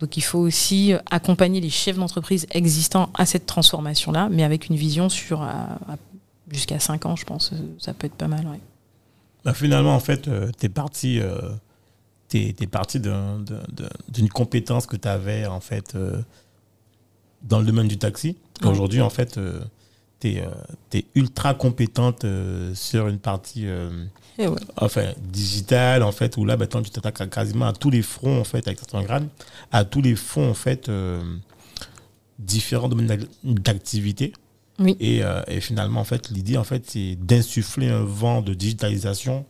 Donc, 0.01 0.17
il 0.17 0.21
faut 0.23 0.41
aussi 0.41 0.93
euh, 0.93 0.99
accompagner 1.11 1.61
les 1.61 1.71
chefs 1.71 1.97
d'entreprise 1.97 2.47
existants 2.51 3.11
à 3.15 3.25
cette 3.25 3.47
transformation-là, 3.47 4.29
mais 4.33 4.43
avec 4.43 4.69
une 4.69 4.75
vision 4.77 5.09
sur 5.09 5.43
euh, 5.43 5.47
jusqu'à 6.51 6.81
5 6.81 7.07
ans, 7.07 7.15
je 7.15 7.25
pense. 7.25 7.53
Ça 7.79 7.95
peut 7.95 8.07
être 8.09 8.15
pas 8.17 8.27
mal. 8.29 8.45
ouais. 8.47 8.59
Bah, 9.45 9.55
finalement, 9.55 9.95
en 9.95 10.01
fait, 10.01 10.23
tu 10.59 10.67
es 10.67 10.69
parti, 10.69 11.21
euh, 11.21 11.41
parti 12.71 12.99
d'un- 13.01 13.39
d'un- 13.39 13.63
d'un- 13.73 13.89
d'une 14.09 14.29
compétence 14.29 14.87
que 14.87 14.97
tu 14.97 15.07
avais, 15.09 15.47
en 15.47 15.61
fait, 15.61 15.95
euh, 15.95 16.21
dans 17.43 17.59
le 17.61 17.67
domaine 17.67 17.89
du 17.89 17.99
taxi. 17.99 18.37
Ouais. 18.65 18.71
Aujourd'hui, 18.71 19.01
en 19.01 19.11
fait, 19.11 19.39
tu 20.21 20.29
es, 20.29 21.05
ultra 21.15 21.55
compétente 21.55 22.25
euh, 22.25 22.75
sur 22.75 23.09
une 23.09 23.19
partie 23.19 23.67
euh, 23.67 23.91
ouais. 24.39 24.49
enfin, 24.77 25.13
digitale, 25.21 26.03
en 26.03 26.13
fait, 26.13 26.37
où 26.37 26.45
là, 26.45 26.57
maintenant, 26.57 26.83
tu 26.83 26.91
t'attaques 26.91 27.31
quasiment 27.31 27.67
à 27.67 27.73
tous 27.73 27.91
les 27.91 28.03
fronts, 28.03 28.41
en 28.41 28.45
fait, 28.45 28.67
avec 28.67 28.81
grades, 29.05 29.29
à 29.71 29.85
tous 29.85 30.03
les 30.03 30.17
fronts, 30.17 30.51
en 30.51 30.55
fait, 30.55 30.89
euh, 30.89 31.21
différents 32.39 32.89
domaines 32.89 33.07
d'ac- 33.07 33.29
d'activité. 33.45 34.33
Oui. 34.79 34.97
Et, 35.01 35.23
euh, 35.23 35.43
et 35.49 35.61
finalement, 35.61 36.01
en 36.01 36.05
fait, 36.05 36.31
l'idée, 36.31 36.57
en 36.57 36.65
fait, 36.65 36.85
c'est 36.89 37.17
d'insuffler 37.17 37.89
un 37.89 38.05
vent 38.05 38.43
de 38.43 38.55
digitalisation 38.55 39.45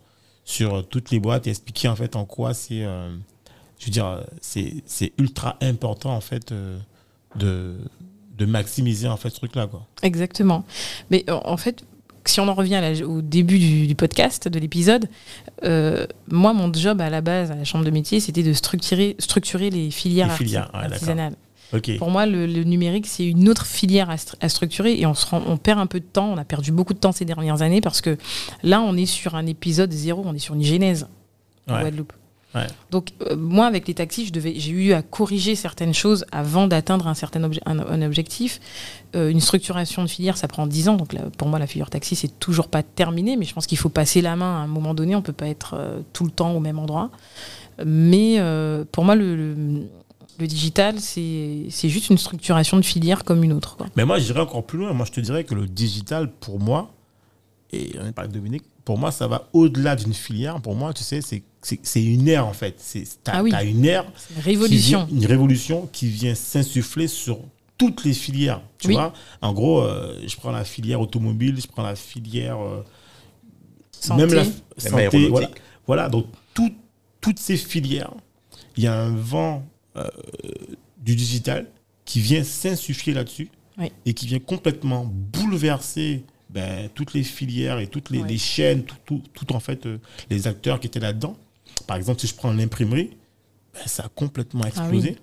sur 0.45 0.75
euh, 0.77 0.83
toutes 0.83 1.11
les 1.11 1.21
boîtes 1.21 1.47
et 1.47 1.51
expliquer, 1.51 1.89
en 1.89 1.97
fait, 1.97 2.17
en 2.17 2.25
quoi 2.25 2.55
c'est, 2.55 2.85
euh, 2.85 3.15
je 3.79 3.87
veux 3.87 3.93
dire, 3.93 4.07
euh, 4.07 4.23
c'est, 4.41 4.83
c'est 4.87 5.13
ultra 5.19 5.57
important, 5.61 6.15
en 6.15 6.21
fait, 6.21 6.53
euh, 6.53 6.79
de, 7.37 7.77
de 8.45 8.51
maximiser, 8.51 9.09
en 9.09 9.17
fait, 9.17 9.31
ce 9.31 9.37
truc-là, 9.37 9.67
quoi. 9.67 9.87
Exactement. 10.03 10.65
Mais 11.11 11.25
en 11.31 11.57
fait, 11.57 11.85
si 12.25 12.41
on 12.41 12.49
en 12.49 12.55
revient 12.55 12.81
la- 12.83 13.07
au 13.07 13.21
début 13.23 13.59
du, 13.59 13.87
du 13.87 13.95
podcast, 13.95 14.49
de 14.49 14.59
l'épisode, 14.59 15.09
euh, 15.65 16.07
moi, 16.31 16.53
mon 16.53 16.73
job 16.73 17.01
à 17.01 17.11
la 17.11 17.21
base, 17.21 17.51
à 17.51 17.55
la 17.57 17.65
chambre 17.65 17.85
de 17.85 17.91
métier, 17.91 18.21
c'était 18.21 18.43
de 18.43 18.53
structurer, 18.53 19.17
structurer 19.19 19.71
les 19.71 19.91
filières, 19.91 20.29
Les 20.29 20.35
filières, 20.35 20.71
ouais, 20.75 20.85
artisanales. 20.85 21.35
Pour 21.99 22.11
moi, 22.11 22.27
le, 22.27 22.47
le 22.47 22.65
numérique, 22.65 23.07
c'est 23.07 23.25
une 23.27 23.49
autre 23.49 23.65
filière 23.65 24.11
à, 24.11 24.17
stru- 24.17 24.35
à 24.43 24.49
structurer 24.51 25.01
et 25.01 25.07
on, 25.07 25.15
se 25.15 25.25
rend, 25.25 25.43
on 25.47 25.57
perd 25.57 25.81
un 25.81 25.87
peu 25.87 26.01
de 26.01 26.05
temps. 26.05 26.31
On 26.31 26.37
a 26.37 26.45
perdu 26.45 26.71
beaucoup 26.71 26.93
de 26.93 26.99
temps 26.99 27.13
ces 27.13 27.25
dernières 27.25 27.63
années 27.63 27.81
parce 27.81 28.03
que 28.03 28.19
là, 28.63 28.83
on 28.83 28.95
est 28.95 29.07
sur 29.07 29.37
un 29.37 29.47
épisode 29.47 29.91
zéro, 29.91 30.23
on 30.27 30.35
est 30.35 30.39
sur 30.39 30.55
une 30.55 30.63
genèse 30.65 31.09
en 31.69 31.75
Ouais. 31.75 31.81
Guadeloupe. 31.81 32.13
Ouais. 32.55 32.67
Donc, 32.91 33.09
euh, 33.23 33.37
moi, 33.37 33.67
avec 33.67 33.89
les 33.89 33.95
taxis, 33.95 34.27
je 34.27 34.33
devais- 34.33 34.55
j'ai 34.59 34.73
eu 34.73 34.93
à 34.93 35.01
corriger 35.03 35.55
certaines 35.55 35.95
choses 35.95 36.25
avant 36.33 36.67
d'atteindre 36.67 37.07
un 37.09 37.15
certain 37.15 37.41
obje- 37.49 37.61
un, 37.65 37.79
un 37.79 38.03
objectif. 38.03 38.61
Euh, 39.17 39.31
une 39.31 39.41
structuration 39.41 40.03
de 40.03 40.09
filière, 40.09 40.37
ça 40.37 40.49
prend 40.49 40.67
10 40.67 40.89
ans. 40.89 40.97
Donc, 40.97 41.13
là, 41.15 41.23
pour 41.39 41.49
moi, 41.49 41.59
la 41.59 41.67
filière 41.67 41.89
taxi, 41.91 42.15
c'est 42.15 42.39
toujours 42.39 42.69
pas 42.69 42.83
terminé. 42.83 43.37
Mais 43.37 43.47
je 43.47 43.55
pense 43.55 43.67
qu'il 43.67 43.79
faut 43.79 43.89
passer 43.89 44.21
la 44.21 44.37
main 44.37 44.61
à 44.61 44.65
un 44.65 44.67
moment 44.67 44.93
donné. 44.95 45.17
On 45.17 45.23
peut 45.23 45.33
pas 45.33 45.49
être 45.49 45.75
euh, 45.79 46.01
tout 46.13 46.25
le 46.25 46.31
temps 46.31 46.53
au 46.53 46.61
même 46.61 46.79
endroit. 46.79 47.11
Mais 47.85 48.39
pour 48.93 49.05
moi, 49.05 49.15
le, 49.15 49.35
le, 49.37 49.57
le 50.39 50.47
digital, 50.47 51.01
c'est 51.01 51.67
c'est 51.71 51.89
juste 51.89 52.11
une 52.11 52.19
structuration 52.19 52.77
de 52.77 52.83
filière 52.83 53.25
comme 53.25 53.43
une 53.45 53.53
autre. 53.53 53.77
quoi. 53.77 53.87
Mais 53.97 54.05
moi, 54.05 54.19
j'irais 54.19 54.41
encore 54.41 54.65
plus 54.65 54.79
loin. 54.79 54.93
Moi, 54.93 55.07
je 55.07 55.13
te 55.13 55.21
dirais 55.21 55.45
que 55.45 55.55
le 55.55 55.67
digital, 55.67 56.31
pour 56.31 56.61
moi, 56.61 56.91
et 57.73 57.93
on 58.01 58.07
est 58.07 58.13
parlé 58.13 58.29
de 58.29 58.35
Dominique, 58.35 58.65
pour 58.85 58.99
moi, 58.99 59.11
ça 59.11 59.27
va 59.27 59.49
au-delà 59.53 59.97
d'une 59.97 60.13
filière. 60.13 60.61
Pour 60.61 60.75
moi, 60.75 60.93
tu 60.93 61.03
sais, 61.03 61.21
c'est- 61.23 61.43
c'est 61.63 62.03
une 62.05 62.29
ère, 62.29 62.47
en 62.47 62.53
fait. 62.53 62.75
C'est- 62.79 63.23
T'as 63.25 63.33
Ah 63.37 63.43
oui. 63.43 63.51
t'as 63.51 63.65
une 63.65 63.85
ère 63.85 64.05
C'est 64.17 64.35
une 64.35 64.41
révolution. 64.43 65.07
qui 65.07 65.13
vient- 65.15 65.21
une 65.21 65.27
révolution 65.27 65.89
qui 65.93 66.07
vient 66.09 66.35
s'insuffler 66.35 67.09
sur 67.09 67.39
toutes 67.79 68.05
les 68.05 68.13
filières. 68.15 68.61
Tu 68.79 68.89
Oui. 68.89 68.95
vois 68.95 69.13
En 69.41 69.53
gros, 69.53 69.81
euh, 69.83 70.21
je 70.27 70.37
prends 70.37 70.51
la 70.53 70.65
filière 70.65 71.01
automobile, 71.01 71.61
je 71.61 71.67
prends 71.67 71.83
la 71.83 71.97
filière. 71.97 72.59
euh, 72.61 72.83
Santé. 73.93 74.23
Même 74.27 74.35
la 74.35 74.43
Même 74.45 74.53
santé. 75.11 75.29
Voilà. 75.29 75.51
voilà, 75.87 76.09
donc 76.09 76.27
tout- 76.55 76.75
toutes 77.21 77.39
ces 77.39 77.57
filières, 77.57 78.13
il 78.77 78.83
y 78.83 78.87
a 78.89 78.95
un 79.01 79.15
vent 79.15 79.65
euh, 79.97 80.09
du 80.99 81.15
digital 81.15 81.67
qui 82.05 82.19
vient 82.21 82.43
s'insuffler 82.43 83.13
là-dessus 83.13 83.49
Oui. 83.79 83.93
et 84.07 84.15
qui 84.15 84.27
vient 84.27 84.39
complètement 84.41 85.05
bouleverser 85.05 86.25
ben, 86.51 86.89
toutes 86.95 87.15
les 87.15 87.23
filières 87.23 87.79
et 87.79 87.87
toutes 87.87 88.11
les, 88.11 88.21
Ouais. 88.21 88.29
les 88.29 88.39
chaînes, 88.39 88.83
tout, 88.85 88.97
tout, 89.07 89.23
tout 89.33 89.53
en 89.55 89.61
fait, 89.61 89.87
euh, 89.87 89.99
les 90.31 90.47
acteurs 90.47 90.81
qui 90.81 90.87
étaient 90.87 90.99
là-dedans. 91.01 91.37
Par 91.87 91.97
exemple, 91.97 92.21
si 92.21 92.27
je 92.27 92.35
prends 92.35 92.53
l'imprimerie, 92.53 93.11
ben, 93.75 93.81
ça 93.87 94.05
a 94.05 94.09
complètement 94.09 94.65
explosé. 94.65 95.17
Ah 95.19 95.23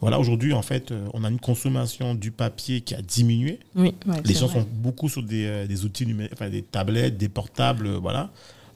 Voilà, 0.00 0.18
aujourd'hui, 0.18 0.52
en 0.52 0.62
fait, 0.62 0.90
euh, 0.90 1.08
on 1.14 1.24
a 1.24 1.30
une 1.30 1.40
consommation 1.40 2.14
du 2.14 2.30
papier 2.30 2.80
qui 2.82 2.94
a 2.94 3.02
diminué. 3.02 3.58
Oui, 3.74 3.94
ouais, 4.06 4.16
Les 4.24 4.34
gens 4.34 4.46
vrai. 4.46 4.60
sont 4.60 4.66
beaucoup 4.70 5.08
sur 5.08 5.22
des, 5.22 5.46
euh, 5.46 5.66
des 5.66 5.84
outils 5.84 6.06
numériques, 6.06 6.32
enfin 6.34 6.50
des 6.50 6.62
tablettes, 6.62 7.16
des 7.16 7.28
portables, 7.28 7.86
euh, 7.86 7.98
voilà. 7.98 8.30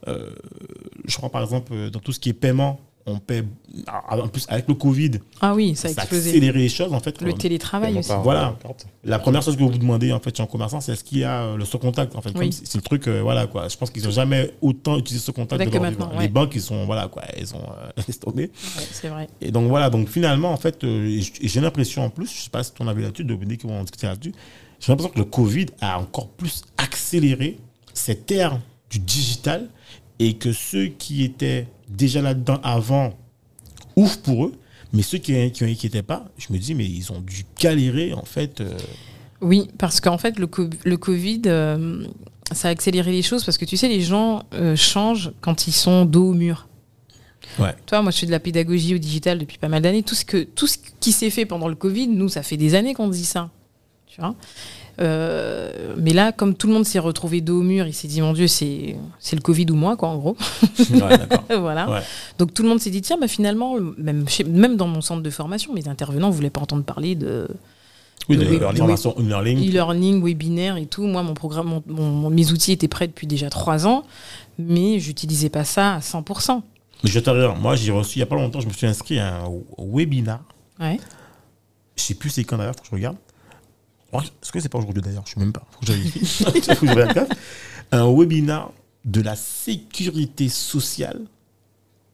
Euh, 0.09 0.31
je 1.05 1.15
crois 1.19 1.29
par 1.29 1.43
exemple 1.43 1.91
dans 1.91 2.01
tout 2.01 2.13
ce 2.13 2.19
qui 2.21 2.31
est 2.31 2.35
paiement, 2.35 2.81
on 3.07 3.19
paie. 3.19 3.45
ah, 3.87 4.17
En 4.19 4.29
plus, 4.29 4.45
avec 4.49 4.69
le 4.69 4.75
Covid, 4.75 5.13
Ah 5.41 5.55
oui, 5.55 5.75
ça 5.75 5.89
a 5.89 5.93
ça 5.93 6.01
a 6.03 6.05
explosé. 6.05 6.31
accéléré 6.31 6.59
les 6.59 6.69
choses. 6.69 6.93
En 6.93 7.01
fait, 7.01 7.21
Le 7.23 7.33
télétravail 7.33 7.99
aussi. 7.99 8.11
Voilà. 8.23 8.57
la 9.05 9.19
première 9.19 9.43
chose 9.43 9.57
que 9.57 9.61
vous 9.63 9.71
vous 9.71 9.79
demandez 9.79 10.13
en 10.13 10.21
fait 10.21 10.37
chez 10.37 10.43
un 10.43 10.47
commerçant, 10.47 10.81
c'est 10.81 10.93
est-ce 10.93 11.03
qu'il 11.05 11.19
y 11.19 11.25
a 11.25 11.43
euh, 11.43 11.57
le 11.57 11.65
sans 11.65 11.79
contact. 11.79 12.15
En 12.15 12.21
fait, 12.21 12.31
Oui. 12.37 12.53
C'est 12.53 12.75
le 12.77 12.83
truc, 12.83 13.09
euh, 13.09 13.21
voilà 13.23 13.47
quoi. 13.47 13.69
Je 13.69 13.77
pense 13.77 13.91
qu'ils 13.91 14.05
n'ont 14.05 14.11
jamais 14.11 14.53
autant 14.61 14.99
utilisé 14.99 15.25
ce 15.25 15.31
contact 15.31 15.61
de 15.65 15.69
que 15.69 15.75
leur 15.75 15.83
maintenant, 15.83 16.11
ouais. 16.15 16.23
Les 16.23 16.29
banques, 16.29 16.55
ils 16.55 16.61
sont 16.61 16.85
voilà 16.85 17.09
quoi, 17.09 17.23
ils 17.39 17.55
ont 17.55 17.59
euh, 17.63 17.91
laissé 17.97 18.19
tomber. 18.21 18.45
Ouais, 18.45 18.85
c'est 18.93 19.09
vrai. 19.09 19.29
Et 19.41 19.51
donc 19.51 19.69
voilà, 19.69 19.89
donc 19.91 20.09
finalement, 20.09 20.53
en 20.53 20.57
fait, 20.59 20.85
euh, 20.85 21.21
j'ai 21.43 21.61
l'impression 21.61 22.05
en 22.05 22.11
plus, 22.11 22.27
je 22.35 22.43
sais 22.43 22.51
pas 22.51 22.63
si 22.63 22.73
tu 22.75 22.83
en 22.83 22.87
avais 22.89 23.03
là-dessus, 23.03 23.25
Dominique, 23.25 23.63
on 23.65 23.69
va 23.69 23.75
en 23.75 23.83
discuter 23.83 24.07
là-dessus, 24.07 24.33
j'ai 24.79 24.93
l'impression 24.93 25.13
que 25.13 25.19
le 25.19 25.25
Covid 25.25 25.67
a 25.81 25.99
encore 25.99 26.29
plus 26.29 26.63
accéléré 26.77 27.59
cette 27.95 28.31
ère 28.31 28.59
du 28.91 28.99
digital 28.99 29.69
et 30.21 30.35
que 30.35 30.53
ceux 30.53 30.87
qui 30.87 31.25
étaient 31.25 31.67
déjà 31.89 32.23
là-dedans 32.23 32.61
avant 32.63 33.15
ouvrent 33.97 34.19
pour 34.19 34.45
eux, 34.47 34.53
mais 34.93 35.03
ceux 35.03 35.19
qui 35.19 35.33
n'étaient 35.33 36.03
pas, 36.03 36.29
je 36.39 36.53
me 36.53 36.59
dis, 36.59 36.75
mais 36.75 36.85
ils 36.85 37.11
ont 37.11 37.21
dû 37.21 37.45
galérer 37.59 38.13
en 38.13 38.25
fait. 38.25 38.61
euh, 38.61 38.77
Oui, 39.41 39.69
parce 39.79 40.01
qu'en 40.01 40.19
fait, 40.19 40.39
le, 40.39 40.47
co- 40.47 40.69
le 40.85 40.97
Covid, 40.97 41.43
euh, 41.47 42.05
ça 42.53 42.69
a 42.69 42.71
accéléré 42.71 43.11
les 43.13 43.23
choses 43.23 43.45
parce 43.45 43.57
que 43.59 43.65
tu 43.65 43.77
sais, 43.77 43.89
les 43.89 44.01
gens 44.03 44.45
euh, 44.55 44.77
changent 44.77 45.33
quand 45.41 45.67
ils 45.67 45.73
sont 45.73 46.05
dos 46.05 46.29
au 46.31 46.35
mur. 46.35 46.69
Ouais. 47.59 47.75
Toi, 47.87 48.03
moi, 48.03 48.11
je 48.13 48.19
fais 48.19 48.27
de 48.27 48.31
la 48.31 48.39
pédagogie 48.41 48.95
au 48.95 48.99
digital 48.99 49.39
depuis 49.39 49.59
pas 49.59 49.69
mal 49.69 49.83
d'années. 49.83 50.03
Tout 50.03 50.15
ce, 50.15 50.25
que, 50.25 50.43
tout 50.45 50.67
ce 50.67 50.77
qui 51.01 51.11
s'est 51.11 51.31
fait 51.31 51.47
pendant 51.47 51.69
le 51.69 51.75
Covid, 51.75 52.07
nous, 52.07 52.29
ça 52.29 52.43
fait 52.43 52.57
des 52.57 52.75
années 52.75 52.95
qu'on 52.95 53.09
dit 53.09 53.25
ça. 53.25 53.51
Tu 54.07 54.21
vois? 54.21 54.35
Euh, 55.01 55.95
mais 55.97 56.13
là, 56.13 56.31
comme 56.33 56.55
tout 56.55 56.67
le 56.67 56.75
monde 56.75 56.85
s'est 56.85 56.99
retrouvé 56.99 57.41
dos 57.41 57.61
au 57.61 57.63
mur, 57.63 57.87
il 57.87 57.95
s'est 57.95 58.09
dit, 58.09 58.21
mon 58.21 58.33
Dieu, 58.35 58.47
c'est 58.49 58.97
c'est 59.19 59.35
le 59.37 59.43
Covid 59.43 59.67
ou 59.71 59.75
moi, 59.75 59.97
quoi, 59.97 60.09
en 60.11 60.19
gros. 60.19 60.37
ouais, 60.79 61.57
voilà. 61.59 61.91
Ouais. 61.91 62.01
Donc 62.39 62.53
tout 62.53 62.63
le 62.63 62.69
monde 62.69 62.81
s'est 62.81 62.91
dit, 62.91 63.01
tiens, 63.01 63.17
bah, 63.21 63.29
finalement, 63.29 63.77
même, 63.97 64.29
chez- 64.29 64.45
même 64.45 64.77
dans 64.77 64.87
mon 64.89 65.01
centre 65.01 65.23
de 65.23 65.31
formation, 65.31 65.73
mes 65.73 65.89
intervenants 65.89 66.29
ne 66.29 66.35
voulaient 66.35 66.51
pas 66.51 66.61
entendre 66.61 66.85
parler 66.85 67.15
de 67.15 67.49
Oui, 68.29 68.37
de 68.37 68.45
e-learning. 68.45 69.69
e-learning, 69.71 70.23
webinaire 70.23 70.77
et 70.77 70.87
tout. 70.87 71.07
Moi, 71.07 71.23
mon 71.23 71.35
programme, 71.35 71.81
mon- 71.87 72.11
mon- 72.11 72.31
mes 72.31 72.53
outils 72.53 72.73
étaient 72.73 72.89
prêts 72.89 73.07
depuis 73.07 73.27
déjà 73.27 73.49
trois 73.49 73.87
ans, 73.87 74.03
mais 74.59 74.99
j'utilisais 75.01 75.49
pas 75.49 75.65
ça 75.65 75.95
à 75.95 76.01
100%. 76.01 76.63
Mais 77.03 77.09
je 77.11 77.19
dire, 77.21 77.57
moi, 77.57 77.75
j'ai 77.77 77.93
reçu 77.93 78.17
il 78.17 78.19
n'y 78.19 78.25
a 78.25 78.27
pas 78.27 78.37
longtemps, 78.37 78.61
je 78.61 78.67
me 78.69 78.73
suis 78.75 78.87
inscrit 78.87 79.19
à 79.19 79.37
un 79.45 79.49
webinar. 79.79 80.41
Ouais. 80.79 80.99
Je 81.97 82.03
sais 82.03 82.15
plus 82.15 82.29
c'est 82.29 82.45
quand 82.45 82.59
d'ailleurs, 82.59 82.75
faut 82.77 82.83
que 82.83 82.89
je 82.89 82.95
regarde. 82.95 83.17
Est-ce 84.13 84.51
que 84.53 84.61
c'est 84.61 84.69
pas 84.69 84.79
aujourd'hui 84.79 85.03
d'ailleurs? 85.03 85.25
Je 85.27 85.35
sais 85.35 85.41
même 85.41 85.53
pas. 85.53 85.63
Faut 85.73 85.81
que. 85.87 85.93
Faut. 86.75 86.87
Un 87.93 88.13
webinar 88.13 88.73
de 89.05 89.21
la 89.23 89.37
sécurité 89.37 90.49
sociale 90.49 91.21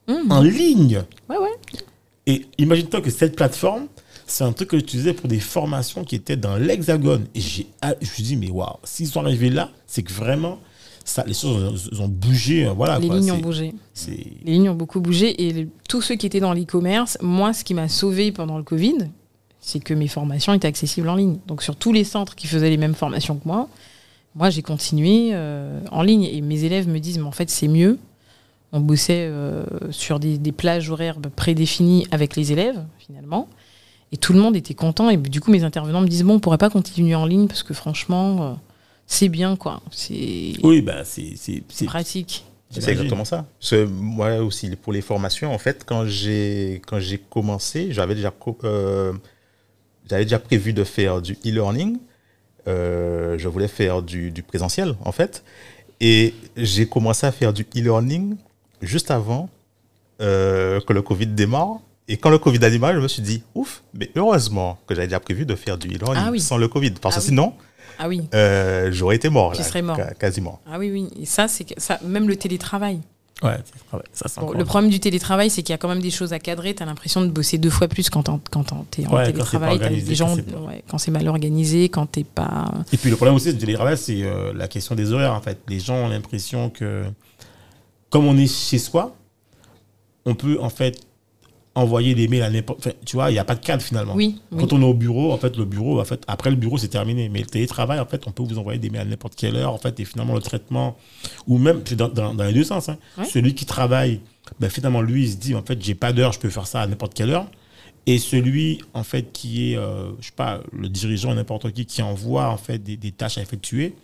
Mhm. 0.08 0.30
en 0.30 0.40
ligne. 0.42 1.02
Ouais, 1.28 1.36
ouais. 1.36 1.80
Et 2.26 2.46
imagine-toi 2.58 3.00
que 3.00 3.10
cette 3.10 3.34
plateforme, 3.36 3.86
c'est 4.26 4.44
un 4.44 4.52
truc 4.52 4.70
que 4.70 4.78
j'utilisais 4.78 5.12
pour 5.14 5.28
des 5.28 5.40
formations 5.40 6.04
qui 6.04 6.14
étaient 6.16 6.36
dans 6.36 6.56
l'Hexagone. 6.56 7.26
Et 7.34 7.40
j'ai, 7.40 7.66
je 7.82 7.88
me 8.00 8.04
suis 8.04 8.22
dit, 8.22 8.36
mais 8.36 8.50
waouh, 8.50 8.76
s'ils 8.84 9.08
sont 9.08 9.20
arrivés 9.24 9.50
là, 9.50 9.70
c'est 9.86 10.02
que 10.02 10.12
vraiment, 10.12 10.58
ça, 11.04 11.24
les 11.26 11.34
choses 11.34 11.90
ont, 11.98 12.04
ont 12.04 12.08
bougé. 12.08 12.66
euh, 12.66 12.72
Voilà, 12.72 12.98
Les 13.00 13.06
quoi. 13.08 13.16
lignes 13.18 13.32
ont 13.32 13.38
bougé. 13.38 13.74
Les 14.06 14.52
lignes 14.52 14.70
ont 14.70 14.74
beaucoup 14.74 15.00
bougé 15.00 15.42
et 15.44 15.52
le- 15.52 15.68
tous 15.88 16.02
ceux 16.02 16.14
qui 16.16 16.26
étaient 16.26 16.40
dans 16.40 16.52
l'e-commerce, 16.54 17.18
moi, 17.20 17.52
ce 17.52 17.64
qui 17.64 17.74
m'a 17.74 17.88
sauvé 17.88 18.30
pendant 18.32 18.58
le 18.58 18.64
Covid, 18.64 18.98
c'est 19.66 19.80
que 19.80 19.94
mes 19.94 20.06
formations 20.06 20.54
étaient 20.54 20.68
accessibles 20.68 21.08
en 21.08 21.16
ligne. 21.16 21.38
Donc 21.48 21.60
sur 21.60 21.74
tous 21.74 21.92
les 21.92 22.04
centres 22.04 22.36
qui 22.36 22.46
faisaient 22.46 22.70
les 22.70 22.76
mêmes 22.76 22.94
formations 22.94 23.36
que 23.36 23.46
moi, 23.46 23.68
moi 24.36 24.48
j'ai 24.48 24.62
continué 24.62 25.30
euh, 25.32 25.80
en 25.90 26.02
ligne 26.02 26.22
et 26.22 26.40
mes 26.40 26.62
élèves 26.62 26.88
me 26.88 27.00
disent 27.00 27.18
mais 27.18 27.24
en 27.24 27.32
fait 27.32 27.50
c'est 27.50 27.66
mieux. 27.66 27.98
On 28.72 28.78
bossait 28.78 29.26
euh, 29.28 29.64
sur 29.90 30.20
des, 30.20 30.38
des 30.38 30.52
plages 30.52 30.88
horaires 30.88 31.18
prédéfinies 31.34 32.06
avec 32.12 32.36
les 32.36 32.52
élèves 32.52 32.84
finalement 32.98 33.48
et 34.12 34.16
tout 34.16 34.32
le 34.32 34.38
monde 34.38 34.54
était 34.54 34.74
content 34.74 35.10
et 35.10 35.16
du 35.16 35.40
coup 35.40 35.50
mes 35.50 35.64
intervenants 35.64 36.00
me 36.00 36.06
disent 36.06 36.22
bon 36.22 36.34
on 36.34 36.38
pourrait 36.38 36.58
pas 36.58 36.70
continuer 36.70 37.16
en 37.16 37.26
ligne 37.26 37.48
parce 37.48 37.64
que 37.64 37.74
franchement 37.74 38.42
euh, 38.42 38.52
c'est 39.08 39.28
bien 39.28 39.56
quoi, 39.56 39.82
c'est 39.90 40.52
Oui, 40.62 40.80
bah, 40.80 41.02
c'est, 41.04 41.60
pratique. 41.86 42.44
C'est 42.70 42.88
exactement 42.88 43.24
ça. 43.24 43.46
Parce 43.58 43.70
que 43.70 43.84
moi 43.84 44.36
aussi, 44.38 44.74
pour 44.76 44.92
les 44.92 45.00
formations, 45.00 45.52
en 45.52 45.58
fait, 45.58 45.84
quand 45.86 46.04
j'ai 46.06 46.82
quand 46.86 46.98
j'ai 46.98 47.18
commencé, 47.18 47.92
j'avais 47.92 48.16
déjà 48.16 48.34
euh, 48.64 49.12
j'avais 50.08 50.24
déjà 50.24 50.38
prévu 50.38 50.72
de 50.72 50.84
faire 50.84 51.20
du 51.22 51.34
e-learning. 51.44 51.98
Euh, 52.68 53.38
je 53.38 53.48
voulais 53.48 53.68
faire 53.68 54.02
du, 54.02 54.30
du 54.30 54.42
présentiel, 54.42 54.94
en 55.04 55.12
fait. 55.12 55.44
Et 56.00 56.34
j'ai 56.56 56.86
commencé 56.86 57.26
à 57.26 57.32
faire 57.32 57.52
du 57.52 57.62
e-learning 57.76 58.36
juste 58.82 59.10
avant 59.10 59.48
euh, 60.20 60.80
que 60.80 60.92
le 60.92 61.02
Covid 61.02 61.26
démarre. 61.28 61.78
Et 62.08 62.16
quand 62.16 62.30
le 62.30 62.38
Covid 62.38 62.64
a 62.64 62.70
démarré, 62.70 62.94
je 62.94 63.00
me 63.00 63.08
suis 63.08 63.22
dit, 63.22 63.42
ouf, 63.54 63.82
mais 63.94 64.10
heureusement 64.16 64.78
que 64.86 64.94
j'avais 64.94 65.06
déjà 65.08 65.20
prévu 65.20 65.44
de 65.46 65.54
faire 65.54 65.76
du 65.78 65.88
e-learning 65.88 66.22
Ah 66.26 66.30
oui. 66.30 66.40
sans 66.40 66.56
le 66.56 66.68
Covid. 66.68 66.92
Parce 67.00 67.16
Ah 67.16 67.18
que 67.18 67.24
oui. 67.24 67.28
sinon, 67.28 67.54
Ah 67.98 68.08
oui. 68.08 68.22
euh, 68.34 68.90
j'aurais 68.92 69.16
été 69.16 69.28
mort. 69.28 69.52
Tu 69.52 69.58
là, 69.58 69.64
serais 69.64 69.82
mort. 69.82 69.98
Quasiment. 70.18 70.60
Ah 70.70 70.78
oui, 70.78 70.90
oui. 70.92 71.08
Et 71.20 71.26
ça, 71.26 71.48
c'est 71.48 71.66
ça, 71.78 71.98
même 72.04 72.28
le 72.28 72.36
télétravail. 72.36 73.00
Ouais, 73.42 73.58
ça, 74.12 74.40
Bon, 74.40 74.52
le 74.52 74.64
problème 74.64 74.90
du 74.90 74.98
télétravail, 74.98 75.50
c'est 75.50 75.62
qu'il 75.62 75.72
y 75.72 75.74
a 75.74 75.78
quand 75.78 75.88
même 75.88 76.00
des 76.00 76.10
choses 76.10 76.32
à 76.32 76.38
cadrer. 76.38 76.74
Tu 76.74 76.82
as 76.82 76.86
l'impression 76.86 77.20
de 77.20 77.26
bosser 77.26 77.58
deux 77.58 77.68
fois 77.68 77.86
plus 77.86 78.08
quand 78.08 78.22
quand 78.50 78.64
t'es 78.90 79.06
en 79.06 79.14
Ouais, 79.14 79.26
télétravail. 79.30 79.78
des 80.02 80.14
gens, 80.14 80.34
quand 80.88 80.96
c'est 80.96 81.10
ouais, 81.10 81.18
mal 81.18 81.28
organisé, 81.28 81.90
quand 81.90 82.06
t'es 82.06 82.24
pas. 82.24 82.72
Et 82.92 82.96
puis 82.96 83.10
le 83.10 83.16
problème 83.16 83.34
aussi 83.34 83.52
du 83.52 83.58
télétravail, 83.58 83.98
c'est 83.98 84.22
euh, 84.22 84.54
la 84.54 84.68
question 84.68 84.94
des 84.94 85.12
horaires. 85.12 85.34
En 85.34 85.42
fait, 85.42 85.58
les 85.68 85.80
gens 85.80 85.96
ont 85.96 86.08
l'impression 86.08 86.70
que, 86.70 87.04
comme 88.08 88.26
on 88.26 88.38
est 88.38 88.46
chez 88.46 88.78
soi, 88.78 89.14
on 90.24 90.34
peut 90.34 90.58
en 90.60 90.70
fait 90.70 91.05
envoyer 91.76 92.14
des 92.14 92.26
mails 92.26 92.42
à 92.42 92.50
n'importe. 92.50 92.80
enfin, 92.80 92.90
tu 93.04 93.14
vois, 93.16 93.30
il 93.30 93.34
n'y 93.34 93.38
a 93.38 93.44
pas 93.44 93.54
de 93.54 93.64
cadre 93.64 93.82
finalement. 93.82 94.14
Oui, 94.14 94.40
oui. 94.50 94.58
Quand 94.58 94.72
on 94.72 94.80
est 94.82 94.84
au 94.84 94.94
bureau, 94.94 95.30
en 95.32 95.36
fait, 95.38 95.56
le 95.56 95.64
bureau, 95.64 96.00
en 96.00 96.04
fait, 96.04 96.22
après 96.26 96.50
le 96.50 96.56
bureau, 96.56 96.78
c'est 96.78 96.88
terminé. 96.88 97.28
Mais 97.28 97.40
le 97.40 97.46
télétravail, 97.46 98.00
en 98.00 98.06
fait, 98.06 98.26
on 98.26 98.32
peut 98.32 98.42
vous 98.42 98.58
envoyer 98.58 98.78
des 98.80 98.90
mails 98.90 99.02
à 99.02 99.04
n'importe 99.04 99.36
quelle 99.36 99.54
heure, 99.56 99.72
en 99.72 99.78
fait, 99.78 100.00
et 100.00 100.04
finalement 100.04 100.34
le 100.34 100.40
traitement, 100.40 100.96
ou 101.46 101.58
même 101.58 101.82
dans, 101.96 102.08
dans- 102.08 102.34
dans 102.34 102.44
les 102.44 102.52
deux 102.52 102.64
sens. 102.64 102.88
hein. 102.88 102.98
Ouais. 103.18 103.24
Celui 103.26 103.54
qui 103.54 103.66
travaille, 103.66 104.20
ben, 104.58 104.68
finalement, 104.70 105.02
lui, 105.02 105.24
il 105.24 105.30
se 105.32 105.36
dit, 105.36 105.54
en 105.54 105.62
fait, 105.62 105.80
j'ai 105.82 105.94
pas 105.94 106.12
d'heure, 106.12 106.32
je 106.32 106.38
peux 106.40 106.50
faire 106.50 106.66
ça 106.66 106.80
à 106.80 106.86
n'importe 106.86 107.14
quelle 107.14 107.30
heure. 107.30 107.46
Et 108.06 108.18
celui, 108.18 108.80
en 108.94 109.02
fait, 109.02 109.32
qui 109.32 109.72
est, 109.72 109.76
euh, 109.76 110.10
je 110.20 110.26
sais 110.26 110.32
pas, 110.34 110.60
le 110.72 110.88
dirigeant, 110.88 111.34
n'importe 111.34 111.72
qui, 111.72 111.84
qui 111.86 112.02
envoie, 112.02 112.48
en 112.50 112.56
fait, 112.56 112.78
des, 112.78 112.96
des 112.96 113.10
tâches 113.12 113.36
à 113.38 113.42
effectuer, 113.42 113.94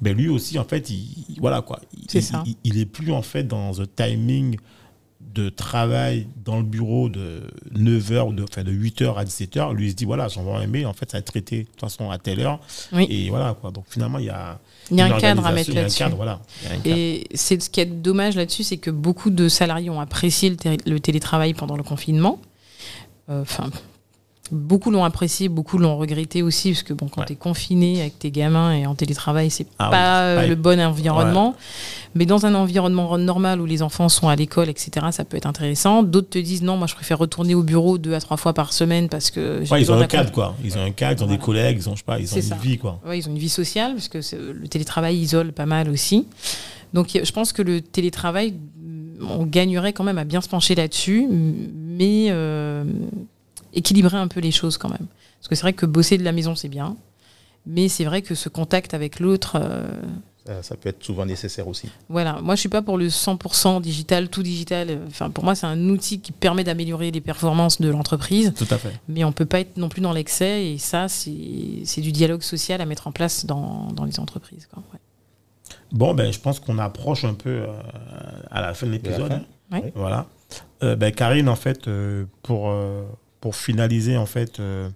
ben, 0.00 0.16
lui 0.16 0.28
aussi, 0.28 0.58
en 0.58 0.64
fait, 0.64 0.88
il, 0.90 0.96
il- 1.28 1.40
voilà, 1.40 1.60
quoi. 1.60 1.78
Il, 1.92 2.04
C'est 2.08 2.18
il- 2.20 2.22
ça. 2.22 2.42
Il, 2.46 2.56
il 2.64 2.78
est 2.80 2.86
plus, 2.86 3.12
en 3.12 3.20
fait, 3.22 3.44
dans 3.44 3.80
un 3.82 3.86
timing 3.86 4.56
de 5.34 5.48
travail 5.48 6.26
dans 6.44 6.56
le 6.58 6.62
bureau 6.64 7.08
de 7.08 7.42
9h 7.76 8.28
ou 8.28 8.32
de, 8.32 8.42
enfin 8.42 8.64
de 8.64 8.72
8h 8.72 9.14
à 9.16 9.24
17h, 9.24 9.74
lui 9.74 9.86
il 9.86 9.90
se 9.90 9.96
dit 9.96 10.04
voilà, 10.04 10.28
j'envoie 10.28 10.58
un 10.58 10.66
mail, 10.66 10.86
en 10.86 10.92
fait 10.92 11.10
ça 11.10 11.18
va 11.18 11.20
être 11.20 11.26
traité 11.30 11.60
de 11.62 11.64
toute 11.68 11.80
façon 11.80 12.10
à 12.10 12.18
telle 12.18 12.40
heure. 12.40 12.58
Oui. 12.92 13.06
Et 13.08 13.28
voilà 13.30 13.54
quoi. 13.60 13.70
Donc 13.70 13.84
finalement, 13.88 14.18
il 14.18 14.26
y 14.26 14.30
a, 14.30 14.58
Il 14.90 14.96
y 14.96 15.00
a 15.00 15.06
une 15.06 15.12
un 15.12 15.18
cadre 15.18 15.46
à 15.46 15.52
mettre 15.52 15.72
là-dessus. 15.72 16.04
voilà. 16.16 16.40
Et 16.84 17.26
c'est 17.34 17.62
ce 17.62 17.70
qui 17.70 17.80
est 17.80 17.86
dommage 17.86 18.36
là-dessus, 18.36 18.64
c'est 18.64 18.78
que 18.78 18.90
beaucoup 18.90 19.30
de 19.30 19.48
salariés 19.48 19.90
ont 19.90 20.00
apprécié 20.00 20.56
le 20.86 20.98
télétravail 21.00 21.54
pendant 21.54 21.76
le 21.76 21.82
confinement. 21.82 22.40
Euh, 23.28 23.42
Enfin, 23.42 23.70
beaucoup 24.52 24.90
l'ont 24.90 25.04
apprécié, 25.04 25.48
beaucoup 25.48 25.78
l'ont 25.78 25.96
regretté 25.96 26.42
aussi, 26.42 26.70
parce 26.72 26.82
que 26.82 26.92
bon, 26.92 27.08
quand 27.08 27.20
Ouais. 27.20 27.26
tu 27.26 27.32
es 27.34 27.36
confiné 27.36 28.00
avec 28.00 28.18
tes 28.18 28.30
gamins 28.30 28.72
et 28.74 28.86
en 28.86 28.94
télétravail, 28.94 29.50
c'est 29.50 29.66
Ah 29.78 29.88
pas 29.90 30.20
euh, 30.22 30.46
le 30.46 30.54
bon 30.54 30.80
environnement. 30.80 31.54
Mais 32.14 32.26
dans 32.26 32.44
un 32.46 32.54
environnement 32.54 33.16
normal 33.18 33.60
où 33.60 33.66
les 33.66 33.82
enfants 33.82 34.08
sont 34.08 34.28
à 34.28 34.34
l'école, 34.36 34.68
etc., 34.68 35.06
ça 35.12 35.24
peut 35.24 35.36
être 35.36 35.46
intéressant. 35.46 36.02
D'autres 36.02 36.30
te 36.30 36.38
disent 36.38 36.62
non, 36.62 36.76
moi 36.76 36.86
je 36.88 36.94
préfère 36.94 37.18
retourner 37.18 37.54
au 37.54 37.62
bureau 37.62 37.98
deux 37.98 38.14
à 38.14 38.20
trois 38.20 38.36
fois 38.36 38.52
par 38.52 38.72
semaine 38.72 39.08
parce 39.08 39.30
que 39.30 39.62
Ouais, 39.70 39.80
ils 39.82 39.92
ont 39.92 39.94
un 40.00 40.06
cadre 40.06 40.32
quoi. 40.32 40.56
Ils 40.64 40.76
ont 40.76 40.82
un 40.82 40.90
cadre, 40.90 41.20
ils 41.20 41.22
ont 41.22 41.26
Voilà. 41.26 41.38
des 41.38 41.44
collègues, 41.44 41.76
ils 41.80 41.88
ont, 41.88 41.92
je 41.92 41.98
sais 41.98 42.04
pas, 42.04 42.18
ils 42.18 42.32
ont 42.32 42.36
une 42.36 42.42
ça. 42.42 42.56
vie 42.56 42.78
quoi. 42.78 42.98
Ils 43.14 43.28
ont 43.28 43.32
une 43.32 43.38
vie 43.38 43.48
sociale, 43.48 43.92
parce 43.94 44.08
que 44.08 44.18
le 44.36 44.66
télétravail 44.68 45.16
isole 45.16 45.52
pas 45.52 45.66
mal 45.66 45.88
aussi. 45.88 46.26
Donc 46.92 47.08
je 47.22 47.32
pense 47.32 47.52
que 47.52 47.62
le 47.62 47.80
télétravail, 47.80 48.54
on 49.20 49.44
gagnerait 49.44 49.92
quand 49.92 50.02
même 50.02 50.18
à 50.18 50.24
bien 50.24 50.40
se 50.40 50.48
pencher 50.48 50.74
là-dessus, 50.74 51.28
mais 51.30 52.26
euh, 52.30 52.82
équilibrer 53.74 54.16
un 54.16 54.28
peu 54.28 54.40
les 54.40 54.50
choses 54.52 54.76
quand 54.78 54.88
même. 54.90 55.06
Parce 55.38 55.48
que 55.48 55.54
c'est 55.54 55.62
vrai 55.62 55.72
que 55.72 55.86
bosser 55.86 56.18
de 56.18 56.24
la 56.24 56.32
maison, 56.32 56.54
c'est 56.54 56.68
bien, 56.68 56.96
mais 57.66 57.88
c'est 57.88 58.04
vrai 58.04 58.22
que 58.22 58.34
ce 58.34 58.48
contact 58.48 58.94
avec 58.94 59.20
l'autre, 59.20 59.56
euh, 59.60 59.88
Ça, 60.46 60.62
ça 60.62 60.76
peut 60.76 60.88
être 60.88 61.04
souvent 61.04 61.24
nécessaire 61.26 61.68
aussi. 61.68 61.88
voilà. 62.08 62.40
Moi, 62.42 62.54
je 62.56 62.60
suis 62.60 62.68
pas 62.68 62.82
pour 62.82 62.96
le 62.98 63.08
100% 63.08 63.80
digital, 63.80 64.28
tout 64.28 64.42
digital. 64.42 64.98
Enfin, 65.06 65.30
pour 65.30 65.44
moi, 65.44 65.54
c'est 65.54 65.66
un 65.66 65.88
outil 65.90 66.20
qui 66.20 66.32
permet 66.32 66.64
d'améliorer 66.64 67.10
les 67.10 67.20
performances 67.20 67.80
de 67.80 67.88
l'entreprise, 67.88 68.52
Tout 68.56 68.66
à 68.70 68.78
fait. 68.78 68.92
mais 69.08 69.22
on 69.24 69.32
peut 69.32 69.44
pas 69.46 69.60
être 69.60 69.76
non 69.76 69.88
plus 69.88 70.00
dans 70.00 70.12
l'excès, 70.12 70.66
et 70.66 70.78
ça, 70.78 71.08
c'est 71.08 72.00
du 72.00 72.12
dialogue 72.12 72.42
social 72.42 72.80
à 72.80 72.86
mettre 72.86 73.06
en 73.06 73.12
place 73.12 73.44
dans, 73.46 73.88
dans 73.92 74.04
les 74.04 74.18
entreprises. 74.18 74.66
Quoi. 74.72 74.82
Ouais. 74.92 74.98
Bon, 75.92 76.14
ben, 76.14 76.32
je 76.32 76.38
pense 76.38 76.58
qu'on 76.60 76.78
approche 76.78 77.24
un 77.24 77.34
peu 77.34 77.50
euh, 77.50 77.66
à 78.50 78.60
la 78.60 78.74
fin 78.74 78.86
de 78.86 78.92
De 78.92 78.96
l'épisode. 78.96 79.42
Ouais. 79.72 79.92
Voilà. 79.94 80.26
Euh, 80.82 80.96
ben, 80.96 81.12
Karine, 81.12 81.48
en 81.48 81.56
fait, 81.56 81.88
pour, 82.42 82.74
pour 83.40 83.56
finaliser, 83.56 84.16
en 84.16 84.26
fait, 84.26 84.60
euh, 84.60 84.88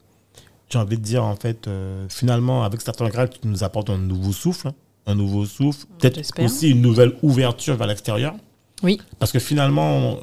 j'ai 0.68 0.78
envie 0.78 0.97
de 0.99 1.03
dire, 1.03 1.24
en 1.24 1.36
fait, 1.36 1.66
euh, 1.66 2.07
finalement, 2.09 2.64
avec 2.64 2.80
Starter 2.80 3.09
Grad, 3.09 3.30
tu 3.30 3.47
nous 3.49 3.64
apportes 3.64 3.90
un 3.90 3.99
nouveau 3.99 4.32
souffle. 4.32 4.68
hein. 4.68 4.74
un 5.07 5.14
nouveau 5.14 5.47
souffle. 5.47 5.86
Peut-être 5.99 6.42
aussi 6.42 6.70
une 6.70 6.80
nouvelle 6.80 7.14
ouverture 7.22 7.76
vers 7.76 7.86
l'extérieur. 7.86 8.34
Oui. 8.82 9.01
Parce 9.18 9.32
que 9.32 9.38
finalement, 9.38 10.18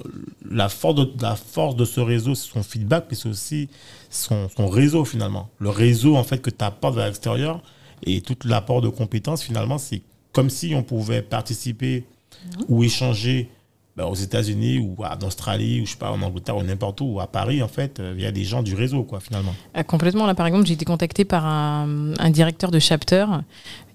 la 0.49 0.69
force 0.69 0.95
de, 0.95 1.09
la 1.21 1.35
force 1.35 1.75
de 1.75 1.85
ce 1.85 1.99
réseau, 1.99 2.35
c'est 2.35 2.51
son 2.51 2.61
feedback, 2.63 3.05
mais 3.09 3.15
c'est 3.15 3.29
aussi 3.29 3.69
son, 4.09 4.49
son 4.55 4.67
réseau, 4.67 5.03
finalement. 5.05 5.49
Le 5.59 5.69
réseau, 5.69 6.15
en 6.15 6.23
fait, 6.23 6.39
que 6.39 6.49
tu 6.49 6.63
apportes 6.63 6.95
vers 6.95 7.05
l'extérieur 7.05 7.61
et 8.03 8.21
tout 8.21 8.35
l'apport 8.45 8.81
de 8.81 8.89
compétences, 8.89 9.41
finalement, 9.41 9.77
c'est 9.77 10.01
comme 10.31 10.49
si 10.49 10.73
on 10.75 10.83
pouvait 10.83 11.21
participer 11.21 12.05
ou 12.67 12.83
échanger 12.83 13.49
ben, 13.97 14.05
aux 14.05 14.15
États-Unis 14.15 14.79
ou 14.79 15.03
en 15.03 15.25
Australie 15.25 15.81
ou 15.81 15.85
je 15.85 15.91
sais 15.91 15.97
pas, 15.97 16.11
en 16.11 16.21
Angleterre 16.21 16.57
ou 16.57 16.63
n'importe 16.63 17.01
où, 17.01 17.15
ou 17.15 17.19
à 17.19 17.27
Paris, 17.27 17.61
en 17.61 17.67
fait, 17.67 17.99
euh, 17.99 18.13
via 18.15 18.31
des 18.31 18.43
gens 18.43 18.63
du 18.63 18.75
réseau, 18.75 19.03
quoi, 19.03 19.19
finalement. 19.19 19.53
Ah, 19.73 19.83
complètement. 19.83 20.25
Là, 20.25 20.35
par 20.35 20.47
exemple, 20.47 20.65
j'ai 20.65 20.73
été 20.73 20.85
contactée 20.85 21.25
par 21.25 21.45
un, 21.45 22.29
directeur 22.29 22.71
de 22.71 22.79
chapter 22.79 23.25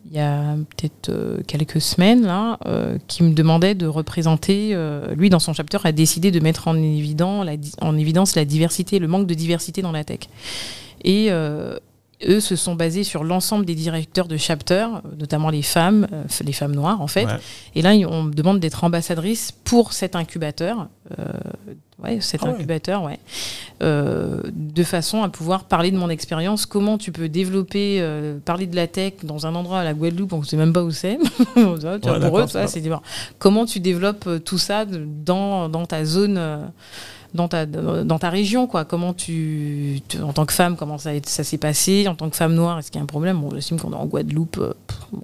il 0.08 0.16
y 0.16 0.20
a 0.20 0.54
peut-être 0.54 1.08
euh, 1.08 1.38
quelques 1.48 1.80
semaines 1.80 2.24
là, 2.24 2.58
euh, 2.66 2.96
qui 3.08 3.24
me 3.24 3.32
demandait 3.32 3.74
de 3.74 3.86
représenter. 3.86 4.70
euh, 4.72 5.14
lui, 5.16 5.30
dans 5.30 5.40
son 5.40 5.52
chapter, 5.52 5.78
a 5.82 5.92
décidé 5.92 6.30
de 6.30 6.38
mettre 6.38 6.68
en, 6.68 6.76
évident 6.76 7.42
la 7.42 7.54
en 7.80 7.96
évidence 7.96 8.36
la 8.36 8.44
diversité, 8.44 8.98
le 8.98 9.08
manque 9.08 9.26
de 9.26 9.34
diversité 9.34 9.82
dans 9.82 9.92
la 9.92 10.04
tech. 10.04 10.20
Et 11.02 11.26
euh, 11.30 11.76
eux 12.24 12.40
se 12.40 12.56
sont 12.56 12.74
basés 12.74 13.04
sur 13.04 13.24
l'ensemble 13.24 13.66
des 13.66 13.74
directeurs 13.74 14.28
de 14.28 14.36
chapter, 14.36 14.86
notamment 15.18 15.50
les 15.50 15.62
femmes, 15.62 16.06
euh, 16.12 16.22
les 16.44 16.52
femmes 16.52 16.74
noires 16.74 17.00
en 17.00 17.06
fait. 17.06 17.26
Ouais. 17.26 17.38
Et 17.74 17.82
là, 17.82 17.92
on 18.08 18.24
me 18.24 18.32
demande 18.32 18.60
d'être 18.60 18.84
ambassadrice 18.84 19.52
pour 19.52 19.92
cet 19.92 20.16
incubateur. 20.16 20.88
Euh, 21.18 21.24
ouais, 22.02 22.20
cet 22.20 22.42
Ah 22.44 22.48
incubateur, 22.48 23.02
ouais. 23.02 23.18
Euh, 23.82 24.40
de 24.52 24.82
façon 24.82 25.22
à 25.22 25.28
pouvoir 25.28 25.64
parler 25.64 25.90
de 25.90 25.98
mon 25.98 26.08
expérience, 26.08 26.66
comment 26.66 26.98
tu 26.98 27.12
peux 27.12 27.28
développer, 27.28 27.98
euh, 28.00 28.38
parler 28.44 28.66
de 28.66 28.76
la 28.76 28.86
tech 28.86 29.14
dans 29.22 29.46
un 29.46 29.54
endroit 29.54 29.80
à 29.80 29.84
la 29.84 29.94
Guadeloupe, 29.94 30.32
on 30.32 30.40
ne 30.40 30.44
sait 30.44 30.56
même 30.56 30.72
pas 30.72 30.82
où 30.82 30.90
c'est. 30.90 31.18
Vois, 31.56 31.98
pour 31.98 32.38
eux, 32.38 32.46
c'est 32.66 32.82
comment 33.38 33.66
tu 33.66 33.80
développes 33.80 34.26
euh, 34.26 34.38
tout 34.38 34.58
ça 34.58 34.84
dans, 34.86 35.68
dans 35.68 35.86
ta 35.86 36.04
zone. 36.04 36.40
Dans 37.36 37.48
ta, 37.48 37.66
dans 37.66 38.18
ta 38.18 38.30
région, 38.30 38.66
quoi. 38.66 38.84
Comment 38.84 39.14
tu, 39.14 40.00
tu- 40.08 40.20
en 40.20 40.32
tant 40.32 40.44
que 40.46 40.52
femme, 40.52 40.76
comment 40.76 40.98
ça, 40.98 41.10
ça 41.24 41.44
s'est 41.44 41.58
passé 41.58 42.06
En 42.08 42.14
tant 42.16 42.28
que 42.30 42.36
femme 42.36 42.54
noire, 42.54 42.78
est-ce 42.78 42.90
qu'il 42.90 42.98
y 42.98 43.00
a 43.00 43.04
un 43.04 43.06
problème? 43.06 43.38
Bon, 43.40 43.50
j'assume 43.54 43.78
qu'on 43.78 43.92
est 43.92 43.96
en 43.96 44.06
Guadeloupe. 44.06 44.58
euh, 44.58 44.72
pff, 44.86 44.98
bon, 45.12 45.22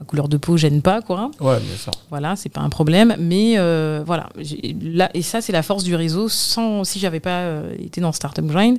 ma 0.00 0.04
couleur 0.06 0.28
de 0.28 0.36
peau 0.36 0.56
gêne 0.56 0.82
pas, 0.82 1.00
quoi. 1.02 1.30
Ouais, 1.40 1.60
bien 1.60 1.76
sûr. 1.76 1.92
Voilà, 2.10 2.34
c'est 2.34 2.48
pas 2.48 2.60
un 2.60 2.68
problème. 2.70 3.14
Mais 3.20 3.54
euh, 3.58 4.02
voilà, 4.04 4.28
là, 4.82 5.10
et 5.14 5.22
ça, 5.22 5.40
c'est 5.40 5.52
la 5.52 5.62
force 5.62 5.84
du 5.84 5.94
réseau. 5.94 6.28
Sans, 6.28 6.82
si 6.84 6.98
j'avais 6.98 7.20
pas 7.20 7.40
euh, 7.42 7.74
été 7.78 8.00
dans 8.00 8.10
Startup 8.12 8.44
Grind, 8.44 8.78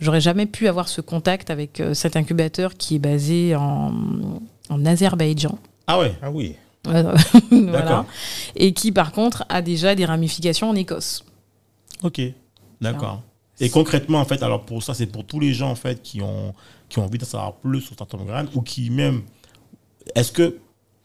j'aurais 0.00 0.20
jamais 0.22 0.46
pu 0.46 0.68
avoir 0.68 0.88
ce 0.88 1.00
contact 1.02 1.50
avec 1.50 1.80
euh, 1.80 1.92
cet 1.94 2.16
incubateur 2.16 2.74
qui 2.76 2.94
est 2.94 2.98
basé 3.00 3.54
en, 3.54 3.92
en 4.70 4.86
Azerbaïdjan. 4.86 5.58
Ah 5.86 5.98
ouais, 5.98 6.14
Ah 6.22 6.30
oui. 6.30 6.54
Voilà. 6.84 7.12
D'accord. 7.52 8.06
Et 8.56 8.72
qui, 8.72 8.90
par 8.92 9.12
contre, 9.12 9.44
a 9.48 9.62
déjà 9.62 9.94
des 9.94 10.04
ramifications 10.04 10.70
en 10.70 10.74
Écosse. 10.74 11.24
Ok, 12.02 12.20
d'accord. 12.80 13.22
Et 13.60 13.68
concrètement, 13.70 14.18
en 14.20 14.24
fait, 14.24 14.42
alors 14.42 14.64
pour 14.64 14.82
ça, 14.82 14.94
c'est 14.94 15.06
pour 15.06 15.24
tous 15.24 15.38
les 15.38 15.52
gens 15.52 15.70
en 15.70 15.74
fait 15.76 16.02
qui 16.02 16.20
ont, 16.22 16.52
qui 16.88 16.98
ont 16.98 17.04
envie 17.04 17.18
d'en 17.18 17.26
savoir 17.26 17.54
plus 17.54 17.80
sur 17.82 17.94
Startup 17.94 18.20
Grind 18.26 18.48
ou 18.54 18.62
qui 18.62 18.90
même. 18.90 19.22
Est-ce 20.14 20.32
que 20.32 20.58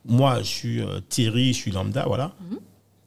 moi, 0.05 0.39
je 0.39 0.47
suis 0.47 0.81
euh, 0.81 0.99
Thierry, 1.09 1.47
je 1.53 1.57
suis 1.57 1.71
lambda, 1.71 2.05
voilà. 2.07 2.33
Mhm. 2.49 2.59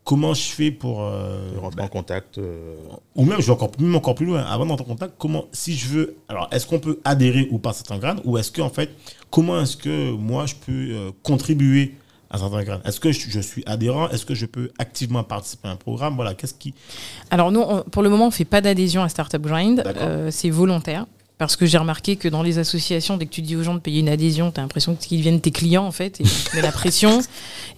Comment 0.04 0.34
je 0.34 0.42
fais 0.42 0.70
pour. 0.70 1.02
euh, 1.02 1.52
De 1.52 1.58
rentrer 1.58 1.76
bah, 1.78 1.84
en 1.84 1.88
contact. 1.88 2.38
euh, 2.38 2.76
ou 3.14 3.24
même, 3.24 3.40
je 3.40 3.46
vais 3.46 3.52
encore, 3.52 3.70
même 3.78 3.94
encore 3.94 4.14
plus 4.14 4.26
loin. 4.26 4.42
Avant 4.42 4.66
d'entrer 4.66 4.84
en 4.84 4.88
contact, 4.88 5.14
comment, 5.18 5.46
si 5.52 5.74
je 5.76 5.88
veux. 5.88 6.16
Alors, 6.28 6.48
est-ce 6.52 6.66
qu'on 6.66 6.78
peut 6.80 7.00
adhérer 7.04 7.48
ou 7.50 7.58
pas 7.58 7.70
à 7.70 7.72
Startup 7.72 8.00
Grind 8.02 8.20
ou 8.24 8.36
est-ce 8.38 8.50
que, 8.50 8.60
en 8.60 8.70
fait, 8.70 8.90
comment 9.30 9.60
est-ce 9.60 9.76
que 9.76 10.12
moi, 10.12 10.46
je 10.46 10.54
peux 10.54 10.72
euh, 10.72 11.10
contribuer 11.22 11.94
à 12.30 12.38
Est-ce 12.84 13.00
que 13.00 13.10
je, 13.12 13.40
suis 13.40 13.62
adhérent? 13.66 14.08
Est-ce 14.10 14.24
que 14.24 14.34
je 14.34 14.46
peux 14.46 14.70
activement 14.78 15.24
participer 15.24 15.68
à 15.68 15.72
un 15.72 15.76
programme? 15.76 16.14
Voilà, 16.14 16.34
qu'est-ce 16.34 16.54
qui. 16.54 16.74
Alors, 17.30 17.50
nous, 17.50 17.60
on- 17.60 17.82
pour 17.82 18.02
le 18.02 18.08
moment, 18.08 18.28
on 18.28 18.30
fait 18.30 18.44
pas 18.44 18.60
d'adhésion 18.60 19.02
à 19.02 19.08
Startup 19.08 19.42
Grind. 19.42 19.82
Euh, 19.84 20.28
c'est 20.30 20.50
volontaire. 20.50 21.06
Parce 21.38 21.56
que 21.56 21.64
j'ai 21.64 21.78
remarqué 21.78 22.16
que 22.16 22.28
dans 22.28 22.42
les 22.42 22.58
associations, 22.58 23.16
dès 23.16 23.24
que 23.24 23.30
tu 23.30 23.40
dis 23.40 23.56
aux 23.56 23.62
gens 23.62 23.72
de 23.74 23.78
payer 23.80 24.00
une 24.00 24.10
adhésion, 24.10 24.50
tu 24.52 24.60
as 24.60 24.62
l'impression 24.62 24.94
qu'ils 24.94 25.16
deviennent 25.18 25.40
tes 25.40 25.50
clients, 25.50 25.86
en 25.86 25.90
fait, 25.90 26.20
et 26.20 26.24
tu 26.24 26.54
mets 26.54 26.60
la 26.60 26.70
pression. 26.70 27.20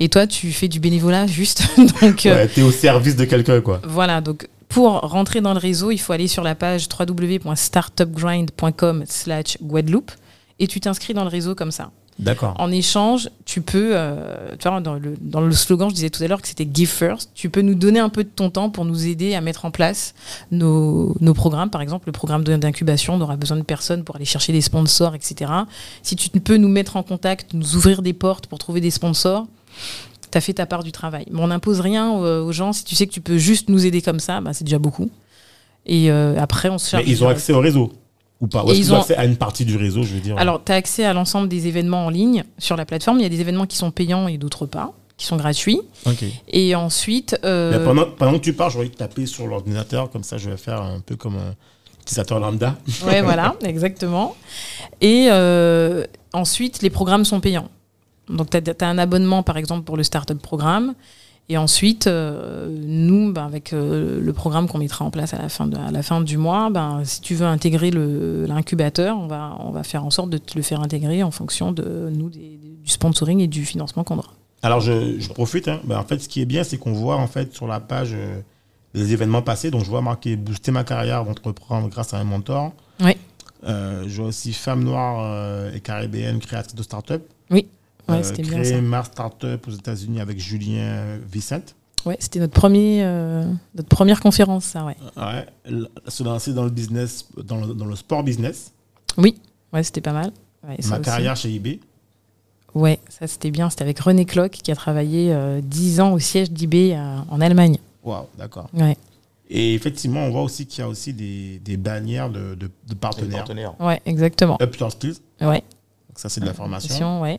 Et 0.01 0.09
toi, 0.09 0.27
tu 0.27 0.51
fais 0.53 0.67
du 0.67 0.81
bénévolat 0.81 1.29
juste. 1.29 1.63
Donc, 2.03 2.27
euh, 2.27 2.35
Ouais, 2.35 2.49
t'es 2.49 2.63
au 2.63 2.73
service 2.73 3.15
de 3.15 3.25
quelqu'un, 3.25 3.61
quoi. 3.61 3.81
voilà. 3.85 4.21
Donc, 4.21 4.49
pour 4.69 4.99
rentrer 5.01 5.41
dans 5.41 5.53
le 5.53 5.61
réseau, 5.61 5.93
il 5.93 5.99
faut 5.99 6.13
aller 6.13 6.27
sur 6.29 6.43
la 6.43 6.57
page 6.57 6.89
www.startupgrind.com 6.99 9.05
slash 9.07 9.57
Guadeloupe 9.63 10.11
et 10.59 10.67
tu 10.67 10.81
t'inscris 10.81 11.15
dans 11.15 11.23
le 11.25 11.31
réseau 11.31 11.55
comme 11.55 11.71
ça. 11.71 11.93
D'accord. 12.23 12.55
En 12.59 12.71
échange, 12.71 13.31
tu 13.45 13.63
peux, 13.63 13.91
euh, 13.95 14.53
tu 14.59 14.69
vois, 14.69 14.81
dans 14.81 14.95
le, 14.95 15.17
dans 15.21 15.41
le 15.41 15.51
slogan, 15.51 15.91
je 15.91 15.95
disais 15.95 16.11
tout 16.11 16.23
à 16.23 16.29
l'heure 16.29 16.41
que 16.41 16.47
c'était 16.47 16.69
Give 16.73 16.89
First, 16.89 17.31
tu 17.35 17.51
peux 17.51 17.63
nous 17.63 17.75
donner 17.75 17.99
un 17.99 18.09
peu 18.09 18.23
de 18.23 18.29
ton 18.29 18.49
temps 18.49 18.71
pour 18.71 18.85
nous 18.85 19.09
aider 19.09 19.35
à 19.35 19.41
mettre 19.41 19.65
en 19.65 19.73
place 19.73 20.15
nos, 20.53 21.17
nos 21.21 21.35
programmes. 21.35 21.69
Par 21.69 21.83
exemple, 21.83 22.07
le 22.07 22.13
programme 22.13 22.45
d'incubation, 22.45 23.15
on 23.15 23.21
aura 23.21 23.37
besoin 23.37 23.57
de 23.57 23.63
personnes 23.63 24.05
pour 24.05 24.17
aller 24.17 24.25
chercher 24.25 24.53
des 24.53 24.61
sponsors, 24.61 25.17
etc. 25.17 25.51
Si 26.03 26.15
tu 26.15 26.31
peux 26.31 26.57
nous 26.57 26.69
mettre 26.69 26.97
en 26.97 27.03
contact, 27.03 27.55
nous 27.55 27.75
ouvrir 27.75 28.03
des 28.03 28.13
portes 28.13 28.47
pour 28.47 28.61
trouver 28.61 28.81
des 28.81 28.93
sponsors, 28.93 29.49
tu 30.31 30.39
as 30.39 30.41
fait 30.41 30.55
ta 30.55 30.67
part 30.67 30.85
du 30.85 30.93
travail. 30.93 31.27
Mais 31.33 31.41
on 31.41 31.49
n'impose 31.49 31.81
rien 31.81 32.09
aux 32.13 32.53
gens. 32.53 32.73
Si 32.73 32.85
tu 32.85 32.95
sais 32.95 33.09
que 33.09 33.13
tu 33.13 33.21
peux 33.21 33.37
juste 33.37 33.69
nous 33.69 33.85
aider 33.85 34.01
comme 34.01 34.21
ça, 34.21 34.41
bah, 34.41 34.53
c'est 34.53 34.65
déjà 34.65 34.79
beaucoup. 34.79 35.11
Et 35.87 36.11
euh, 36.11 36.39
après, 36.39 36.69
on 36.69 36.79
se 36.79 36.91
charge. 36.91 37.05
Mais 37.05 37.11
ils 37.11 37.25
ont 37.25 37.29
accès 37.29 37.53
au 37.53 37.59
réseau 37.59 37.93
ou 38.43 38.49
pas 38.49 38.65
Ou 38.65 38.71
est-ce 38.71 38.81
ils 38.81 38.85
qu'ils 38.85 38.95
ont 38.95 39.01
accès 39.01 39.17
à 39.17 39.25
une 39.25 39.37
partie 39.37 39.65
du 39.65 39.77
réseau, 39.77 40.03
je 40.03 40.15
veux 40.15 40.21
dire 40.21 40.37
Alors, 40.37 40.63
tu 40.63 40.73
as 40.73 40.75
accès 40.75 41.05
à 41.05 41.15
l'ensemble 41.15 41.49
des 41.49 41.69
événements 41.69 42.07
en 42.07 42.11
ligne 42.11 42.45
sur 42.59 42.77
la 42.77 42.85
plateforme. 42.85 43.19
Il 43.21 43.23
y 43.23 43.27
a 43.27 43.31
des 43.31 43.41
événements 43.41 43.67
qui 43.67 43.77
sont 43.77 43.93
payants 43.93 44.29
et 44.29 44.37
d'autres 44.37 44.67
pas, 44.67 44.93
qui 45.17 45.25
sont 45.25 45.37
gratuits. 45.37 45.81
Ok. 46.05 46.25
Et 46.49 46.75
ensuite, 46.75 47.39
euh, 47.45 47.85
pendant, 47.85 48.05
pendant 48.11 48.33
que 48.33 48.45
tu 48.45 48.53
parles, 48.53 48.73
je 48.73 48.79
vais 48.81 48.89
taper 48.89 49.27
sur 49.27 49.47
l'ordinateur, 49.47 50.11
comme 50.11 50.25
ça 50.25 50.37
je 50.37 50.51
vais 50.51 50.57
faire 50.57 50.83
un 50.83 51.01
peu 51.01 51.17
comme 51.17 51.37
un 51.37 51.55
utilisateur 52.03 52.41
lambda. 52.41 52.77
ouais, 53.07 53.23
voilà, 53.23 53.55
exactement. 53.65 54.37
Et 55.01 55.29
euh, 55.31 56.05
ensuite, 56.33 56.83
les 56.83 56.91
programmes 56.91 57.25
sont 57.25 57.41
payants. 57.41 57.71
Donc, 58.29 58.51
tu 58.51 58.57
as, 58.57 58.87
un 58.89 58.99
abonnement, 58.99 59.45
par 59.45 59.57
exemple, 59.57 59.85
pour 59.85 59.97
le 59.97 60.03
Startup 60.03 60.41
Programme. 60.41 60.95
Et 61.49 61.59
ensuite, 61.59 62.07
euh, 62.07 62.69
nous, 62.71 63.33
ben, 63.33 63.45
avec 63.45 63.73
euh, 63.73 64.21
le 64.21 64.33
programme 64.33 64.69
qu'on 64.69 64.79
mettra 64.79 65.05
en 65.05 65.11
place 65.11 65.35
à 65.35 65.39
la 65.39 65.49
fin, 65.49 65.67
de- 65.67 65.77
à 65.77 65.91
la 65.91 66.03
fin 66.03 66.21
du 66.21 66.39
mois, 66.39 66.71
ben, 66.71 67.03
si 67.05 67.21
tu 67.21 67.35
veux 67.35 67.45
intégrer 67.47 67.91
l'incubateur, 68.47 69.19
on 69.19 69.27
va, 69.27 69.57
on 69.61 69.71
va 69.71 69.83
faire 69.83 70.05
en 70.05 70.11
sorte 70.11 70.31
de 70.31 70.39
te 70.39 70.57
le 70.57 70.63
faire 70.63 70.81
intégrer 70.81 71.23
en 71.23 71.31
fonction 71.31 71.73
de 71.73 72.11
nous, 72.15 72.31
des- 72.31 72.59
du 72.83 72.89
sponsoring 72.91 73.41
et 73.41 73.47
du 73.49 73.65
financement 73.65 74.03
qu'on 74.05 74.19
aura. 74.19 74.33
Alors 74.63 74.81
je, 74.81 75.19
je 75.21 75.29
profite. 75.31 75.69
hein. 75.69 75.81
Ben, 75.85 75.99
en 75.99 76.05
fait, 76.05 76.19
ce 76.21 76.29
qui 76.29 76.41
est 76.41 76.47
bien, 76.47 76.65
c'est 76.65 76.79
qu'on 76.79 76.93
voit 76.93 77.17
en 77.17 77.27
fait 77.27 77.53
sur 77.55 77.67
la 77.67 77.81
page 77.81 78.11
euh, 78.15 78.41
les 78.95 79.13
événements 79.13 79.43
passés. 79.43 79.71
Donc, 79.71 79.85
je 79.85 79.91
vois 79.91 80.03
marqué 80.03 80.37
booster 80.37 80.71
ma 80.71 80.85
carrière 80.85 81.25
d'entreprendre 81.25 81.89
grâce 81.89 82.15
à 82.15 82.19
un 82.19 82.25
mentor. 82.25 82.73
Oui. 83.01 83.17
Euh, 83.65 84.05
je 84.07 84.17
vois 84.21 84.29
aussi 84.29 84.53
Femme 84.53 84.85
Noire 84.85 85.21
euh, 85.23 85.73
et 85.75 85.81
Caribéenne, 85.81 86.39
créatrice 86.39 86.75
de 86.75 86.83
start-up. 86.83 87.23
Oui. 87.51 87.67
Ouais, 88.19 88.25
Euh, 88.41 88.43
bien 88.43 88.65
ça. 88.65 88.81
ma 88.81 89.05
start-up 89.05 89.67
aux 89.69 89.73
États-Unis 89.73 90.21
avec 90.21 90.39
Julien 90.39 91.19
Vicente. 91.31 91.75
Ouais, 92.05 92.17
c'était 92.19 92.41
notre 92.41 92.53
premier, 92.55 93.03
euh, 93.05 93.45
notre 93.77 93.89
première 93.89 94.21
conférence, 94.21 94.65
ça, 94.65 94.85
ouais. 94.85 94.97
Ouais. 95.17 95.47
Se 96.09 96.23
lancer 96.25 96.53
dans 96.53 96.65
le 96.65 96.71
business, 96.71 97.27
dans 97.45 97.57
le, 97.65 97.75
dans 97.75 97.85
le 97.87 97.95
sport 97.97 98.25
business. 98.25 98.73
Ouais, 99.19 99.83
c'était 99.83 100.01
pas 100.01 100.13
mal. 100.13 100.33
Ouais, 100.67 100.77
ma 100.89 100.97
aussi. 100.97 101.03
carrière 101.05 101.37
chez 101.37 101.55
eBay. 101.55 101.79
Ouais, 102.75 102.99
ça 103.09 103.27
c'était 103.27 103.51
bien. 103.51 103.69
C'était 103.71 103.83
avec 103.83 103.99
René 104.01 104.25
Clock 104.25 104.51
qui 104.53 104.73
a 104.73 104.77
travaillé 104.77 105.33
euh, 105.33 105.61
10 105.63 106.01
ans 106.01 106.13
au 106.13 106.19
siège 106.19 106.51
d'eBay 106.51 106.95
euh, 106.97 107.19
en 107.29 107.41
Allemagne. 107.41 107.77
Waouh, 108.03 108.27
d'accord. 108.39 108.69
Ouais, 108.75 108.97
Et 109.51 109.75
effectivement, 109.75 110.21
on 110.21 110.31
voit 110.31 110.43
aussi 110.43 110.67
qu'il 110.67 110.81
y 110.81 110.83
a 110.83 110.89
aussi 110.89 111.13
des, 111.13 111.59
des 111.61 111.77
bannières 111.77 112.31
de, 112.31 112.55
de, 112.55 112.71
de 112.89 112.95
partenaires. 112.95 113.39
partenaires. 113.45 113.75
ouais, 113.81 114.01
exactement. 114.07 114.57
Up 114.61 114.75
Your 114.77 114.91
Skills. 114.91 115.19
Ouais, 115.41 115.63
Donc 116.09 116.17
ça, 116.19 116.29
c'est 116.29 116.41
de 116.41 116.47
la 116.47 116.55
formation. 116.55 117.21
Ouais. 117.21 117.39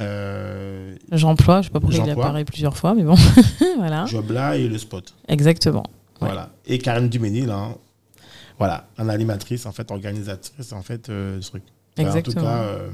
Euh, 0.00 0.94
J'emploie, 1.12 1.60
je 1.60 1.66
sais 1.66 1.72
pas 1.72 1.80
pourquoi 1.80 1.98
il 2.04 2.10
apparaît 2.10 2.44
plusieurs 2.44 2.76
fois, 2.76 2.94
mais 2.94 3.02
bon, 3.02 3.16
voilà, 3.78 4.06
Jobla 4.06 4.56
et 4.56 4.68
le 4.68 4.78
spot. 4.78 5.14
exactement. 5.26 5.84
Ouais. 6.20 6.28
Voilà. 6.28 6.50
Et 6.66 6.78
Karen 6.78 7.08
Duménil, 7.08 7.50
hein, 7.50 7.76
voilà, 8.58 8.88
en 8.98 9.08
animatrice, 9.08 9.66
en 9.66 9.72
fait, 9.72 9.90
organisatrice, 9.90 10.72
en 10.72 10.82
fait, 10.82 11.08
euh, 11.08 11.40
truc. 11.40 11.62
Enfin, 11.96 12.08
Exactement. 12.08 12.40
En 12.42 12.44
tout 12.44 12.48
cas, 12.48 12.62
euh, 12.62 12.88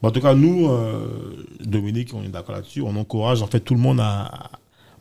bon, 0.00 0.08
en 0.08 0.10
tout 0.10 0.20
cas 0.20 0.34
nous, 0.34 0.68
euh, 0.68 1.46
Dominique, 1.60 2.12
on 2.14 2.22
est 2.22 2.28
d'accord 2.28 2.54
là-dessus, 2.54 2.82
on 2.82 2.96
encourage 2.96 3.42
en 3.42 3.46
fait 3.46 3.60
tout 3.60 3.74
le 3.74 3.80
monde 3.80 4.00
à 4.00 4.50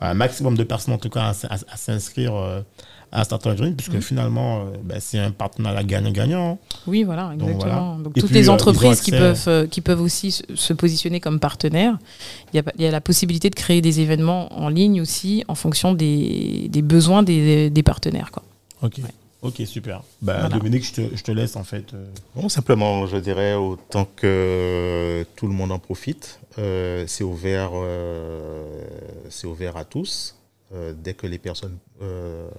un 0.02 0.14
maximum 0.14 0.56
de 0.58 0.64
personnes 0.64 0.94
en 0.94 0.98
tout 0.98 1.10
cas 1.10 1.22
à, 1.26 1.54
à- 1.54 1.54
à 1.74 1.78
s'inscrire 1.78 2.36
euh, 2.36 2.62
à 3.14 3.26
Startup 3.26 3.54
Dream, 3.56 3.76
puisque 3.76 4.00
finalement, 4.00 4.62
euh, 4.62 4.64
ben, 4.84 4.98
c'est 5.02 5.20
un 5.20 5.32
partenariat 5.32 5.84
gagnant-gagnant. 5.84 6.58
Oui, 6.88 7.04
voilà, 7.04 7.34
Donc, 7.38 7.50
exactement. 7.50 7.98
Donc, 8.00 8.18
Et 8.18 8.22
toutes 8.22 8.30
puis, 8.30 8.40
les 8.40 8.48
euh, 8.48 8.54
entreprises 8.54 9.02
qui, 9.02 9.12
peuvent, 9.12 9.44
euh, 9.48 9.68
qui 9.68 9.82
peuvent 9.82 10.00
aussi 10.02 10.32
se, 10.32 10.72
positionner 10.74 11.20
comme 11.20 11.38
partenaires, 11.42 11.98
il 12.54 12.56
y, 12.56 12.60
a, 12.60 12.64
pas- 12.64 12.72
il 12.78 12.84
y 12.84 12.88
a 12.88 12.92
la 12.92 13.02
possibilité 13.02 13.50
de 13.50 13.56
créer 13.56 13.82
des 13.82 14.00
événements 14.00 14.48
en 14.58 14.70
ligne 14.70 15.02
aussi 15.02 15.44
en 15.50 15.56
fonction 15.56 15.94
des, 15.94 16.68
des 16.70 16.82
besoins 16.82 17.22
des, 17.22 17.70
des 17.70 17.84
partenaires. 17.84 18.32
Quoi. 18.32 18.44
Ok. 18.82 19.02
Ok, 19.42 19.62
super. 19.66 20.04
Ben, 20.22 20.40
Voilà. 20.40 20.50
Dominique, 20.58 20.86
je 20.86 20.94
te, 20.94 21.16
je 21.16 21.24
te 21.24 21.32
laisse 21.32 21.56
en 21.56 21.64
fait. 21.64 21.94
euh, 21.94 22.06
Bon, 22.36 22.48
simplement, 22.48 23.08
je 23.08 23.18
dirais 23.18 23.56
autant 23.56 24.06
que 24.16 25.26
tout 25.36 25.48
le 25.48 25.54
monde 25.54 25.72
en 25.72 25.80
profite. 25.80 26.40
euh, 26.60 27.06
c'est 27.08 27.24
ouvert, 27.24 27.72
euh, 27.74 28.84
c'est 29.30 29.48
ouvert 29.48 29.78
à 29.78 29.86
tous. 29.86 30.36
Euh, 30.74 30.94
dès 30.96 31.14
que 31.16 31.26
les 31.28 31.40
personnes 31.40 31.78
euh, 32.02 32.50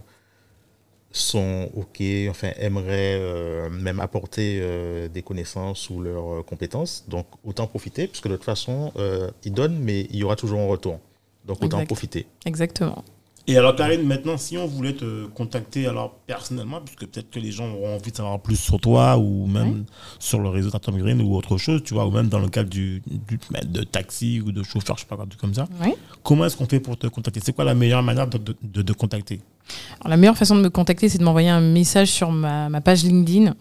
sont 1.12 1.70
ok, 1.74 2.02
enfin 2.30 2.50
aimeraient 2.59 3.16
euh, 3.20 3.68
même 3.70 4.00
apporter 4.00 4.59
euh, 4.62 5.09
des 5.09 5.22
connaissances 5.22 5.88
ou 5.90 6.00
leurs 6.00 6.40
euh, 6.40 6.42
compétences, 6.42 7.04
donc 7.09 7.26
autant 7.44 7.66
profiter, 7.66 8.06
puisque 8.09 8.28
de 8.28 8.36
toute 8.36 8.44
façon, 8.44 8.92
euh, 8.96 9.30
ils 9.44 9.52
donnent, 9.52 9.78
mais 9.78 10.00
il 10.10 10.16
y 10.16 10.24
aura 10.24 10.36
toujours 10.36 10.59
un 10.60 10.66
retour. 10.66 10.98
Donc 11.44 11.62
autant 11.62 11.80
en 11.80 11.86
profiter. 11.86 12.26
Exactement. 12.46 13.04
Et 13.48 13.56
alors, 13.59 13.74
Karine, 13.74 14.02
maintenant, 14.06 14.36
si 14.39 14.56
on 14.56 14.66
voulait 14.66 14.93
te 14.93 15.27
contacter 15.27 15.89
alors 15.89 16.12
personnellement, 16.28 16.81
puisque 16.81 17.06
peut-être 17.06 17.28
que 17.28 17.40
les 17.40 17.51
gens 17.51 17.69
auront 17.73 17.97
envie 17.97 18.12
de 18.12 18.16
savoir 18.16 18.39
plus 18.40 18.55
sur 18.56 18.78
toi 18.78 19.16
ou 19.19 19.47
même 19.47 19.85
sur 20.20 20.39
le 20.39 20.48
réseau 20.48 20.70
Tatom 20.70 20.97
Green 20.97 21.20
ou 21.20 21.35
autre 21.35 21.56
chose, 21.59 21.82
tu 21.85 21.93
vois, 21.94 22.06
ou 22.06 22.12
même 22.12 22.28
dans 22.28 22.39
le 22.39 22.48
cadre 22.48 22.70
du, 22.70 23.02
du- 23.06 23.40
ben, 23.51 23.62
de 23.69 23.82
taxi 23.82 24.40
ou 24.47 24.52
de 24.52 24.62
chauffeur, 24.62 24.97
je 24.97 25.02
sais 25.02 25.06
pas 25.09 25.16
quoi, 25.16 25.27
comme 25.40 25.55
ça, 25.55 25.66
comment 26.23 26.44
est-ce 26.47 26.56
qu'on 26.56 26.66
fait 26.66 26.78
pour 26.81 26.97
te 26.97 27.09
contacter? 27.09 27.40
C'est 27.44 27.52
quoi 27.52 27.64
la 27.64 27.74
meilleure 27.74 28.02
manière 28.05 28.28
de 28.28 28.39
de- 28.39 28.55
de 28.62 28.82
te 28.82 28.93
contacter? 28.93 29.40
Alors, 30.01 30.10
la 30.10 30.16
meilleure 30.16 30.36
façon 30.36 30.55
de 30.56 30.60
me 30.60 30.70
contacter, 30.70 31.09
c'est 31.09 31.19
de 31.19 31.24
m'envoyer 31.24 31.48
un 31.48 31.60
message 31.60 32.09
sur 32.12 32.31
ma, 32.31 32.69
ma 32.69 32.81
page 32.81 33.02
LinkedIn, 33.05 33.55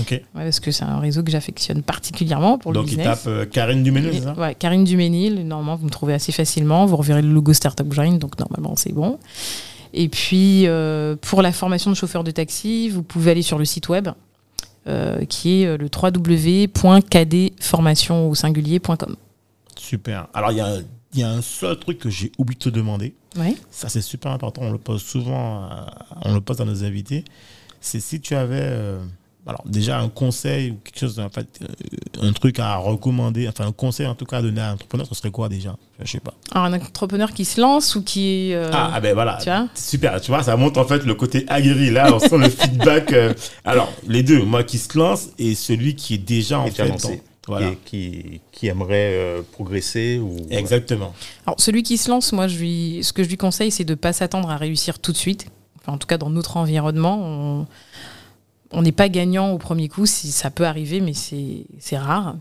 Ok. 0.00 0.10
ouais, 0.10 0.22
parce 0.34 0.60
que 0.60 0.70
c'est 0.70 0.84
un 0.84 0.98
réseau 0.98 1.22
que 1.22 1.30
j'affectionne 1.30 1.82
particulièrement 1.82 2.56
pour 2.58 2.72
le 2.72 2.78
Donc, 2.78 2.86
il 2.90 2.96
business. 2.96 3.22
tape 3.24 3.26
euh, 3.26 3.44
Karine 3.46 3.82
Duménil, 3.82 4.10
Et- 4.10 4.14
c'est 4.14 4.22
ça? 4.24 4.34
ouais, 4.34 4.54
Karine 4.54 4.84
Duménil, 4.84 5.46
normalement, 5.46 5.76
vous 5.76 5.84
me 5.86 5.90
trouvez 5.90 6.14
assez 6.14 6.32
facilement. 6.32 6.86
Vous 6.86 6.96
reverrez 6.96 7.22
le 7.22 7.28
logo 7.32 7.52
Startup 7.52 7.86
Grind, 7.86 8.18
donc 8.18 8.38
normalement, 8.38 8.74
c'est 8.76 8.92
bon. 8.92 9.18
Et 9.94 10.08
puis, 10.08 10.66
euh, 10.66 11.16
pour 11.20 11.42
la 11.42 11.52
formation 11.52 11.90
de 11.90 11.96
chauffeur 11.96 12.24
de 12.24 12.30
taxi, 12.30 12.88
vous 12.88 13.02
pouvez 13.02 13.32
aller 13.32 13.42
sur 13.42 13.58
le 13.58 13.64
site 13.66 13.88
web 13.90 14.08
euh, 14.88 15.24
qui 15.26 15.62
est 15.62 15.76
le 15.76 15.88
www.kdformation 17.12 18.28
au 18.28 18.34
singulier.com. 18.34 19.16
Super. 19.78 20.28
Alors, 20.34 20.52
il 20.52 20.58
y 20.58 20.60
a, 20.60 20.76
y 21.14 21.22
a 21.22 21.30
un 21.30 21.42
seul 21.42 21.78
truc 21.78 21.98
que 21.98 22.10
j'ai 22.10 22.32
oublié 22.38 22.58
de 22.58 22.64
te 22.64 22.68
demander. 22.70 23.14
Ouais. 23.36 23.54
Ça, 23.70 23.88
c'est 23.88 24.00
super 24.02 24.32
important. 24.32 24.62
On 24.62 24.72
le 24.72 24.78
pose 24.78 25.02
souvent, 25.02 25.62
à- 25.64 25.86
on 26.24 26.34
le 26.34 26.40
pose 26.40 26.60
à 26.60 26.64
nos 26.64 26.84
invités. 26.84 27.24
C'est 27.80 28.00
si 28.00 28.20
tu 28.20 28.34
avais, 28.34 28.60
alors 29.46 29.62
déjà 29.64 29.98
un 29.98 30.08
conseil 30.08 30.70
ou 30.70 30.76
quelque 30.84 30.98
chose, 31.00 31.18
en 31.18 31.28
fait, 31.28 31.46
euh, 31.62 32.28
un 32.28 32.32
truc 32.32 32.58
à 32.60 32.76
recommander, 32.76 33.48
enfin 33.48 33.66
un 33.66 33.72
conseil 33.72 34.06
en 34.06 34.14
tout 34.14 34.24
cas 34.24 34.38
à 34.38 34.42
donner 34.42 34.60
à 34.60 34.70
un 34.70 34.74
entrepreneur, 34.74 35.06
ce 35.06 35.14
serait 35.16 35.30
quoi 35.32 35.48
déjà? 35.48 35.76
Je 36.00 36.10
sais 36.10 36.20
pas. 36.20 36.34
Alors, 36.52 36.66
un 36.66 36.72
entrepreneur 36.74 37.32
qui 37.32 37.44
se 37.44 37.60
lance 37.60 37.94
ou 37.96 38.02
qui 38.02 38.50
est. 38.50 38.54
euh, 38.54 38.70
ah, 38.72 38.92
ah, 38.94 39.00
ben 39.00 39.14
voilà. 39.14 39.38
tu 39.42 39.46
vois? 39.50 39.66
Super, 39.74 40.20
tu 40.20 40.30
vois, 40.30 40.42
ça 40.42 40.56
montre 40.56 40.78
en 40.80 40.84
fait 40.84 41.04
le 41.04 41.14
côté 41.14 41.44
aguerri. 41.48 41.90
Là, 41.90 42.14
on 42.14 42.18
sent 42.20 42.38
le 42.38 42.48
feedback. 42.50 43.12
euh, 43.12 43.34
alors, 43.64 43.92
les 44.06 44.22
deux, 44.22 44.42
moi 44.44 44.62
qui 44.62 44.78
se 44.78 44.96
lance 44.96 45.28
et 45.38 45.54
celui 45.54 45.94
qui 45.96 46.14
est 46.14 46.18
déjà 46.18 46.60
en 46.60 46.66
fait. 46.68 46.86
lancé. 46.88 47.16
dans- 47.16 47.22
voilà. 47.48 47.70
Et 47.70 47.78
qui, 47.84 48.40
qui 48.52 48.68
aimerait 48.68 49.14
euh, 49.14 49.42
progresser 49.50 50.20
ou 50.22 50.36
Exactement. 50.50 51.12
Alors, 51.44 51.56
celui 51.60 51.82
qui 51.82 51.98
se 51.98 52.08
lance, 52.08 52.32
moi, 52.32 52.46
je 52.46 52.56
lui, 52.58 53.00
ce 53.02 53.12
que 53.12 53.24
je 53.24 53.28
lui 53.28 53.36
conseille, 53.36 53.72
c'est 53.72 53.82
de 53.84 53.90
ne 53.94 53.96
pas 53.96 54.12
s'attendre 54.12 54.48
à 54.50 54.56
réussir 54.56 55.00
tout 55.00 55.10
de 55.10 55.16
suite. 55.16 55.46
Enfin, 55.80 55.94
en 55.94 55.98
tout 55.98 56.06
cas, 56.06 56.18
dans 56.18 56.30
notre 56.30 56.56
environnement, 56.56 57.18
on 57.20 57.66
on 58.72 58.82
n'est 58.82 58.92
pas 58.92 59.08
gagnant 59.08 59.52
au 59.52 59.58
premier 59.58 59.88
coup. 59.88 60.06
Si 60.06 60.32
ça 60.32 60.50
peut 60.50 60.64
arriver, 60.66 61.00
mais 61.00 61.12
c'est 61.14 61.98
rare. 61.98 62.36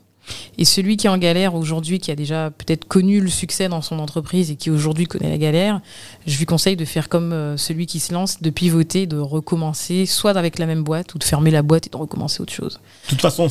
Et 0.57 0.65
celui 0.65 0.97
qui 0.97 1.07
est 1.07 1.09
en 1.09 1.17
galère 1.17 1.55
aujourd'hui, 1.55 1.99
qui 1.99 2.11
a 2.11 2.15
déjà 2.15 2.51
peut-être 2.51 2.85
connu 2.87 3.19
le 3.21 3.29
succès 3.29 3.67
dans 3.67 3.81
son 3.81 3.97
entreprise 3.97 4.51
et 4.51 4.55
qui 4.55 4.69
aujourd'hui 4.69 5.05
connaît 5.05 5.29
la 5.31 5.37
galère, 5.39 5.81
je 6.27 6.37
lui 6.37 6.45
conseille 6.45 6.75
de 6.75 6.85
faire 6.85 7.09
comme 7.09 7.33
euh, 7.33 7.57
celui 7.57 7.87
qui 7.87 7.99
se 7.99 8.13
lance, 8.13 8.39
de 8.41 8.49
pivoter, 8.51 9.07
de 9.07 9.17
recommencer, 9.17 10.05
soit 10.05 10.37
avec 10.37 10.59
la 10.59 10.67
même 10.67 10.83
boîte 10.83 11.15
ou 11.15 11.17
de 11.17 11.23
fermer 11.23 11.49
la 11.49 11.63
boîte 11.63 11.87
et 11.87 11.89
de 11.89 11.97
recommencer 11.97 12.39
autre 12.39 12.53
chose. 12.53 12.79
De 13.05 13.09
toute 13.09 13.21
façon, 13.21 13.47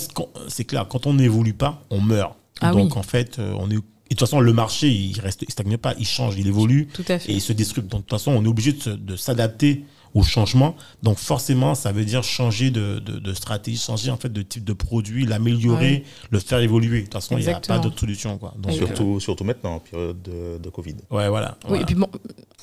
c'est 0.48 0.64
clair, 0.64 0.86
quand 0.88 1.06
on 1.06 1.14
n'évolue 1.14 1.54
pas, 1.54 1.82
on 1.90 2.00
meurt. 2.00 2.34
Ah 2.60 2.70
Donc 2.70 2.94
oui. 2.94 2.98
en 2.98 3.02
fait, 3.02 3.38
euh, 3.40 3.52
on 3.58 3.68
est. 3.70 3.74
Et 3.74 4.14
de 4.14 4.18
toute 4.18 4.20
façon, 4.20 4.40
le 4.40 4.52
marché, 4.52 4.88
il 4.88 5.20
reste, 5.20 5.42
il 5.42 5.50
stagne 5.50 5.76
pas, 5.76 5.94
il 5.98 6.06
change, 6.06 6.34
il 6.38 6.46
évolue 6.46 6.88
Tout 6.92 7.04
à 7.08 7.18
fait. 7.18 7.30
et 7.32 7.34
il 7.34 7.40
se 7.40 7.52
disrupte. 7.52 7.88
Donc 7.88 8.00
de 8.00 8.04
toute 8.06 8.18
façon, 8.18 8.32
on 8.32 8.44
est 8.44 8.48
obligé 8.48 8.72
de 8.72 9.16
s'adapter 9.16 9.84
au 10.14 10.22
changement. 10.22 10.74
Donc 11.02 11.18
forcément, 11.18 11.74
ça 11.74 11.92
veut 11.92 12.04
dire 12.04 12.22
changer 12.24 12.70
de, 12.70 12.98
de- 12.98 13.18
de 13.18 13.34
stratégie, 13.34 13.78
changer 13.78 14.10
en 14.10 14.16
fait 14.16 14.32
de 14.32 14.42
type 14.42 14.64
de 14.64 14.72
produit, 14.72 15.26
l'améliorer, 15.26 16.04
le 16.30 16.38
faire 16.40 16.58
évoluer. 16.60 16.98
De 17.00 17.04
toute 17.04 17.14
façon, 17.14 17.38
il 17.38 17.44
n'y 17.44 17.50
a 17.52 17.60
pas 17.60 17.78
d'autre 17.78 17.98
solution. 18.00 18.38
Quoi. 18.38 18.54
Donc, 18.58 18.72
Exactement. 18.72 18.96
surtout, 18.96 19.20
surtout 19.20 19.44
maintenant, 19.44 19.74
en 19.76 19.78
période 19.80 20.20
de, 20.22 20.58
de 20.58 20.68
Covid. 20.70 20.96
euh, 21.12 21.16
ouais, 21.16 21.28
voilà. 21.28 21.56
Oui, 21.62 21.68
voilà. 21.68 21.82
et 21.82 21.86
puis 21.86 21.94
bon, 21.94 22.08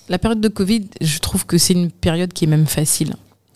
la 0.09 0.19
période 0.19 0.41
de 0.41 0.47
Covid, 0.49 0.87
je 1.01 1.19
trouve 1.19 1.45
que 1.45 1.57
c'est 1.57 1.73
une 1.73 1.91
période 1.91 2.33
qui 2.33 2.45
est 2.45 2.47
même 2.47 2.67
facile. 2.67 3.15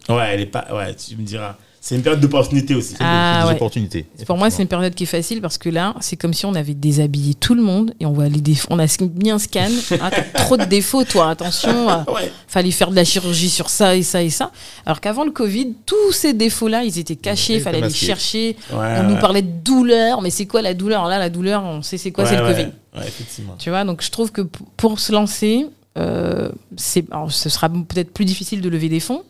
Ouais, 0.10 0.30
elle 0.34 0.42
est 0.42 0.46
pas. 0.48 0.68
Ouais, 0.74 0.96
tu 0.96 1.16
me 1.18 1.24
diras. 1.24 1.58
C'est 1.84 1.96
une 1.96 2.04
période 2.04 2.22
d'opportunité 2.22 2.76
aussi. 2.76 2.94
Ah, 3.00 3.40
des 3.42 3.50
ouais. 3.50 3.56
opportunités. 3.56 4.06
Pour 4.28 4.38
moi, 4.38 4.52
c'est 4.52 4.62
une 4.62 4.68
période 4.68 4.94
qui 4.94 5.02
est 5.04 5.08
facile 5.08 5.42
parce 5.42 5.58
que 5.58 5.68
là, 5.68 5.96
c'est 6.00 6.16
comme 6.16 6.32
si 6.32 6.46
on 6.46 6.54
avait 6.54 6.76
déshabillé 6.76 7.34
tout 7.34 7.56
le 7.56 7.64
monde 7.64 7.96
et 8.00 8.06
on 8.06 8.12
voit 8.14 8.30
les 8.30 8.40
défauts. 8.40 8.68
On 8.70 8.78
a 8.78 8.86
mis 9.20 9.32
un 9.32 9.40
scan. 9.40 9.68
Ah, 10.00 10.12
t'as 10.12 10.22
trop 10.44 10.58
de 10.58 10.66
défauts, 10.66 11.04
toi. 11.06 11.32
Attention. 11.32 11.90
euh, 11.90 12.04
Ouais. 12.14 12.32
fallait 12.48 12.70
faire 12.70 12.92
de 12.92 12.96
la 12.96 13.04
chirurgie 13.04 13.50
sur 13.50 13.68
ça 13.70 13.96
et 13.96 14.04
ça 14.04 14.22
et 14.22 14.30
ça. 14.30 14.52
Alors 14.86 15.02
qu'avant 15.02 15.24
le 15.26 15.32
Covid, 15.32 15.74
tous 15.88 16.12
ces 16.12 16.34
défauts-là, 16.34 16.84
ils 16.84 17.00
étaient 17.00 17.16
cachés. 17.16 17.56
Il 17.56 17.62
fallait 17.62 17.82
les 17.82 17.90
chercher. 17.90 18.56
Ouais, 18.72 18.98
on 19.00 19.04
nous 19.10 19.18
parlait 19.20 19.42
de 19.42 19.52
douleur. 19.64 20.22
Mais 20.22 20.30
c'est 20.30 20.46
quoi 20.46 20.62
la 20.62 20.76
douleur? 20.76 21.08
Là, 21.08 21.18
la 21.18 21.32
douleur, 21.32 21.64
on 21.64 21.82
sait 21.82 21.98
c'est 21.98 22.12
quoi, 22.12 22.28
c'est 22.28 22.38
le 22.38 22.44
Ouais, 22.46 22.54
Covid. 22.54 22.68
effectivement. 23.08 23.56
Tu 23.58 23.72
vois, 23.72 23.84
donc 23.86 24.04
je 24.04 24.12
trouve 24.12 24.32
que 24.32 24.42
pour 24.78 25.00
se 25.00 25.12
lancer, 25.12 25.66
euh, 25.98 26.50
c'est, 26.78 27.06
alors, 27.12 27.32
ce 27.32 27.50
sera 27.50 27.70
peut-être 27.70 28.14
plus 28.14 28.26
difficile 28.26 28.62
de 28.62 28.70
lever 28.70 28.88
des 28.88 29.00
fonds, 29.00 29.24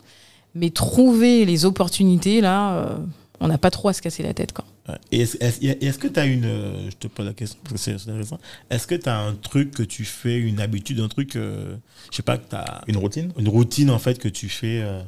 mais 0.55 0.69
trouver 0.69 1.45
les 1.45 1.65
opportunités, 1.65 2.41
là, 2.41 2.73
euh, 2.75 2.97
on 3.39 3.47
n'a 3.47 3.57
pas 3.57 3.71
trop 3.71 3.89
à 3.89 3.93
se 3.93 4.01
casser 4.01 4.23
la 4.23 4.33
tête. 4.33 4.51
Quoi. 4.53 4.65
Et 5.11 5.21
est-ce 5.21 5.37
est-ce- 5.39 5.61
est-ce 5.61 5.97
que 5.97 6.07
tu 6.07 6.19
as 6.19 6.25
une. 6.25 6.45
euh, 6.45 6.89
Je 6.89 6.95
te 6.97 7.07
pose 7.07 7.25
la 7.25 7.33
question 7.33 7.57
parce 7.63 7.73
que 7.73 7.79
c'est 7.79 7.97
c'est 7.97 8.09
intéressant. 8.09 8.39
Est-ce 8.69 8.85
que 8.87 8.95
tu 8.95 9.07
as 9.09 9.17
un 9.19 9.33
truc 9.35 9.71
que 9.71 9.83
tu 9.83 10.03
fais, 10.05 10.37
une 10.37 10.59
habitude, 10.59 10.99
un 10.99 11.07
truc. 11.07 11.35
euh, 11.35 11.75
je 12.11 12.17
sais 12.17 12.23
pas, 12.23 12.37
que 12.37 12.49
tu 12.49 12.55
as 12.55 12.81
Une 12.87 12.97
routine? 12.97 13.31
une 13.37 13.47
routine 13.49 13.89
en 13.89 13.99
fait 13.99 14.19
que 14.19 14.27
tu 14.27 14.49
fais. 14.49 14.81
euh, 14.81 15.01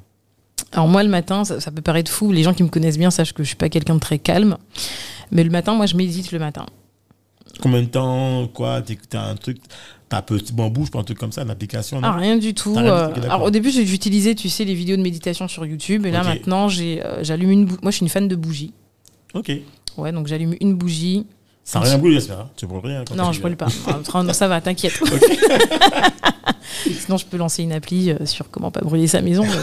Alors 0.72 0.88
moi, 0.88 1.04
le 1.04 1.10
matin, 1.10 1.44
ça, 1.44 1.60
ça 1.60 1.70
peut 1.72 1.82
paraître 1.82 2.10
fou, 2.12 2.32
les 2.32 2.44
gens 2.44 2.54
qui 2.54 2.64
me 2.64 2.70
connaissent 2.70 2.98
bien 2.98 3.12
sachent 3.12 3.34
que 3.34 3.44
je 3.44 3.48
suis 3.50 3.56
pas 3.58 3.70
quelqu'un 3.70 3.96
de 3.96 4.00
très 4.00 4.20
calme, 4.20 4.58
mais 5.32 5.44
le 5.44 5.50
matin, 5.50 5.74
moi, 5.74 5.86
je 5.86 5.96
médite 5.96 6.32
le 6.32 6.40
matin. 6.40 6.66
Combien 7.62 7.82
de 7.82 7.88
temps 7.88 8.48
Quoi? 8.48 8.82
Tu 8.82 8.98
as 9.14 9.22
un 9.24 9.36
truc. 9.36 9.58
Un 10.14 10.22
petit 10.22 10.54
bambou, 10.54 10.86
je 10.86 10.92
pas, 10.92 11.00
un 11.00 11.04
truc 11.04 11.18
comme 11.18 11.32
ça, 11.32 11.42
une 11.42 11.50
application 11.50 12.00
non 12.02 12.10
Ah, 12.10 12.18
rien 12.18 12.38
du 12.38 12.54
tout. 12.54 12.74
Rien 12.76 12.86
euh, 12.86 13.10
alors 13.24 13.44
au 13.44 13.50
début, 13.50 13.72
j'ai- 13.72 13.86
j'utilisais, 13.86 14.36
tu 14.36 14.50
sais, 14.50 14.64
les 14.66 14.76
vidéos 14.76 14.98
de 14.98 15.02
méditation 15.02 15.48
sur 15.48 15.66
YouTube, 15.66 16.06
et 16.06 16.12
là 16.12 16.22
Ok. 16.22 16.28
maintenant, 16.28 16.68
euh, 16.80 17.20
j'allume 17.22 17.50
une. 17.52 17.66
bou- 17.66 17.78
Moi, 17.82 17.92
je 17.92 17.96
suis 17.98 18.04
une 18.06 18.10
fan 18.10 18.28
de 18.28 18.36
bougies. 18.36 18.74
Ok. 19.34 19.52
Ouais, 19.98 20.12
donc 20.12 20.28
j'allume 20.28 20.56
une 20.62 20.76
bougie. 20.76 21.26
Ça 21.64 21.80
n'a 21.80 21.86
rien 21.86 21.98
brûlé, 21.98 22.16
j'espère. 22.16 22.42
hein. 22.42 22.50
Tu 22.58 22.68
brûles 22.68 22.82
rien. 22.86 23.04
quand 23.08 23.16
Non, 23.16 23.32
je 23.32 23.40
brûle 23.40 23.56
pas. 23.56 23.68
Non, 24.14 24.34
ça 24.34 24.48
va, 24.48 24.60
t'inquiète. 24.62 24.94
Sinon, 27.06 27.18
je 27.18 27.26
peux 27.26 27.38
lancer 27.38 27.64
une 27.64 27.72
appli 27.72 28.12
euh, 28.12 28.26
sur 28.26 28.50
comment 28.52 28.70
pas 28.72 28.82
brûler 28.82 29.08
sa 29.08 29.22
maison. 29.22 29.46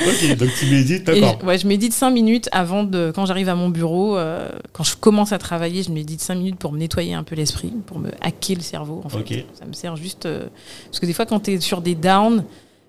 ok, 0.00 0.36
donc 0.36 0.50
tu 0.58 0.66
médites, 0.66 1.04
d'accord. 1.04 1.42
Ouais, 1.44 1.58
je 1.58 1.66
médite 1.66 1.92
5 1.92 2.10
minutes 2.10 2.48
avant 2.52 2.84
de. 2.84 3.12
Quand 3.14 3.26
j'arrive 3.26 3.48
à 3.48 3.54
mon 3.54 3.68
bureau, 3.68 4.16
euh, 4.16 4.48
quand 4.72 4.84
je 4.84 4.96
commence 4.96 5.32
à 5.32 5.38
travailler, 5.38 5.82
je 5.82 5.90
médite 5.90 6.20
5 6.20 6.34
minutes 6.36 6.56
pour 6.56 6.72
me 6.72 6.78
nettoyer 6.78 7.14
un 7.14 7.22
peu 7.22 7.34
l'esprit, 7.34 7.72
pour 7.86 7.98
me 7.98 8.10
hacker 8.20 8.56
le 8.56 8.62
cerveau. 8.62 9.00
En 9.04 9.08
fait. 9.08 9.46
Ça 9.58 9.66
me 9.66 9.72
sert 9.72 9.96
juste. 9.96 10.26
Euh, 10.26 10.46
parce 10.86 11.00
que 11.00 11.06
des 11.06 11.12
fois, 11.12 11.26
quand 11.26 11.40
tu 11.40 11.52
es 11.52 11.60
sur 11.60 11.80
des 11.80 11.94
downs, 11.94 12.44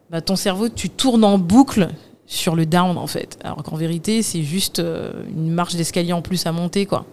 bah, 0.09 0.21
ton 0.21 0.35
cerveau, 0.35 0.69
tu 0.69 0.89
tournes 0.89 1.23
en 1.23 1.37
boucle 1.37 1.89
sur 2.25 2.55
le 2.55 2.65
down, 2.65 2.97
en 2.97 3.07
fait. 3.07 3.39
Alors 3.43 3.63
qu'en 3.63 3.75
vérité, 3.75 4.21
c'est 4.21 4.43
juste 4.43 4.79
une 4.79 5.51
marche 5.51 5.75
d'escalier 5.75 6.13
en 6.13 6.21
plus 6.21 6.45
à 6.45 6.51
monter, 6.51 6.85
quoi. 6.85 7.05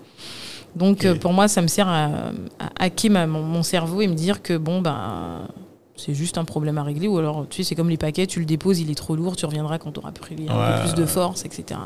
Donc 0.75 1.11
pour 1.21 1.33
moi, 1.33 1.49
ça 1.49 1.63
me 1.63 1.69
sert 1.69 1.89
à, 1.89 2.33
hacker 2.79 3.27
mon, 3.27 3.63
cerveau 3.63 4.03
et 4.03 4.09
me 4.09 4.15
dire 4.15 4.43
que 4.43 4.59
bon, 4.59 4.83
ben, 4.83 5.49
c'est 5.97 6.15
juste 6.15 6.39
un 6.39 6.45
problème 6.45 6.79
à 6.79 6.83
régler. 6.83 7.09
Ou 7.09 7.19
alors, 7.19 7.47
tu 7.49 7.63
sais, 7.63 7.69
c'est 7.71 7.75
comme 7.75 7.89
les 7.89 7.97
paquets, 7.97 8.27
tu 8.27 8.41
le 8.41 8.47
déposes, 8.47 8.81
il 8.81 8.91
est 8.91 8.95
trop 8.95 9.17
lourd, 9.17 9.37
tu 9.37 9.47
reviendras 9.47 9.79
quand 9.79 9.93
tu 9.93 10.01
auras 10.01 10.13
pris 10.13 10.37
un 10.49 10.79
peu 10.79 10.89
plus 10.89 10.95
de 10.95 11.07
force, 11.07 11.45
etc. 11.45 11.81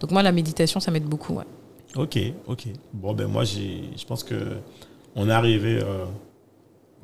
Donc 0.00 0.10
moi, 0.10 0.22
la 0.22 0.32
méditation, 0.32 0.80
ça 0.80 0.90
m'aide 0.90 1.04
beaucoup. 1.04 1.34
Ouais. 1.34 1.44
Ok, 1.96 2.18
ok. 2.46 2.68
Bon, 2.92 3.14
ben 3.14 3.26
moi, 3.26 3.44
je 3.44 4.04
pense 4.04 4.24
que 4.24 4.56
on 5.16 5.28
est 5.28 5.32
arrivé 5.32 5.80
euh, 5.82 6.04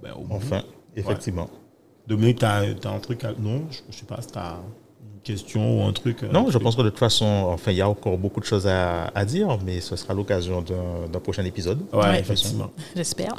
ben, 0.02 0.12
au 0.14 0.26
Enfin, 0.30 0.62
effectivement. 0.94 1.50
Dominique, 2.06 2.38
tu 2.38 2.44
as, 2.44 2.60
un 2.84 3.00
truc 3.00 3.24
à... 3.24 3.32
Non, 3.32 3.64
je, 3.70 3.80
ne 3.88 3.92
sais 3.92 4.06
pas 4.06 4.20
si 4.22 4.28
tu 4.28 4.38
as 4.38 4.60
question 5.26 5.78
ou 5.78 5.82
un 5.86 5.92
truc 5.92 6.22
euh, 6.22 6.28
Non, 6.32 6.50
je 6.50 6.58
pense 6.58 6.76
que 6.76 6.82
de 6.82 6.88
toute 6.88 6.98
façon, 6.98 7.26
enfin, 7.48 7.72
il 7.72 7.76
y 7.76 7.80
a 7.80 7.88
encore 7.88 8.16
beaucoup 8.16 8.40
de 8.40 8.44
choses 8.44 8.66
à, 8.66 9.24
dire, 9.24 9.58
mais 9.64 9.80
ce 9.80 9.96
sera 9.96 10.14
l'occasion 10.14 10.62
d'un 10.62 11.20
prochain 11.20 11.44
épisode. 11.44 11.80
Ouais, 11.92 12.20
effectivement. 12.20 12.70
J'espère. 12.94 13.34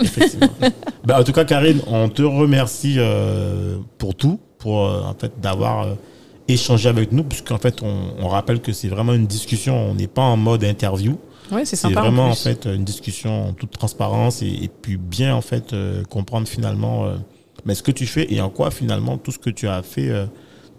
ben, 1.05 1.19
en 1.19 1.23
tout 1.23 1.31
cas, 1.31 1.45
Karine, 1.45 1.79
on 1.87 2.09
te 2.09 2.21
remercie 2.21 2.95
euh, 2.97 3.77
pour 3.97 4.15
tout, 4.15 4.39
pour 4.59 4.85
euh, 4.85 5.01
en 5.03 5.13
fait 5.13 5.39
d'avoir 5.39 5.87
échangé 6.49 6.89
avec 6.89 7.11
nous, 7.11 7.23
puisqu'en 7.23 7.57
fait, 7.57 7.81
on, 7.81 8.27
rappelle 8.27 8.61
que 8.61 8.73
c'est 8.73 8.89
vraiment 8.89 9.13
une 9.13 9.27
discussion, 9.27 9.91
on 9.91 9.95
n'est 9.95 10.07
pas 10.07 10.21
en 10.21 10.37
mode 10.37 10.63
interview. 10.63 11.17
Ouais, 11.51 11.63
c'est 11.63 11.77
sympa. 11.77 11.95
C'est 11.95 12.01
vraiment 12.01 12.27
en, 12.27 12.35
fait 12.35 12.65
une 12.65 12.83
discussion 12.83 13.49
en 13.49 13.53
toute 13.53 13.71
transparence 13.71 14.41
et, 14.41 14.69
puis 14.81 14.97
bien 14.97 15.33
en 15.33 15.41
fait 15.41 15.73
comprendre 16.09 16.45
finalement 16.45 17.09
mais 17.65 17.73
ce 17.73 17.81
que 17.81 17.91
tu 17.91 18.05
fais 18.05 18.33
et 18.33 18.41
en 18.41 18.49
quoi 18.49 18.69
finalement 18.69 19.17
tout 19.17 19.31
ce 19.31 19.39
que 19.39 19.49
tu 19.49 19.65
as 19.69 19.81
fait 19.81 20.11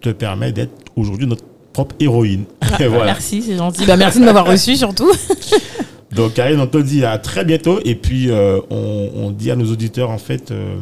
te 0.01 0.11
permet 0.11 0.53
d'être 0.53 0.73
aujourd'hui 0.97 1.27
notre 1.27 1.45
propre 1.73 1.95
héroïne. 2.01 2.45
Ah, 2.61 2.77
voilà. 2.89 3.05
Merci, 3.07 3.43
c'est 3.43 3.57
gentil. 3.57 3.87
Bah, 3.87 3.97
merci 3.97 4.21
de 4.21 4.25
m'avoir 4.25 4.47
reçu 4.47 4.77
surtout. 4.77 5.11
Donc 6.15 6.35
Karine, 6.35 6.61
on 6.61 6.67
te 6.67 6.79
dit 6.79 7.05
à 7.05 7.19
très 7.19 7.45
bientôt 7.45 7.81
et 7.85 7.95
puis 7.95 8.31
euh, 8.31 8.61
on, 8.71 9.31
dit 9.31 9.51
à 9.51 9.57
nos 9.57 9.71
auditeurs 9.71 10.11
en 10.11 10.19
fait 10.19 10.51
euh, 10.51 10.77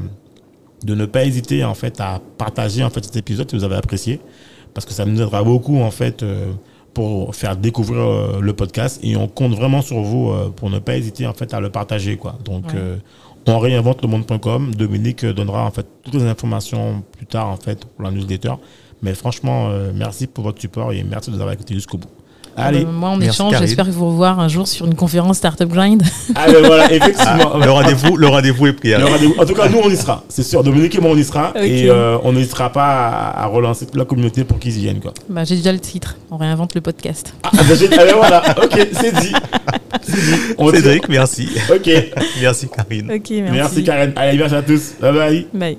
de 0.84 0.94
ne 0.94 1.04
pas 1.04 1.24
hésiter 1.24 1.64
en 1.64 1.74
fait 1.74 2.00
à 2.00 2.20
partager 2.38 2.84
en 2.84 2.90
fait 2.90 3.04
cet 3.04 3.16
épisode 3.16 3.50
si 3.50 3.56
vous 3.56 3.64
avez 3.64 3.74
apprécié 3.74 4.20
parce 4.72 4.86
que 4.86 4.92
ça 4.92 5.04
nous 5.04 5.20
aidera 5.20 5.42
beaucoup 5.42 5.80
en 5.80 5.90
fait 5.90 6.22
euh, 6.22 6.52
pour 6.94 7.34
faire 7.34 7.56
découvrir 7.56 8.40
le 8.40 8.52
podcast 8.54 9.00
et 9.02 9.16
on 9.16 9.28
compte 9.28 9.52
vraiment 9.54 9.82
sur 9.82 10.00
vous 10.00 10.32
pour 10.56 10.70
ne 10.70 10.78
pas 10.78 10.96
hésiter 10.96 11.26
en 11.26 11.34
fait 11.34 11.52
à 11.52 11.60
le 11.60 11.68
partager 11.68 12.16
quoi. 12.16 12.38
Donc 12.42 12.64
on 13.46 13.58
réinvente 13.58 14.00
le 14.00 14.08
monde.com. 14.08 14.74
Dominique 14.74 15.26
donnera 15.26 15.66
en 15.66 15.70
fait 15.70 15.86
toutes 16.02 16.14
les 16.14 16.24
informations 16.24 17.04
plus 17.12 17.26
tard 17.26 17.48
en 17.48 17.56
fait 17.58 17.84
pour 17.84 18.02
la 18.02 18.10
newsletter. 18.10 18.54
Mais 19.02 19.14
franchement, 19.14 19.68
euh, 19.70 19.92
merci 19.94 20.26
pour 20.26 20.44
votre 20.44 20.60
support 20.60 20.92
et 20.92 21.02
merci 21.02 21.30
de 21.30 21.36
nous 21.36 21.40
avoir 21.40 21.54
écoutés 21.54 21.74
jusqu'au 21.74 21.98
bout. 21.98 22.08
Allez. 22.56 22.84
Euh, 22.84 22.90
moi, 22.90 23.10
en 23.10 23.20
échange, 23.20 23.54
j'espère 23.58 23.84
vous 23.90 24.06
revoir 24.06 24.40
un 24.40 24.48
jour 24.48 24.66
sur 24.66 24.86
une 24.86 24.94
conférence 24.94 25.36
Startup 25.36 25.68
Grind. 25.68 26.02
Ah, 26.34 26.46
ben 26.50 26.64
voilà, 26.64 26.90
effectivement. 26.92 27.52
Ah, 27.54 27.64
le 27.64 27.70
rendez-vous, 27.70 28.16
le 28.16 28.26
rendez-vous 28.26 28.66
est 28.68 28.72
pris. 28.72 28.94
Hein. 28.94 29.04
en 29.38 29.44
tout 29.44 29.54
cas, 29.54 29.68
nous, 29.68 29.78
on 29.82 29.90
y 29.90 29.96
sera. 29.96 30.24
C'est 30.28 30.42
sûr. 30.42 30.62
Dominique 30.64 30.94
et 30.94 31.00
moi, 31.00 31.10
on 31.10 31.16
y 31.16 31.24
sera. 31.24 31.52
Et 31.62 31.90
euh, 31.90 32.16
on 32.24 32.32
n'hésitera 32.32 32.72
pas 32.72 33.34
à, 33.36 33.46
relancer 33.46 33.84
toute 33.84 33.96
la 33.96 34.06
communauté 34.06 34.44
pour 34.44 34.58
qu'ils 34.58 34.78
y 34.78 34.80
viennent. 34.80 35.00
Quoi. 35.00 35.12
Bah, 35.28 35.44
j'ai 35.44 35.56
déjà 35.56 35.72
le 35.72 35.80
titre. 35.80 36.16
On 36.30 36.38
réinvente 36.38 36.74
le 36.74 36.80
podcast. 36.80 37.34
Ah, 37.42 37.50
bah, 37.52 37.74
allez, 38.00 38.12
voilà. 38.14 38.42
Ok, 38.62 38.88
c'est 38.92 39.14
dit. 39.20 39.32
Cédric, 40.72 41.08
merci. 41.08 41.48
Ok. 41.70 41.90
merci, 42.40 42.68
Karine. 42.68 43.12
Ok, 43.12 43.30
merci. 43.30 43.52
Merci, 43.52 43.84
Karine. 43.84 44.12
Allez, 44.16 44.38
merci 44.38 44.54
à 44.54 44.62
tous. 44.62 44.94
Bye 45.00 45.12
bye. 45.12 45.46
Bye. 45.52 45.78